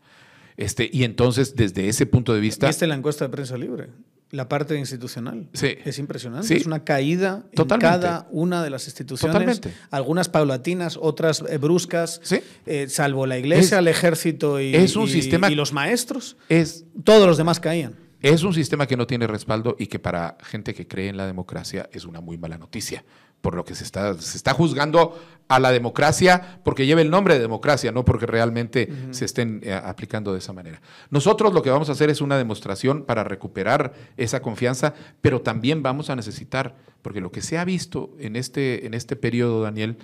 Este, 0.58 0.90
y 0.92 1.04
entonces, 1.04 1.56
desde 1.56 1.88
ese 1.88 2.06
punto 2.06 2.34
de 2.34 2.40
vista... 2.40 2.68
¿Viste 2.68 2.88
la 2.88 2.96
encuesta 2.96 3.26
de 3.26 3.30
prensa 3.30 3.58
libre? 3.58 3.90
La 4.32 4.48
parte 4.48 4.78
institucional. 4.78 5.50
Sí. 5.54 5.76
Es 5.84 6.00
impresionante. 6.00 6.48
Sí. 6.48 6.54
Es 6.56 6.66
una 6.66 6.84
caída 6.84 7.44
Totalmente. 7.54 7.86
en 7.96 8.02
cada 8.02 8.28
una 8.32 8.64
de 8.64 8.70
las 8.70 8.86
instituciones. 8.88 9.34
Totalmente. 9.34 9.74
Algunas 9.92 10.30
paulatinas, 10.30 10.98
otras 11.00 11.44
eh, 11.50 11.58
bruscas. 11.58 12.22
Sí. 12.24 12.40
Eh, 12.66 12.88
salvo 12.90 13.26
la 13.26 13.38
iglesia, 13.38 13.78
Es- 13.78 13.80
el 13.82 13.88
ejército 13.90 14.60
y, 14.62 14.74
es 14.76 14.96
un 14.96 15.08
y- 15.08 15.12
sistema- 15.12 15.52
y 15.52 15.56
los 15.56 15.74
maestros. 15.74 16.38
Es 16.50 16.86
Todos 17.04 17.28
los 17.28 17.38
demás 17.38 17.60
caían. 17.60 17.96
Es 18.22 18.44
un 18.44 18.54
sistema 18.54 18.86
que 18.88 18.96
no 18.96 19.08
tiene 19.08 19.26
respaldo 19.28 19.76
y 19.80 19.88
que 19.88 19.98
para 20.00 20.38
gente 20.44 20.74
que 20.74 20.88
cree 20.88 21.10
en 21.10 21.18
la 21.18 21.26
democracia 21.26 21.90
es 21.92 22.06
una 22.06 22.22
muy 22.22 22.38
mala 22.38 22.58
noticia, 22.58 23.04
por 23.42 23.56
lo 23.56 23.66
que 23.66 23.74
se 23.76 23.84
está, 23.84 24.14
se 24.20 24.38
está 24.38 24.54
juzgando 24.54 25.20
a 25.52 25.60
la 25.60 25.72
democracia 25.74 26.60
porque 26.64 26.86
lleva 26.86 27.02
el 27.02 27.10
nombre 27.10 27.34
de 27.34 27.42
democracia, 27.42 27.92
no 27.92 28.06
porque 28.06 28.26
realmente 28.26 28.88
se 29.12 29.26
estén 29.26 29.60
eh, 29.64 29.74
aplicando 29.74 30.32
de 30.32 30.40
esa 30.40 30.54
manera. 30.54 30.82
Nosotros 31.10 31.54
lo 31.54 31.62
que 31.62 31.70
vamos 31.70 31.90
a 31.90 31.92
hacer 31.92 32.10
es 32.10 32.22
una 32.22 32.38
demostración 32.38 33.04
para 33.04 33.26
recuperar 33.26 33.94
esa 34.16 34.42
confianza, 34.42 34.94
pero 35.20 35.42
también 35.42 35.84
vamos 35.84 36.10
a 36.10 36.16
necesitar, 36.16 36.78
porque 37.02 37.20
lo 37.20 37.34
que 37.34 37.42
se 37.42 37.58
ha 37.58 37.66
visto 37.66 38.16
en 38.18 38.38
este, 38.38 38.86
en 38.86 38.94
este 38.94 39.18
periodo, 39.18 39.62
Daniel, 39.62 39.98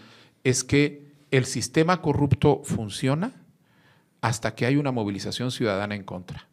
es 0.44 0.66
que 0.66 1.08
el 1.32 1.46
sistema 1.46 2.02
corrupto 2.02 2.62
funciona 2.66 3.32
hasta 4.20 4.54
que 4.54 4.66
hay 4.66 4.76
una 4.76 4.92
movilización 4.92 5.52
ciudadana 5.52 5.96
en 5.96 6.04
contra. 6.04 6.47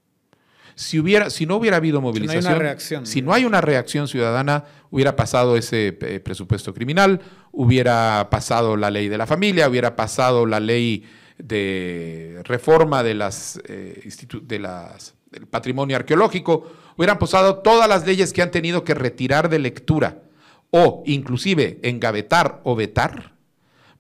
Si, 0.77 0.99
hubiera, 0.99 1.31
si 1.31 1.47
no 1.47 1.57
hubiera 1.57 1.77
habido 1.77 2.01
no 2.01 2.09
hay 2.09 2.13
una 2.13 2.21
movilización, 2.27 2.59
reacción. 2.59 3.07
si 3.07 3.23
no 3.23 3.33
hay 3.33 3.45
una 3.45 3.61
reacción 3.61 4.09
ciudadana, 4.09 4.65
hubiera 4.91 5.15
pasado 5.17 5.57
ese 5.57 5.97
eh, 6.01 6.21
presupuesto 6.21 6.75
criminal, 6.75 7.21
hubiera 7.53 8.29
pasado 8.31 8.77
la 8.77 8.91
ley 8.91 9.09
de 9.09 9.19
la 9.19 9.27
familia, 9.27 9.69
hubiera 9.69 9.95
pasado 9.97 10.47
la 10.47 10.59
ley 10.61 11.05
de 11.39 12.41
reforma 12.45 13.03
de 13.03 13.15
las, 13.15 13.61
eh, 13.69 14.09
de 14.43 14.59
las 14.59 15.15
del 15.31 15.47
patrimonio 15.47 15.97
arqueológico, 15.97 16.73
hubieran 16.97 17.19
pasado 17.19 17.57
todas 17.59 17.89
las 17.89 18.07
leyes 18.07 18.33
que 18.33 18.41
han 18.43 18.51
tenido 18.53 18.85
que 18.85 18.95
retirar 18.95 19.49
de 19.49 19.59
lectura 19.59 20.23
o 20.71 21.03
inclusive 21.07 21.81
engavetar 21.83 22.61
o 22.65 22.77
vetar 22.77 23.35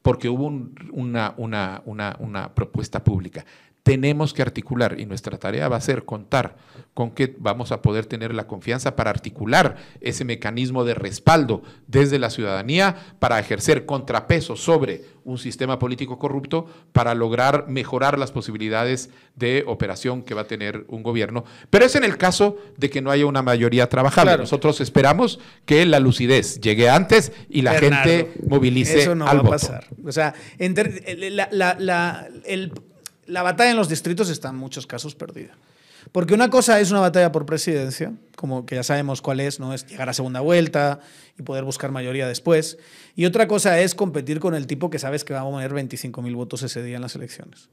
porque 0.02 0.28
hubo 0.28 0.44
un- 0.46 0.74
una, 0.92 1.34
una- 1.36 1.82
una- 1.86 2.16
una 2.20 2.54
propuesta 2.54 3.02
pública. 3.02 3.44
Tenemos 3.84 4.32
que 4.32 4.40
articular 4.42 4.98
y 4.98 5.04
nuestra 5.04 5.36
tarea 5.38 5.68
va 5.68 5.76
a 5.76 5.80
ser 5.80 6.04
contar 6.04 6.56
con 6.94 7.10
que 7.10 7.36
vamos 7.38 7.70
a 7.70 7.82
poder 7.82 8.06
tener 8.06 8.34
la 8.34 8.46
confianza 8.46 8.96
para 8.96 9.10
articular 9.10 9.76
ese 10.00 10.24
mecanismo 10.24 10.84
de 10.84 10.94
respaldo 10.94 11.62
desde 11.86 12.18
la 12.18 12.30
ciudadanía 12.30 12.96
para 13.18 13.38
ejercer 13.38 13.84
contrapeso 13.84 14.56
sobre 14.56 15.02
un 15.24 15.36
sistema 15.36 15.78
político 15.78 16.18
corrupto 16.18 16.66
para 16.92 17.14
lograr 17.14 17.66
mejorar 17.68 18.18
las 18.18 18.32
posibilidades 18.32 19.10
de 19.36 19.64
operación 19.66 20.22
que 20.22 20.32
va 20.34 20.42
a 20.42 20.46
tener 20.46 20.86
un 20.88 21.02
gobierno. 21.02 21.44
Pero 21.68 21.84
es 21.84 21.94
en 21.94 22.04
el 22.04 22.16
caso 22.16 22.56
de 22.78 22.88
que 22.88 23.02
no 23.02 23.10
haya 23.10 23.26
una 23.26 23.42
mayoría 23.42 23.88
trabajable. 23.90 24.30
Claro. 24.30 24.42
Nosotros 24.44 24.80
esperamos 24.80 25.40
que 25.66 25.84
la 25.84 26.00
lucidez 26.00 26.58
llegue 26.60 26.88
antes 26.88 27.32
y 27.50 27.60
la 27.60 27.72
Bernardo, 27.72 28.10
gente 28.10 28.32
movilice 28.48 29.02
Eso 29.02 29.14
no 29.14 29.26
al 29.26 29.38
va 29.44 29.48
a 29.48 29.50
pasar. 29.50 29.86
O 30.02 30.10
sea, 30.12 30.32
la- 31.78 32.28
el- 32.46 32.72
la 33.26 33.42
batalla 33.42 33.70
en 33.70 33.76
los 33.76 33.88
distritos 33.88 34.28
está 34.30 34.48
en 34.50 34.56
muchos 34.56 34.86
casos 34.86 35.14
perdida. 35.14 35.56
Porque 36.12 36.34
una 36.34 36.50
cosa 36.50 36.78
es 36.80 36.90
una 36.90 37.00
batalla 37.00 37.32
por 37.32 37.46
presidencia, 37.46 38.12
como 38.36 38.66
que 38.66 38.74
ya 38.74 38.82
sabemos 38.82 39.22
cuál 39.22 39.40
es, 39.40 39.58
no 39.58 39.72
es 39.72 39.86
llegar 39.86 40.08
a 40.08 40.12
segunda 40.12 40.40
vuelta 40.40 41.00
y 41.38 41.42
poder 41.42 41.64
buscar 41.64 41.90
mayoría 41.92 42.28
después. 42.28 42.76
Y 43.16 43.24
otra 43.24 43.48
cosa 43.48 43.80
es 43.80 43.94
competir 43.94 44.38
con 44.38 44.54
el 44.54 44.66
tipo 44.66 44.90
que 44.90 44.98
sabes 44.98 45.24
que 45.24 45.32
va 45.32 45.40
a 45.40 45.44
mover 45.44 45.72
25.000 45.72 46.34
votos 46.36 46.62
ese 46.62 46.82
día 46.82 46.96
en 46.96 47.02
las 47.02 47.14
elecciones. 47.14 47.70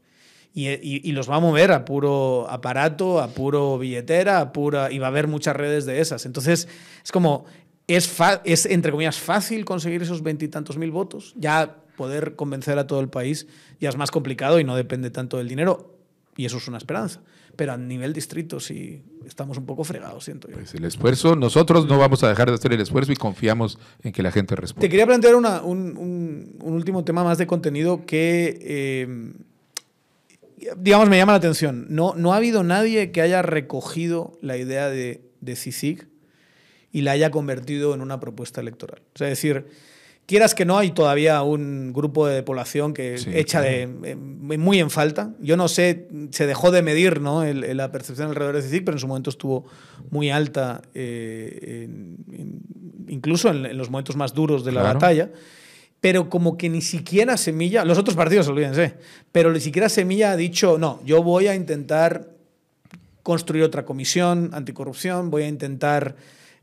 Y, 0.54 0.68
y- 0.70 1.12
los 1.12 1.30
va 1.30 1.36
a 1.38 1.40
mover 1.40 1.72
a 1.72 1.84
puro 1.86 2.46
aparato, 2.50 3.20
a 3.22 3.28
puro 3.30 3.78
billetera, 3.78 4.40
a 4.40 4.52
pura, 4.54 4.92
y 4.92 5.00
va 5.00 5.08
a 5.08 5.10
haber 5.10 5.28
muchas 5.28 5.56
redes 5.56 5.86
de 5.86 6.00
esas. 6.02 6.26
Entonces, 6.26 6.68
es 7.04 7.12
como, 7.12 7.46
es, 7.88 8.10
es 8.46 8.66
entre 8.66 8.92
comillas 8.92 9.18
fácil 9.20 9.66
conseguir 9.66 10.02
esos 10.02 10.24
veintitantos 10.24 10.78
mil 10.78 10.92
votos. 10.92 11.34
Ya 11.38 11.78
poder 12.02 12.36
convencer 12.36 12.78
a 12.80 12.88
todo 12.88 13.00
el 13.00 13.10
país 13.10 13.46
ya 13.80 13.90
es 13.90 13.96
más 13.98 14.10
complicado 14.12 14.60
y 14.60 14.64
no 14.64 14.76
depende 14.76 15.10
tanto 15.12 15.38
del 15.38 15.48
dinero. 15.48 15.98
Y 16.38 16.46
eso 16.46 16.58
es 16.58 16.68
una 16.68 16.78
esperanza. 16.78 17.22
Pero 17.58 17.74
a 17.74 17.78
nivel 17.78 18.14
distrito 18.14 18.60
sí 18.60 19.04
estamos 19.26 19.58
un 19.58 19.66
poco 19.66 19.84
fregados, 19.84 20.24
siento 20.24 20.48
yo. 20.48 20.56
Pues 20.56 20.74
el 20.74 20.86
esfuerzo, 20.86 21.36
nosotros 21.36 21.86
no 21.88 21.98
vamos 22.00 22.24
a 22.24 22.30
dejar 22.30 22.48
de 22.50 22.56
hacer 22.56 22.72
el 22.74 22.80
esfuerzo 22.82 23.12
y 23.12 23.16
confiamos 23.18 23.78
en 24.02 24.14
que 24.14 24.24
la 24.24 24.32
gente 24.32 24.56
Te 24.56 24.62
responda. 24.62 24.88
quería 24.90 25.06
plantear 25.06 25.36
una- 25.36 25.62
un, 25.62 25.98
un- 25.98 26.56
un 26.62 26.74
último 26.74 27.04
tema 27.04 27.24
más 27.24 27.38
de 27.38 27.46
contenido 27.48 28.06
que, 28.06 28.58
eh, 28.62 29.34
digamos, 30.78 31.10
me 31.10 31.18
llama 31.18 31.34
la 31.34 31.38
atención. 31.40 31.86
No, 31.90 32.14
no 32.16 32.34
ha 32.34 32.38
habido 32.38 32.64
nadie 32.64 33.12
que 33.12 33.22
haya 33.22 33.42
recogido 33.42 34.38
la 34.42 34.58
idea 34.58 34.90
de, 34.90 35.22
de 35.42 35.56
CICIG 35.56 36.08
y 36.94 37.02
la 37.02 37.12
haya 37.12 37.32
convertido 37.32 37.94
en 37.94 38.02
una 38.02 38.20
propuesta 38.20 38.62
electoral. 38.62 39.02
O 39.14 39.18
sea, 39.18 39.28
es 39.28 39.32
decir, 39.38 39.66
quieras 40.26 40.56
que 40.56 40.64
no, 40.66 40.78
hay 40.78 40.92
todavía 40.92 41.42
un 41.44 41.92
grupo 41.94 42.26
de 42.28 42.42
población 42.44 42.94
que 42.94 43.18
Sí, 43.18 43.30
echa 43.34 43.62
de, 43.62 43.82
eh, 44.04 44.16
muy 44.16 44.80
en 44.80 44.90
falta. 44.90 45.34
Yo 45.42 45.58
no 45.58 45.68
sé, 45.68 46.08
se 46.32 46.48
dejó 46.48 46.72
de 46.72 46.82
medir 46.82 47.20
¿no? 47.22 47.44
el- 47.44 47.64
el- 47.64 47.78
la 47.78 47.92
percepción 47.92 48.30
alrededor 48.30 48.56
de 48.56 48.62
CICIG, 48.62 48.86
pero 48.86 48.96
en 48.96 49.00
su 49.02 49.08
momento 49.08 49.30
estuvo 49.30 49.66
muy 50.10 50.30
alta, 50.30 50.82
eh, 50.94 51.84
en- 51.86 52.18
en- 52.34 52.60
incluso 53.10 53.50
en, 53.50 53.66
en 53.66 53.78
los 53.78 53.90
momentos 53.90 54.16
más 54.16 54.34
duros 54.34 54.64
de 54.64 54.72
la 54.72 54.82
Claro. 54.82 55.00
batalla. 55.00 55.30
Pero 56.00 56.30
como 56.30 56.58
que 56.58 56.68
ni 56.70 56.82
siquiera 56.82 57.38
Semilla, 57.38 57.86
los 57.86 57.98
otros 57.98 58.16
partidos, 58.16 58.48
olvídense, 58.48 58.96
pero 59.32 59.52
ni 59.52 59.60
siquiera 59.60 59.88
Semilla 59.90 60.32
ha 60.32 60.38
dicho, 60.38 60.78
no, 60.80 61.00
yo 61.06 61.22
voy 61.22 61.48
a 61.48 61.54
intentar 61.56 62.30
construir 63.22 63.64
otra 63.64 63.86
comisión 63.86 64.50
anticorrupción, 64.54 65.30
voy 65.30 65.44
a 65.44 65.48
intentar 65.48 66.16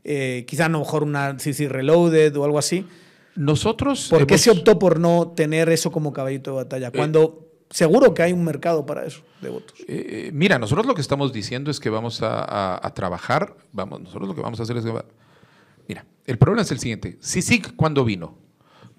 eh, 0.03 0.43
quizá 0.47 0.65
a 0.65 0.69
lo 0.69 0.79
mejor 0.79 1.03
una 1.03 1.37
CC 1.39 1.69
Reloaded 1.69 2.35
o 2.37 2.43
algo 2.45 2.57
así. 2.59 2.85
Nosotros. 3.35 4.07
¿Por 4.09 4.25
qué 4.27 4.37
se 4.37 4.51
optó 4.51 4.77
por 4.79 4.99
no 4.99 5.31
tener 5.35 5.69
eso 5.69 5.91
como 5.91 6.11
caballito 6.13 6.51
de 6.51 6.57
batalla? 6.57 6.91
Cuando 6.91 7.47
seguro 7.69 8.13
que 8.13 8.23
hay 8.23 8.33
un 8.33 8.43
mercado 8.43 8.85
para 8.85 9.05
eso 9.05 9.21
de 9.41 9.49
votos. 9.49 9.77
Eh, 9.87 10.31
mira, 10.33 10.57
nosotros 10.59 10.85
lo 10.87 10.95
que 10.95 11.01
estamos 11.01 11.31
diciendo 11.31 11.69
es 11.71 11.79
que 11.79 11.89
vamos 11.89 12.21
a, 12.23 12.39
a- 12.43 12.79
a 12.87 12.93
trabajar, 12.93 13.55
vamos, 13.71 14.01
nosotros 14.01 14.27
lo 14.27 14.35
que 14.35 14.41
vamos 14.41 14.59
a 14.59 14.63
hacer 14.63 14.77
es... 14.77 14.83
que 14.85 14.91
va- 14.91 15.05
Mira, 15.87 16.05
el 16.25 16.37
problema 16.37 16.63
es 16.63 16.71
el 16.71 16.79
siguiente. 16.79 17.17
CICIG, 17.23 17.75
¿cuándo 17.75 18.03
vino? 18.05 18.37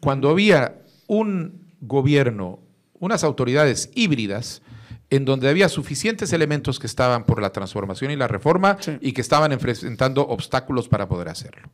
Cuando 0.01 0.31
había 0.31 0.83
un 1.09 1.67
gobierno 1.81 2.61
unas 3.01 3.25
autoridades 3.25 3.91
híbridas 3.95 4.63
en 5.09 5.25
donde 5.25 5.49
había 5.49 5.69
suficientes 5.69 6.33
elementos 6.33 6.79
que 6.79 6.87
estaban 6.87 7.25
por 7.25 7.41
la 7.43 7.51
transformación 7.51 8.11
y 8.13 8.17
la 8.17 8.29
reforma 8.29 8.77
y 9.01 9.13
que 9.13 9.21
estaban 9.21 9.51
enfrentando 9.53 10.23
obstáculos 10.29 10.89
para 10.89 11.09
poder 11.09 11.29
hacerlo. 11.29 11.71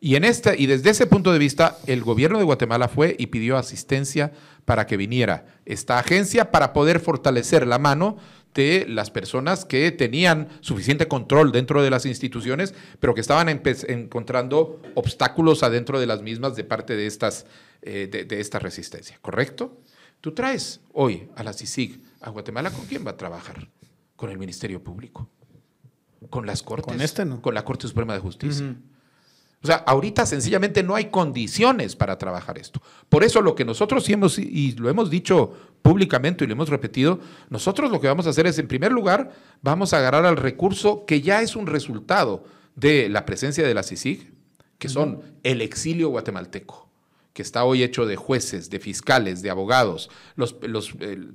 Y, 0.00 0.16
en 0.16 0.24
este, 0.24 0.58
y 0.58 0.66
desde 0.66 0.90
ese 0.90 1.06
punto 1.06 1.32
de 1.32 1.38
vista, 1.38 1.76
el 1.86 2.02
gobierno 2.02 2.38
de 2.38 2.44
Guatemala 2.44 2.88
fue 2.88 3.16
y 3.18 3.26
pidió 3.26 3.58
asistencia 3.58 4.32
para 4.64 4.86
que 4.86 4.96
viniera 4.96 5.46
esta 5.66 5.98
agencia 5.98 6.50
para 6.50 6.72
poder 6.72 7.00
fortalecer 7.00 7.66
la 7.66 7.78
mano 7.78 8.16
de 8.54 8.86
las 8.88 9.10
personas 9.10 9.64
que 9.64 9.92
tenían 9.92 10.48
suficiente 10.60 11.06
control 11.06 11.52
dentro 11.52 11.82
de 11.82 11.90
las 11.90 12.06
instituciones, 12.06 12.74
pero 12.98 13.14
que 13.14 13.20
estaban 13.20 13.48
encontrando 13.48 14.80
obstáculos 14.94 15.62
adentro 15.62 16.00
de 16.00 16.06
las 16.06 16.22
mismas 16.22 16.56
de 16.56 16.64
parte 16.64 16.96
de, 16.96 17.06
estas, 17.06 17.46
eh, 17.82 18.08
de, 18.10 18.40
esta 18.40 18.58
resistencia, 18.58 19.18
¿correcto? 19.20 19.80
Tú 20.20 20.32
traes 20.32 20.80
hoy 20.92 21.28
a 21.36 21.44
la 21.44 21.52
CICIG 21.52 22.02
a 22.20 22.30
Guatemala, 22.30 22.70
¿con 22.70 22.86
quién 22.86 23.06
va 23.06 23.12
a 23.12 23.16
trabajar? 23.16 23.68
Con 24.16 24.30
el 24.30 24.38
Ministerio 24.38 24.82
Público, 24.82 25.28
con 26.28 26.46
las 26.46 26.62
Cortes, 26.62 26.92
con, 26.92 27.00
este 27.00 27.24
no. 27.24 27.40
con 27.40 27.54
la 27.54 27.64
Corte 27.64 27.86
Suprema 27.86 28.14
de 28.14 28.20
Justicia. 28.20 28.76
O 29.62 29.66
sea, 29.66 29.76
ahorita 29.76 30.24
sencillamente 30.24 30.82
no 30.82 30.94
hay 30.94 31.06
condiciones 31.06 31.94
para 31.94 32.16
trabajar 32.16 32.58
esto. 32.58 32.80
Por 33.08 33.24
eso 33.24 33.42
lo 33.42 33.54
que 33.54 33.64
nosotros 33.64 34.04
sí 34.04 34.14
hemos, 34.14 34.38
y 34.38 34.72
lo 34.72 34.88
hemos 34.88 35.10
dicho 35.10 35.52
públicamente 35.82 36.44
y 36.44 36.46
lo 36.46 36.54
hemos 36.54 36.70
repetido, 36.70 37.20
nosotros 37.50 37.90
lo 37.90 38.00
que 38.00 38.08
vamos 38.08 38.26
a 38.26 38.30
hacer 38.30 38.46
es, 38.46 38.58
en 38.58 38.68
primer 38.68 38.92
lugar, 38.92 39.32
vamos 39.62 39.92
a 39.92 39.98
agarrar 39.98 40.24
al 40.24 40.36
recurso 40.36 41.04
que 41.04 41.20
ya 41.20 41.42
es 41.42 41.56
un 41.56 41.66
resultado 41.66 42.44
de 42.74 43.08
la 43.08 43.26
presencia 43.26 43.66
de 43.66 43.74
la 43.74 43.82
CICIG, 43.82 44.32
que 44.78 44.88
son 44.88 45.20
el 45.42 45.60
exilio 45.60 46.08
guatemalteco 46.08 46.89
que 47.32 47.42
está 47.42 47.64
hoy 47.64 47.82
hecho 47.82 48.06
de 48.06 48.16
jueces, 48.16 48.70
de 48.70 48.80
fiscales, 48.80 49.40
de 49.42 49.50
abogados, 49.50 50.10
los, 50.34 50.56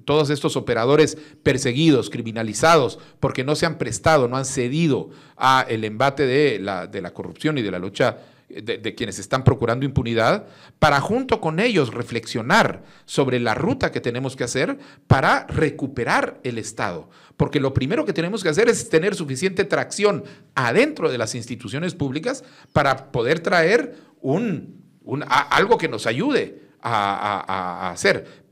todos 0.03 0.30
estos 0.30 0.57
operadores 0.57 1.17
perseguidos, 1.41 2.09
criminalizados, 2.09 2.99
porque 3.19 3.43
no 3.43 3.55
se 3.55 3.65
han 3.65 3.77
prestado, 3.77 4.27
no 4.27 4.38
han 4.38 4.45
cedido 4.45 5.09
a 5.38 5.65
el 5.69 5.84
embate 5.84 6.26
de 6.26 6.59
la, 6.59 6.88
de 6.88 7.01
la 7.01 7.13
corrupción 7.13 7.57
y 7.57 7.61
de 7.61 7.72
la 7.72 7.80
lucha 7.80 8.17
de, 8.49 8.77
de, 8.77 8.93
quienes 8.93 9.17
están 9.17 9.43
procurando 9.43 9.85
impunidad, 9.85 10.45
para 10.77 11.01
junto 11.01 11.41
con 11.41 11.59
ellos 11.59 11.93
reflexionar 11.93 12.84
sobre 13.05 13.39
la 13.39 13.55
ruta 13.55 13.91
que 13.91 14.01
tenemos 14.01 14.35
que 14.35 14.43
hacer 14.43 14.77
para 15.07 15.47
recuperar 15.47 16.39
el 16.43 16.59
Estado. 16.59 17.09
Porque 17.38 17.59
lo 17.59 17.73
primero 17.73 18.05
que 18.05 18.13
tenemos 18.13 18.43
que 18.43 18.49
hacer 18.49 18.69
es 18.69 18.89
tener 18.89 19.15
suficiente 19.15 19.63
tracción 19.63 20.23
adentro 20.53 21.11
de 21.11 21.17
las 21.17 21.34
instituciones 21.34 21.95
públicas 21.95 22.43
para 22.72 23.11
poder 23.11 23.39
traer 23.39 23.95
un 24.22 24.85
algo 25.27 25.77
que 25.77 25.88
nos 25.88 26.07
ayude 26.07 26.61
a, 26.82 27.91
hacer. 27.91 28.45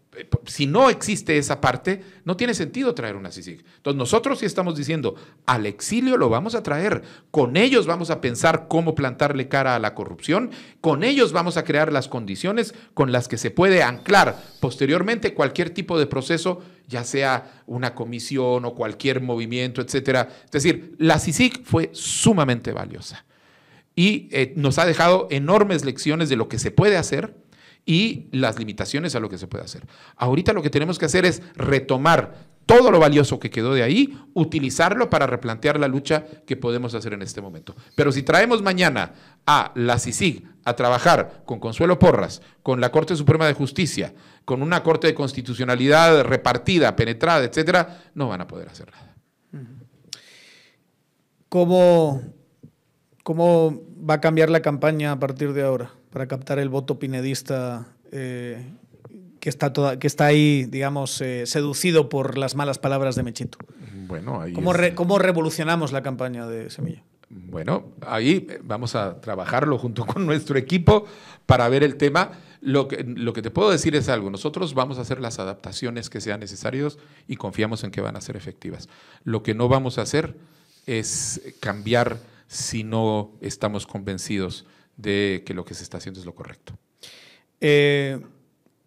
Si 0.45 0.67
no 0.67 0.91
existe 0.91 1.39
esa 1.39 1.59
parte, 1.59 2.03
no 2.23 2.37
tiene 2.37 2.53
sentido 2.53 2.93
traer 2.93 3.15
una 3.15 3.31
CICIG. 3.31 3.65
Entonces 3.77 3.97
nosotros 3.97 4.39
sí 4.39 4.45
estamos 4.45 4.77
diciendo, 4.77 5.15
al 5.47 5.65
exilio 5.65 6.17
lo 6.17 6.29
vamos 6.29 6.53
a 6.53 6.61
traer, 6.61 7.01
con 7.31 7.57
ellos 7.57 7.87
vamos 7.87 8.11
a 8.11 8.21
pensar 8.21 8.67
cómo 8.67 8.93
plantarle 8.93 9.47
cara 9.47 9.75
a 9.75 9.79
la 9.79 9.95
corrupción, 9.95 10.51
con 10.81 11.03
ellos 11.03 11.31
vamos 11.31 11.57
a 11.57 11.63
crear 11.63 11.91
las 11.91 12.07
condiciones 12.07 12.75
con 12.93 13.11
las 13.11 13.27
que 13.27 13.39
se 13.39 13.49
puede 13.49 13.81
anclar 13.81 14.39
posteriormente 14.59 15.33
cualquier 15.33 15.71
tipo 15.71 15.97
de 15.97 16.05
proceso, 16.05 16.61
ya 16.87 17.03
sea 17.03 17.63
una 17.65 17.95
comisión 17.95 18.65
o 18.65 18.75
cualquier 18.75 19.19
movimiento, 19.19 19.81
etcétera. 19.81 20.29
Es 20.45 20.51
decir, 20.51 20.95
la 20.99 21.17
CICIG 21.17 21.65
fue 21.65 21.89
sumamente 21.91 22.71
valiosa 22.71 23.25
y 23.95 24.29
eh, 24.31 24.53
nos 24.55 24.79
ha 24.79 24.85
dejado 24.85 25.27
enormes 25.29 25.85
lecciones 25.85 26.29
de 26.29 26.35
lo 26.35 26.47
que 26.47 26.59
se 26.59 26.71
puede 26.71 26.97
hacer 26.97 27.35
y 27.85 28.27
las 28.31 28.57
limitaciones 28.57 29.15
a 29.15 29.19
lo 29.19 29.29
que 29.29 29.37
se 29.37 29.47
puede 29.47 29.63
hacer. 29.63 29.85
Ahorita 30.15 30.53
lo 30.53 30.61
que 30.61 30.69
tenemos 30.69 30.97
que 30.97 31.05
hacer 31.05 31.25
es 31.25 31.41
retomar 31.55 32.53
todo 32.65 32.91
lo 32.91 32.99
valioso 32.99 33.39
que 33.39 33.49
quedó 33.49 33.73
de 33.73 33.83
ahí, 33.83 34.17
utilizarlo 34.33 35.09
para 35.09 35.27
replantear 35.27 35.79
la 35.79 35.87
lucha 35.87 36.25
que 36.45 36.55
podemos 36.55 36.93
hacer 36.93 37.13
en 37.13 37.21
este 37.21 37.41
momento. 37.41 37.75
Pero 37.95 38.11
si 38.11 38.23
traemos 38.23 38.61
mañana 38.61 39.13
a 39.45 39.71
la 39.75 39.99
CICIG 39.99 40.47
a 40.63 40.75
trabajar 40.75 41.43
con 41.45 41.59
Consuelo 41.59 41.99
Porras, 41.99 42.41
con 42.61 42.79
la 42.79 42.89
Corte 42.89 43.17
Suprema 43.17 43.47
de 43.47 43.53
Justicia, 43.53 44.13
con 44.45 44.61
una 44.61 44.81
Corte 44.81 45.07
de 45.07 45.13
Constitucionalidad 45.13 46.23
repartida, 46.23 46.95
penetrada, 46.95 47.43
etcétera, 47.43 48.03
no 48.15 48.29
van 48.29 48.41
a 48.41 48.47
poder 48.47 48.69
hacer 48.69 48.89
nada. 48.91 49.13
¿Cómo 51.49 52.21
¿Cómo 53.23 53.81
va 54.09 54.15
a 54.15 54.21
cambiar 54.21 54.49
la 54.49 54.61
campaña 54.61 55.13
a 55.13 55.19
partir 55.19 55.53
de 55.53 55.63
ahora 55.63 55.91
para 56.11 56.27
captar 56.27 56.59
el 56.59 56.67
voto 56.67 56.99
pinedista 56.99 57.87
eh, 58.11 58.63
que, 59.39 59.49
está 59.49 59.71
toda, 59.71 59.97
que 59.97 60.07
está 60.07 60.25
ahí, 60.25 60.65
digamos, 60.65 61.21
eh, 61.21 61.45
seducido 61.45 62.09
por 62.09 62.37
las 62.37 62.55
malas 62.55 62.79
palabras 62.79 63.15
de 63.15 63.23
Mechito? 63.23 63.57
Bueno, 64.07 64.41
ahí 64.41 64.51
¿Cómo, 64.51 64.73
¿Cómo 64.95 65.19
revolucionamos 65.19 65.93
la 65.93 66.03
campaña 66.03 66.47
de 66.47 66.69
Semilla? 66.69 67.01
Bueno, 67.29 67.85
ahí 68.05 68.45
vamos 68.61 68.95
a 68.95 69.19
trabajarlo 69.21 69.77
junto 69.77 70.05
con 70.05 70.25
nuestro 70.25 70.57
equipo 70.57 71.05
para 71.45 71.69
ver 71.69 71.83
el 71.83 71.95
tema. 71.95 72.31
Lo 72.59 72.87
que, 72.87 73.03
lo 73.03 73.33
que 73.33 73.41
te 73.41 73.51
puedo 73.51 73.71
decir 73.71 73.95
es 73.95 74.07
algo, 74.07 74.29
nosotros 74.29 74.73
vamos 74.73 74.97
a 74.97 75.01
hacer 75.01 75.19
las 75.19 75.39
adaptaciones 75.39 76.09
que 76.09 76.21
sean 76.21 76.39
necesarias 76.39 76.97
y 77.27 77.35
confiamos 77.35 77.83
en 77.83 77.91
que 77.91 78.01
van 78.01 78.15
a 78.15 78.21
ser 78.21 78.37
efectivas. 78.37 78.87
Lo 79.23 79.43
que 79.43 79.53
no 79.53 79.67
vamos 79.67 79.97
a 79.97 80.03
hacer 80.03 80.37
es 80.85 81.41
cambiar 81.59 82.19
si 82.47 82.83
no 82.83 83.31
estamos 83.41 83.87
convencidos 83.87 84.65
de 84.97 85.43
que 85.45 85.53
lo 85.53 85.65
que 85.65 85.73
se 85.73 85.83
está 85.83 85.97
haciendo 85.97 86.19
es 86.19 86.25
lo 86.25 86.35
correcto. 86.35 86.77
Eh, 87.59 88.19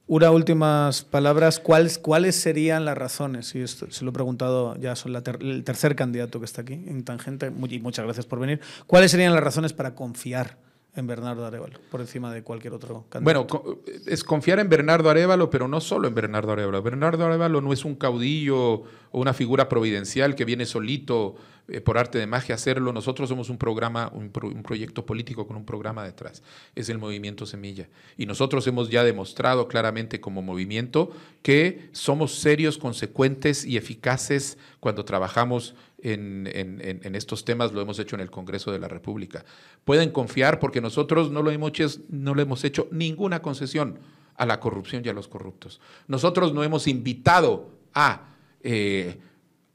una 0.09 0.31
últimas 0.31 1.03
palabras. 1.03 1.59
¿Cuáles, 1.59 1.99
¿Cuáles 1.99 2.37
serían 2.37 2.85
las 2.85 2.97
razones? 2.97 3.55
Y 3.57 3.61
esto 3.61 3.91
se 3.91 4.05
lo 4.05 4.11
he 4.11 4.15
preguntado 4.15 4.77
ya, 4.77 4.95
son 4.95 5.17
el 5.41 5.65
tercer 5.65 5.97
candidato 5.97 6.39
que 6.39 6.45
está 6.45 6.63
aquí 6.63 6.75
en 6.75 7.05
Tangente. 7.05 7.53
Y 7.71 7.79
muchas 7.81 8.05
gracias 8.05 8.25
por 8.27 8.39
venir. 8.39 8.61
¿Cuáles 8.87 9.11
serían 9.11 9.35
las 9.35 9.43
razones 9.43 9.73
para 9.73 9.97
confiar 9.97 10.59
en 10.97 11.07
Bernardo 11.07 11.45
Arevalo, 11.47 11.79
por 11.91 12.01
encima 12.01 12.33
de 12.33 12.43
cualquier 12.43 12.73
otro 12.73 13.05
candidato. 13.11 13.49
Bueno, 13.49 13.81
es 14.07 14.25
confiar 14.25 14.59
en 14.59 14.69
Bernardo 14.69 15.11
Arevalo, 15.11 15.51
pero 15.51 15.69
no 15.69 15.81
solo 15.81 16.09
en 16.09 16.15
Bernardo 16.15 16.53
Arevalo. 16.53 16.83
Bernardo 16.83 17.27
Arevalo 17.27 17.61
no 17.61 17.73
es 17.73 17.85
un 17.85 17.95
caudillo 17.97 18.57
o 18.57 18.85
una 19.13 19.35
figura 19.35 19.69
providencial 19.69 20.35
que 20.35 20.47
viene 20.47 20.65
solito 20.65 21.37
eh, 21.69 21.81
por 21.81 21.99
arte 21.99 22.19
de 22.19 22.27
magia 22.27 22.55
a 22.55 22.57
hacerlo. 22.57 22.93
Nosotros 22.93 23.29
somos 23.29 23.51
un 23.51 23.59
programa, 23.59 24.11
un, 24.15 24.31
un, 24.43 24.63
proyecto 24.63 25.05
político 25.05 25.47
con 25.47 25.57
un 25.57 25.67
programa 25.67 26.05
detrás. 26.05 26.43
Es 26.75 26.89
el 26.89 26.99
movimiento 26.99 27.45
Semilla. 27.45 27.89
Y 28.17 28.25
nosotros 28.25 28.67
hemos 28.67 28.89
ya 28.89 29.05
demostrado 29.05 29.69
claramente 29.69 30.21
como 30.21 30.43
movimiento 30.43 31.11
que 31.43 31.91
somos 31.93 32.37
serios, 32.37 32.79
consecuentes 32.79 33.65
y 33.65 33.77
eficaces 33.77 34.59
cuando 34.81 35.05
trabajamos 35.05 35.75
en, 35.99 37.15
estos 37.15 37.45
temas, 37.45 37.73
lo 37.73 37.81
hemos 37.81 37.99
hecho 37.99 38.17
en 38.17 38.21
el 38.21 38.31
Congreso 38.31 38.73
de 38.73 38.79
la 38.79 38.89
República. 38.89 39.45
Pueden 39.85 40.11
confiar 40.11 40.59
porque 40.59 40.81
nosotros 40.81 41.31
no, 41.31 41.43
lo 41.43 41.51
hemos 41.51 41.73
no 42.09 42.35
le 42.35 42.43
hemos 42.43 42.65
hecho 42.65 42.89
ninguna 42.91 43.41
concesión 43.41 43.99
a 44.37 44.47
la 44.47 44.61
corrupción 44.61 45.03
y 45.05 45.09
a 45.09 45.13
los 45.13 45.29
corruptos. 45.29 45.81
Nosotros 46.07 46.53
no 46.53 46.63
hemos 46.63 46.87
invitado 46.87 47.71
a 47.95 48.29
eh, 48.63 49.19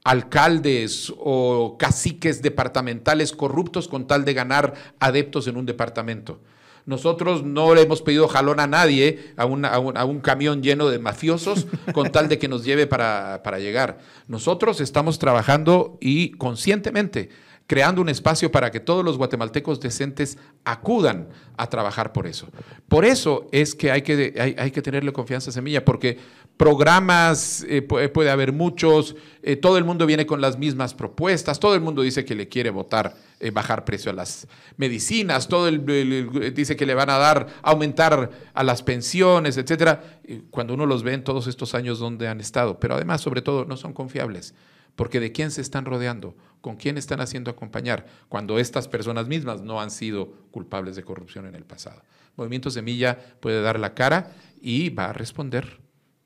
alcaldes 0.04 1.12
o 1.16 1.76
caciques 1.78 2.42
departamentales 2.42 3.32
corruptos 3.32 3.88
con 3.88 4.06
tal 4.06 4.24
de 4.24 4.34
ganar 4.34 4.74
adeptos 5.00 5.46
en 5.48 5.56
un 5.56 5.66
departamento. 5.66 6.40
Nosotros 6.84 7.44
no 7.44 7.74
le 7.74 7.82
hemos 7.82 8.02
pedido 8.02 8.28
jalón 8.28 8.60
a 8.60 8.66
nadie, 8.66 9.32
a, 9.36 9.46
un, 9.46 10.20
camión 10.20 10.62
lleno 10.62 10.88
de 10.88 10.98
mafiosos, 10.98 11.66
con 11.92 12.10
tal 12.10 12.28
de 12.28 12.38
que 12.38 12.48
nos 12.48 12.64
lleve 12.64 12.86
para, 12.86 13.42
para 13.44 13.58
llegar. 13.58 13.98
Nosotros 14.26 14.80
estamos 14.80 15.18
trabajando 15.18 15.98
y 16.00 16.32
conscientemente 16.32 17.30
creando 17.66 18.02
un 18.02 18.08
espacio 18.08 18.50
para 18.50 18.70
que 18.70 18.80
todos 18.80 19.04
los 19.04 19.18
guatemaltecos 19.18 19.80
decentes 19.80 20.38
acudan 20.64 21.28
a 21.56 21.68
trabajar 21.68 22.12
por 22.12 22.26
eso. 22.26 22.48
Por 22.88 23.04
eso 23.04 23.46
es 23.52 23.74
que 23.74 23.90
hay 23.90 24.02
que, 24.02 24.54
hay, 24.58 24.70
que 24.70 24.82
tenerle 24.82 25.12
confianza 25.12 25.50
a 25.50 25.52
Semilla, 25.52 25.84
porque 25.84 26.18
programas 26.56 27.64
eh, 27.68 27.82
puede, 27.82 28.30
haber 28.30 28.52
muchos, 28.52 29.16
eh, 29.42 29.56
todo 29.56 29.78
el 29.78 29.84
mundo 29.84 30.06
viene 30.06 30.26
con 30.26 30.40
las 30.40 30.58
mismas 30.58 30.94
propuestas, 30.94 31.58
todo 31.58 31.74
el 31.74 31.80
mundo 31.80 32.02
dice 32.02 32.24
que 32.24 32.34
le 32.34 32.48
quiere 32.48 32.70
votar, 32.70 33.14
eh, 33.40 33.50
bajar 33.50 33.84
precio 33.84 34.10
a 34.10 34.14
las 34.14 34.46
medicinas, 34.76 35.48
todo 35.48 35.68
el, 35.68 36.54
dice 36.54 36.76
que 36.76 36.86
le 36.86 36.94
van 36.94 37.10
a 37.10 37.18
dar, 37.18 37.46
aumentar 37.62 38.30
a 38.54 38.64
las 38.64 38.82
pensiones, 38.82 39.56
etcétera. 39.56 40.20
Cuando 40.50 40.74
uno 40.74 40.86
los 40.86 41.02
ve 41.02 41.14
en 41.14 41.24
todos 41.24 41.46
estos 41.46 41.74
años 41.74 41.98
donde 41.98 42.28
han 42.28 42.40
estado, 42.40 42.78
pero 42.78 42.94
además, 42.94 43.20
sobre 43.20 43.42
todo, 43.42 43.64
no 43.64 43.76
son 43.76 43.92
confiables, 43.92 44.54
porque 44.94 45.20
de 45.20 45.32
quién 45.32 45.50
se 45.50 45.62
están 45.62 45.84
rodeando 45.84 46.34
con 46.62 46.76
quién 46.76 46.96
están 46.96 47.20
haciendo 47.20 47.50
acompañar 47.50 48.06
cuando 48.30 48.58
estas 48.58 48.88
personas 48.88 49.28
mismas 49.28 49.60
no 49.60 49.82
han 49.82 49.90
sido 49.90 50.32
culpables 50.50 50.96
de 50.96 51.02
corrupción 51.02 51.46
en 51.46 51.54
el 51.54 51.64
pasado. 51.64 52.02
Movimiento 52.36 52.70
Semilla 52.70 53.18
puede 53.40 53.60
dar 53.60 53.78
la 53.78 53.92
cara 53.92 54.32
y 54.60 54.88
va 54.88 55.10
a 55.10 55.12
responder 55.12 55.80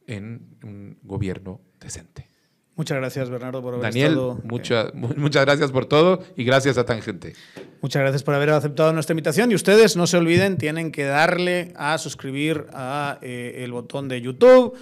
en 0.06 0.56
un 0.62 0.98
gobierno 1.02 1.60
decente. 1.80 2.28
Muchas 2.76 2.98
gracias, 2.98 3.30
Bernardo, 3.30 3.62
por 3.62 3.74
haber 3.74 3.86
Daniel, 3.86 4.10
estado. 4.10 4.40
Mucha, 4.44 4.90
muchas 4.92 5.46
gracias 5.46 5.72
por 5.72 5.86
todo 5.86 6.22
y 6.36 6.44
gracias 6.44 6.76
a 6.76 6.84
Tangente. 6.84 7.32
Muchas 7.80 8.02
gracias 8.02 8.22
por 8.22 8.34
haber 8.34 8.50
aceptado 8.50 8.92
nuestra 8.92 9.14
invitación. 9.14 9.50
Y 9.50 9.54
ustedes, 9.54 9.96
no 9.96 10.06
se 10.06 10.18
olviden, 10.18 10.58
tienen 10.58 10.92
que 10.92 11.04
darle 11.04 11.72
a 11.76 11.96
suscribir 11.96 12.66
a 12.74 13.18
eh, 13.22 13.62
el 13.64 13.72
botón 13.72 14.08
de 14.08 14.20
YouTube 14.20 14.76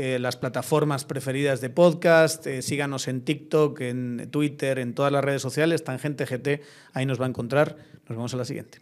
eh, 0.00 0.20
las 0.20 0.36
plataformas 0.36 1.04
preferidas 1.04 1.60
de 1.60 1.70
podcast, 1.70 2.46
eh, 2.46 2.62
síganos 2.62 3.08
en 3.08 3.22
TikTok, 3.22 3.80
en 3.80 4.28
Twitter, 4.30 4.78
en 4.78 4.94
todas 4.94 5.10
las 5.10 5.24
redes 5.24 5.42
sociales, 5.42 5.82
Tangente 5.82 6.24
GT, 6.24 6.62
ahí 6.92 7.04
nos 7.04 7.20
va 7.20 7.24
a 7.24 7.28
encontrar. 7.28 7.76
Nos 8.08 8.16
vemos 8.16 8.32
a 8.32 8.36
la 8.36 8.44
siguiente. 8.44 8.78